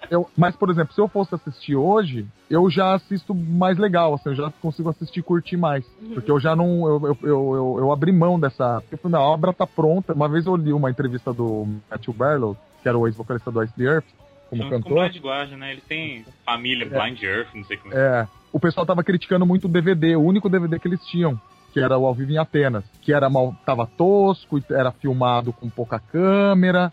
Eu- 0.10 0.30
mas, 0.38 0.56
por 0.56 0.70
exemplo, 0.70 0.94
se 0.94 1.02
eu 1.02 1.08
fosse 1.08 1.34
assistir 1.36 1.76
hoje, 1.76 2.26
eu 2.50 2.70
já 2.70 2.94
assisto 2.94 3.34
mais 3.34 3.78
legal, 3.78 4.14
assim, 4.14 4.30
eu 4.30 4.36
já 4.36 4.52
consigo 4.62 4.90
assistir 4.90 5.20
e 5.20 5.24
curtir 5.24 5.58
mais. 5.58 5.86
Porque 6.14 6.32
eu 6.32 6.40
já 6.40 6.56
não. 6.56 6.88
Eu, 6.88 7.08
eu, 7.08 7.18
eu, 7.24 7.76
eu, 7.80 7.92
abri 7.92 8.12
mão 8.12 8.40
dessa. 8.40 8.80
Porque 8.82 8.96
eu 8.96 9.00
falei, 9.00 9.14
"Não, 9.18 9.22
a 9.26 9.30
obra 9.30 9.54
tá 9.54 9.66
pronta. 9.68 10.14
Uma 10.14 10.30
vez 10.30 10.46
eu 10.46 10.56
li 10.56 10.72
uma 10.72 10.90
entrevista 10.90 11.34
do 11.34 11.68
Matthew 11.90 12.14
Barlow, 12.14 12.56
que 12.82 12.88
era 12.88 12.98
o 12.98 13.08
ex-vocalista 13.08 13.52
do 13.52 13.64
Ice 13.64 13.74
the 13.76 13.84
Earth, 13.84 14.06
como 14.50 14.64
Junto 14.64 14.76
com 14.76 14.82
cantor. 14.84 15.10
Blind 15.10 15.24
Guardian, 15.24 15.58
né? 15.58 15.72
Ele 15.72 15.82
tem 15.82 16.26
família, 16.46 16.86
É. 16.86 16.90
Blind 16.90 17.22
Earth, 17.24 17.50
não 17.56 17.64
sei 17.66 17.78
como 17.78 17.94
É, 17.94 18.28
o 18.52 18.60
pessoal 18.60 18.86
tava 18.86 19.04
criticando 19.04 19.46
muito 19.46 19.66
o 19.66 19.70
DVD, 19.70 20.16
o 20.16 20.22
único 20.22 20.50
DVD 20.50 20.78
que 20.80 20.88
eles 20.88 21.04
tinham, 21.06 21.40
que 21.74 21.80
era 21.80 21.98
o 21.98 22.06
Ao 22.06 22.14
Vivo 22.14 22.32
em 22.32 22.38
Atenas, 22.38 22.84
que 23.02 23.14
era 23.14 23.30
mal, 23.30 23.56
tava 23.66 23.88
tosco, 23.88 24.62
era 24.70 24.92
filmado 24.92 25.54
com 25.54 25.70
pouca 25.70 26.00
câmera. 26.00 26.92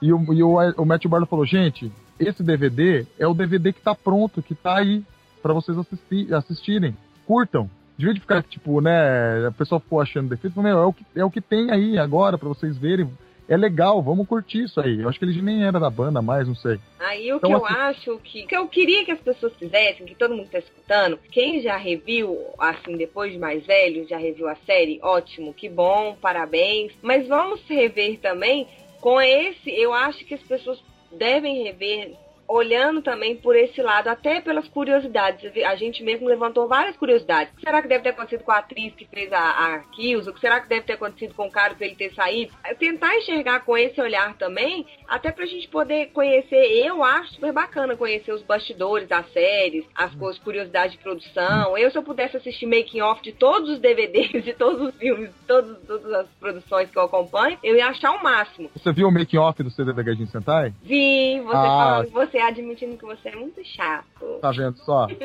E 0.00 0.12
o, 0.12 0.32
e 0.32 0.42
o, 0.42 0.56
o 0.76 0.84
Matthew 0.84 1.10
Barlow 1.10 1.26
falou, 1.28 1.44
gente, 1.46 1.90
esse 2.18 2.42
DVD 2.42 3.06
é 3.18 3.26
o 3.26 3.34
DVD 3.34 3.72
que 3.72 3.80
tá 3.80 3.94
pronto, 3.94 4.42
que 4.42 4.54
tá 4.54 4.78
aí 4.78 5.02
pra 5.42 5.52
vocês 5.52 5.76
assisti 5.78 6.32
assistirem. 6.32 6.96
Curtam. 7.26 7.68
De 7.96 8.04
vez 8.04 8.14
de 8.14 8.20
ficar, 8.20 8.42
tipo, 8.44 8.80
né, 8.80 9.46
a 9.48 9.50
pessoa 9.50 9.80
ficou 9.80 10.00
achando 10.00 10.28
defeito, 10.28 10.60
meu, 10.62 10.78
é 10.78 10.84
o, 10.86 10.92
que, 10.92 11.04
é 11.16 11.24
o 11.24 11.30
que 11.30 11.40
tem 11.40 11.70
aí 11.72 11.98
agora 11.98 12.38
pra 12.38 12.48
vocês 12.48 12.76
verem. 12.78 13.10
É 13.48 13.56
legal, 13.56 14.00
vamos 14.02 14.28
curtir 14.28 14.64
isso 14.64 14.78
aí. 14.78 15.00
Eu 15.00 15.08
acho 15.08 15.18
que 15.18 15.24
ele 15.24 15.40
nem 15.40 15.64
era 15.64 15.80
da 15.80 15.88
banda 15.88 16.20
mais, 16.20 16.46
não 16.46 16.54
sei. 16.54 16.78
Aí 17.00 17.32
o 17.32 17.36
Então, 17.38 17.48
que 17.50 17.56
eu 17.56 17.64
assim- 17.66 17.74
acho 17.76 18.18
que, 18.18 18.42
que 18.46 18.54
eu 18.56 18.68
queria 18.68 19.04
que 19.06 19.10
as 19.10 19.18
pessoas 19.20 19.54
fizessem, 19.54 20.06
que 20.06 20.14
todo 20.14 20.34
mundo 20.36 20.48
tá 20.50 20.58
escutando, 20.58 21.18
quem 21.32 21.60
já 21.62 21.76
reviu, 21.78 22.36
assim, 22.58 22.96
depois 22.96 23.32
de 23.32 23.38
mais 23.38 23.64
velho, 23.66 24.06
já 24.06 24.18
reviu 24.18 24.46
a 24.48 24.54
série, 24.66 25.00
ótimo, 25.02 25.54
que 25.54 25.68
bom, 25.68 26.14
parabéns. 26.20 26.92
Mas 27.02 27.26
vamos 27.26 27.60
rever 27.66 28.18
também 28.20 28.68
com 29.00 29.20
esse, 29.20 29.70
eu 29.70 29.92
acho 29.92 30.24
que 30.24 30.34
as 30.34 30.42
pessoas 30.42 30.82
devem 31.12 31.62
rever 31.62 32.16
olhando 32.48 33.02
também 33.02 33.36
por 33.36 33.54
esse 33.54 33.82
lado, 33.82 34.08
até 34.08 34.40
pelas 34.40 34.66
curiosidades. 34.68 35.52
A 35.64 35.76
gente 35.76 36.02
mesmo 36.02 36.26
levantou 36.26 36.66
várias 36.66 36.96
curiosidades. 36.96 37.52
O 37.52 37.56
que 37.56 37.62
será 37.64 37.82
que 37.82 37.88
deve 37.88 38.02
ter 38.04 38.10
acontecido 38.10 38.42
com 38.44 38.52
a 38.52 38.58
atriz 38.58 38.94
que 38.94 39.04
fez 39.06 39.30
a, 39.32 39.38
a 39.74 39.78
Kills? 39.94 40.28
O 40.28 40.32
que 40.32 40.40
será 40.40 40.60
que 40.60 40.68
deve 40.68 40.82
ter 40.82 40.94
acontecido 40.94 41.34
com 41.34 41.46
o 41.46 41.50
cara 41.50 41.74
pra 41.74 41.86
ele 41.86 41.94
ter 41.96 42.12
saído? 42.14 42.52
Tentar 42.78 43.16
enxergar 43.16 43.60
com 43.60 43.76
esse 43.76 44.00
olhar 44.00 44.34
também, 44.36 44.86
até 45.06 45.30
pra 45.30 45.44
gente 45.46 45.68
poder 45.68 46.06
conhecer, 46.12 46.56
eu 46.86 47.04
acho 47.04 47.34
super 47.34 47.52
bacana 47.52 47.96
conhecer 47.96 48.32
os 48.32 48.42
bastidores 48.42 49.06
das 49.08 49.30
séries, 49.32 49.84
as 49.94 50.14
coisas, 50.14 50.40
curiosidades 50.42 50.92
de 50.96 51.02
produção. 51.02 51.76
Eu, 51.76 51.90
se 51.90 51.98
eu 51.98 52.02
pudesse 52.02 52.36
assistir 52.36 52.66
making 52.66 53.00
off 53.02 53.22
de 53.22 53.32
todos 53.32 53.68
os 53.70 53.78
DVDs, 53.78 54.30
de 54.44 54.54
todos 54.54 54.88
os 54.88 54.94
filmes, 54.96 55.28
de 55.28 55.46
todos, 55.46 55.76
todas 55.86 56.12
as 56.12 56.26
produções 56.40 56.90
que 56.90 56.96
eu 56.98 57.02
acompanho, 57.02 57.58
eu 57.62 57.76
ia 57.76 57.88
achar 57.88 58.12
o 58.12 58.22
máximo. 58.22 58.70
Você 58.74 58.92
viu 58.92 59.08
o 59.08 59.12
making 59.12 59.36
off 59.38 59.62
do 59.62 59.70
CD 59.70 59.92
da 59.92 60.02
Gajin 60.02 60.26
Sentai? 60.26 60.72
Vi 60.82 61.40
você 61.40 61.56
Ah. 61.56 61.78
falando, 62.06 62.10
você 62.10 62.37
admitindo 62.40 62.96
que 62.96 63.04
você 63.04 63.28
é 63.30 63.36
muito 63.36 63.64
chato. 63.64 64.38
Tá 64.40 64.50
vendo 64.50 64.76
só? 64.78 65.06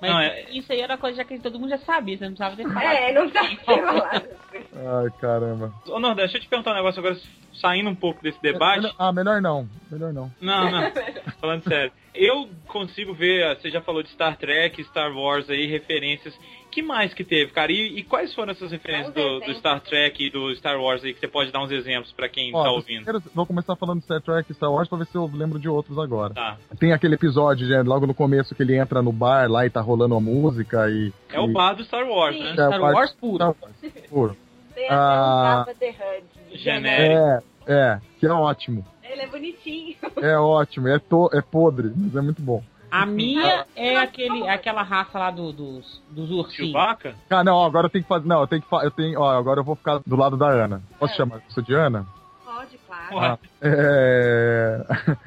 Mas 0.00 0.10
Não, 0.10 0.20
é- 0.20 0.50
isso 0.50 0.70
aí 0.72 0.80
era 0.80 0.98
coisa 0.98 1.16
já 1.16 1.24
que 1.24 1.38
todo 1.38 1.58
mundo 1.58 1.70
já 1.70 1.78
sabia, 1.78 2.18
você 2.18 2.24
não 2.28 2.34
precisava 2.34 2.56
ter 2.56 2.68
falado. 2.68 2.96
É, 2.96 3.12
não 3.12 3.30
sabe 3.30 3.56
falar. 3.64 4.22
Ai, 5.02 5.10
caramba. 5.20 5.72
Ô, 5.88 5.98
Nordeste, 5.98 6.32
deixa 6.32 6.36
eu 6.36 6.40
te 6.42 6.48
perguntar 6.48 6.72
um 6.72 6.76
negócio 6.76 7.00
agora, 7.00 7.16
saindo 7.54 7.88
um 7.88 7.94
pouco 7.94 8.22
desse 8.22 8.40
debate. 8.42 8.82
Melhor- 8.82 8.94
ah, 8.98 9.12
melhor 9.12 9.40
não. 9.40 9.68
Melhor 9.90 10.12
não. 10.12 10.30
Não, 10.40 10.70
não. 10.70 10.92
Falando 11.40 11.62
sério. 11.64 11.92
Eu 12.14 12.48
consigo 12.66 13.14
ver, 13.14 13.56
você 13.56 13.70
já 13.70 13.80
falou 13.80 14.02
de 14.02 14.10
Star 14.10 14.36
Trek, 14.36 14.82
Star 14.84 15.10
Wars 15.16 15.48
aí, 15.48 15.66
referências 15.66 16.38
que 16.70 16.82
mais 16.82 17.12
que 17.14 17.24
teve, 17.24 17.50
cara? 17.52 17.72
E, 17.72 17.98
e 17.98 18.02
quais 18.02 18.32
foram 18.34 18.52
essas 18.52 18.70
referências 18.70 19.12
do, 19.14 19.40
do 19.40 19.54
Star 19.54 19.80
Trek 19.80 20.24
e 20.26 20.30
do 20.30 20.54
Star 20.56 20.80
Wars 20.80 21.02
aí 21.04 21.12
que 21.14 21.20
você 21.20 21.28
pode 21.28 21.50
dar 21.50 21.62
uns 21.62 21.70
exemplos 21.70 22.12
pra 22.12 22.28
quem 22.28 22.54
Ó, 22.54 22.62
tá 22.62 22.70
ouvindo? 22.70 23.04
primeiros- 23.04 23.22
Vou 23.34 23.46
começar 23.46 23.74
falando 23.76 23.98
de 23.98 24.04
Star 24.04 24.20
Trek 24.22 24.50
e 24.50 24.54
Star 24.54 24.70
Wars 24.72 24.88
pra 24.88 24.98
ver 24.98 25.06
se 25.06 25.16
eu 25.16 25.30
lembro 25.32 25.58
de 25.58 25.68
outros 25.68 25.98
agora. 25.98 26.34
Tá. 26.34 26.56
Tem 26.78 26.92
aquele 26.92 27.14
episódio, 27.14 27.66
né, 27.68 27.82
logo 27.82 28.06
no 28.06 28.14
começo, 28.14 28.54
que 28.54 28.62
ele 28.62 28.76
entra 28.76 29.02
no 29.02 29.12
bar 29.12 29.50
lá 29.50 29.64
e 29.66 29.70
tá 29.70 29.80
rolando 29.80 30.14
uma 30.16 30.20
música 30.20 30.88
e. 30.90 31.12
É 31.32 31.40
o 31.40 31.48
e- 31.48 31.52
bar 31.52 31.74
do 31.74 31.84
Star 31.84 32.06
Wars, 32.08 32.38
né? 32.38 32.50
É, 32.50 32.52
Star 32.54 32.80
Wars 32.80 33.12
puro. 33.12 33.36
Star 33.36 33.54
Wars 33.62 34.06
puro. 34.08 34.36
Tem 34.74 34.84
até 34.86 34.94
Ah. 34.94 35.66
um 35.68 35.74
the. 35.74 36.22
Genérico. 36.52 37.44
É, 37.66 37.74
é, 37.74 38.00
que 38.18 38.26
é 38.26 38.30
ótimo. 38.32 38.86
Ele 39.02 39.22
é 39.22 39.26
bonitinho. 39.26 39.96
É 40.18 40.36
ótimo, 40.38 40.88
é, 40.88 40.98
to, 40.98 41.28
é 41.32 41.40
podre, 41.40 41.90
mas 41.96 42.14
é 42.14 42.20
muito 42.20 42.40
bom. 42.42 42.62
A 42.90 43.04
minha 43.06 43.66
é 43.76 43.96
aquele, 43.96 44.42
é 44.42 44.50
aquela 44.50 44.82
raça 44.82 45.18
lá 45.18 45.30
do- 45.30 45.52
dos, 45.52 46.02
dos 46.10 46.30
ursinhos. 46.30 46.72
Chewbacca? 46.72 47.14
Ah, 47.28 47.44
não, 47.44 47.62
agora 47.64 47.86
eu 47.86 47.90
tenho 47.90 48.02
que 48.04 48.08
fazer. 48.08 48.26
Não, 48.26 48.40
eu 48.40 48.46
tenho 48.46 48.62
que 48.62 48.68
fa- 48.68 48.82
eu 48.84 48.90
tenho, 48.90 49.20
ó, 49.20 49.30
agora 49.36 49.60
eu 49.60 49.64
vou 49.64 49.76
ficar 49.76 50.00
do 50.06 50.16
lado 50.16 50.36
da 50.36 50.48
Ana. 50.48 50.82
Posso 50.98 51.14
chamar 51.16 51.40
você 51.48 51.60
de 51.62 51.74
Ana? 51.74 52.06
Pode, 52.44 52.78
claro. 52.86 53.18
Ah, 53.18 53.38
é... 53.60 54.84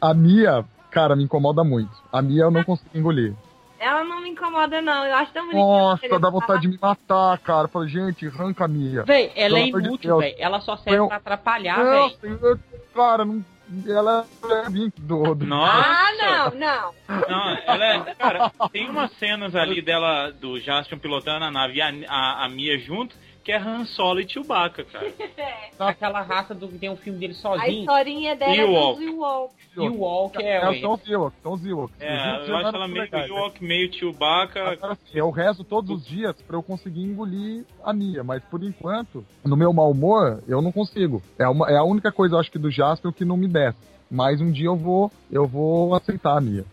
A 0.00 0.14
Mia, 0.14 0.64
cara, 0.90 1.16
me 1.16 1.24
incomoda 1.24 1.64
muito. 1.64 1.90
A 2.12 2.22
Mia 2.22 2.42
eu 2.42 2.50
não 2.50 2.62
consigo 2.62 2.90
engolir. 2.94 3.34
Ela 3.80 4.02
não 4.04 4.20
me 4.20 4.30
incomoda, 4.30 4.80
não. 4.82 5.04
Eu 5.06 5.14
acho 5.14 5.32
tão 5.32 5.42
bonitinho. 5.46 5.64
Nossa, 5.64 6.18
dá 6.20 6.30
vontade 6.30 6.62
de 6.62 6.68
me 6.68 6.78
matar, 6.80 7.38
cara. 7.38 7.64
Eu 7.64 7.68
falo, 7.68 7.86
gente, 7.88 8.26
arranca 8.26 8.64
a 8.64 8.68
Mia. 8.68 9.04
Véi, 9.04 9.32
ela 9.36 9.58
é 9.58 9.66
Pelo 9.66 9.80
inútil, 9.80 10.18
véi. 10.18 10.34
Ela 10.38 10.60
só 10.60 10.76
serve 10.76 10.98
Eu- 10.98 11.08
pra 11.08 11.16
atrapalhar, 11.16 11.78
eu- 11.78 12.58
cara, 12.94 13.24
não, 13.24 13.44
ela 13.86 14.26
é 14.44 14.70
vir 14.70 14.92
do, 14.98 15.34
do... 15.34 15.54
Ah, 15.54 16.08
não, 16.18 16.58
não. 16.58 16.94
Não, 17.28 17.58
ela 17.66 17.84
é. 17.84 18.14
Cara, 18.14 18.50
tem 18.72 18.88
umas 18.88 19.10
cenas 19.12 19.54
ali 19.54 19.82
dela, 19.82 20.30
do 20.30 20.58
Jaspion 20.58 20.98
pilotando 20.98 21.44
a 21.44 21.50
nave 21.50 21.74
e 21.78 21.82
a, 21.82 21.92
a, 22.08 22.44
a 22.44 22.48
Mia 22.48 22.78
junto, 22.78 23.14
que 23.48 23.52
é 23.52 23.56
Han 23.56 23.86
Solo 23.86 24.20
e 24.20 24.28
Chewbacca, 24.28 24.84
cara. 24.84 25.10
Aquela 25.80 26.20
raça 26.20 26.54
do 26.54 26.68
que 26.68 26.76
tem 26.78 26.90
um 26.90 26.96
filme 26.98 27.18
dele 27.18 27.32
A 27.32 27.36
sozinho. 27.36 27.80
historinha 27.80 28.36
dela 28.36 28.52
é 28.52 28.58
Ewok. 28.58 28.98
dos 28.98 29.08
Ewok. 29.08 29.54
E 29.74 29.80
o 29.88 29.98
Walk 30.00 30.42
é, 30.42 30.56
É, 30.56 30.68
ué. 30.68 30.80
são 30.80 30.92
os 30.92 31.08
Ewoks, 31.08 31.38
são 31.42 31.52
os. 31.54 31.60
Os 31.62 31.90
É, 31.98 32.44
eu 32.46 32.56
acho 32.58 32.76
ela 32.76 32.86
meio 32.86 33.00
legais, 33.04 33.30
né? 33.30 33.34
Ewok, 33.34 33.64
meio 33.64 33.90
Chewbacca. 33.94 34.72
Agora 34.72 34.94
sim, 34.96 35.18
eu 35.18 35.30
rezo 35.30 35.64
todos 35.64 35.90
os 35.90 36.06
dias 36.06 36.36
pra 36.42 36.56
eu 36.58 36.62
conseguir 36.62 37.00
engolir 37.04 37.64
a 37.82 37.94
Mia, 37.94 38.22
mas 38.22 38.42
por 38.50 38.62
enquanto, 38.62 39.24
no 39.42 39.56
meu 39.56 39.72
mau 39.72 39.90
humor, 39.92 40.42
eu 40.46 40.60
não 40.60 40.70
consigo. 40.70 41.22
É, 41.38 41.48
uma, 41.48 41.70
é 41.70 41.76
a 41.78 41.84
única 41.84 42.12
coisa, 42.12 42.34
eu 42.34 42.40
acho 42.40 42.50
que 42.52 42.58
do 42.58 42.70
Jasper 42.70 43.14
que 43.14 43.24
não 43.24 43.38
me 43.38 43.48
desce. 43.48 43.78
Mas 44.10 44.42
um 44.42 44.50
dia 44.52 44.66
eu 44.66 44.76
vou, 44.76 45.10
eu 45.32 45.46
vou 45.46 45.94
aceitar 45.94 46.36
a 46.36 46.40
Mia. 46.40 46.66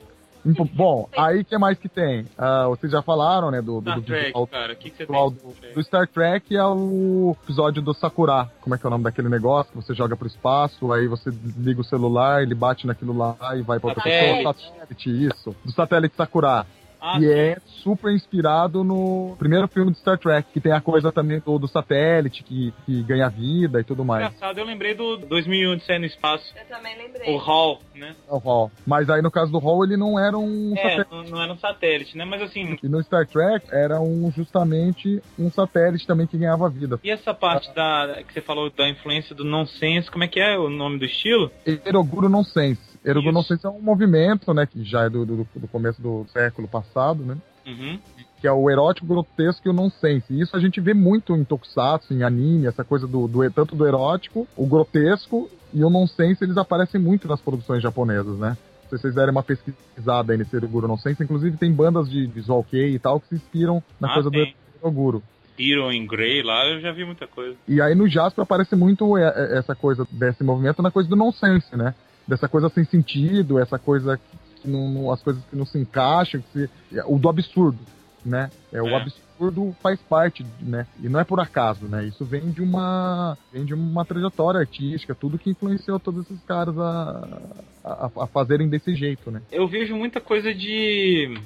Bom, 0.74 1.10
aí 1.18 1.42
o 1.42 1.46
que 1.46 1.58
mais 1.58 1.78
que 1.78 1.90
tem? 1.90 2.26
Ah, 2.38 2.68
vocês 2.68 2.92
já 2.92 3.02
falaram, 3.02 3.50
né, 3.50 3.62
do, 3.62 3.82
do, 3.82 3.90
Star 3.90 3.96
do 4.00 4.02
Trek, 4.06 4.26
visual- 4.28 4.48
cara, 4.48 4.74
o 4.74 4.76
que, 4.76 4.90
que 4.90 4.98
você 4.98 5.06
visual 5.06 5.32
tem? 5.32 5.70
do, 5.70 5.76
do 5.76 5.84
Star 5.84 6.08
Trek 6.08 6.56
é 6.56 6.64
o 6.64 7.36
episódio 7.44 7.82
do 7.82 7.94
Sakura. 7.94 8.50
Como 8.62 8.76
é 8.76 8.78
que 8.78 8.86
é 8.86 8.88
o 8.88 8.92
nome 8.92 9.04
daquele 9.04 9.30
negócio? 9.30 9.72
Que 9.72 9.78
você 9.78 9.94
joga 9.94 10.16
pro 10.16 10.28
espaço, 10.28 10.92
aí 10.94 11.08
você 11.08 11.32
liga 11.58 11.82
o 11.82 11.84
celular, 11.84 12.44
ele 12.44 12.54
bate 12.56 12.86
naquilo 12.86 13.18
lá 13.18 13.36
e 13.58 13.62
vai 13.62 13.80
pra 13.80 13.90
outra 13.90 14.04
Satélite. 14.04 14.38
pessoa. 14.38 14.54
Satélite, 14.54 15.26
isso. 15.28 15.56
Do 15.66 15.72
satélite 15.72 16.16
Sakura. 16.16 16.66
Ah, 17.08 17.20
e 17.20 17.32
é 17.32 17.58
super 17.84 18.12
inspirado 18.12 18.84
no 18.84 19.36
primeiro 19.38 19.68
filme 19.68 19.92
de 19.92 20.00
Star 20.00 20.18
Trek, 20.18 20.50
que 20.52 20.60
tem 20.60 20.72
a 20.72 20.82
coisa 20.82 21.12
também 21.12 21.40
do, 21.40 21.60
do 21.60 21.68
satélite 21.68 22.44
que, 22.44 22.74
que 22.84 23.04
ganha 23.04 23.30
vida 23.30 23.80
e 23.80 23.84
tudo 23.84 24.04
mais. 24.04 24.26
Engraçado, 24.26 24.58
eu 24.58 24.66
lembrei 24.66 24.96
do 24.96 25.18
2001 25.18 25.76
de 25.76 26.00
no 26.00 26.06
Espaço. 26.06 26.52
Eu 26.58 26.76
também 26.76 26.98
lembrei. 26.98 27.32
O 27.32 27.38
Hall, 27.38 27.80
né? 27.94 28.16
É 28.28 28.34
o 28.34 28.40
Hall. 28.40 28.72
Mas 28.88 29.08
aí 29.08 29.22
no 29.22 29.30
caso 29.30 29.52
do 29.52 29.60
Hall 29.60 29.84
ele 29.86 29.96
não 29.96 30.20
era 30.20 30.36
um 30.36 30.74
É, 30.76 30.82
satélite. 30.82 31.12
não, 31.12 31.24
não 31.26 31.44
era 31.44 31.54
um 31.54 31.58
satélite, 31.60 32.18
né? 32.18 32.26
Mas 32.26 32.42
assim, 32.42 32.76
E 32.82 32.90
no 32.90 33.04
Star 33.04 33.28
Trek 33.28 33.68
era 33.72 34.02
um, 34.02 34.32
justamente 34.32 35.22
um 35.38 35.52
satélite 35.52 36.08
também 36.08 36.26
que 36.26 36.40
ganhava 36.40 36.68
vida. 36.70 37.00
e 37.04 37.12
essa 37.12 37.36
parte 37.36 37.72
da 37.76 38.24
que 38.28 38.34
você 38.34 38.42
falou 38.42 38.72
da 38.72 38.90
influência 38.90 39.36
do 39.36 39.44
nonsense, 39.46 40.10
como 40.10 40.24
é 40.24 40.28
que 40.28 40.40
é 40.40 40.58
o 40.58 40.70
nome 40.70 40.98
do 40.98 41.06
estilo? 41.06 41.52
Eroguro 41.86 42.28
Nonsense. 42.28 42.95
Nonsense 43.32 43.66
é 43.66 43.70
um 43.70 43.82
movimento, 43.82 44.54
né, 44.54 44.66
que 44.66 44.84
já 44.84 45.04
é 45.04 45.10
do, 45.10 45.26
do, 45.26 45.48
do 45.56 45.68
começo 45.68 46.02
do 46.02 46.26
século 46.32 46.68
passado, 46.68 47.24
né? 47.24 47.38
Uhum. 47.66 48.00
Que 48.40 48.48
é 48.48 48.52
o 48.52 48.70
erótico, 48.70 49.08
grotesco 49.08 49.68
e 49.68 49.70
o 49.70 49.74
nonsense. 49.74 50.34
E 50.34 50.42
isso 50.42 50.56
a 50.56 50.60
gente 50.60 50.80
vê 50.80 50.94
muito 50.94 51.36
em 51.36 51.44
tokusatsu, 51.44 52.14
em 52.14 52.24
anime, 52.24 52.68
essa 52.68 52.84
coisa 52.84 53.08
do, 53.08 53.28
do 53.28 53.50
tanto 53.52 53.76
do 53.76 53.88
erótico, 53.88 54.48
o 54.56 54.68
grotesco 54.68 55.50
e 55.74 55.84
o 55.84 55.90
nonsense, 55.90 56.44
eles 56.44 56.58
aparecem 56.58 57.00
muito 57.02 57.28
nas 57.28 57.42
produções 57.42 57.82
japonesas, 57.82 58.38
né? 58.38 58.58
Se 58.90 58.98
vocês 59.00 59.16
derem 59.16 59.32
uma 59.32 59.42
pesquisada 59.42 60.32
aí 60.32 60.38
nesse 60.38 60.56
Eroguro 60.56 60.88
Nonsense, 60.88 61.24
inclusive 61.24 61.58
tem 61.58 61.74
bandas 61.74 62.08
de 62.10 62.28
visual 62.28 62.64
kei 62.64 62.94
e 62.94 63.00
tal 63.00 63.20
que 63.20 63.28
se 63.30 63.36
inspiram 63.36 63.84
na 64.00 64.10
Ah, 64.10 64.14
coisa 64.14 64.30
tem. 64.30 64.46
do 64.46 64.80
Eroguro. 64.80 65.24
Hero 65.58 65.92
in 65.92 66.06
Grey 66.06 66.44
lá, 66.44 66.68
eu 66.68 66.82
já 66.82 66.92
vi 66.92 67.04
muita 67.04 67.26
coisa. 67.26 67.56
E 67.68 67.82
aí 67.82 67.96
no 67.96 68.08
Jasper 68.08 68.44
aparece 68.44 68.76
muito 68.76 69.18
é, 69.18 69.24
é, 69.24 69.58
essa 69.58 69.74
coisa 69.74 70.06
desse 70.12 70.44
movimento 70.44 70.82
na 70.82 70.92
coisa 70.92 71.10
do 71.10 71.16
nonsense, 71.16 71.76
né? 71.76 71.96
Dessa 72.28 72.48
coisa 72.48 72.70
sem 72.70 72.84
sentido, 72.86 73.60
essa 73.60 73.78
coisa 73.78 74.20
que 74.62 74.68
não, 74.68 75.12
as 75.12 75.22
coisas 75.22 75.44
que 75.46 75.56
não 75.56 75.66
se 75.66 75.78
encaixam, 75.78 76.42
que 76.42 76.48
se- 76.66 76.70
é, 76.98 77.04
o 77.06 77.18
do 77.20 77.30
absurdo, 77.30 77.78
né? 78.26 78.50
É, 78.74 78.82
o 78.82 78.88
É. 78.88 78.96
absurdo 79.02 79.76
faz 79.84 80.00
parte, 80.02 80.44
né? 80.60 80.88
E 81.04 81.08
não 81.08 81.20
é 81.20 81.24
por 81.24 81.40
acaso, 81.40 81.86
né? 81.86 82.04
Isso 82.06 82.26
vem 82.26 82.50
de 82.50 82.62
uma 82.64 83.38
vem 83.54 83.64
de 83.66 83.74
uma 83.76 84.04
trajetória 84.06 84.60
artística, 84.60 85.14
tudo 85.14 85.38
que 85.38 85.50
influenciou 85.52 86.00
todos 86.00 86.26
esses 86.26 86.42
caras 86.46 86.76
a, 86.80 87.42
a, 87.84 88.10
a 88.24 88.28
fazerem 88.28 88.68
desse 88.68 88.96
jeito, 88.96 89.30
né? 89.30 89.42
Eu 89.52 89.68
vejo 89.68 89.96
muita 89.96 90.20
coisa 90.20 90.54
de. 90.54 91.38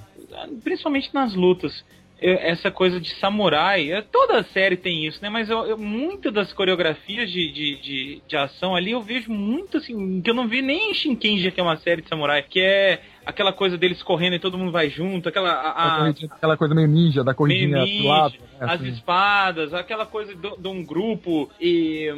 Principalmente 0.64 1.14
nas 1.14 1.34
lutas. 1.34 1.84
Essa 2.22 2.70
coisa 2.70 3.00
de 3.00 3.10
samurai, 3.16 4.04
toda 4.12 4.44
série 4.44 4.76
tem 4.76 5.06
isso, 5.06 5.20
né? 5.22 5.30
Mas 5.30 5.50
eu, 5.50 5.66
eu, 5.66 5.78
muito 5.78 6.30
das 6.32 6.52
coreografias 6.52 7.32
de, 7.32 7.52
de, 7.52 7.76
de, 7.82 8.22
de 8.28 8.36
ação 8.38 8.76
ali 8.76 8.92
eu 8.92 9.02
vejo 9.02 9.32
muito 9.32 9.78
assim, 9.78 10.22
que 10.22 10.30
eu 10.30 10.34
não 10.34 10.48
vi 10.48 10.62
nem 10.62 10.92
em 10.92 10.94
Shinkenja, 10.94 11.50
que 11.52 11.60
é 11.60 11.64
uma 11.64 11.78
série 11.78 12.02
de 12.02 12.10
samurai, 12.10 12.44
que 12.44 12.60
é 12.60 13.02
aquela 13.26 13.54
coisa 13.54 13.78
deles 13.78 14.04
correndo 14.04 14.36
e 14.36 14.40
todo 14.40 14.58
mundo 14.58 14.72
vai 14.72 14.90
junto, 14.90 15.30
aquela. 15.30 15.50
a- 15.50 15.72
A 15.72 16.06
a- 16.08 16.10
aquela 16.10 16.58
coisa 16.58 16.76
meio 16.76 16.88
ninja, 16.88 17.24
da 17.24 17.34
corridinha 17.34 17.70
meio 17.84 17.86
do 17.86 17.92
ninja, 17.94 18.10
lado. 18.10 18.34
Né? 18.34 18.58
as 18.60 18.72
Assim. 18.82 18.90
espadas, 18.90 19.74
aquela 19.74 20.06
coisa 20.06 20.36
de 20.36 20.68
um 20.68 20.84
grupo 20.84 21.50
e 21.62 22.12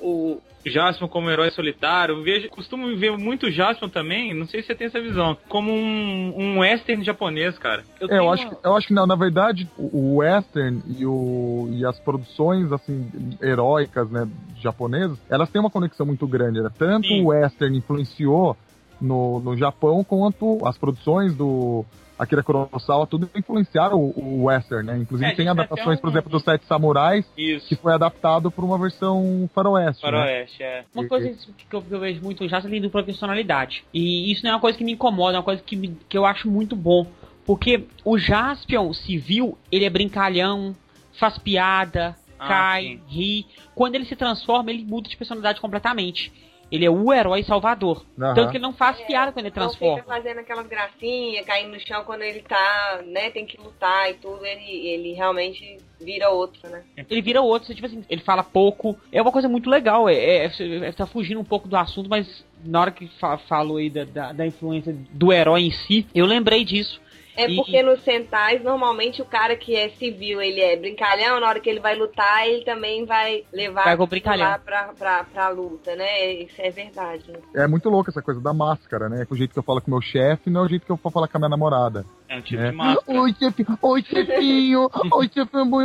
o 0.00 0.40
Jaspion 0.64 1.08
como 1.08 1.30
herói 1.30 1.50
solitário. 1.50 2.16
Eu 2.16 2.22
Vejo, 2.22 2.48
costumo 2.48 2.94
ver 2.96 3.16
muito 3.16 3.46
o 3.46 3.50
Jaspion 3.50 3.88
também, 3.88 4.34
não 4.34 4.46
sei 4.46 4.60
se 4.60 4.66
você 4.68 4.74
tem 4.74 4.88
essa 4.88 5.00
visão, 5.00 5.36
como 5.48 5.72
um, 5.72 6.34
um 6.36 6.58
western 6.58 7.04
japonês, 7.04 7.56
cara. 7.58 7.84
Eu 8.00 8.06
É, 8.06 8.10
tenho 8.10 8.22
eu 8.22 8.32
acho, 8.32 8.48
que, 8.48 8.56
eu 8.66 8.76
acho 8.76 8.86
que 8.88 8.94
não, 8.94 9.06
na 9.06 9.16
verdade 9.16 9.68
o 9.78 9.96
o 9.96 10.16
western 10.18 10.82
e, 10.86 11.06
o, 11.06 11.68
e 11.72 11.84
as 11.84 11.98
produções 12.00 12.70
assim 12.72 13.08
heróicas, 13.40 14.10
né, 14.10 14.28
japonesas, 14.60 15.18
elas 15.28 15.50
têm 15.50 15.60
uma 15.60 15.70
conexão 15.70 16.04
muito 16.06 16.26
grande. 16.26 16.60
Né? 16.60 16.70
Tanto 16.78 17.06
Sim. 17.06 17.22
o 17.22 17.26
western 17.28 17.76
influenciou 17.76 18.56
no, 19.00 19.40
no 19.40 19.56
Japão 19.56 20.02
quanto 20.04 20.58
as 20.66 20.76
produções 20.78 21.34
do 21.34 21.84
Akira 22.18 22.42
Kurosawa, 22.42 23.06
tudo 23.06 23.28
influenciaram 23.36 23.98
o, 24.00 24.14
o 24.18 24.44
western, 24.44 24.86
né? 24.86 24.96
Inclusive 24.98 25.30
É, 25.30 25.34
tem 25.34 25.46
a 25.48 25.50
gente 25.52 25.60
adaptações, 25.60 25.94
até 25.98 26.00
por 26.00 26.08
um- 26.08 26.10
exemplo, 26.12 26.30
dos 26.30 26.42
Sete 26.42 26.64
Samurais, 26.66 27.26
Isso. 27.36 27.68
que 27.68 27.76
foi 27.76 27.92
adaptado 27.92 28.50
para 28.50 28.64
uma 28.64 28.78
versão 28.78 29.48
faroeste. 29.54 30.02
né? 30.02 30.10
Faroeste, 30.10 30.62
é. 30.62 30.84
Uma 30.94 31.06
coisa 31.06 31.28
que 31.28 31.76
eu, 31.76 31.82
que 31.82 31.92
eu 31.94 32.00
vejo 32.00 32.22
muito 32.22 32.42
no 32.42 32.48
Jaspion 32.48 32.74
é 32.74 32.80
dupla 32.80 33.02
personalidade. 33.02 33.84
E 33.92 34.32
isso 34.32 34.42
não 34.44 34.52
é 34.52 34.54
uma 34.54 34.60
coisa 34.60 34.78
que 34.78 34.84
me 34.84 34.92
incomoda, 34.92 35.36
é 35.36 35.38
uma 35.38 35.44
coisa 35.44 35.62
que, 35.62 35.76
me- 35.76 35.96
que 36.08 36.16
eu 36.16 36.24
acho 36.24 36.50
muito 36.50 36.74
bom. 36.74 37.06
Porque 37.44 37.84
o 38.04 38.16
Jaspion 38.18 38.92
civil, 38.94 39.56
ele 39.70 39.84
é 39.84 39.90
brincalhão, 39.90 40.74
faz 41.20 41.36
piada, 41.38 42.16
Ah, 42.38 42.48
cai, 42.48 42.82
sim. 42.82 43.00
ri. 43.08 43.46
Quando 43.74 43.94
ele 43.94 44.06
se 44.06 44.16
transforma, 44.16 44.70
ele 44.70 44.84
muda 44.84 45.06
de 45.08 45.16
personalidade 45.18 45.60
completamente. 45.60 46.32
Ele 46.70 46.84
é 46.84 46.90
o 46.90 47.12
herói 47.12 47.42
salvador. 47.44 48.04
Aham. 48.18 48.34
Tanto 48.34 48.50
que 48.50 48.56
ele 48.56 48.62
não 48.62 48.72
faz 48.72 49.00
piada 49.02 49.30
quando 49.32 49.46
ele 49.46 49.54
Não 49.54 49.62
transforma. 49.68 50.02
fica 50.02 50.14
fazendo 50.14 50.38
aquelas 50.40 50.66
gracinhas, 50.66 51.46
caindo 51.46 51.72
no 51.72 51.80
chão 51.80 52.02
quando 52.04 52.22
ele 52.22 52.40
tá, 52.40 53.02
né, 53.06 53.30
tem 53.30 53.46
que 53.46 53.56
lutar 53.56 54.10
e 54.10 54.14
tudo, 54.14 54.44
ele, 54.44 54.88
ele 54.88 55.12
realmente 55.12 55.78
vira 56.00 56.28
outro, 56.28 56.68
né? 56.68 56.82
Ele 57.08 57.22
vira 57.22 57.40
outro, 57.40 57.74
tipo 57.74 57.86
assim, 57.86 58.04
ele 58.10 58.20
fala 58.20 58.42
pouco. 58.42 58.98
É 59.12 59.22
uma 59.22 59.32
coisa 59.32 59.48
muito 59.48 59.70
legal. 59.70 60.08
É, 60.08 60.14
é, 60.14 60.46
é- 60.46 60.92
tá 60.92 61.06
fugindo 61.06 61.40
um 61.40 61.44
pouco 61.44 61.68
do 61.68 61.76
assunto, 61.76 62.10
mas 62.10 62.44
na 62.64 62.80
hora 62.80 62.90
que 62.90 63.06
fa 63.18 63.38
falou 63.38 63.76
aí 63.76 63.88
da, 63.88 64.04
da, 64.04 64.32
da 64.32 64.46
influência 64.46 64.94
do 65.10 65.32
herói 65.32 65.62
em 65.62 65.70
si, 65.70 66.06
eu 66.14 66.26
lembrei 66.26 66.64
disso. 66.64 67.00
É 67.36 67.50
E- 67.50 67.56
porque 67.56 67.82
nos 67.82 68.02
centais, 68.02 68.62
normalmente 68.62 69.20
o 69.20 69.24
cara 69.26 69.54
que 69.56 69.76
é 69.76 69.90
civil, 69.90 70.40
ele 70.40 70.60
é 70.60 70.74
brincalhão, 70.74 71.38
na 71.38 71.48
hora 71.48 71.60
que 71.60 71.68
ele 71.68 71.80
vai 71.80 71.94
lutar, 71.94 72.48
ele 72.48 72.64
também 72.64 73.04
vai 73.04 73.44
levar 73.52 73.84
Vai 73.84 73.96
com 73.96 74.08
lá 74.38 74.58
pra, 74.58 74.84
pra, 74.98 75.24
pra 75.24 75.48
luta, 75.50 75.94
né? 75.94 76.32
Isso 76.32 76.54
é 76.58 76.70
verdade. 76.70 77.30
né? 77.30 77.38
É 77.54 77.66
muito 77.66 77.90
louco 77.90 78.08
essa 78.08 78.22
coisa 78.22 78.40
da 78.40 78.54
máscara, 78.54 79.08
né? 79.10 79.26
O 79.30 79.36
jeito 79.36 79.52
que 79.52 79.58
eu 79.58 79.62
falo 79.62 79.82
com 79.82 79.90
meu 79.90 80.00
chefe 80.00 80.48
não 80.48 80.62
é 80.62 80.64
o 80.64 80.68
jeito 80.68 80.86
que 80.86 80.92
eu 80.92 80.98
vou 81.02 81.12
falar 81.12 81.28
com 81.28 81.36
a 81.36 81.40
minha 81.40 81.50
namorada. 81.50 82.06
É 82.28 82.36
um 82.36 82.40
tipo 82.40 82.62
É. 82.62 82.70
de 82.70 82.76
máscara. 82.76 83.20
Oi, 83.20 83.34
chefe. 83.38 83.66
Oi, 83.82 84.02
chefinho. 84.02 84.90
Oi, 85.12 85.28
chefinho. 85.28 85.74
Oi, 85.74 85.84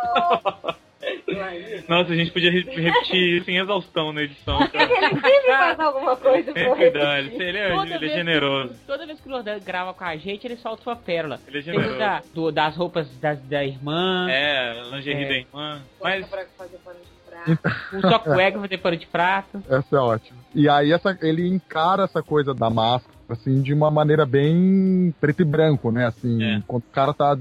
Nossa, 1.88 2.12
a 2.12 2.16
gente 2.16 2.30
podia 2.30 2.50
re- 2.50 2.60
repetir 2.68 3.38
isso 3.38 3.50
em 3.50 3.58
exaustão 3.58 4.12
na 4.12 4.22
edição, 4.22 4.58
cara. 4.68 4.84
Ele 4.92 5.08
sempre 5.20 5.46
faz 5.46 5.80
alguma 5.80 6.16
coisa 6.16 6.52
pra 6.52 6.62
que 6.62 6.74
cuidar, 6.76 7.16
repetir. 7.22 7.40
ele, 7.40 7.48
ele 7.48 7.58
é, 7.58 7.70
Toda 7.74 7.94
ele 7.94 8.06
é 8.06 8.08
generoso. 8.16 8.74
Toda 8.86 9.06
vez 9.06 9.20
que 9.20 9.28
o 9.28 9.32
Lordan 9.32 9.58
grava 9.60 9.94
com 9.94 10.04
a 10.04 10.16
gente, 10.16 10.46
ele 10.46 10.56
solta 10.56 10.88
uma 10.90 10.96
pérola. 10.96 11.40
Ele 11.48 11.58
é 11.58 11.62
Tem 11.62 11.72
generoso. 11.74 11.98
da, 11.98 12.22
do- 12.34 12.52
das 12.52 12.76
roupas 12.76 13.08
da, 13.18 13.34
da 13.34 13.64
irmã. 13.64 14.26
É, 14.30 14.82
lingerie 14.92 15.24
É. 15.24 15.28
da 15.28 15.34
irmã. 15.34 15.82
Mas 16.02 16.26
fazer. 16.28 16.78
Um 17.94 18.00
só 18.02 18.18
cueca 18.18 18.58
pra 18.58 18.68
ter 18.68 18.76
pano 18.76 18.96
de 18.98 19.06
prato. 19.06 19.62
Essa 19.66 19.96
é 19.96 19.98
ótima. 19.98 20.38
E 20.54 20.68
aí 20.68 20.92
essa, 20.92 21.16
ele 21.22 21.48
encara 21.48 22.02
essa 22.04 22.22
coisa 22.22 22.52
da 22.52 22.68
máscara, 22.68 23.14
assim, 23.30 23.62
de 23.62 23.72
uma 23.72 23.90
maneira 23.90 24.26
bem 24.26 25.14
preto 25.18 25.40
e 25.40 25.44
branco, 25.44 25.90
né? 25.90 26.04
Assim, 26.06 26.42
É. 26.42 26.62
quando 26.66 26.82
o 26.82 26.92
cara 26.92 27.14
tá 27.14 27.38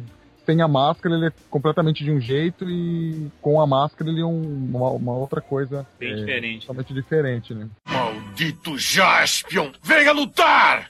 sem 0.49 0.61
a 0.63 0.67
máscara, 0.67 1.13
ele 1.15 1.27
é 1.27 1.31
completamente 1.47 2.03
de 2.03 2.11
um 2.11 2.19
jeito 2.19 2.67
e 2.67 3.27
com 3.39 3.61
a 3.61 3.67
máscara 3.67 4.09
ele 4.09 4.21
é 4.21 4.26
um- 4.26 4.65
uma, 4.73 4.89
uma 4.89 5.13
outra 5.13 5.39
coisa. 5.41 5.85
Bem 5.99 6.11
é, 6.11 6.15
diferente. 6.15 6.61
Totalmente 6.65 6.91
diferente, 6.93 7.53
né? 7.53 7.69
Maldito 7.88 8.76
Jaspion! 8.77 9.69
Venha 9.84 10.11
lutar! 10.11 10.89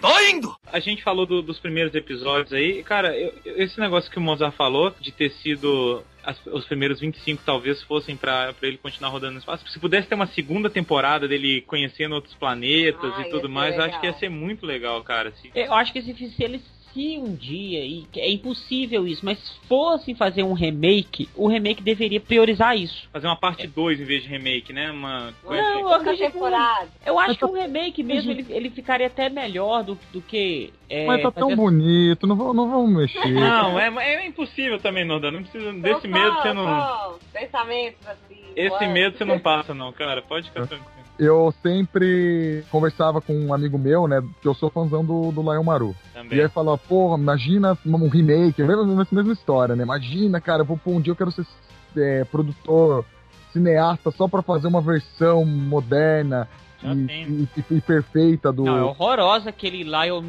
Tô 0.00 0.20
indo! 0.28 0.54
a 0.72 0.80
gente 0.80 1.04
falou 1.04 1.24
do- 1.24 1.40
dos 1.40 1.60
primeiros 1.60 1.94
episódios 1.94 2.52
aí. 2.52 2.80
e, 2.80 2.82
Cara, 2.82 3.16
eu- 3.16 3.32
esse 3.44 3.78
negócio 3.78 4.10
que 4.10 4.18
o 4.18 4.20
Mozart 4.20 4.54
falou, 4.56 4.92
de 5.00 5.12
ter 5.12 5.30
sido. 5.30 6.02
as- 6.26 6.40
os 6.46 6.64
primeiros 6.64 7.00
25 7.00 7.42
talvez 7.44 7.82
fossem 7.82 8.16
pra, 8.16 8.50
pra 8.54 8.66
ele 8.66 8.78
continuar 8.78 9.10
rodando 9.10 9.34
no 9.34 9.38
espaço. 9.40 9.68
Se 9.68 9.78
pudesse 9.78 10.08
ter 10.08 10.14
uma 10.14 10.26
segunda 10.26 10.70
temporada 10.70 11.28
dele 11.28 11.60
conhecendo 11.66 12.14
outros 12.14 12.32
planetas 12.34 13.12
Ah, 13.14 13.20
e 13.20 13.30
tudo 13.30 13.46
mais, 13.46 13.76
eu 13.76 13.82
acho 13.84 14.00
que 14.00 14.06
ia 14.06 14.14
ser 14.14 14.30
muito 14.30 14.64
legal, 14.64 15.02
cara. 15.04 15.28
assim. 15.28 15.50
Eu 15.54 15.74
acho 15.74 15.92
que 15.92 16.00
se, 16.00 16.14
se 16.30 16.42
ele 16.42 16.62
se 16.94 17.18
um 17.18 17.34
dia, 17.34 17.84
e 17.84 18.06
é 18.16 18.30
impossível 18.30 19.06
isso, 19.06 19.24
mas 19.24 19.36
se 19.38 19.52
fossem 19.68 20.14
fazer 20.14 20.44
um 20.44 20.52
remake, 20.52 21.28
o 21.34 21.48
remake 21.48 21.82
deveria 21.82 22.20
priorizar 22.20 22.76
isso. 22.78 23.08
Fazer 23.12 23.26
uma 23.26 23.36
parte 23.36 23.66
2 23.66 24.00
em 24.00 24.04
vez 24.04 24.22
de 24.22 24.28
remake, 24.28 24.72
né? 24.72 24.90
Uma 24.92 25.34
coisa. 25.42 25.60
Não, 25.62 25.80
eu 25.80 25.86
Outra 25.86 25.96
acredito 26.12 26.32
temporada. 26.32 26.88
Eu 27.04 27.18
acho 27.18 27.36
que 27.36 27.44
um 27.44 27.52
remake 27.52 28.02
mesmo 28.02 28.30
ele, 28.30 28.46
ele 28.48 28.70
ficaria 28.70 29.08
até 29.08 29.28
melhor 29.28 29.82
do, 29.82 29.98
do 30.12 30.22
que. 30.22 30.72
É, 30.88 31.06
Mas 31.06 31.22
tá 31.22 31.32
tão 31.32 31.48
fazer- 31.50 31.56
bonito, 31.60 32.26
não, 32.26 32.36
vou- 32.36 32.54
não 32.54 32.70
vamos 32.70 32.94
mexer. 32.96 33.28
Não, 33.32 33.78
é, 33.80 33.88
é 34.14 34.26
impossível 34.26 34.78
também, 34.78 35.04
Nordan. 35.04 35.32
Não 35.32 35.42
precisa 35.42 35.72
desse 35.72 36.06
Então, 36.06 36.10
medo 36.10 36.36
você 36.42 36.52
não. 36.52 37.18
Pensamentos 37.32 38.06
assim. 38.06 38.44
Esse 38.54 38.86
medo 38.86 39.18
você 39.18 39.24
não 39.24 39.38
passa, 39.40 39.74
não, 39.74 39.92
cara. 39.92 40.22
Pode 40.22 40.48
ficar 40.48 40.66
tranquilo. 40.66 40.93
Eu 41.18 41.54
sempre 41.62 42.64
conversava 42.70 43.20
com 43.20 43.32
um 43.34 43.54
amigo 43.54 43.78
meu, 43.78 44.08
né? 44.08 44.20
Que 44.42 44.48
eu 44.48 44.54
sou 44.54 44.68
fãzão 44.68 45.04
do, 45.04 45.30
do 45.30 45.42
Lion 45.42 45.62
Maru. 45.62 45.94
Também. 46.12 46.38
E 46.38 46.42
aí 46.42 46.48
falava, 46.48 46.76
porra, 46.76 47.16
imagina 47.16 47.78
um 47.86 48.08
remake, 48.08 48.62
mesma, 48.62 49.06
mesma 49.10 49.32
história, 49.32 49.76
né? 49.76 49.84
Imagina, 49.84 50.40
cara, 50.40 50.62
eu 50.62 50.66
vou, 50.66 50.78
um 50.86 51.00
dia 51.00 51.12
eu 51.12 51.16
quero 51.16 51.30
ser 51.30 51.46
é, 51.96 52.24
produtor, 52.24 53.04
cineasta, 53.52 54.10
só 54.10 54.26
pra 54.26 54.42
fazer 54.42 54.66
uma 54.66 54.80
versão 54.80 55.44
moderna 55.44 56.48
e, 56.82 57.48
e- 57.56 57.64
e- 57.76 57.80
perfeita 57.80 58.52
do. 58.52 58.64
Não, 58.64 58.76
é 58.78 58.82
horrorosa 58.82 59.48
aquele 59.50 59.84
lá 59.84 60.06
eu 60.06 60.20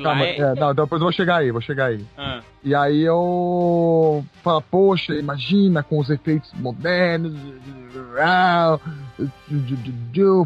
lá 0.00 0.10
Calma, 0.10 0.24
é. 0.24 0.38
é, 0.38 0.54
não, 0.54 0.72
depois 0.74 1.00
eu 1.00 1.06
vou 1.06 1.12
chegar 1.12 1.38
aí, 1.38 1.50
vou 1.50 1.60
chegar 1.60 1.86
aí. 1.86 2.06
Ah, 2.16 2.40
E 2.64 2.74
aí 2.74 3.02
eu 3.02 4.24
falo, 4.42 4.62
poxa, 4.70 5.14
imagina 5.14 5.82
com 5.82 5.98
os 5.98 6.08
efeitos 6.08 6.50
modernos, 6.54 7.32
de- 7.34 7.58
de- 7.58 7.88
de- 7.90 9.05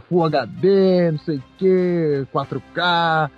Full 0.09 0.25
HD, 0.25 1.11
não 1.13 1.19
sei 1.21 1.37
o 1.39 1.43
que, 1.59 2.27
4K, 2.33 3.31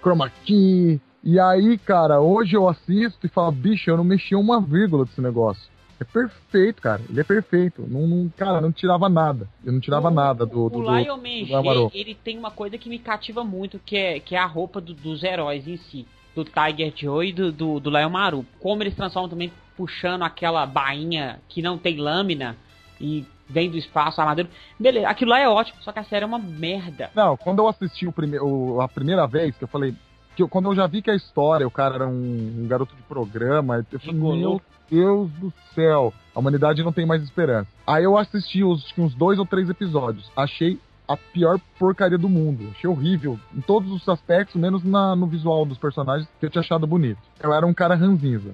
Chroma 0.00 0.30
Key. 0.44 1.00
E 1.24 1.40
aí, 1.40 1.76
cara, 1.78 2.20
hoje 2.20 2.54
eu 2.56 2.68
assisto 2.68 3.26
e 3.26 3.28
falo, 3.28 3.50
bicho, 3.52 3.90
eu 3.90 3.96
não 3.96 4.04
mexi 4.04 4.34
uma 4.34 4.60
vírgula 4.60 5.04
desse 5.04 5.20
negócio. 5.20 5.68
É 5.98 6.04
perfeito, 6.04 6.82
cara. 6.82 7.00
Ele 7.08 7.18
é 7.20 7.24
perfeito. 7.24 7.82
Não, 7.88 8.06
não- 8.06 8.28
cara, 8.36 8.60
não 8.60 8.70
tirava 8.70 9.08
nada. 9.08 9.48
Eu 9.64 9.72
não 9.72 9.80
tirava 9.80 10.10
nada 10.10 10.44
do. 10.44 10.68
do, 10.68 10.78
O 10.78 10.82
do, 10.82 10.94
Lion. 10.94 11.16
MG, 11.16 11.90
ele 11.94 12.14
tem 12.14 12.38
uma 12.38 12.50
coisa 12.50 12.76
que 12.76 12.88
me 12.88 12.98
cativa 12.98 13.42
muito, 13.42 13.78
que 13.78 13.96
é, 13.96 14.20
que 14.20 14.34
é 14.36 14.38
a 14.38 14.44
roupa 14.46 14.78
do- 14.80 14.92
dos 14.92 15.22
heróis 15.24 15.66
em 15.66 15.78
si. 15.78 16.06
Do 16.34 16.44
Tiger 16.44 16.92
Joe 16.94 17.26
e 17.26 17.32
do, 17.32 17.50
do, 17.50 17.80
do 17.80 17.88
Lion 17.90 18.10
Maru. 18.10 18.44
Como 18.60 18.82
eles 18.82 18.94
transformam 18.94 19.30
também 19.30 19.50
puxando 19.74 20.22
aquela 20.22 20.66
bainha 20.66 21.40
que 21.48 21.62
não 21.62 21.78
tem 21.78 21.96
lâmina 21.96 22.56
e 23.00 23.24
vem 23.48 23.70
do 23.70 23.76
espaço, 23.76 24.20
armadura. 24.20 24.48
Beleza, 24.78 25.08
aquilo 25.08 25.30
lá 25.30 25.38
é 25.40 25.48
ótimo, 25.48 25.78
só 25.82 25.92
que 25.92 25.98
a 25.98 26.04
série 26.04 26.24
é 26.24 26.26
uma 26.26 26.38
merda. 26.38 27.10
Não, 27.14 27.36
quando 27.36 27.60
eu 27.60 27.68
assisti 27.68 28.06
o 28.06 28.12
prime 28.12 28.38
o- 28.40 28.80
a 28.80 28.88
primeira 28.88 29.26
vez, 29.26 29.56
que 29.56 29.64
eu 29.64 29.68
falei. 29.68 29.94
Que 30.34 30.42
eu- 30.42 30.48
quando 30.48 30.66
eu 30.70 30.74
já 30.74 30.86
vi 30.86 31.00
que 31.00 31.10
a 31.10 31.14
história, 31.14 31.66
o 31.66 31.70
cara 31.70 31.94
era 31.94 32.06
um, 32.06 32.54
um 32.62 32.66
garoto 32.68 32.94
de 32.94 33.02
programa, 33.02 33.86
eu 33.90 33.98
falei, 34.00 34.14
meu 34.42 34.60
Deus 34.90 35.30
do 35.32 35.52
céu, 35.74 36.12
a 36.34 36.38
humanidade 36.38 36.82
não 36.82 36.92
tem 36.92 37.06
mais 37.06 37.22
esperança. 37.22 37.68
Aí 37.86 38.04
eu 38.04 38.16
assisti 38.18 38.62
os, 38.62 38.92
uns 38.98 39.14
dois 39.14 39.38
ou 39.38 39.46
três 39.46 39.68
episódios. 39.70 40.30
Achei 40.36 40.78
a 41.08 41.16
pior 41.16 41.58
porcaria 41.78 42.18
do 42.18 42.28
mundo. 42.28 42.68
Achei 42.76 42.90
horrível 42.90 43.38
em 43.54 43.60
todos 43.60 43.90
os 43.92 44.08
aspectos, 44.08 44.60
menos 44.60 44.82
na- 44.84 45.14
no 45.16 45.26
visual 45.26 45.64
dos 45.64 45.78
personagens, 45.78 46.28
que 46.38 46.46
eu 46.46 46.50
tinha 46.50 46.60
achado 46.60 46.86
bonito. 46.86 47.18
Eu 47.40 47.52
era 47.54 47.64
um 47.66 47.72
cara 47.74 47.94
ranzinza. 47.94 48.52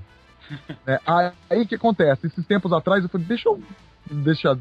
É, 0.86 0.98
aí 1.48 1.62
o 1.62 1.66
que 1.66 1.76
acontece? 1.76 2.26
Esses 2.26 2.44
tempos 2.46 2.72
atrás 2.72 3.02
eu 3.02 3.08
falei, 3.08 3.26
deixa 3.26 3.48
eu 3.48 3.60
deixa 4.10 4.54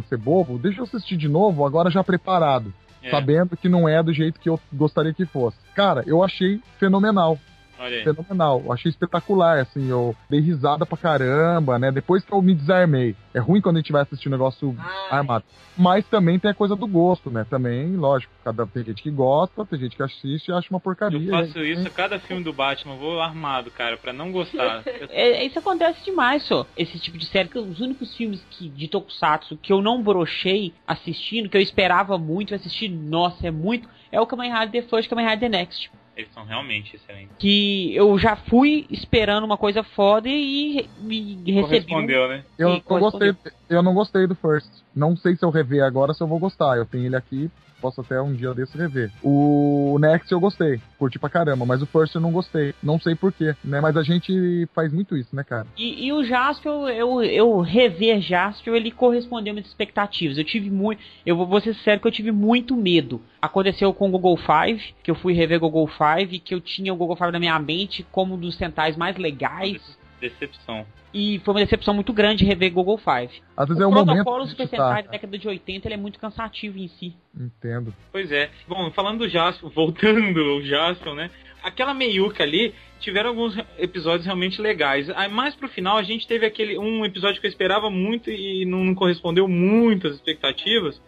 de 0.00 0.08
ser 0.08 0.18
bobo, 0.18 0.58
deixa 0.58 0.80
eu 0.80 0.84
assistir 0.84 1.16
de 1.16 1.28
novo, 1.28 1.64
agora 1.64 1.90
já 1.90 2.02
preparado 2.02 2.72
é. 3.06 3.10
sabendo 3.10 3.56
que 3.56 3.68
não 3.68 3.88
é 3.88 4.02
do 4.02 4.12
jeito 4.12 4.40
que 4.40 4.48
eu 4.48 4.58
gostaria 4.72 5.14
que 5.14 5.24
fosse. 5.24 5.56
Cara, 5.74 6.02
eu 6.06 6.22
achei 6.22 6.60
fenomenal. 6.78 7.38
Olha 7.78 7.98
aí. 7.98 8.04
Fenomenal. 8.04 8.62
Eu 8.64 8.72
achei 8.72 8.90
espetacular, 8.90 9.58
assim, 9.58 9.88
eu 9.88 10.14
dei 10.28 10.40
risada 10.40 10.86
pra 10.86 10.96
caramba, 10.96 11.78
né? 11.78 11.90
Depois 11.90 12.24
que 12.24 12.32
eu 12.32 12.40
me 12.40 12.54
desarmei. 12.54 13.14
É 13.34 13.38
ruim 13.38 13.60
quando 13.60 13.76
a 13.76 13.80
gente 13.80 13.92
vai 13.92 14.02
assistir 14.02 14.28
um 14.28 14.32
negócio 14.32 14.76
armado. 15.10 15.44
Mas 15.76 16.06
também 16.06 16.38
tem 16.38 16.50
a 16.50 16.54
coisa 16.54 16.74
do 16.74 16.86
gosto, 16.86 17.30
né? 17.30 17.44
Também, 17.48 17.96
lógico, 17.96 18.32
cada, 18.42 18.66
tem 18.66 18.82
gente 18.82 19.02
que 19.02 19.10
gosta, 19.10 19.64
tem 19.66 19.78
gente 19.78 19.94
que 19.94 20.02
assiste 20.02 20.48
e 20.48 20.52
acha 20.52 20.68
uma 20.70 20.80
porcaria. 20.80 21.18
Eu 21.18 21.30
faço 21.30 21.60
isso 21.60 21.86
a 21.86 21.90
cada 21.90 22.18
filme 22.18 22.42
do 22.42 22.52
Batman, 22.52 22.94
eu 22.94 22.98
vou 22.98 23.20
armado, 23.20 23.70
cara, 23.70 23.96
pra 23.96 24.12
não 24.12 24.32
gostar. 24.32 24.82
É, 25.10 25.44
isso 25.44 25.58
acontece 25.58 26.04
demais, 26.04 26.42
só. 26.44 26.66
Esse 26.76 26.98
tipo 26.98 27.18
de 27.18 27.26
série. 27.26 27.48
que 27.48 27.58
Os 27.58 27.80
únicos 27.80 28.14
filmes 28.16 28.42
que, 28.50 28.68
de 28.68 28.88
Tokusatsu 28.88 29.56
que 29.56 29.72
eu 29.72 29.82
não 29.82 30.02
brochei 30.02 30.72
assistindo, 30.86 31.48
que 31.48 31.56
eu 31.56 31.60
esperava 31.60 32.16
muito 32.18 32.54
assistir, 32.54 32.88
nossa, 32.88 33.46
é 33.46 33.50
muito, 33.50 33.88
é 34.10 34.20
o 34.20 34.26
Kamen 34.26 34.52
Rider 34.52 34.82
The 34.82 34.88
First, 34.88 35.08
Kamen 35.08 35.26
Rider 35.26 35.50
The 35.50 35.58
Next. 35.58 35.90
Eles 36.16 36.32
são 36.32 36.44
realmente 36.44 36.96
excelentes. 36.96 37.36
Que 37.38 37.94
eu 37.94 38.18
já 38.18 38.36
fui 38.36 38.86
esperando 38.90 39.44
uma 39.44 39.58
coisa 39.58 39.82
foda 39.82 40.28
e, 40.28 40.88
e, 41.06 41.42
e 41.44 41.52
recebi. 41.52 41.52
um- 41.52 41.62
Correspondeu, 41.62 42.28
né? 42.28 42.44
Eu 42.58 42.68
não, 42.70 42.80
gostei, 43.00 43.34
eu 43.68 43.82
não 43.82 43.94
gostei 43.94 44.26
do 44.26 44.34
First. 44.34 44.70
Não 44.94 45.14
sei 45.14 45.36
se 45.36 45.44
eu 45.44 45.50
rever 45.50 45.84
agora, 45.84 46.14
se 46.14 46.22
eu 46.22 46.26
vou 46.26 46.38
gostar. 46.38 46.78
Eu 46.78 46.86
tenho 46.86 47.04
ele 47.04 47.16
aqui, 47.16 47.50
posso 47.80 48.00
até 48.00 48.20
um 48.20 48.32
dia 48.32 48.54
desse 48.54 48.76
rever. 48.76 49.10
O 49.22 49.96
Next 50.00 50.30
eu 50.30 50.40
gostei, 50.40 50.80
curti 50.98 51.18
pra 51.18 51.28
caramba, 51.28 51.64
mas 51.64 51.82
o 51.82 51.86
First 51.86 52.14
eu 52.14 52.20
não 52.20 52.32
gostei. 52.32 52.74
Não 52.82 52.98
sei 53.00 53.14
porquê, 53.14 53.54
né? 53.64 53.80
Mas 53.80 53.96
a 53.96 54.02
gente 54.02 54.68
faz 54.74 54.92
muito 54.92 55.16
isso, 55.16 55.34
né, 55.34 55.44
cara? 55.44 55.66
E, 55.76 56.06
e 56.06 56.12
o 56.12 56.24
Jaspion, 56.24 56.88
eu, 56.88 57.22
eu 57.22 57.60
rever 57.60 58.20
Jaspion, 58.20 58.74
ele 58.74 58.90
correspondeu 58.90 59.52
às 59.52 59.54
minhas 59.54 59.68
expectativas. 59.68 60.38
Eu 60.38 60.44
tive 60.44 60.70
muito. 60.70 61.00
Eu 61.24 61.36
vou 61.36 61.60
ser 61.60 61.74
sincero 61.74 62.00
que 62.00 62.06
eu 62.06 62.12
tive 62.12 62.32
muito 62.32 62.76
medo. 62.76 63.20
Aconteceu 63.40 63.92
com 63.92 64.08
o 64.08 64.10
Google 64.10 64.36
Five, 64.36 64.94
que 65.02 65.10
eu 65.10 65.14
fui 65.14 65.32
rever 65.32 65.60
Google 65.60 65.86
Five, 65.86 66.38
que 66.38 66.54
eu 66.54 66.60
tinha 66.60 66.92
o 66.92 66.96
Google 66.96 67.16
Five 67.16 67.32
na 67.32 67.38
minha 67.38 67.58
mente 67.58 68.06
como 68.10 68.34
um 68.34 68.38
dos 68.38 68.56
centais 68.56 68.96
mais 68.96 69.16
legais. 69.16 69.96
Decepção. 70.20 70.86
E 71.12 71.40
foi 71.44 71.54
uma 71.54 71.60
decepção 71.60 71.94
muito 71.94 72.12
grande 72.12 72.44
rever 72.44 72.72
Google 72.72 72.98
Five. 72.98 73.42
Às 73.56 73.68
vezes 73.68 73.82
o 73.82 73.86
é 73.86 73.88
momento. 73.88 74.06
protocolo 74.06 74.46
Super 74.46 74.68
Sentai 74.68 75.02
da 75.02 75.10
década 75.10 75.38
de 75.38 75.48
80 75.48 75.88
ele 75.88 75.94
é 75.94 75.98
muito 75.98 76.18
cansativo 76.18 76.78
em 76.78 76.88
si. 76.88 77.14
Entendo. 77.34 77.94
Pois 78.12 78.30
é. 78.30 78.50
Bom, 78.68 78.90
falando 78.90 79.20
do 79.20 79.28
Jaspion, 79.28 79.68
voltando 79.74 80.40
ao 80.40 80.62
Jaspion, 80.62 81.14
né? 81.14 81.30
Aquela 81.62 81.94
meiuca 81.94 82.44
ali, 82.44 82.74
tiveram 83.00 83.30
alguns 83.30 83.56
episódios 83.78 84.24
realmente 84.24 84.60
legais. 84.60 85.10
Aí 85.10 85.28
mais 85.28 85.54
pro 85.54 85.68
final 85.68 85.96
a 85.96 86.02
gente 86.02 86.26
teve 86.26 86.46
aquele 86.46 86.78
um 86.78 87.04
episódio 87.04 87.40
que 87.40 87.46
eu 87.46 87.50
esperava 87.50 87.90
muito 87.90 88.30
e 88.30 88.64
não, 88.64 88.94
correspondeu 88.94 89.48
muito 89.48 90.06
às 90.06 90.14
expectativas. 90.14 91.00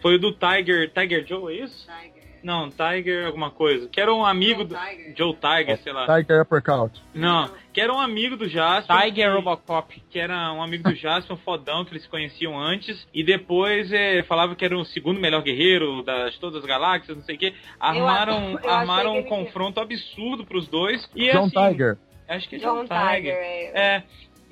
Foi 0.00 0.16
o 0.16 0.18
do 0.18 0.32
Tiger, 0.32 0.90
Tiger 0.92 1.26
Joe, 1.26 1.54
é 1.54 1.64
isso? 1.64 1.88
Não, 2.42 2.70
Tiger 2.70 3.26
alguma 3.26 3.50
coisa. 3.50 3.88
Que 3.88 4.00
era 4.00 4.12
um 4.12 4.24
amigo 4.24 4.64
do 4.64 4.74
Joe 5.16 5.34
Tiger, 5.34 5.78
sei 5.82 5.92
lá. 5.92 6.06
Tiger 6.06 6.42
Uppercut. 6.42 7.00
Não, 7.14 7.50
que 7.72 7.80
era 7.80 7.92
um 7.92 8.00
amigo 8.00 8.36
do 8.36 8.48
Jaspion. 8.48 8.96
Tiger 8.98 9.28
que- 9.30 9.34
Robocop. 9.36 10.02
Que 10.10 10.18
era 10.18 10.52
um 10.52 10.62
amigo 10.62 10.82
do 10.84 10.94
Jaspion, 10.94 11.36
fodão, 11.36 11.84
que 11.84 11.92
eles 11.92 12.02
se 12.02 12.08
conheciam 12.08 12.58
antes. 12.58 13.06
E 13.14 13.22
depois 13.24 13.92
é, 13.92 14.22
falava 14.24 14.54
que 14.56 14.64
era 14.64 14.76
o 14.76 14.84
segundo 14.84 15.20
melhor 15.20 15.42
guerreiro 15.42 16.02
das 16.02 16.36
todas 16.38 16.60
as 16.62 16.66
galáxias, 16.66 17.16
não 17.16 17.24
sei 17.24 17.36
o 17.36 17.38
quê. 17.38 17.54
Armaram, 17.78 18.50
eu 18.52 18.58
achei 18.58 18.70
armaram 18.70 19.16
um 19.18 19.22
confronto 19.24 19.80
absurdo 19.80 20.44
pros 20.44 20.66
dois. 20.68 21.08
E 21.14 21.30
John 21.30 21.44
assim, 21.44 21.70
Tiger. 21.72 21.96
Acho 22.28 22.48
que 22.48 22.56
é 22.56 22.58
John 22.58 22.84
John 22.84 22.86
Tiger. 22.86 23.16
Tiger, 23.16 23.34
é. 23.34 23.72
É. 23.74 24.02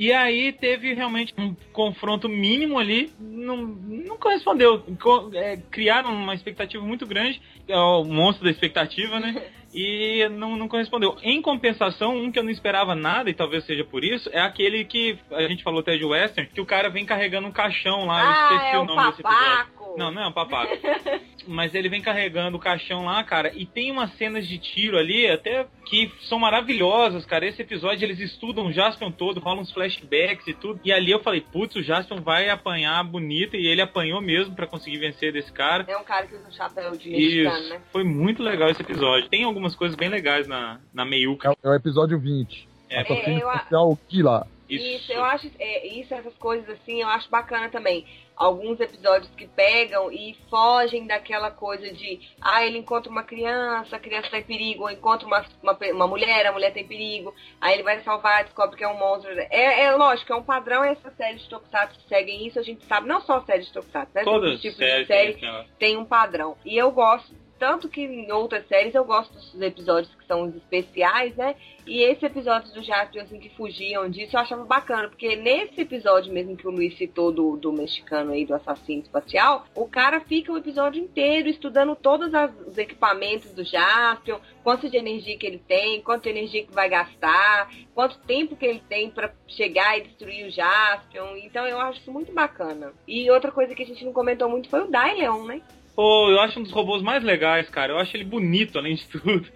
E 0.00 0.14
aí 0.14 0.50
teve 0.50 0.94
realmente 0.94 1.34
um 1.36 1.54
confronto 1.74 2.26
mínimo 2.26 2.78
ali, 2.78 3.12
não, 3.20 3.58
não 3.58 4.16
correspondeu. 4.16 4.82
Co- 4.98 5.30
é, 5.34 5.58
criaram 5.70 6.10
uma 6.14 6.34
expectativa 6.34 6.82
muito 6.82 7.06
grande, 7.06 7.38
é 7.68 7.76
o 7.76 8.02
monstro 8.04 8.44
da 8.46 8.50
expectativa, 8.50 9.20
né? 9.20 9.42
e 9.74 10.26
não, 10.30 10.56
não 10.56 10.68
correspondeu. 10.68 11.18
Em 11.22 11.42
compensação, 11.42 12.16
um 12.16 12.32
que 12.32 12.38
eu 12.38 12.42
não 12.42 12.50
esperava 12.50 12.94
nada, 12.94 13.28
e 13.28 13.34
talvez 13.34 13.62
seja 13.66 13.84
por 13.84 14.02
isso, 14.02 14.30
é 14.32 14.40
aquele 14.40 14.86
que 14.86 15.18
a 15.32 15.42
gente 15.42 15.62
falou 15.62 15.80
até 15.80 15.94
de 15.98 16.04
Western, 16.06 16.48
que 16.50 16.62
o 16.62 16.66
cara 16.66 16.88
vem 16.88 17.04
carregando 17.04 17.46
um 17.48 17.52
caixão 17.52 18.06
lá, 18.06 18.22
eu 18.22 18.30
Ah, 18.30 18.54
esqueci 18.54 18.74
é 18.74 18.78
o 18.78 18.82
o 18.82 18.86
nome 18.86 19.06
desse 19.10 19.20
episódio. 19.20 19.79
Não, 19.96 20.10
não 20.10 20.22
é 20.22 20.26
um 20.28 20.32
papaco. 20.32 20.72
Mas 21.46 21.74
ele 21.74 21.88
vem 21.88 22.02
carregando 22.02 22.56
o 22.56 22.60
caixão 22.60 23.06
lá, 23.06 23.24
cara, 23.24 23.50
e 23.54 23.64
tem 23.64 23.90
umas 23.90 24.12
cenas 24.16 24.46
de 24.46 24.58
tiro 24.58 24.98
ali, 24.98 25.26
até 25.26 25.66
que 25.86 26.12
são 26.28 26.38
maravilhosas, 26.38 27.24
cara. 27.24 27.46
Esse 27.46 27.62
episódio 27.62 28.04
eles 28.04 28.20
estudam 28.20 28.66
o 28.66 28.72
Jaspion 28.72 29.10
todo, 29.10 29.40
rolam 29.40 29.62
uns 29.62 29.72
flashbacks 29.72 30.46
e 30.46 30.54
tudo. 30.54 30.78
E 30.84 30.92
ali 30.92 31.10
eu 31.10 31.20
falei, 31.22 31.40
putz, 31.40 31.74
o 31.76 31.82
Jaspion 31.82 32.20
vai 32.20 32.48
apanhar 32.50 33.02
bonito, 33.04 33.56
e 33.56 33.66
ele 33.66 33.80
apanhou 33.80 34.20
mesmo 34.20 34.54
pra 34.54 34.66
conseguir 34.66 34.98
vencer 34.98 35.32
desse 35.32 35.50
cara. 35.50 35.84
É 35.88 35.96
um 35.96 36.04
cara 36.04 36.26
que 36.26 36.34
usa 36.34 36.46
um 36.48 36.52
chapéu 36.52 36.90
de 36.96 37.10
mexicano, 37.10 37.58
Isso, 37.58 37.68
né? 37.70 37.80
foi 37.90 38.04
muito 38.04 38.42
legal 38.42 38.68
esse 38.68 38.82
episódio. 38.82 39.28
Tem 39.28 39.42
algumas 39.44 39.74
coisas 39.74 39.96
bem 39.96 40.08
legais 40.10 40.46
na, 40.46 40.78
na 40.92 41.04
meiuca. 41.04 41.54
É 41.62 41.68
o 41.68 41.74
episódio 41.74 42.18
20. 42.18 42.68
É. 42.90 43.00
Assassino 43.00 43.38
É, 43.38 43.42
eu 43.42 43.48
a- 43.50 43.54
Especial 43.56 43.98
Killa. 44.08 44.46
Isso. 44.74 45.12
eu 45.12 45.24
acho, 45.24 45.50
é, 45.58 45.86
isso, 45.86 46.14
essas 46.14 46.34
coisas 46.36 46.68
assim, 46.68 47.00
eu 47.02 47.08
acho 47.08 47.28
bacana 47.30 47.68
também. 47.68 48.06
Alguns 48.36 48.80
episódios 48.80 49.30
que 49.34 49.46
pegam 49.46 50.10
e 50.10 50.34
fogem 50.48 51.06
daquela 51.06 51.50
coisa 51.50 51.92
de, 51.92 52.20
ah, 52.40 52.64
ele 52.64 52.78
encontra 52.78 53.10
uma 53.10 53.22
criança, 53.22 53.96
a 53.96 53.98
criança 53.98 54.30
tá 54.30 54.38
em 54.38 54.42
perigo, 54.42 54.84
ou 54.84 54.90
encontra 54.90 55.26
uma, 55.26 55.44
uma, 55.62 55.76
uma 55.92 56.06
mulher, 56.06 56.46
a 56.46 56.52
mulher 56.52 56.72
tem 56.72 56.86
perigo, 56.86 57.34
aí 57.60 57.74
ele 57.74 57.82
vai 57.82 58.00
salvar, 58.02 58.44
descobre 58.44 58.76
que 58.78 58.84
é 58.84 58.88
um 58.88 58.96
monstro. 58.98 59.30
É, 59.38 59.82
é 59.82 59.90
lógico, 59.92 60.32
é 60.32 60.36
um 60.36 60.42
padrão 60.42 60.82
essas 60.82 61.14
séries 61.16 61.42
de 61.42 61.50
Tokusatsu 61.50 62.00
seguem 62.08 62.46
isso, 62.46 62.58
a 62.58 62.62
gente 62.62 62.82
sabe, 62.86 63.06
não 63.06 63.20
só 63.20 63.42
séries 63.42 63.66
de 63.66 63.72
Tokusatsu, 63.74 64.12
né? 64.14 64.24
Todas 64.24 64.40
Todos 64.40 64.48
os 64.50 64.56
as 64.56 64.60
tipos 64.62 64.78
séries 64.78 65.00
de 65.06 65.06
série 65.06 65.30
aquela- 65.32 65.66
tem 65.78 65.96
um 65.98 66.04
padrão. 66.06 66.56
E 66.64 66.78
eu 66.78 66.90
gosto, 66.90 67.34
tanto 67.60 67.88
que 67.90 68.00
em 68.00 68.32
outras 68.32 68.66
séries 68.66 68.94
eu 68.94 69.04
gosto 69.04 69.32
dos 69.34 69.60
episódios 69.60 70.12
que 70.14 70.26
são 70.26 70.44
os 70.48 70.56
especiais, 70.56 71.36
né? 71.36 71.54
E 71.86 72.02
esse 72.02 72.24
episódio 72.24 72.72
do 72.72 72.82
Jasper, 72.82 73.22
assim, 73.22 73.38
que 73.38 73.48
fugiam 73.50 74.08
disso, 74.08 74.34
eu 74.36 74.40
achava 74.40 74.64
bacana, 74.64 75.08
porque 75.08 75.36
nesse 75.36 75.80
episódio 75.80 76.32
mesmo 76.32 76.56
que 76.56 76.66
o 76.66 76.70
Luiz 76.70 76.96
citou 76.96 77.30
do, 77.30 77.56
do 77.56 77.72
mexicano 77.72 78.32
aí, 78.32 78.44
do 78.46 78.54
assassino 78.54 79.02
espacial, 79.02 79.66
o 79.74 79.86
cara 79.86 80.20
fica 80.20 80.52
o 80.52 80.56
episódio 80.58 81.02
inteiro 81.02 81.48
estudando 81.48 81.94
todos 81.96 82.32
as- 82.34 82.54
os 82.66 82.78
equipamentos 82.78 83.50
do 83.52 83.64
Jaspion, 83.64 84.38
quanto 84.62 84.88
de 84.88 84.96
energia 84.96 85.36
que 85.36 85.46
ele 85.46 85.58
tem, 85.58 86.00
quanto 86.00 86.22
de 86.24 86.30
energia 86.30 86.64
que 86.64 86.72
vai 86.72 86.88
gastar, 86.88 87.70
quanto 87.94 88.18
tempo 88.20 88.56
que 88.56 88.64
ele 88.66 88.82
tem 88.88 89.10
pra 89.10 89.32
chegar 89.46 89.98
e 89.98 90.02
destruir 90.02 90.46
o 90.46 90.50
Jaspion. 90.50 91.36
Então 91.36 91.66
eu 91.66 91.78
acho 91.80 92.00
isso 92.00 92.12
muito 92.12 92.32
bacana. 92.32 92.92
E 93.06 93.30
outra 93.30 93.50
coisa 93.52 93.74
que 93.74 93.82
a 93.82 93.86
gente 93.86 94.04
não 94.04 94.12
comentou 94.12 94.48
muito 94.48 94.68
foi 94.70 94.80
o 94.82 94.90
Daileon, 94.90 95.44
né? 95.44 95.60
Pô, 96.00 96.30
eu 96.30 96.40
acho 96.40 96.58
um 96.58 96.62
dos 96.62 96.72
robôs 96.72 97.02
mais 97.02 97.22
legais, 97.22 97.68
cara. 97.68 97.92
Eu 97.92 97.98
acho 97.98 98.16
ele 98.16 98.24
bonito, 98.24 98.78
além 98.78 98.94
de 98.94 99.06
tudo. 99.06 99.46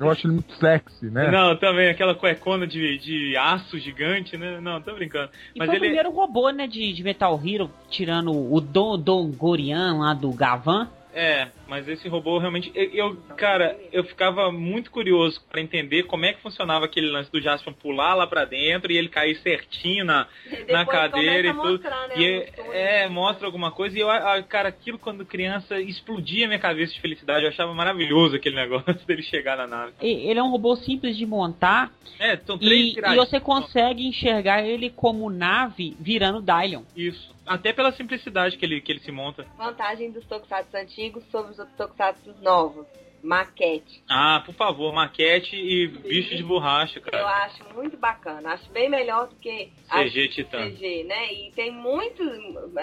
Eu 0.00 0.10
acho 0.10 0.26
ele 0.26 0.34
muito 0.34 0.52
sexy, 0.54 1.06
né? 1.10 1.30
Não, 1.30 1.54
também, 1.54 1.88
aquela 1.88 2.12
cuecona 2.12 2.66
de, 2.66 2.98
de 2.98 3.36
aço 3.36 3.78
gigante, 3.78 4.36
né? 4.36 4.60
Não, 4.60 4.80
tô 4.82 4.92
brincando. 4.94 5.30
E 5.54 5.60
Mas 5.60 5.68
foi 5.68 5.76
o 5.76 5.78
ele. 5.78 5.86
primeiro 5.86 6.10
robô, 6.10 6.50
né, 6.50 6.66
de, 6.66 6.92
de 6.92 7.04
Metal 7.04 7.40
Hero, 7.44 7.70
tirando 7.88 8.32
o 8.32 8.60
Don, 8.60 8.98
Don 8.98 9.30
Gorian 9.30 9.98
lá 9.98 10.12
do 10.12 10.32
Gavan. 10.32 10.88
É, 11.12 11.48
mas 11.66 11.88
esse 11.88 12.08
robô 12.08 12.38
realmente. 12.38 12.70
Eu, 12.74 12.90
eu- 12.92 13.16
cara, 13.36 13.76
eu 13.92 14.04
ficava 14.04 14.52
muito 14.52 14.90
curioso 14.90 15.40
pra 15.50 15.60
entender 15.60 16.04
como 16.04 16.24
é 16.24 16.32
que 16.32 16.40
funcionava 16.40 16.84
aquele 16.84 17.08
lance 17.10 17.30
do 17.32 17.40
Jaspion 17.40 17.72
pular 17.72 18.14
lá 18.14 18.26
pra 18.26 18.44
dentro 18.44 18.92
e 18.92 18.96
ele 18.96 19.08
cair 19.08 19.36
certinho 19.38 20.04
na, 20.04 20.26
na 20.68 20.86
cadeira 20.86 21.48
e 21.48 21.52
tudo. 21.54 21.70
mostrar, 21.72 22.08
né, 22.08 22.14
e 22.16 22.40
túneis. 22.52 22.74
é, 22.74 23.08
mostra 23.08 23.46
alguma 23.46 23.70
coisa. 23.72 23.96
E 23.96 24.00
eu, 24.00 24.08
cara, 24.48 24.68
aquilo 24.68 24.98
quando 24.98 25.24
criança 25.26 25.80
explodia 25.80 26.46
minha 26.46 26.58
cabeça 26.60 26.92
de 26.94 27.00
felicidade. 27.00 27.42
Eu 27.44 27.50
achava 27.50 27.74
maravilhoso 27.74 28.36
aquele 28.36 28.54
negócio 28.60 28.94
dele 29.06 29.22
chegar 29.22 29.56
na 29.56 29.66
nave. 29.66 29.92
E- 30.00 30.28
Ele 30.30 30.38
é 30.38 30.42
um 30.42 30.50
robô 30.50 30.76
simples 30.76 31.16
de 31.16 31.26
montar 31.26 31.90
É, 32.18 32.36
são 32.36 32.56
três 32.56 32.94
e, 32.94 32.98
e 33.00 33.16
você 33.16 33.40
consegue 33.40 34.06
enxergar 34.06 34.62
ele 34.62 34.90
como 34.90 35.28
nave 35.28 35.96
virando 35.98 36.40
Dylion. 36.40 36.82
Isso. 36.96 37.34
Até 37.50 37.72
pela 37.72 37.90
simplicidade 37.90 38.56
que 38.56 38.64
ele, 38.64 38.80
que 38.80 38.92
ele 38.92 39.00
se 39.00 39.10
monta. 39.10 39.44
Vantagem 39.58 40.12
dos 40.12 40.24
Tokusatsu 40.24 40.76
antigos 40.76 41.24
sobre 41.32 41.50
os 41.50 41.58
outros 41.58 41.76
Tokusatsu 41.76 42.32
novos. 42.40 42.86
Maquete. 43.22 44.02
Ah, 44.08 44.40
por 44.46 44.54
favor, 44.54 44.94
maquete 44.94 45.54
e 45.56 45.88
bicho 45.88 46.34
de 46.36 46.42
borracha, 46.44 47.00
Eu 47.00 47.02
cara. 47.02 47.44
acho 47.44 47.62
muito 47.74 47.96
bacana. 47.96 48.52
Acho 48.52 48.70
bem 48.70 48.88
melhor 48.88 49.26
do 49.28 49.34
que 49.34 49.70
CG 49.92 50.28
Titã. 50.28 50.70
CG, 50.70 51.04
né? 51.04 51.30
E 51.32 51.52
tem 51.52 51.70
muitos. 51.72 52.26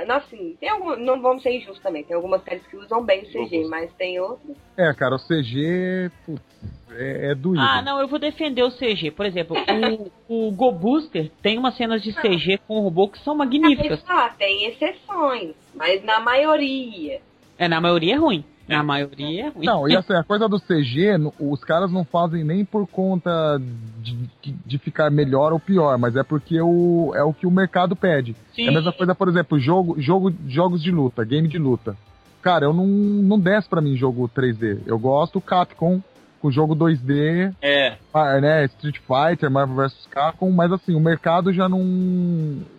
Assim, 0.10 0.56
tem 0.60 0.70
algum, 0.70 0.96
não 0.98 1.22
vamos 1.22 1.42
ser 1.42 1.54
injustos 1.56 1.80
também. 1.82 2.04
Tem 2.04 2.16
algumas 2.16 2.44
séries 2.44 2.68
que 2.68 2.76
usam 2.76 3.04
bem 3.04 3.24
o 3.24 3.32
CG, 3.32 3.66
mas 3.70 3.92
tem 3.94 4.20
outras. 4.20 4.56
É, 4.78 4.94
cara, 4.94 5.16
o 5.16 5.20
CG, 5.20 6.12
putz, 6.26 6.47
é, 6.98 7.32
é 7.32 7.36
doído. 7.36 7.62
Ah, 7.62 7.82
não, 7.82 8.00
eu 8.00 8.08
vou 8.08 8.20
defender 8.20 8.64
o 8.64 8.72
CG. 8.72 9.12
Por 9.12 9.26
exemplo, 9.26 9.56
o, 10.28 10.48
o 10.48 10.52
Go 10.52 10.72
Booster 10.72 11.32
tem 11.42 11.58
umas 11.58 11.78
cenas 11.78 12.02
de 12.02 12.12
CG 12.14 12.60
com 12.68 12.80
o 12.80 12.82
robô 12.82 13.08
que 13.08 13.20
são 13.20 13.36
magníficas. 13.36 14.04
Ah, 14.08 14.32
tem 14.38 14.66
exceções, 14.66 15.54
mas 15.76 16.04
na 16.04 16.20
maioria. 16.20 17.22
É, 17.58 17.68
na 17.68 17.80
maioria 17.80 18.16
é 18.16 18.18
ruim. 18.18 18.44
Na 18.68 18.84
maioria 18.84 19.46
é 19.46 19.50
ruim. 19.50 19.66
Não, 19.66 19.88
e 19.88 19.96
assim, 19.96 20.14
a 20.14 20.24
coisa 20.26 20.50
do 20.50 20.60
CG, 20.60 21.12
os 21.40 21.64
caras 21.64 21.92
não 21.92 22.04
fazem 22.04 22.44
nem 22.44 22.66
por 22.66 22.86
conta 22.88 23.62
de, 24.00 24.30
de 24.44 24.78
ficar 24.78 25.10
melhor 25.10 25.54
ou 25.54 25.60
pior, 25.60 25.98
mas 25.98 26.16
é 26.16 26.24
porque 26.24 26.60
o, 26.60 27.14
é 27.16 27.24
o 27.24 27.34
que 27.34 27.48
o 27.48 27.52
mercado 27.52 27.96
pede. 27.96 28.36
Sim. 28.54 28.66
É 28.66 28.70
a 28.70 28.74
mesma 28.74 28.92
coisa, 28.92 29.16
por 29.16 29.30
exemplo, 29.30 29.58
jogo, 29.58 29.96
jogo, 30.02 30.34
jogos 30.48 30.84
de 30.84 30.92
luta, 30.92 31.24
game 31.24 31.48
de 31.48 31.58
luta. 31.58 31.96
Cara, 32.42 32.66
eu 32.66 32.74
não, 32.74 32.86
não 32.86 33.40
desce 33.40 33.70
pra 33.70 33.82
mim 33.82 33.96
jogo 33.96 34.30
3D. 34.30 34.82
Eu 34.86 35.00
gosto 35.00 35.40
Capcom 35.40 36.02
com 36.42 36.52
jogo 36.52 36.76
2D, 36.76 37.54
É. 37.62 37.96
ah, 38.18 38.42
né, 38.42 38.66
Street 38.66 38.98
Fighter, 39.00 39.50
Marvel 39.52 39.76
vs 39.76 40.08
Capcom, 40.08 40.50
mas 40.52 40.72
assim, 40.72 40.96
o 40.96 41.00
mercado 41.00 41.52
já 41.54 41.68
não. 41.70 41.80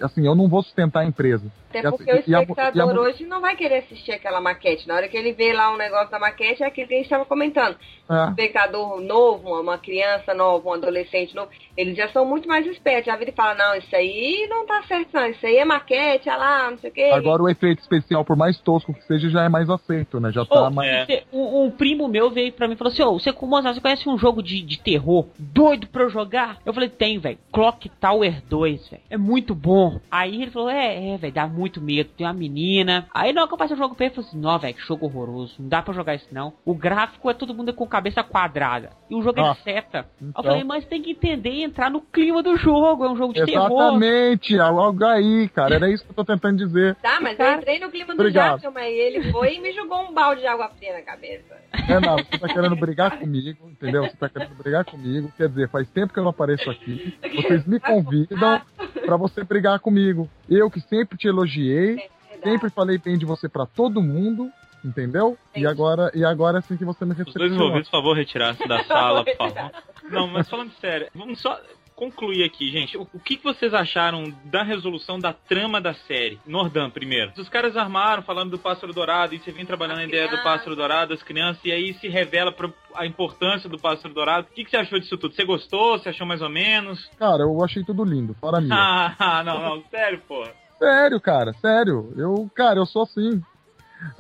Assim, 0.00 0.26
eu 0.26 0.34
não 0.34 0.48
vou 0.48 0.62
sustentar 0.62 1.00
a 1.00 1.04
empresa. 1.06 1.50
Até 1.70 1.82
E 1.82 1.86
a- 1.86 1.90
porque 1.90 2.10
o 2.10 2.22
e 2.26 2.34
a- 2.34 2.40
espectador 2.40 2.94
e 2.94 2.98
a- 2.98 3.00
hoje 3.02 3.26
não 3.26 3.40
vai 3.42 3.54
querer 3.54 3.78
assistir 3.84 4.12
aquela 4.12 4.40
maquete. 4.40 4.88
Na 4.88 4.94
hora 4.94 5.06
que 5.08 5.16
ele 5.16 5.32
vê 5.32 5.52
lá 5.52 5.70
um 5.72 5.76
negócio 5.76 6.10
da 6.10 6.18
maquete, 6.18 6.62
é 6.62 6.66
aquilo 6.66 6.88
que 6.88 6.94
a 6.94 6.96
gente 6.96 7.06
estava 7.06 7.26
comentando. 7.26 7.76
É. 8.08 8.14
Um 8.14 8.28
espectador 8.30 9.00
novo, 9.02 9.60
uma- 9.60 9.76
criança 9.78 10.32
nova, 10.34 10.68
um 10.68 10.72
adolescente 10.72 11.34
novo, 11.34 11.50
eles 11.76 11.96
já 11.96 12.08
são 12.08 12.24
muito 12.24 12.48
mais 12.48 12.66
espertos. 12.66 13.06
Já 13.06 13.16
vira 13.16 13.30
e 13.30 13.34
fala, 13.34 13.54
não, 13.54 13.74
isso 13.76 13.94
aí 13.94 14.46
não 14.48 14.66
tá 14.66 14.82
certo 14.88 15.10
não, 15.12 15.26
isso 15.26 15.46
aí 15.46 15.56
é 15.56 15.64
maquete, 15.64 16.28
olha 16.28 16.38
lá, 16.38 16.70
não 16.70 16.78
sei 16.78 16.90
o 16.90 16.92
quê. 16.92 17.10
Agora 17.12 17.42
o 17.42 17.48
efeito 17.48 17.80
especial, 17.80 18.24
por 18.24 18.36
mais 18.36 18.58
tosco 18.60 18.92
que 18.94 19.02
seja, 19.04 19.28
já 19.28 19.44
é 19.44 19.48
mais 19.48 19.68
aceito, 19.70 20.18
né? 20.20 20.32
Já 20.32 20.44
tá 20.46 20.68
Ô, 20.68 20.70
mais. 20.70 21.06
você- 21.06 21.22
um, 21.32 21.64
um 21.66 21.70
primo 21.70 22.08
meu 22.08 22.30
veio 22.30 22.52
pra 22.52 22.66
mim 22.66 22.74
e 22.74 22.76
falou 22.76 22.92
assim: 22.92 23.02
Ô, 23.02 23.18
você, 23.18 23.30
Mozart, 23.42 23.74
você 23.74 23.80
conhece 23.80 24.08
um 24.08 24.18
jogo 24.18 24.42
de, 24.42 24.60
de 24.62 24.78
terror 24.80 25.26
doido 25.38 25.86
pra 25.88 26.02
eu 26.02 26.10
jogar? 26.10 26.58
Eu 26.64 26.72
falei: 26.72 26.88
tem, 26.88 27.18
velho. 27.18 27.38
Clock 27.52 27.88
Tower 28.00 28.42
2, 28.48 28.88
velho. 28.88 29.02
É 29.10 29.16
muito 29.16 29.54
bom. 29.54 30.00
Aí 30.10 30.42
ele 30.42 30.50
falou: 30.50 30.70
é, 30.70 31.14
é, 31.14 31.16
velho, 31.16 31.32
dá 31.32 31.46
muito 31.46 31.80
medo. 31.80 32.10
Tem 32.16 32.26
uma 32.26 32.32
menina. 32.32 33.06
Aí 33.12 33.32
na 33.32 33.42
hora 33.42 33.48
que 33.48 33.54
eu 33.54 33.58
passei 33.58 33.74
o 33.74 33.78
jogo 33.78 33.94
pra 33.94 34.06
ele, 34.06 34.12
eu 34.12 34.16
falei 34.16 34.28
assim: 34.28 34.40
não, 34.40 34.58
velho, 34.58 34.74
que 34.74 34.82
jogo 34.86 35.06
horroroso. 35.06 35.54
Não 35.58 35.68
dá 35.68 35.82
pra 35.82 35.94
jogar 35.94 36.14
isso 36.14 36.28
não. 36.32 36.52
O 36.64 36.74
gráfico 36.74 37.30
é 37.30 37.34
todo 37.34 37.54
mundo 37.54 37.72
com 37.72 37.86
cabeça 37.86 38.22
quadrada. 38.22 38.90
E 39.10 39.14
o 39.14 39.22
jogo 39.22 39.40
é 39.40 39.48
Ah, 39.48 39.52
de 39.52 39.62
seta. 39.62 39.98
Aí 39.98 40.06
então. 40.28 40.42
eu 40.44 40.44
falei: 40.44 40.64
mas 40.64 40.84
tem 40.86 41.02
que 41.02 41.10
entender 41.12 41.50
e 41.50 41.62
entrar 41.64 41.90
no 41.90 42.00
clima 42.00 42.42
do 42.42 42.56
jogo. 42.56 43.04
É 43.04 43.10
um 43.10 43.16
jogo 43.16 43.32
de 43.32 43.44
terror. 43.44 43.66
Exatamente, 43.70 44.58
é 44.58 44.64
logo 44.64 45.04
aí, 45.04 45.48
cara. 45.48 45.74
Era 45.76 45.90
isso 45.90 46.04
que 46.04 46.10
eu 46.10 46.14
tô 46.14 46.24
tentando 46.24 46.56
dizer. 46.58 46.94
Tá, 46.96 47.18
mas 47.20 47.38
eu 47.38 47.52
entrei 47.54 47.78
no 47.78 47.90
clima 47.90 48.14
do 48.14 48.20
Obrigado. 48.20 48.60
Jackson, 48.60 48.70
mas 48.70 48.92
ele 48.92 49.30
foi 49.30 49.56
e 49.56 49.60
me 49.60 49.72
jogou 49.72 50.02
um 50.02 50.12
balde 50.12 50.40
de 50.40 50.46
água 50.46 50.68
fria 50.70 50.92
na 50.94 51.02
cabeça. 51.02 51.56
É, 51.88 52.00
não, 52.00 52.16
você 52.16 52.38
tá 52.38 52.48
querendo 52.48 52.76
brigar 52.76 53.18
comigo, 53.18 53.68
entendeu? 53.68 54.04
Você 54.04 54.16
tá 54.16 54.28
querendo 54.28 54.54
brigar 54.56 54.84
comigo. 54.84 55.17
Quer 55.36 55.48
dizer, 55.48 55.68
faz 55.68 55.88
tempo 55.90 56.12
que 56.12 56.18
eu 56.18 56.24
não 56.24 56.30
apareço 56.30 56.70
aqui. 56.70 57.16
Vocês 57.36 57.66
me 57.66 57.78
convidam 57.80 58.60
pra 59.04 59.16
você 59.16 59.44
brigar 59.44 59.78
comigo. 59.80 60.28
Eu 60.48 60.70
que 60.70 60.80
sempre 60.80 61.16
te 61.16 61.28
elogiei, 61.28 62.08
sempre 62.42 62.70
falei 62.70 62.98
bem 62.98 63.16
de 63.16 63.24
você 63.24 63.48
pra 63.48 63.66
todo 63.66 64.02
mundo, 64.02 64.50
entendeu? 64.84 65.36
E 65.56 65.66
agora, 65.66 66.10
e 66.14 66.24
agora 66.24 66.58
é 66.58 66.60
assim 66.60 66.76
que 66.76 66.84
você 66.84 67.04
me 67.04 67.12
Os 67.12 67.34
dois 67.34 67.52
envolvidos, 67.52 67.88
por 67.88 67.98
favor, 67.98 68.16
retirar-se 68.16 68.66
da 68.66 68.84
sala, 68.84 69.24
por 69.24 69.36
favor. 69.36 69.70
Não, 70.10 70.26
mas 70.26 70.48
falando 70.48 70.72
sério, 70.80 71.08
vamos 71.14 71.40
só 71.40 71.58
concluir 71.98 72.44
aqui, 72.44 72.70
gente. 72.70 72.96
O, 72.96 73.02
o 73.12 73.18
que, 73.18 73.36
que 73.36 73.42
vocês 73.42 73.74
acharam 73.74 74.32
da 74.44 74.62
resolução 74.62 75.18
da 75.18 75.32
trama 75.32 75.80
da 75.80 75.92
série? 75.92 76.38
Nordan, 76.46 76.88
primeiro. 76.90 77.32
Os 77.36 77.48
caras 77.48 77.76
armaram 77.76 78.22
falando 78.22 78.50
do 78.50 78.58
pássaro 78.58 78.92
dourado, 78.92 79.34
e 79.34 79.38
você 79.38 79.50
vem 79.50 79.66
trabalhando 79.66 79.98
a 79.98 80.04
ideia 80.04 80.28
do 80.28 80.40
pássaro 80.42 80.76
dourado, 80.76 81.12
das 81.12 81.22
crianças, 81.24 81.64
e 81.64 81.72
aí 81.72 81.92
se 81.94 82.06
revela 82.08 82.52
pro- 82.52 82.72
a 82.94 83.04
importância 83.04 83.68
do 83.68 83.78
pássaro 83.78 84.14
dourado. 84.14 84.46
O 84.50 84.54
que, 84.54 84.64
que 84.64 84.70
você 84.70 84.76
achou 84.76 84.98
disso 85.00 85.18
tudo? 85.18 85.34
Você 85.34 85.44
gostou? 85.44 85.98
Você 85.98 86.10
achou 86.10 86.26
mais 86.26 86.40
ou 86.40 86.48
menos? 86.48 87.10
Cara, 87.18 87.42
eu 87.42 87.64
achei 87.64 87.82
tudo 87.82 88.04
lindo, 88.04 88.34
fora 88.40 88.58
a 88.58 88.60
minha. 88.60 88.76
Ah, 89.18 89.42
não, 89.44 89.60
não, 89.60 89.82
sério, 89.90 90.20
porra. 90.28 90.52
Sério, 90.78 91.20
cara, 91.20 91.52
sério. 91.54 92.12
Eu, 92.16 92.48
cara, 92.54 92.78
eu 92.78 92.86
sou 92.86 93.02
assim. 93.02 93.42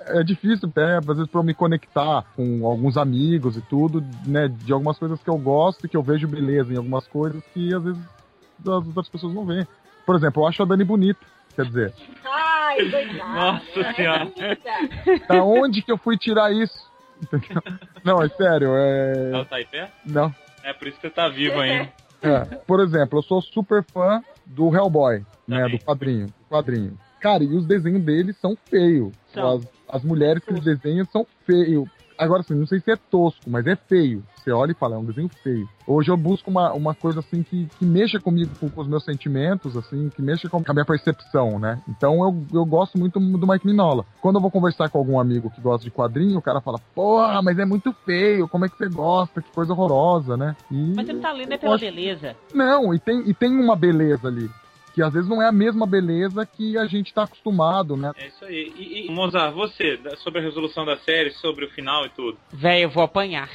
É 0.06 0.22
difícil 0.22 0.68
até, 0.68 0.96
às 0.96 1.06
vezes, 1.06 1.26
pra 1.28 1.40
eu 1.40 1.44
me 1.44 1.54
conectar 1.54 2.24
com 2.34 2.66
alguns 2.66 2.96
amigos 2.96 3.56
e 3.56 3.60
tudo, 3.62 4.04
né? 4.26 4.48
De 4.48 4.72
algumas 4.72 4.98
coisas 4.98 5.22
que 5.22 5.30
eu 5.30 5.38
gosto 5.38 5.86
e 5.86 5.88
que 5.88 5.96
eu 5.96 6.02
vejo 6.02 6.26
beleza 6.26 6.72
em 6.72 6.76
algumas 6.76 7.06
coisas 7.06 7.42
que 7.54 7.72
às 7.72 7.82
vezes 7.82 8.00
as 8.60 8.66
outras 8.66 9.08
pessoas 9.08 9.34
não 9.34 9.44
veem. 9.46 9.66
Por 10.04 10.16
exemplo, 10.16 10.42
eu 10.42 10.48
acho 10.48 10.62
a 10.62 10.66
Dani 10.66 10.84
bonita. 10.84 11.20
Quer 11.54 11.64
dizer, 11.66 11.94
Ai, 12.24 12.90
coitado. 12.90 13.32
Nossa 13.34 13.94
senhora. 13.94 14.32
da 15.28 15.42
onde 15.42 15.82
que 15.82 15.90
eu 15.90 15.98
fui 15.98 16.16
tirar 16.16 16.52
isso? 16.52 16.88
Entendeu? 17.22 17.62
Não, 18.04 18.22
é 18.22 18.28
sério, 18.28 18.70
é. 18.74 19.30
Ela 19.32 19.44
tá 19.44 19.56
aí 19.56 19.64
perto? 19.64 19.92
Não. 20.04 20.34
É 20.62 20.72
por 20.72 20.86
isso 20.86 20.96
que 21.00 21.08
você 21.08 21.10
tá 21.12 21.28
vivo 21.28 21.58
ainda. 21.60 21.88
É, 22.22 22.40
por 22.66 22.80
exemplo, 22.80 23.18
eu 23.18 23.22
sou 23.22 23.40
super 23.40 23.84
fã 23.84 24.22
do 24.44 24.74
Hellboy, 24.74 25.24
né? 25.46 25.68
Do 25.68 25.78
quadrinho. 25.78 26.26
Do 26.26 26.44
quadrinho. 26.48 26.98
Cara, 27.20 27.42
e 27.44 27.54
os 27.56 27.66
desenhos 27.66 28.02
dele 28.04 28.32
são 28.34 28.56
feios. 28.70 29.12
As, 29.88 29.96
as 29.96 30.04
mulheres 30.04 30.42
que 30.44 30.50
ele 30.50 30.60
desenha 30.60 31.04
são 31.12 31.26
feios. 31.44 31.88
Agora, 32.16 32.40
assim, 32.40 32.54
não 32.54 32.66
sei 32.66 32.80
se 32.80 32.90
é 32.90 32.96
tosco, 32.96 33.48
mas 33.48 33.64
é 33.66 33.76
feio. 33.76 34.24
Você 34.36 34.50
olha 34.50 34.72
e 34.72 34.74
fala, 34.74 34.96
é 34.96 34.98
um 34.98 35.04
desenho 35.04 35.28
feio. 35.42 35.68
Hoje 35.86 36.10
eu 36.10 36.16
busco 36.16 36.50
uma, 36.50 36.72
uma 36.72 36.92
coisa, 36.92 37.20
assim, 37.20 37.44
que, 37.44 37.68
que 37.78 37.84
mexa 37.84 38.18
comigo, 38.18 38.50
com, 38.58 38.68
com 38.68 38.80
os 38.80 38.88
meus 38.88 39.04
sentimentos, 39.04 39.76
assim, 39.76 40.10
que 40.10 40.20
mexa 40.20 40.48
com 40.48 40.60
a 40.66 40.72
minha 40.72 40.84
percepção, 40.84 41.60
né? 41.60 41.80
Então 41.88 42.14
eu, 42.24 42.44
eu 42.60 42.64
gosto 42.64 42.98
muito 42.98 43.20
do 43.20 43.46
Mike 43.46 43.64
Minola. 43.64 44.04
Quando 44.20 44.34
eu 44.36 44.40
vou 44.42 44.50
conversar 44.50 44.88
com 44.88 44.98
algum 44.98 45.20
amigo 45.20 45.48
que 45.50 45.60
gosta 45.60 45.84
de 45.84 45.92
quadrinho, 45.92 46.38
o 46.38 46.42
cara 46.42 46.60
fala, 46.60 46.80
porra, 46.92 47.40
mas 47.40 47.56
é 47.56 47.64
muito 47.64 47.92
feio, 48.04 48.48
como 48.48 48.64
é 48.64 48.68
que 48.68 48.76
você 48.76 48.88
gosta? 48.88 49.40
Que 49.40 49.50
coisa 49.52 49.72
horrorosa, 49.72 50.36
né? 50.36 50.56
E 50.72 50.94
Mas 50.96 51.06
você 51.06 51.12
não 51.12 51.20
tá 51.20 51.32
lendo 51.32 51.52
é 51.52 51.58
pela 51.58 51.74
acho- 51.76 51.84
beleza. 51.84 52.34
não, 52.52 52.92
e 52.92 52.98
tem, 52.98 53.20
e 53.28 53.32
tem 53.32 53.52
uma 53.52 53.76
beleza 53.76 54.26
ali. 54.26 54.50
Que 54.98 55.02
às 55.04 55.12
vezes 55.12 55.28
não 55.30 55.40
é 55.40 55.46
a 55.46 55.52
mesma 55.52 55.86
beleza 55.86 56.44
que 56.44 56.76
a 56.76 56.84
gente 56.86 57.14
tá 57.14 57.22
acostumado, 57.22 57.96
né? 57.96 58.10
É 58.16 58.26
isso 58.26 58.44
aí. 58.44 58.74
E, 58.76 59.06
e 59.06 59.10
Mozart, 59.12 59.54
você, 59.54 59.96
sobre 60.16 60.40
a 60.40 60.42
resolução 60.42 60.84
da 60.84 60.96
série, 60.96 61.30
sobre 61.30 61.66
o 61.66 61.70
final 61.70 62.04
e 62.04 62.08
tudo. 62.08 62.36
Véi, 62.52 62.82
eu 62.82 62.90
vou 62.90 63.04
apanhar. 63.04 63.48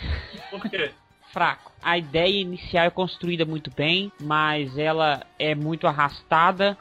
Por 0.50 0.62
quê? 0.70 0.92
Fraco. 1.34 1.74
A 1.84 1.98
ideia 1.98 2.40
inicial 2.42 2.86
é 2.86 2.90
construída 2.90 3.44
muito 3.44 3.70
bem, 3.76 4.10
mas 4.22 4.78
ela 4.78 5.20
é 5.38 5.54
muito 5.54 5.86
arrastada 5.86 6.78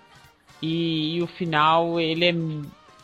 e, 0.63 1.17
e 1.17 1.23
o 1.23 1.27
final 1.27 1.99
ele 1.99 2.25
é 2.27 2.35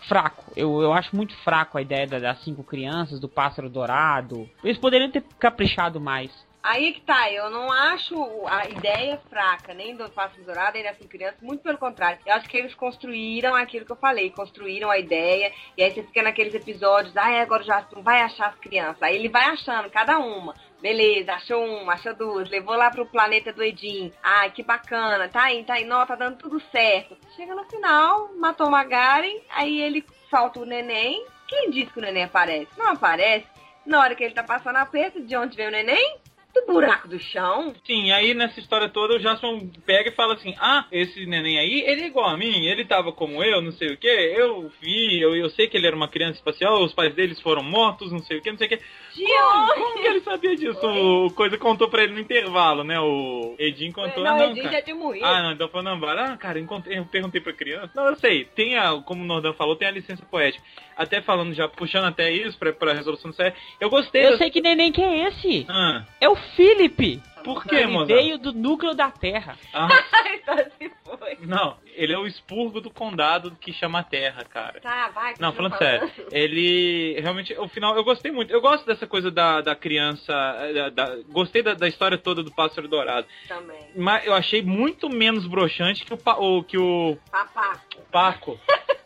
fraco. 0.06 0.52
Eu, 0.55 0.80
eu 0.80 0.93
acho 0.93 1.16
muito 1.16 1.35
fraco 1.39 1.76
a 1.76 1.82
ideia 1.82 2.06
da- 2.06 2.20
das 2.20 2.40
cinco 2.44 2.62
crianças, 2.62 3.18
do 3.18 3.28
pássaro 3.28 3.68
dourado. 3.68 4.48
Eles 4.62 4.78
poderiam 4.78 5.10
ter 5.10 5.24
caprichado 5.40 6.01
mais. 6.01 6.30
Aí 6.62 6.93
que 6.93 7.01
tá, 7.01 7.30
eu 7.30 7.48
não 7.51 7.70
acho 7.70 8.16
a 8.47 8.68
ideia 8.68 9.20
fraca, 9.30 9.72
nem 9.72 9.97
do 9.97 10.10
Pássaro 10.10 10.43
Dourado, 10.43 10.82
das 10.82 10.97
cinco 10.97 11.09
crianças, 11.09 11.40
muito 11.40 11.62
pelo 11.62 11.78
contrário. 11.78 12.18
Eu 12.26 12.35
acho 12.35 12.48
que 12.48 12.56
eles 12.56 12.74
construíram 12.74 13.55
aquilo 13.55 13.86
que 13.86 13.93
eu 13.93 13.97
falei, 13.97 14.30
construíram 14.30 14.90
a 14.90 14.98
ideia, 14.98 15.52
e 15.76 15.82
aí 15.82 15.90
você 15.93 16.02
fica 16.02 16.22
naqueles 16.22 16.55
episódios, 16.55 17.16
ah, 17.16 17.40
agora 17.40 17.62
o 17.94 18.02
vai 18.02 18.20
achar 18.22 18.48
as 18.48 18.59
crianças. 18.59 19.02
Aí 19.02 19.14
ele 19.14 19.28
vai 19.28 19.44
achando 19.44 19.89
cada 19.90 20.18
uma. 20.18 20.55
Beleza, 20.80 21.32
achou 21.32 21.64
uma, 21.64 21.94
achou 21.94 22.14
duas, 22.14 22.51
levou 22.51 22.76
lá 22.76 22.90
pro 22.90 23.06
planeta 23.06 23.52
do 23.52 23.62
Edin. 23.62 24.12
Ah, 24.22 24.48
que 24.51 24.62
bacana, 24.62 25.28
tá 25.28 25.44
aí, 25.44 25.64
tá 25.64 25.74
aí, 25.74 25.85
não, 25.85 26.05
tá 26.06 26.16
dando 26.16 26.39
tudo 26.39 26.60
certo. 26.72 27.16
Chega 27.35 27.55
no 27.55 27.64
final, 27.64 28.30
matou 28.36 28.66
o 28.66 28.70
Magaren, 28.70 29.40
aí 29.51 29.80
ele 29.80 30.05
solta 30.28 30.60
o 30.60 30.66
neném. 30.66 31.24
Quem 31.47 31.70
disse 31.70 31.93
que 31.93 31.98
o 31.98 32.02
neném 32.02 32.24
aparece? 32.24 32.68
Não 32.76 32.93
aparece. 32.93 33.47
Na 33.86 34.01
hora 34.01 34.14
que 34.14 34.22
ele 34.22 34.35
tá 34.35 34.43
passando 34.43 34.76
aperto, 34.76 35.20
de 35.20 35.35
onde 35.36 35.56
veio 35.56 35.68
o 35.68 35.72
neném? 35.72 36.18
Do 36.66 36.72
buraco 36.72 37.09
do 37.09 37.18
chão. 37.18 37.74
Sim, 37.86 38.10
aí 38.12 38.35
nessa 38.35 38.59
história 38.60 38.89
toda 38.89 39.14
o 39.14 39.18
Jason 39.18 39.68
pega 39.86 40.10
e 40.10 40.14
fala 40.14 40.35
assim: 40.35 40.55
Ah, 40.60 40.86
esse 40.93 41.24
neném 41.26 41.59
aí, 41.59 41.82
ele 41.86 42.02
é 42.02 42.06
igual 42.06 42.28
a 42.28 42.36
mim, 42.36 42.66
ele 42.66 42.85
tava 42.85 43.12
como 43.12 43.43
eu, 43.43 43.60
não 43.62 43.72
sei 43.72 43.89
o 43.93 43.97
que, 43.97 44.06
eu 44.09 44.70
vi, 44.80 45.20
eu, 45.20 45.35
eu 45.36 45.48
sei 45.51 45.68
que 45.68 45.76
ele 45.76 45.86
era 45.86 45.97
uma 45.97 46.09
criança 46.09 46.35
espacial, 46.39 46.82
os 46.82 46.93
pais 46.93 47.14
deles 47.14 47.40
foram 47.40 47.62
mortos, 47.62 48.10
não 48.12 48.18
sei 48.20 48.39
o 48.39 48.43
que, 48.43 48.51
não 48.51 48.59
sei 48.59 48.66
o 48.66 48.70
que. 48.70 48.80
Como, 49.18 49.74
como 49.74 50.01
que 50.02 50.06
ele 50.09 50.20
sabia 50.20 50.55
disso? 50.56 50.78
O 50.86 51.30
Coisa 51.32 51.59
contou 51.59 51.89
pra 51.89 52.05
ele 52.05 52.12
no 52.12 52.20
intervalo, 52.20 52.85
né? 52.85 53.01
O 53.01 53.55
Edin 53.59 53.90
contou. 53.90 54.22
Não, 54.22 54.30
ah, 54.30 54.35
o 54.35 54.39
não, 54.39 54.51
Edin 54.51 54.62
cara. 54.62 54.72
já 54.74 54.82
tinha 54.82 54.97
morrido. 54.97 55.24
Ah, 55.26 55.43
não, 55.43 55.52
então 55.52 55.68
foi 55.68 55.82
Nambara. 55.82 56.32
Ah, 56.32 56.36
cara, 56.36 56.59
encontrei, 56.60 56.98
eu 56.98 57.05
perguntei 57.05 57.40
pra 57.40 57.52
criança. 57.52 57.90
Não, 57.94 58.06
eu 58.06 58.16
sei, 58.16 58.44
tem 58.44 58.76
a, 58.76 58.93
como 59.05 59.22
o 59.22 59.26
Nordão 59.26 59.52
falou, 59.55 59.74
tem 59.76 59.89
a 59.89 59.93
licença 59.93 60.24
poética. 60.26 60.62
Até 60.97 61.20
falando 61.20 61.52
já, 61.55 61.68
puxando 61.68 62.06
até 62.06 62.30
isso 62.30 62.59
pra, 62.59 62.72
pra 62.72 62.93
resolução 62.93 63.30
do 63.30 63.36
série. 63.36 63.55
Eu 63.80 63.89
gostei. 63.90 64.24
Eu 64.26 64.32
da- 64.32 64.39
sei 64.39 64.51
que 64.51 64.60
neném 64.60 64.90
que 64.93 65.01
é 65.02 65.28
esse. 65.28 65.66
Ah, 65.68 66.05
É 66.20 66.28
o 66.28 66.36
Philip. 66.57 67.20
por 67.45 67.65
que, 67.65 67.75
Ele 67.77 67.87
Mozart? 67.87 68.09
veio 68.09 68.39
do 68.39 68.53
núcleo 68.53 68.95
da 68.95 69.11
Terra. 69.11 69.57
Ah, 69.73 69.89
então 70.35 70.57
se 70.79 70.91
foi. 71.05 71.39
não, 71.41 71.77
ele 71.95 72.12
é 72.12 72.19
o 72.19 72.27
expurgo 72.27 72.81
do 72.81 72.91
condado 72.91 73.53
que 73.61 73.73
chama 73.73 74.03
Terra, 74.03 74.45
cara. 74.45 74.81
Tá, 74.81 75.09
vai. 75.15 75.35
Não, 75.39 75.53
falando 75.53 75.77
sério, 75.79 76.11
ele 76.31 77.19
realmente, 77.20 77.55
o 77.59 77.69
final, 77.69 77.97
eu 77.97 78.05
gostei 78.05 78.31
muito. 78.33 78.53
Eu 78.53 78.61
gosto 78.61 78.85
dessa 78.87 79.07
coisa 79.07 79.31
da, 79.31 79.61
da 79.61 79.75
criança, 79.75 80.33
da, 80.75 80.89
da- 80.91 81.16
gostei 81.29 81.62
da, 81.62 81.75
da 81.75 81.89
história 81.89 82.19
toda 82.19 82.43
do 82.43 82.53
Pássaro 82.55 82.89
Dourado. 82.89 83.27
Também. 83.47 83.79
Mas 83.97 84.27
eu 84.27 84.35
achei 84.35 84.62
muito 84.62 85.09
menos 85.09 85.47
broxante 85.47 86.05
que 86.05 86.12
o, 86.12 86.19
o- 86.39 86.62
que 86.65 86.77
o 86.79 87.16
Papá. 87.31 87.81
Paco. 88.12 88.59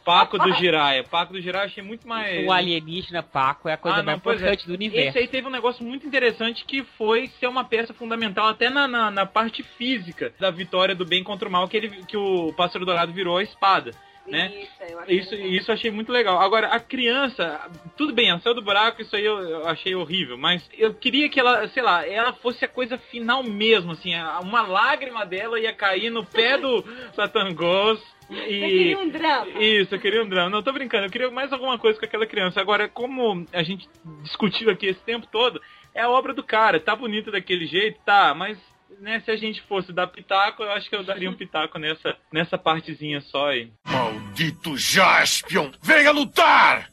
Paco 0.04 0.38
do 0.38 0.52
Jiraya. 0.54 1.04
Paco 1.04 1.32
do 1.32 1.40
Jiraya 1.40 1.64
eu 1.64 1.66
achei 1.66 1.82
muito 1.82 2.06
mais. 2.06 2.46
O 2.46 2.52
alienígena 2.52 3.22
Paco 3.22 3.68
é 3.68 3.74
a 3.74 3.76
coisa 3.76 3.98
Ah, 3.98 4.02
mais 4.02 4.06
não, 4.06 4.32
é. 4.32 4.34
importante 4.34 4.66
do 4.66 4.74
universo. 4.74 5.08
Esse 5.08 5.18
aí 5.18 5.28
teve 5.28 5.46
um 5.46 5.50
negócio 5.50 5.84
muito 5.84 6.06
interessante 6.06 6.64
que 6.64 6.82
foi 6.96 7.28
ser 7.40 7.46
uma 7.46 7.64
peça 7.64 7.94
fundamental 7.94 8.48
até 8.48 8.68
na, 8.70 8.86
na, 8.88 9.10
na 9.10 9.26
parte 9.26 9.62
física 9.62 10.32
da 10.38 10.50
vitória 10.50 10.94
do 10.94 11.04
bem 11.04 11.22
contra 11.22 11.48
o 11.48 11.52
mal, 11.52 11.68
que, 11.68 11.76
ele, 11.76 11.90
que 12.04 12.16
o 12.16 12.52
Pássaro 12.54 12.84
Dourado 12.84 13.12
virou 13.12 13.36
a 13.38 13.42
espada. 13.42 13.92
Né? 14.26 14.52
Isso, 14.54 14.70
eu 14.88 15.00
achei 15.00 15.18
Isso, 15.18 15.34
isso 15.34 15.70
eu 15.70 15.74
achei 15.74 15.90
muito 15.90 16.12
legal. 16.12 16.40
Agora, 16.40 16.68
a 16.68 16.78
criança, 16.78 17.60
tudo 17.96 18.12
bem, 18.12 18.30
ela 18.30 18.40
saiu 18.40 18.54
do 18.54 18.62
buraco, 18.62 19.02
isso 19.02 19.16
aí 19.16 19.24
eu, 19.24 19.40
eu 19.40 19.66
achei 19.66 19.96
horrível, 19.96 20.38
mas 20.38 20.62
eu 20.78 20.94
queria 20.94 21.28
que 21.28 21.40
ela, 21.40 21.66
sei 21.68 21.82
lá, 21.82 22.06
ela 22.06 22.32
fosse 22.32 22.64
a 22.64 22.68
coisa 22.68 22.96
final 22.96 23.42
mesmo, 23.42 23.92
assim, 23.92 24.12
uma 24.40 24.62
lágrima 24.62 25.26
dela 25.26 25.58
ia 25.58 25.72
cair 25.72 26.08
no 26.08 26.24
pé 26.24 26.56
do 26.56 26.84
Satangos. 27.16 28.00
E... 28.32 28.60
Você 28.60 28.68
queria 28.68 28.98
um 28.98 29.09
drama. 29.09 29.46
Isso, 29.60 29.94
eu 29.94 30.00
queria 30.00 30.22
um 30.22 30.28
drama. 30.28 30.50
Não, 30.50 30.62
tô 30.62 30.72
brincando, 30.72 31.06
eu 31.06 31.10
queria 31.10 31.30
mais 31.30 31.52
alguma 31.52 31.78
coisa 31.78 31.98
com 31.98 32.04
aquela 32.04 32.26
criança. 32.26 32.60
Agora, 32.60 32.88
como 32.88 33.46
a 33.52 33.62
gente 33.62 33.88
discutiu 34.22 34.70
aqui 34.70 34.86
esse 34.86 35.00
tempo 35.00 35.26
todo, 35.30 35.60
é 35.94 36.02
a 36.02 36.10
obra 36.10 36.32
do 36.32 36.42
cara. 36.42 36.80
Tá 36.80 36.96
bonita 36.96 37.30
daquele 37.30 37.66
jeito, 37.66 38.00
tá, 38.04 38.34
mas 38.34 38.59
né, 39.00 39.20
se 39.20 39.30
a 39.30 39.36
gente 39.36 39.60
fosse 39.62 39.92
dar 39.92 40.06
pitaco, 40.06 40.62
eu 40.62 40.70
acho 40.72 40.88
que 40.88 40.96
eu 40.96 41.02
daria 41.02 41.28
um 41.28 41.34
pitaco 41.34 41.78
nessa, 41.78 42.16
nessa 42.32 42.56
partezinha 42.56 43.20
só 43.20 43.50
aí. 43.50 43.70
Maldito 43.86 44.76
Jaspion! 44.76 45.70
Venha 45.82 46.12
lutar! 46.12 46.90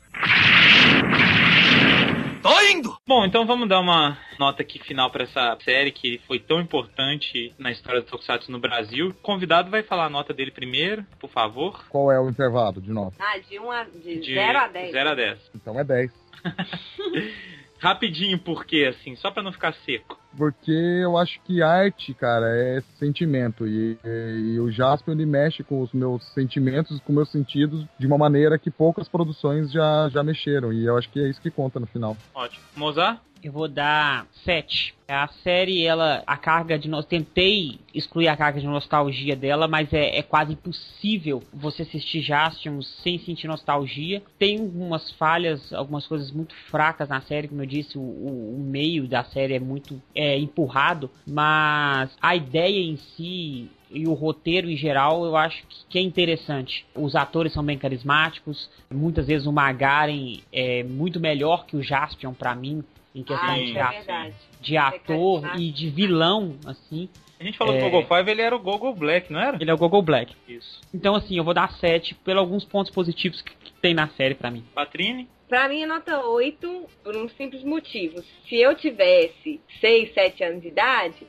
Tô 2.42 2.62
indo! 2.62 2.98
Bom, 3.06 3.26
então 3.26 3.46
vamos 3.46 3.68
dar 3.68 3.82
uma 3.82 4.18
nota 4.40 4.62
aqui 4.62 4.80
final 4.80 5.12
pra 5.12 5.24
essa 5.26 5.58
série 5.64 5.92
que 5.92 6.22
foi 6.26 6.40
tão 6.40 6.62
importante 6.62 7.54
na 7.58 7.70
história 7.70 8.02
do 8.02 8.08
Tokusatsu 8.08 8.50
no 8.50 8.60
Brasil. 8.60 9.10
O 9.10 9.14
convidado 9.16 9.70
vai 9.70 9.84
falar 9.84 10.06
a 10.06 10.10
nota 10.10 10.34
dele 10.34 10.50
primeiro, 10.50 11.06
por 11.20 11.30
favor. 11.30 11.86
Qual 11.90 12.10
é 12.10 12.20
o 12.20 12.30
intervalo 12.30 12.82
de 12.82 12.92
nota? 12.92 13.18
Ah, 13.20 13.38
de 13.38 13.60
1 13.60 13.72
a, 13.72 13.84
de 13.84 14.20
De 14.20 14.34
0 14.34 14.58
a 14.58 14.68
10. 14.68 14.92
0 14.92 15.10
a 15.10 15.16
10. 15.16 15.52
Então 15.54 15.80
é 15.80 15.84
10. 15.84 16.12
Rapidinho, 17.80 18.40
por 18.40 18.66
quê, 18.66 18.88
assim? 18.90 19.16
Só 19.18 19.32
pra 19.32 19.44
não 19.44 19.52
ficar 19.52 19.74
seco. 19.86 20.18
Porque 20.38 20.72
eu 20.72 21.18
acho 21.18 21.40
que 21.42 21.62
arte, 21.62 22.14
cara, 22.14 22.46
é 22.56 22.82
sentimento. 22.98 23.68
E, 23.68 23.98
e- 24.06 24.54
e 24.56 24.60
o 24.60 24.70
Jasper 24.72 25.14
ele 25.14 25.26
mexe 25.26 25.64
com 25.64 25.82
os 25.82 25.92
meus 25.92 26.24
sentimentos, 26.34 27.00
com 27.02 27.12
meus 27.14 27.30
sentidos, 27.32 27.86
de 27.98 28.06
uma 28.08 28.18
maneira 28.18 28.58
que 28.60 28.70
poucas 28.72 29.08
produções 29.10 29.72
já, 29.72 30.08
já 30.10 30.24
mexeram. 30.24 30.72
E 30.72 30.86
eu 30.86 30.98
acho 30.98 31.10
que 31.10 31.20
é 31.20 31.30
isso 31.30 31.42
que 31.42 31.52
conta 31.52 31.80
no 31.80 31.88
final. 31.88 32.16
Ótimo. 32.34 32.64
Mozart? 32.76 33.20
Eu 33.42 33.54
vou 33.54 33.70
dar 33.70 34.28
7. 34.44 34.94
A 35.08 35.30
série, 35.30 35.84
ela, 35.86 36.22
a 36.28 36.36
carga 36.36 36.78
de. 36.78 36.90
no- 36.90 37.02
Tentei 37.02 37.80
excluir 37.96 38.28
a 38.28 38.36
carga 38.36 38.60
de 38.60 38.68
nostalgia 38.68 39.34
dela, 39.34 39.66
mas 39.66 39.94
é, 39.94 40.18
é 40.18 40.22
quase 40.22 40.52
impossível 40.52 41.42
você 41.54 41.84
assistir 41.84 42.22
Jaspion 42.22 42.82
sem 42.82 43.18
sentir 43.20 43.48
nostalgia. 43.48 44.22
Tem 44.38 44.60
algumas 44.60 45.10
falhas, 45.12 45.72
algumas 45.72 46.06
coisas 46.06 46.32
muito 46.32 46.54
fracas 46.70 47.08
na 47.08 47.22
série, 47.22 47.48
como 47.48 47.62
eu 47.62 47.66
disse, 47.66 47.98
o, 47.98 48.02
o- 48.02 48.56
o 48.58 48.60
meio 48.60 49.08
da 49.08 49.24
série 49.24 49.54
é 49.54 49.60
muito 49.60 50.02
é, 50.20 50.38
empurrado, 50.38 51.10
mas 51.26 52.10
a 52.22 52.36
ideia 52.36 52.80
em 52.84 52.98
si 52.98 53.70
e 53.92 54.06
o 54.06 54.14
roteiro 54.14 54.70
em 54.70 54.76
geral 54.76 55.24
eu 55.26 55.36
acho 55.38 55.64
que, 55.68 55.76
que 55.90 55.98
é 55.98 56.02
interessante. 56.02 56.86
Os 56.94 57.16
atores 57.16 57.54
são 57.54 57.64
bem 57.64 57.78
carismáticos, 57.78 58.70
muitas 58.92 59.28
vezes 59.28 59.48
o 59.48 59.52
Magaren 59.54 60.38
é 60.52 60.84
muito 60.84 61.20
melhor 61.20 61.66
que 61.66 61.76
o 61.78 61.82
Jaspion 61.82 62.34
pra 62.34 62.54
mim 62.54 62.84
em 63.16 63.24
questão 63.24 63.50
Ah, 63.50 63.56
de, 63.56 63.78
é 63.78 63.82
a- 63.82 63.90
verdade. 63.92 64.34
de 64.62 64.78
ator 64.78 65.52
e 65.60 65.72
de 65.72 65.90
vilão, 65.90 66.56
assim. 66.66 67.08
A 67.40 67.44
gente 67.46 67.58
falou 67.58 67.74
É. 67.74 67.80
do 67.80 67.90
Gogo 67.90 68.06
Five, 68.14 68.30
ele 68.30 68.42
era 68.42 68.56
o 68.56 68.60
Gogo 68.60 68.94
Black, 68.94 69.32
não 69.32 69.40
era? 69.40 69.58
Ele 69.60 69.72
é 69.72 69.74
o 69.74 69.78
Google 69.78 70.02
Black. 70.02 70.36
Isso. 70.48 70.82
Então, 70.94 71.16
assim, 71.16 71.38
eu 71.38 71.44
vou 71.44 71.54
dar 71.54 71.72
7 71.72 72.14
pelos 72.14 72.42
alguns 72.42 72.66
pontos 72.66 72.92
positivos 72.92 73.42
que, 73.42 73.52
que 73.56 73.72
tem 73.82 73.94
na 73.94 74.10
série 74.10 74.36
pra 74.36 74.52
mim. 74.52 74.64
Patrine? 74.76 75.28
Pra 75.50 75.68
mim 75.68 75.82
é 75.82 75.86
nota 75.88 76.24
8 76.24 76.86
por 77.04 77.18
um 77.18 77.28
simples 77.28 77.64
motivo. 77.64 78.24
Se 78.48 78.56
eu 78.56 78.76
tivesse 78.76 79.60
6, 79.82 80.14
7 80.14 80.44
anos 80.44 80.62
de 80.62 80.68
idade, 80.68 81.26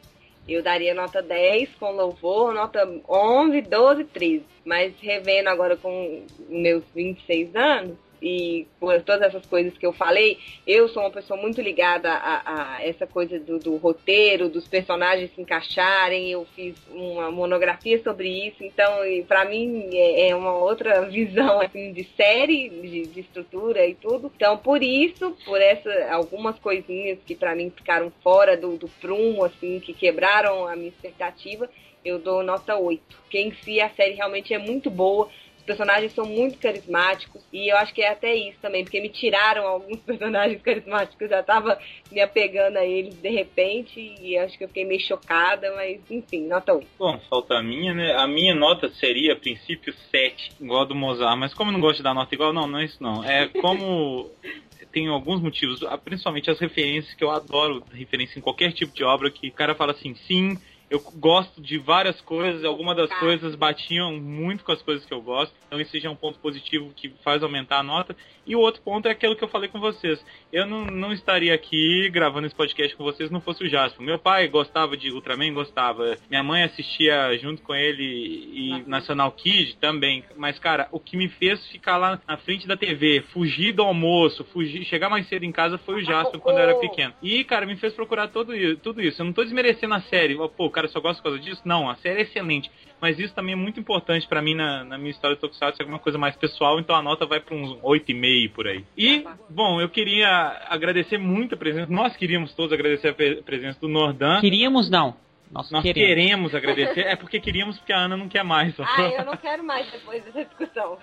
eu 0.47 0.63
daria 0.63 0.93
nota 0.93 1.23
10 1.23 1.71
com 1.77 1.91
louvor, 1.93 2.53
nota 2.53 2.87
11, 3.09 3.63
12, 3.63 4.05
13. 4.05 4.45
Mas 4.63 4.93
revendo 5.01 5.49
agora 5.49 5.75
com 5.75 6.23
meus 6.51 6.85
26 6.95 7.57
anos, 7.57 7.97
e 8.23 8.67
por 8.79 9.01
todas 9.03 9.29
essas 9.29 9.47
coisas 9.47 9.77
que 9.77 9.87
eu 9.87 9.93
falei, 9.93 10.39
eu 10.67 10.89
sou 10.89 11.03
uma 11.03 11.11
pessoa 11.11 11.41
muito 11.41 11.61
ligada 11.61 12.11
a, 12.11 12.77
a 12.77 12.85
essa 12.85 13.07
coisa 13.07 13.39
do, 13.39 13.59
do, 13.59 13.77
roteiro, 13.77 14.49
dos 14.49 14.69
personagens 14.69 15.31
se 15.35 15.41
encaixarem. 15.41 16.31
Eu 16.31 16.47
fiz 16.55 16.77
uma 16.91 17.31
monografia 17.31 18.03
sobre 18.03 18.29
isso, 18.49 18.63
então 18.63 19.01
para 19.27 19.45
mim 19.45 19.89
é, 19.93 20.29
é, 20.29 20.37
uma 20.37 20.53
outra 20.53 21.03
visão 21.09 21.61
assim 21.61 21.93
de 21.93 22.05
série, 22.17 22.69
de, 22.69 23.07
de, 23.07 23.21
estrutura 23.21 23.87
e 23.87 23.95
tudo. 23.95 24.31
Então 24.37 24.57
por 24.59 24.83
isso, 24.83 25.37
por 25.45 25.61
essa 25.61 25.91
algumas 26.11 26.59
coisinhas 26.59 27.19
que 27.25 27.35
para 27.35 27.55
mim 27.55 27.73
ficaram 27.75 28.13
fora 28.23 28.57
do, 28.57 28.77
do 28.77 28.89
prumo, 29.01 29.45
assim, 29.45 29.81
que 29.81 29.95
quebraram 29.95 30.67
a 30.67 30.77
minha 30.77 30.89
expectativa, 30.89 31.69
eu 32.05 32.19
dou 32.19 32.43
nota 32.43 32.77
8. 32.77 33.03
Porque 33.23 33.39
em 33.39 33.53
si 33.53 33.81
a 33.81 33.91
série 33.91 34.15
realmente 34.15 34.53
é 34.53 34.59
muito 34.59 34.91
boa 34.91 35.29
os 35.61 35.67
personagens 35.67 36.13
são 36.15 36.25
muito 36.25 36.59
carismáticos 36.59 37.43
e 37.53 37.71
eu 37.71 37.77
acho 37.77 37.95
que 37.95 38.03
é 38.03 38.11
até 38.11 38.35
isso 38.35 38.59
também, 38.61 38.83
porque 38.83 39.01
me 39.01 39.11
tiraram 39.11 39.67
alguns 39.67 40.01
personagens 40.05 40.61
carismáticos, 40.63 41.21
eu 41.21 41.29
já 41.29 41.43
tava 41.43 41.79
me 42.11 42.21
apegando 42.21 42.79
a 42.79 42.85
eles 42.85 43.15
de 43.17 43.29
repente 43.29 44.01
e 44.01 44.37
acho 44.39 44.57
que 44.57 44.65
eu 44.65 44.69
fiquei 44.69 44.85
meio 44.85 45.01
chocada, 45.01 45.73
mas 45.75 46.01
enfim, 46.11 46.47
nota 46.47 46.73
8. 46.73 46.87
Bom, 46.99 47.21
falta 47.29 47.55
a 47.55 47.63
minha, 47.63 47.95
né? 47.95 48.15
A 48.15 48.27
minha 48.27 48.55
nota 48.55 48.89
seria, 48.95 49.35
a 49.35 49.37
princípio, 49.37 49.93
7, 50.11 50.55
igual 50.61 50.83
a 50.83 50.85
do 50.87 50.95
Mozart, 50.95 51.39
mas 51.39 51.55
como 51.55 51.71
eu 51.71 51.75
não 51.75 51.81
gosto 51.81 51.99
de 51.99 52.03
dar 52.03 52.15
nota 52.15 52.35
igual, 52.35 52.53
não, 52.53 52.67
não 52.67 52.79
é 52.79 52.85
isso 52.85 53.03
não. 53.03 53.23
É 53.23 53.47
como 53.49 54.31
tem 54.93 55.09
alguns 55.09 55.41
motivos, 55.41 55.81
principalmente 56.05 56.51
as 56.51 56.59
referências 56.59 57.15
que 57.15 57.23
eu 57.23 57.31
adoro 57.31 57.85
referência 57.93 58.39
em 58.39 58.43
qualquer 58.43 58.73
tipo 58.73 58.93
de 58.93 59.05
obra 59.05 59.31
que 59.31 59.49
o 59.49 59.53
cara 59.53 59.75
fala 59.75 59.93
assim, 59.93 60.15
sim, 60.27 60.59
eu 60.91 61.01
gosto 61.15 61.63
de 61.63 61.79
várias 61.79 62.21
coisas, 62.21 62.65
algumas 62.65 62.97
das 62.97 63.09
tá. 63.09 63.21
coisas 63.21 63.55
batiam 63.55 64.17
muito 64.17 64.65
com 64.65 64.73
as 64.73 64.83
coisas 64.83 65.07
que 65.07 65.15
eu 65.15 65.23
gosto, 65.23 65.55
então 65.67 65.81
esse 65.81 66.01
já 66.01 66.09
é 66.09 66.13
um 66.13 66.17
ponto 66.17 66.41
positivo 66.41 66.93
que 66.95 67.09
faz 67.23 67.43
aumentar 67.43 67.79
a 67.79 67.83
nota. 67.83 68.17
E 68.47 68.57
o 68.57 68.61
outro 68.61 68.83
ponto 68.83 69.07
é 69.07 69.13
aquilo 69.13 69.37
que 69.37 69.45
eu 69.45 69.49
falei 69.49 69.69
com 69.69 69.79
vocês. 69.79 70.25
Eu 70.53 70.67
não, 70.67 70.85
não 70.87 71.13
estaria 71.13 71.55
aqui 71.55 72.11
gravando 72.11 72.49
esse 72.49 72.57
podcast 72.57 72.97
com 72.97 73.05
vocês 73.05 73.29
se 73.29 73.33
não 73.33 73.41
fosse 73.41 73.63
o 73.63 73.69
Jasper. 73.69 74.05
Meu 74.05 74.19
pai 74.19 74.49
gostava 74.49 74.97
de 74.97 75.13
Ultraman, 75.13 75.53
gostava. 75.53 76.17
Minha 76.29 76.43
mãe 76.43 76.65
assistia 76.65 77.39
junto 77.39 77.63
com 77.63 77.73
ele 77.75 78.03
e 78.03 78.83
National 78.89 79.31
Kid 79.31 79.77
também. 79.77 80.25
Mas, 80.37 80.59
cara, 80.59 80.89
o 80.91 80.99
que 80.99 81.17
me 81.17 81.29
fez 81.29 81.65
ficar 81.69 81.97
lá 81.97 82.21
na 82.27 82.37
frente 82.39 82.67
da 82.67 82.77
TV, 82.77 83.23
fugir 83.33 83.73
do 83.73 83.83
almoço, 83.83 84.43
fugir, 84.47 84.85
chegar 84.85 85.09
mais 85.09 85.29
cedo 85.29 85.45
em 85.45 85.53
casa 85.53 85.79
foi 85.79 86.03
o 86.03 86.05
Jasper 86.05 86.41
quando 86.41 86.57
eu 86.57 86.63
era 86.65 86.75
pequeno. 86.75 87.15
E, 87.23 87.45
cara, 87.45 87.67
me 87.67 87.77
fez 87.77 87.93
procurar 87.93 88.29
tudo 88.29 88.53
isso. 88.57 88.79
Tudo 88.79 89.01
isso. 89.01 89.21
Eu 89.21 89.27
não 89.27 89.33
tô 89.33 89.45
desmerecendo 89.45 89.95
a 89.95 90.01
série. 90.01 90.35
Pô, 90.35 90.65
o 90.65 90.71
cara 90.81 90.89
só 90.89 91.01
gosta 91.01 91.23
por 91.23 91.31
causa 91.31 91.39
disso? 91.39 91.63
Não, 91.65 91.89
a 91.89 91.97
série 91.97 92.21
é 92.21 92.23
excelente 92.23 92.71
mas 93.01 93.19
isso 93.19 93.35
também 93.35 93.55
é 93.55 93.57
muito 93.57 93.81
importante 93.81 94.29
para 94.29 94.43
mim 94.43 94.55
na, 94.55 94.85
na, 94.85 94.99
minha 94.99 95.11
história 95.11 95.35
de 95.35 95.41
Tokusatsu, 95.41 95.81
é 95.81 95.83
alguma 95.83 95.99
coisa 95.99 96.19
mais 96.19 96.37
pessoal, 96.37 96.79
então 96.79 96.95
a 96.95 97.03
nota 97.03 97.25
vai 97.27 97.41
para 97.41 97.55
uns 97.55 97.71
8,5 97.81 98.53
por 98.53 98.67
aí. 98.67 98.85
E, 98.97 99.25
bom, 99.49 99.81
eu 99.81 99.89
queria 99.89 100.29
agradecer 100.69 101.19
muito 101.19 101.55
a 101.55 101.59
presença, 101.59 101.91
nós 101.91 102.15
queríamos 102.17 102.53
todos 102.55 102.73
agradecer 102.73 103.09
a 103.09 103.43
presença 103.43 103.81
do 103.81 103.89
Nordan. 103.89 104.41
Queríamos 104.41 104.91
não. 104.91 105.17
Nós, 105.51 105.69
Nós 105.71 105.83
queremos. 105.83 106.09
queremos. 106.09 106.55
agradecer. 106.55 107.01
É 107.01 107.17
porque 107.17 107.41
queríamos, 107.41 107.77
porque 107.77 107.93
a 107.93 107.99
Ana 107.99 108.17
não 108.17 108.29
quer 108.29 108.45
mais. 108.45 108.73
Ah, 108.79 109.03
eu 109.03 109.25
não 109.25 109.37
quero 109.37 109.65
mais 109.65 109.91
depois 109.91 110.23
dessa 110.23 110.45
discussão. 110.45 110.97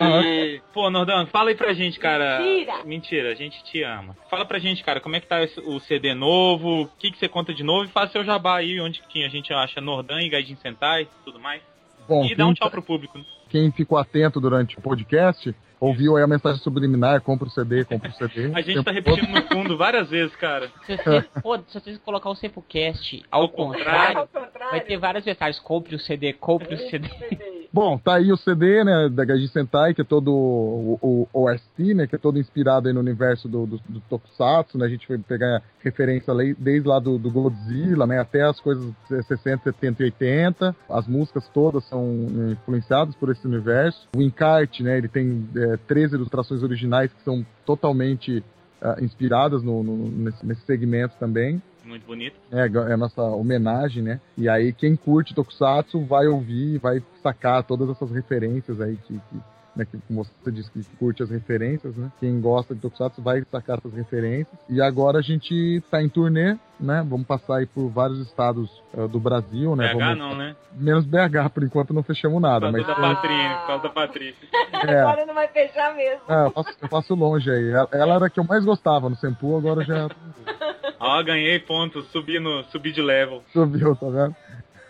E, 0.00 0.60
pô, 0.72 0.90
Nordão, 0.90 1.26
fala 1.26 1.50
aí 1.50 1.56
pra 1.56 1.72
gente, 1.72 1.98
cara. 1.98 2.40
Mentira! 2.40 2.84
Mentira, 2.84 3.32
a 3.32 3.34
gente 3.34 3.62
te 3.64 3.82
ama. 3.82 4.16
Fala 4.30 4.44
pra 4.44 4.58
gente, 4.58 4.84
cara, 4.84 5.00
como 5.00 5.16
é 5.16 5.20
que 5.20 5.26
tá 5.26 5.38
o 5.64 5.80
CD 5.80 6.14
novo, 6.14 6.82
o 6.82 6.88
que, 6.98 7.10
que 7.10 7.18
você 7.18 7.28
conta 7.28 7.54
de 7.54 7.62
novo 7.62 7.84
e 7.84 7.92
faz 7.92 8.12
seu 8.12 8.24
jabá 8.24 8.56
aí, 8.56 8.80
onde 8.80 9.02
que 9.08 9.24
a 9.24 9.28
gente 9.28 9.52
acha 9.52 9.80
Nordan 9.80 10.20
e 10.22 10.28
Gaijin 10.28 10.56
Sentai 10.56 11.02
e 11.02 11.24
tudo 11.24 11.40
mais. 11.40 11.62
Bom, 12.08 12.24
e 12.24 12.34
dá 12.34 12.46
um 12.46 12.54
tchau 12.54 12.70
pro 12.70 12.82
público. 12.82 13.18
Né? 13.18 13.24
Quem 13.48 13.70
ficou 13.72 13.98
atento 13.98 14.40
durante 14.40 14.78
o 14.78 14.82
podcast, 14.82 15.54
ouviu 15.80 16.16
aí 16.16 16.22
a 16.22 16.26
mensagem 16.26 16.60
subliminar, 16.60 17.20
compra 17.20 17.48
o 17.48 17.50
CD, 17.50 17.84
compra 17.84 18.10
o 18.10 18.12
CD. 18.12 18.52
a 18.54 18.60
gente 18.60 18.82
tá 18.82 18.92
repetindo 18.92 19.28
no 19.28 19.42
fundo 19.42 19.76
várias 19.76 20.08
vezes, 20.08 20.34
cara. 20.36 20.70
Se 20.86 20.96
você, 20.96 21.24
pô, 21.42 21.58
se 21.58 21.80
você 21.80 21.98
colocar 21.98 22.30
o 22.30 22.34
Sempocast 22.34 23.22
ao, 23.30 23.42
ao 23.42 23.48
contrário, 23.48 24.28
contrário, 24.28 24.70
vai 24.70 24.80
ter 24.80 24.96
várias 24.98 25.24
mensagens. 25.24 25.58
Compre 25.58 25.94
o 25.94 25.98
CD, 25.98 26.32
compre 26.32 26.74
o 26.74 26.78
CD. 26.90 27.08
Bom, 27.76 27.98
tá 27.98 28.14
aí 28.14 28.32
o 28.32 28.38
CD, 28.38 28.82
né, 28.82 29.06
da 29.10 29.22
Gaji 29.22 29.48
Sentai, 29.48 29.92
que 29.92 30.00
é 30.00 30.04
todo 30.04 30.32
o, 30.32 31.28
o 31.34 31.44
OST, 31.44 31.92
né, 31.92 32.06
que 32.06 32.16
é 32.16 32.18
todo 32.18 32.38
inspirado 32.38 32.90
no 32.90 33.00
universo 33.00 33.46
do, 33.50 33.66
do, 33.66 33.78
do 33.86 34.00
Tokusatsu, 34.08 34.78
né, 34.78 34.86
a 34.86 34.88
gente 34.88 35.06
foi 35.06 35.18
pegar 35.18 35.62
referência 35.84 36.32
desde 36.56 36.88
lá 36.88 36.98
do, 36.98 37.18
do, 37.18 37.30
Godzilla, 37.30 38.06
né, 38.06 38.18
até 38.18 38.44
as 38.44 38.58
coisas 38.60 38.90
60, 39.10 39.64
70 39.64 40.02
e 40.02 40.06
80, 40.06 40.76
as 40.88 41.06
músicas 41.06 41.46
todas 41.52 41.84
são 41.84 42.26
influenciadas 42.50 43.14
por 43.14 43.30
esse 43.30 43.46
universo. 43.46 44.08
O 44.16 44.22
encarte, 44.22 44.82
né, 44.82 44.96
ele 44.96 45.08
tem 45.08 45.46
é, 45.54 45.76
13 45.86 46.14
ilustrações 46.14 46.62
originais 46.62 47.12
que 47.12 47.22
são 47.24 47.44
totalmente 47.66 48.42
uh, 48.80 49.04
inspiradas 49.04 49.62
no, 49.62 49.82
no, 49.82 49.96
nesse, 50.08 50.46
nesse 50.46 50.62
segmento 50.62 51.14
também 51.20 51.60
muito 51.86 52.06
bonito. 52.06 52.36
É, 52.52 52.66
é 52.66 52.92
a 52.92 52.96
nossa 52.96 53.22
homenagem, 53.22 54.02
né? 54.02 54.20
E 54.36 54.48
aí 54.48 54.72
quem 54.72 54.96
curte 54.96 55.34
Tokusatsu 55.34 56.04
vai 56.04 56.26
ouvir, 56.26 56.78
vai 56.78 57.02
sacar 57.22 57.62
todas 57.62 57.88
essas 57.90 58.10
referências 58.10 58.80
aí 58.80 58.96
que, 58.96 59.14
que 59.18 59.40
né, 59.76 59.84
que 59.84 59.98
como 60.08 60.24
você 60.24 60.50
disse 60.50 60.70
que 60.70 60.82
curte 60.96 61.22
as 61.22 61.30
referências, 61.30 61.94
né? 61.94 62.10
Quem 62.18 62.40
gosta 62.40 62.74
de 62.74 62.80
Tokusatsu 62.80 63.20
vai 63.20 63.44
sacar 63.44 63.78
essas 63.78 63.92
referências. 63.92 64.58
E 64.68 64.80
agora 64.80 65.18
a 65.18 65.22
gente 65.22 65.82
tá 65.90 66.02
em 66.02 66.08
turnê, 66.08 66.56
né? 66.80 67.04
Vamos 67.06 67.26
passar 67.26 67.56
aí 67.58 67.66
por 67.66 67.88
vários 67.88 68.20
estados 68.20 68.70
uh, 68.94 69.06
do 69.06 69.20
Brasil, 69.20 69.76
né? 69.76 69.92
BH 69.92 69.98
Vamos... 69.98 70.18
não, 70.18 70.34
né? 70.34 70.56
Menos 70.72 71.04
BH, 71.04 71.50
por 71.52 71.62
enquanto 71.62 71.92
não 71.92 72.02
fechamos 72.02 72.40
nada. 72.40 72.66
Por 72.66 72.72
mas... 72.72 72.86
da 72.86 72.94
Patrícia, 72.94 73.56
por 73.58 73.66
causa 73.66 73.82
da 73.82 73.90
Patrícia. 73.90 74.48
É. 74.86 75.00
Agora 75.00 75.24
não 75.24 75.34
vai 75.34 75.48
fechar 75.48 75.94
mesmo. 75.96 76.20
É, 76.28 76.46
eu 76.46 76.50
faço, 76.50 76.76
eu 76.82 76.88
faço 76.88 77.14
longe 77.14 77.50
aí. 77.50 77.70
Ela, 77.70 77.88
ela, 77.92 78.14
era 78.16 78.26
a 78.26 78.30
que 78.30 78.38
eu 78.38 78.44
mais 78.44 78.64
gostava 78.64 79.08
no 79.08 79.16
Sempu, 79.16 79.56
agora 79.56 79.82
já... 79.84 80.08
Ó, 80.98 81.22
ganhei 81.22 81.58
ponto, 81.58 82.02
subi, 82.04 82.38
no, 82.38 82.64
subi 82.64 82.92
de 82.92 83.02
level. 83.02 83.42
Subiu, 83.52 83.94
tá 83.96 84.08
vendo? 84.08 84.36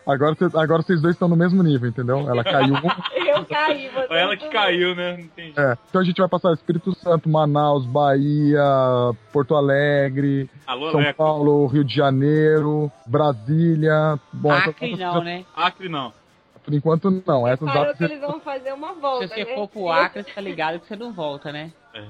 Agora, 0.06 0.36
agora 0.54 0.82
vocês 0.82 1.02
dois 1.02 1.16
estão 1.16 1.26
no 1.26 1.34
mesmo 1.34 1.60
nível, 1.64 1.88
entendeu? 1.88 2.30
Ela 2.30 2.44
caiu. 2.44 2.74
Eu 3.26 3.44
caí, 3.44 3.88
você. 3.88 4.06
Foi 4.06 4.16
ela 4.16 4.36
que 4.36 4.48
caiu, 4.48 4.94
né? 4.94 5.20
Entendi. 5.20 5.52
É. 5.58 5.76
Então 5.88 6.00
a 6.00 6.04
gente 6.04 6.18
vai 6.18 6.28
passar 6.28 6.52
Espírito 6.52 6.94
Santo, 6.94 7.28
Manaus, 7.28 7.84
Bahia, 7.84 8.62
Porto 9.32 9.56
Alegre, 9.56 10.48
Alô, 10.64 10.92
São 10.92 11.00
Leco. 11.00 11.18
Paulo, 11.18 11.66
Rio 11.66 11.84
de 11.84 11.92
Janeiro, 11.92 12.90
Brasília. 13.04 14.16
Bom, 14.32 14.52
Acre 14.52 14.96
não, 14.96 15.24
né? 15.24 15.44
Acre 15.56 15.88
não. 15.88 16.12
Por 16.64 16.72
enquanto 16.72 17.22
não. 17.26 17.46
Essas 17.46 17.66
datas 17.66 17.98
que 17.98 18.04
eles 18.04 18.20
vão 18.20 18.40
fazer 18.40 18.72
uma 18.72 18.94
volta. 18.94 19.26
Se 19.26 19.34
você 19.34 19.44
né? 19.44 19.54
for 19.56 19.68
pro 19.68 19.88
Acre, 19.88 20.22
você 20.22 20.30
tá 20.30 20.40
ligado 20.40 20.78
que 20.78 20.86
você 20.86 20.94
não 20.94 21.12
volta, 21.12 21.50
né? 21.50 21.72
É. 21.92 22.04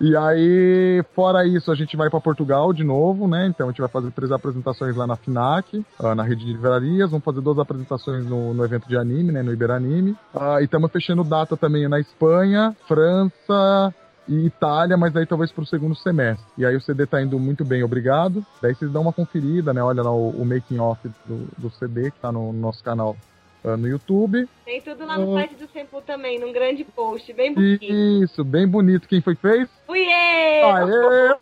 E 0.00 0.16
aí, 0.16 1.04
fora 1.14 1.46
isso, 1.46 1.70
a 1.70 1.74
gente 1.74 1.96
vai 1.96 2.08
para 2.08 2.20
Portugal 2.20 2.72
de 2.72 2.82
novo, 2.82 3.28
né? 3.28 3.46
Então 3.46 3.66
a 3.66 3.70
gente 3.70 3.80
vai 3.80 3.90
fazer 3.90 4.10
três 4.12 4.32
apresentações 4.32 4.96
lá 4.96 5.06
na 5.06 5.16
FINAC, 5.16 5.84
uh, 5.98 6.14
na 6.14 6.22
rede 6.22 6.44
de 6.44 6.52
livrarias. 6.52 7.10
Vamos 7.10 7.24
fazer 7.24 7.40
duas 7.40 7.58
apresentações 7.58 8.24
no, 8.24 8.54
no 8.54 8.64
evento 8.64 8.88
de 8.88 8.96
anime, 8.96 9.32
né? 9.32 9.42
No 9.42 9.52
Iberanime. 9.52 10.12
Uh, 10.34 10.60
e 10.60 10.64
estamos 10.64 10.90
fechando 10.90 11.22
data 11.22 11.56
também 11.56 11.86
na 11.88 12.00
Espanha, 12.00 12.74
França, 12.88 13.94
e 14.30 14.46
Itália, 14.46 14.96
mas 14.96 15.14
aí 15.16 15.26
talvez 15.26 15.50
pro 15.50 15.66
segundo 15.66 15.96
semestre. 15.96 16.46
E 16.56 16.64
aí 16.64 16.76
o 16.76 16.80
CD 16.80 17.04
tá 17.04 17.20
indo 17.20 17.38
muito 17.38 17.64
bem, 17.64 17.82
obrigado. 17.82 18.46
Daí 18.62 18.74
vocês 18.74 18.90
dão 18.90 19.02
uma 19.02 19.12
conferida, 19.12 19.74
né? 19.74 19.82
Olha 19.82 20.02
lá 20.02 20.12
o, 20.12 20.30
o 20.30 20.44
making 20.46 20.78
off 20.78 21.00
do, 21.26 21.48
do 21.58 21.70
CD 21.70 22.12
que 22.12 22.20
tá 22.20 22.30
no, 22.30 22.52
no 22.52 22.60
nosso 22.60 22.82
canal 22.84 23.16
uh, 23.64 23.76
no 23.76 23.88
YouTube. 23.88 24.48
Tem 24.64 24.80
tudo 24.80 25.04
lá 25.06 25.18
no 25.18 25.32
uh, 25.32 25.34
site 25.34 25.54
do 25.54 25.68
Sempu 25.68 26.00
também, 26.02 26.38
num 26.38 26.52
grande 26.52 26.84
post, 26.84 27.32
bem 27.32 27.54
bonito. 27.54 27.84
Isso, 27.84 28.44
bem 28.44 28.66
bonito. 28.66 29.08
Quem 29.08 29.20
foi 29.20 29.34
que 29.34 29.42
fez? 29.42 29.68
Fui 29.86 30.00
eu! 30.00 30.70
Aê! 30.70 31.36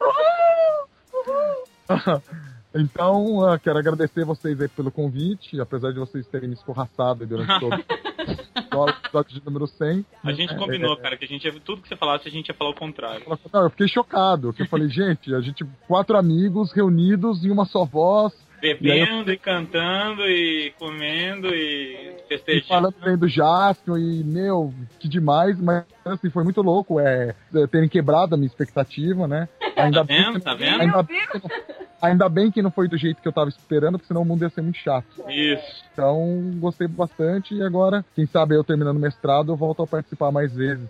Então, 2.74 3.38
uh, 3.38 3.58
quero 3.58 3.78
agradecer 3.78 4.24
vocês 4.26 4.60
aí 4.60 4.68
pelo 4.68 4.90
convite, 4.90 5.58
apesar 5.58 5.90
de 5.90 5.98
vocês 5.98 6.26
terem 6.26 6.48
me 6.48 6.54
escorraçado 6.54 7.26
durante 7.26 7.58
todo 7.58 7.74
o 8.76 8.88
episódio 8.90 9.40
de 9.40 9.44
número 9.44 9.66
100. 9.66 10.04
A 10.22 10.32
gente 10.32 10.54
combinou, 10.54 10.92
é, 10.92 10.96
cara, 11.00 11.16
que 11.16 11.24
a 11.24 11.28
gente 11.28 11.44
ia, 11.44 11.52
tudo 11.60 11.80
que 11.80 11.88
você 11.88 11.96
falasse, 11.96 12.28
a 12.28 12.30
gente 12.30 12.48
ia 12.48 12.54
falar 12.54 12.70
o 12.70 12.74
contrário. 12.74 13.24
Não, 13.52 13.62
eu 13.62 13.70
fiquei 13.70 13.88
chocado, 13.88 14.52
que 14.52 14.62
eu 14.62 14.68
falei, 14.68 14.88
gente, 14.90 15.34
a 15.34 15.40
gente, 15.40 15.64
quatro 15.86 16.16
amigos 16.16 16.70
reunidos 16.72 17.44
em 17.44 17.50
uma 17.50 17.64
só 17.64 17.84
voz, 17.84 18.34
Bebendo 18.60 19.30
e, 19.30 19.34
e, 19.34 19.38
cantando 19.38 20.22
e 20.22 20.72
comendo 20.78 21.48
e 21.48 22.16
festejando. 22.28 22.64
E 22.64 22.68
falando 22.68 22.94
bem 23.02 23.16
do 23.16 23.28
Jaspion 23.28 23.96
e, 23.96 24.24
meu, 24.24 24.72
que 24.98 25.08
demais, 25.08 25.60
mas 25.60 25.84
assim, 26.04 26.30
foi 26.30 26.44
muito 26.44 26.60
louco 26.62 26.98
é, 26.98 27.34
terem 27.70 27.88
quebrado 27.88 28.34
a 28.34 28.38
minha 28.38 28.46
expectativa, 28.46 29.28
né? 29.28 29.48
Ainda 29.76 29.98
tá 29.98 30.02
vendo? 30.02 30.32
Bem, 30.32 30.40
tá 30.40 30.54
vendo? 30.54 30.80
Ainda, 30.80 31.06
ainda, 32.02 32.28
bem 32.28 32.50
que 32.50 32.62
não 32.62 32.70
foi 32.70 32.88
do 32.88 32.96
jeito 32.96 33.22
que 33.22 33.28
eu 33.28 33.32
tava 33.32 33.48
esperando, 33.48 33.98
porque 33.98 34.08
senão 34.08 34.22
o 34.22 34.24
mundo 34.24 34.42
ia 34.42 34.50
ser 34.50 34.62
muito 34.62 34.78
chato. 34.78 35.06
Isso. 35.28 35.84
Então, 35.92 36.52
gostei 36.56 36.88
bastante 36.88 37.54
e 37.54 37.62
agora, 37.62 38.04
quem 38.14 38.26
sabe 38.26 38.56
eu 38.56 38.64
terminando 38.64 38.96
o 38.96 39.00
mestrado, 39.00 39.52
eu 39.52 39.56
volto 39.56 39.82
a 39.82 39.86
participar 39.86 40.32
mais 40.32 40.54
vezes. 40.54 40.88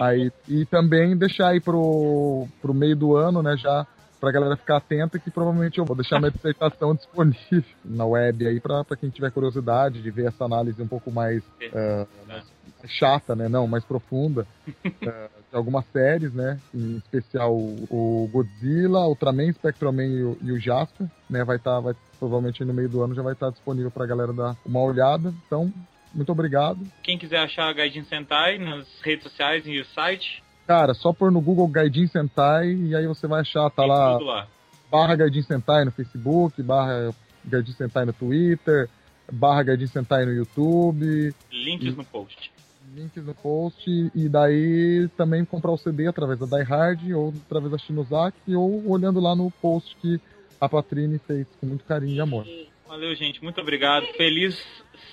Aí, 0.00 0.30
e 0.46 0.66
também 0.66 1.16
deixar 1.16 1.48
aí 1.48 1.60
pro, 1.60 2.46
pro 2.60 2.74
meio 2.74 2.94
do 2.94 3.16
ano, 3.16 3.42
né, 3.42 3.56
já 3.56 3.86
pra 4.20 4.32
galera 4.32 4.56
ficar 4.56 4.76
atenta 4.76 5.18
que 5.18 5.30
provavelmente 5.30 5.78
eu 5.78 5.84
vou 5.84 5.96
deixar 5.96 6.18
minha 6.18 6.30
dissertação 6.30 6.94
disponível 6.96 7.64
na 7.84 8.04
web 8.04 8.46
aí 8.46 8.60
pra, 8.60 8.84
pra 8.84 8.96
quem 8.96 9.10
tiver 9.10 9.30
curiosidade 9.30 10.02
de 10.02 10.10
ver 10.10 10.28
essa 10.28 10.44
análise 10.44 10.80
um 10.82 10.88
pouco 10.88 11.10
mais, 11.10 11.42
uh, 11.44 12.08
mais 12.26 12.44
chata, 12.86 13.34
né? 13.34 13.48
Não, 13.48 13.66
mais 13.66 13.84
profunda 13.84 14.46
uh, 14.68 14.72
de 15.50 15.56
algumas 15.56 15.84
séries, 15.86 16.32
né? 16.32 16.60
Em 16.74 16.96
especial 16.96 17.54
o 17.54 18.28
Godzilla, 18.32 19.06
Ultraman, 19.06 19.52
Spectroman 19.52 20.06
e 20.06 20.22
o, 20.22 20.38
e 20.42 20.52
o 20.52 20.60
Jasper, 20.60 21.06
né? 21.28 21.44
Vai 21.44 21.56
estar, 21.56 21.74
tá, 21.74 21.80
vai, 21.80 21.94
provavelmente 22.18 22.64
no 22.64 22.74
meio 22.74 22.88
do 22.88 23.02
ano 23.02 23.14
já 23.14 23.22
vai 23.22 23.32
estar 23.32 23.46
tá 23.46 23.52
disponível 23.52 23.90
pra 23.90 24.06
galera 24.06 24.32
dar 24.32 24.56
uma 24.64 24.80
olhada. 24.80 25.32
Então, 25.46 25.72
muito 26.14 26.32
obrigado. 26.32 26.78
Quem 27.02 27.18
quiser 27.18 27.38
achar 27.38 27.68
a 27.68 27.72
Gaijin 27.72 28.04
Sentai 28.04 28.58
nas 28.58 28.86
redes 29.02 29.24
sociais 29.24 29.66
e 29.66 29.80
o 29.80 29.84
site, 29.86 30.42
Cara, 30.68 30.92
só 30.92 31.14
pôr 31.14 31.32
no 31.32 31.40
Google 31.40 31.66
Gaijin 31.66 32.06
Sentai 32.08 32.74
e 32.74 32.94
aí 32.94 33.06
você 33.06 33.26
vai 33.26 33.40
achar, 33.40 33.70
tá 33.70 33.86
lá, 33.86 34.18
lá, 34.18 34.46
barra 34.90 35.16
Gaijin 35.16 35.40
Sentai 35.40 35.82
no 35.86 35.90
Facebook, 35.90 36.62
barra 36.62 37.10
Gaijin 37.42 37.72
Sentai 37.72 38.04
no 38.04 38.12
Twitter, 38.12 38.86
barra 39.32 39.62
Gaijin 39.62 39.86
Sentai 39.86 40.26
no 40.26 40.32
YouTube. 40.32 41.34
Links 41.50 41.94
e, 41.94 41.96
no 41.96 42.04
post. 42.04 42.52
Links 42.94 43.24
no 43.24 43.34
post 43.34 44.10
e 44.14 44.28
daí 44.28 45.08
também 45.16 45.42
comprar 45.42 45.70
o 45.70 45.78
CD 45.78 46.06
através 46.06 46.38
da 46.38 46.44
Die 46.44 46.64
Hard 46.64 47.12
ou 47.12 47.32
através 47.46 47.72
da 47.72 47.78
Shinozaki 47.78 48.54
ou 48.54 48.90
olhando 48.90 49.20
lá 49.20 49.34
no 49.34 49.50
post 49.50 49.96
que 50.02 50.20
a 50.60 50.68
Patrine 50.68 51.18
fez 51.18 51.46
com 51.58 51.66
muito 51.66 51.82
carinho 51.86 52.14
e 52.14 52.20
amor. 52.20 52.46
Valeu, 52.86 53.14
gente. 53.14 53.42
Muito 53.42 53.58
obrigado. 53.58 54.04
Feliz 54.18 54.62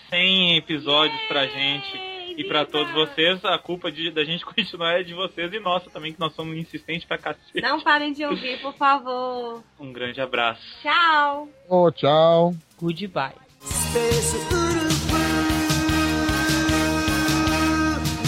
100 0.09 0.57
episódios 0.57 1.21
pra 1.29 1.47
gente 1.47 2.14
e 2.37 2.43
para 2.43 2.65
todos 2.65 2.91
vocês, 2.93 3.43
a 3.45 3.57
culpa 3.57 3.91
de, 3.91 4.11
da 4.11 4.23
gente 4.23 4.43
continuar 4.45 4.99
é 4.99 5.03
de 5.03 5.13
vocês 5.13 5.51
e 5.53 5.59
nossa 5.59 5.89
também, 5.89 6.13
que 6.13 6.19
nós 6.19 6.33
somos 6.33 6.55
insistentes 6.57 7.05
pra 7.05 7.17
cacete. 7.17 7.61
Não 7.61 7.79
parem 7.81 8.13
de 8.13 8.25
ouvir, 8.25 8.61
por 8.61 8.73
favor. 8.73 9.63
Um 9.79 9.91
grande 9.91 10.21
abraço. 10.21 10.61
Tchau. 10.81 11.49
Oh, 11.69 11.91
tchau. 11.91 12.53
Goodbye. 12.79 13.33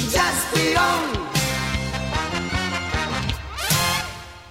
Just 0.09 0.51
the 0.53 0.79
only 0.79 1.16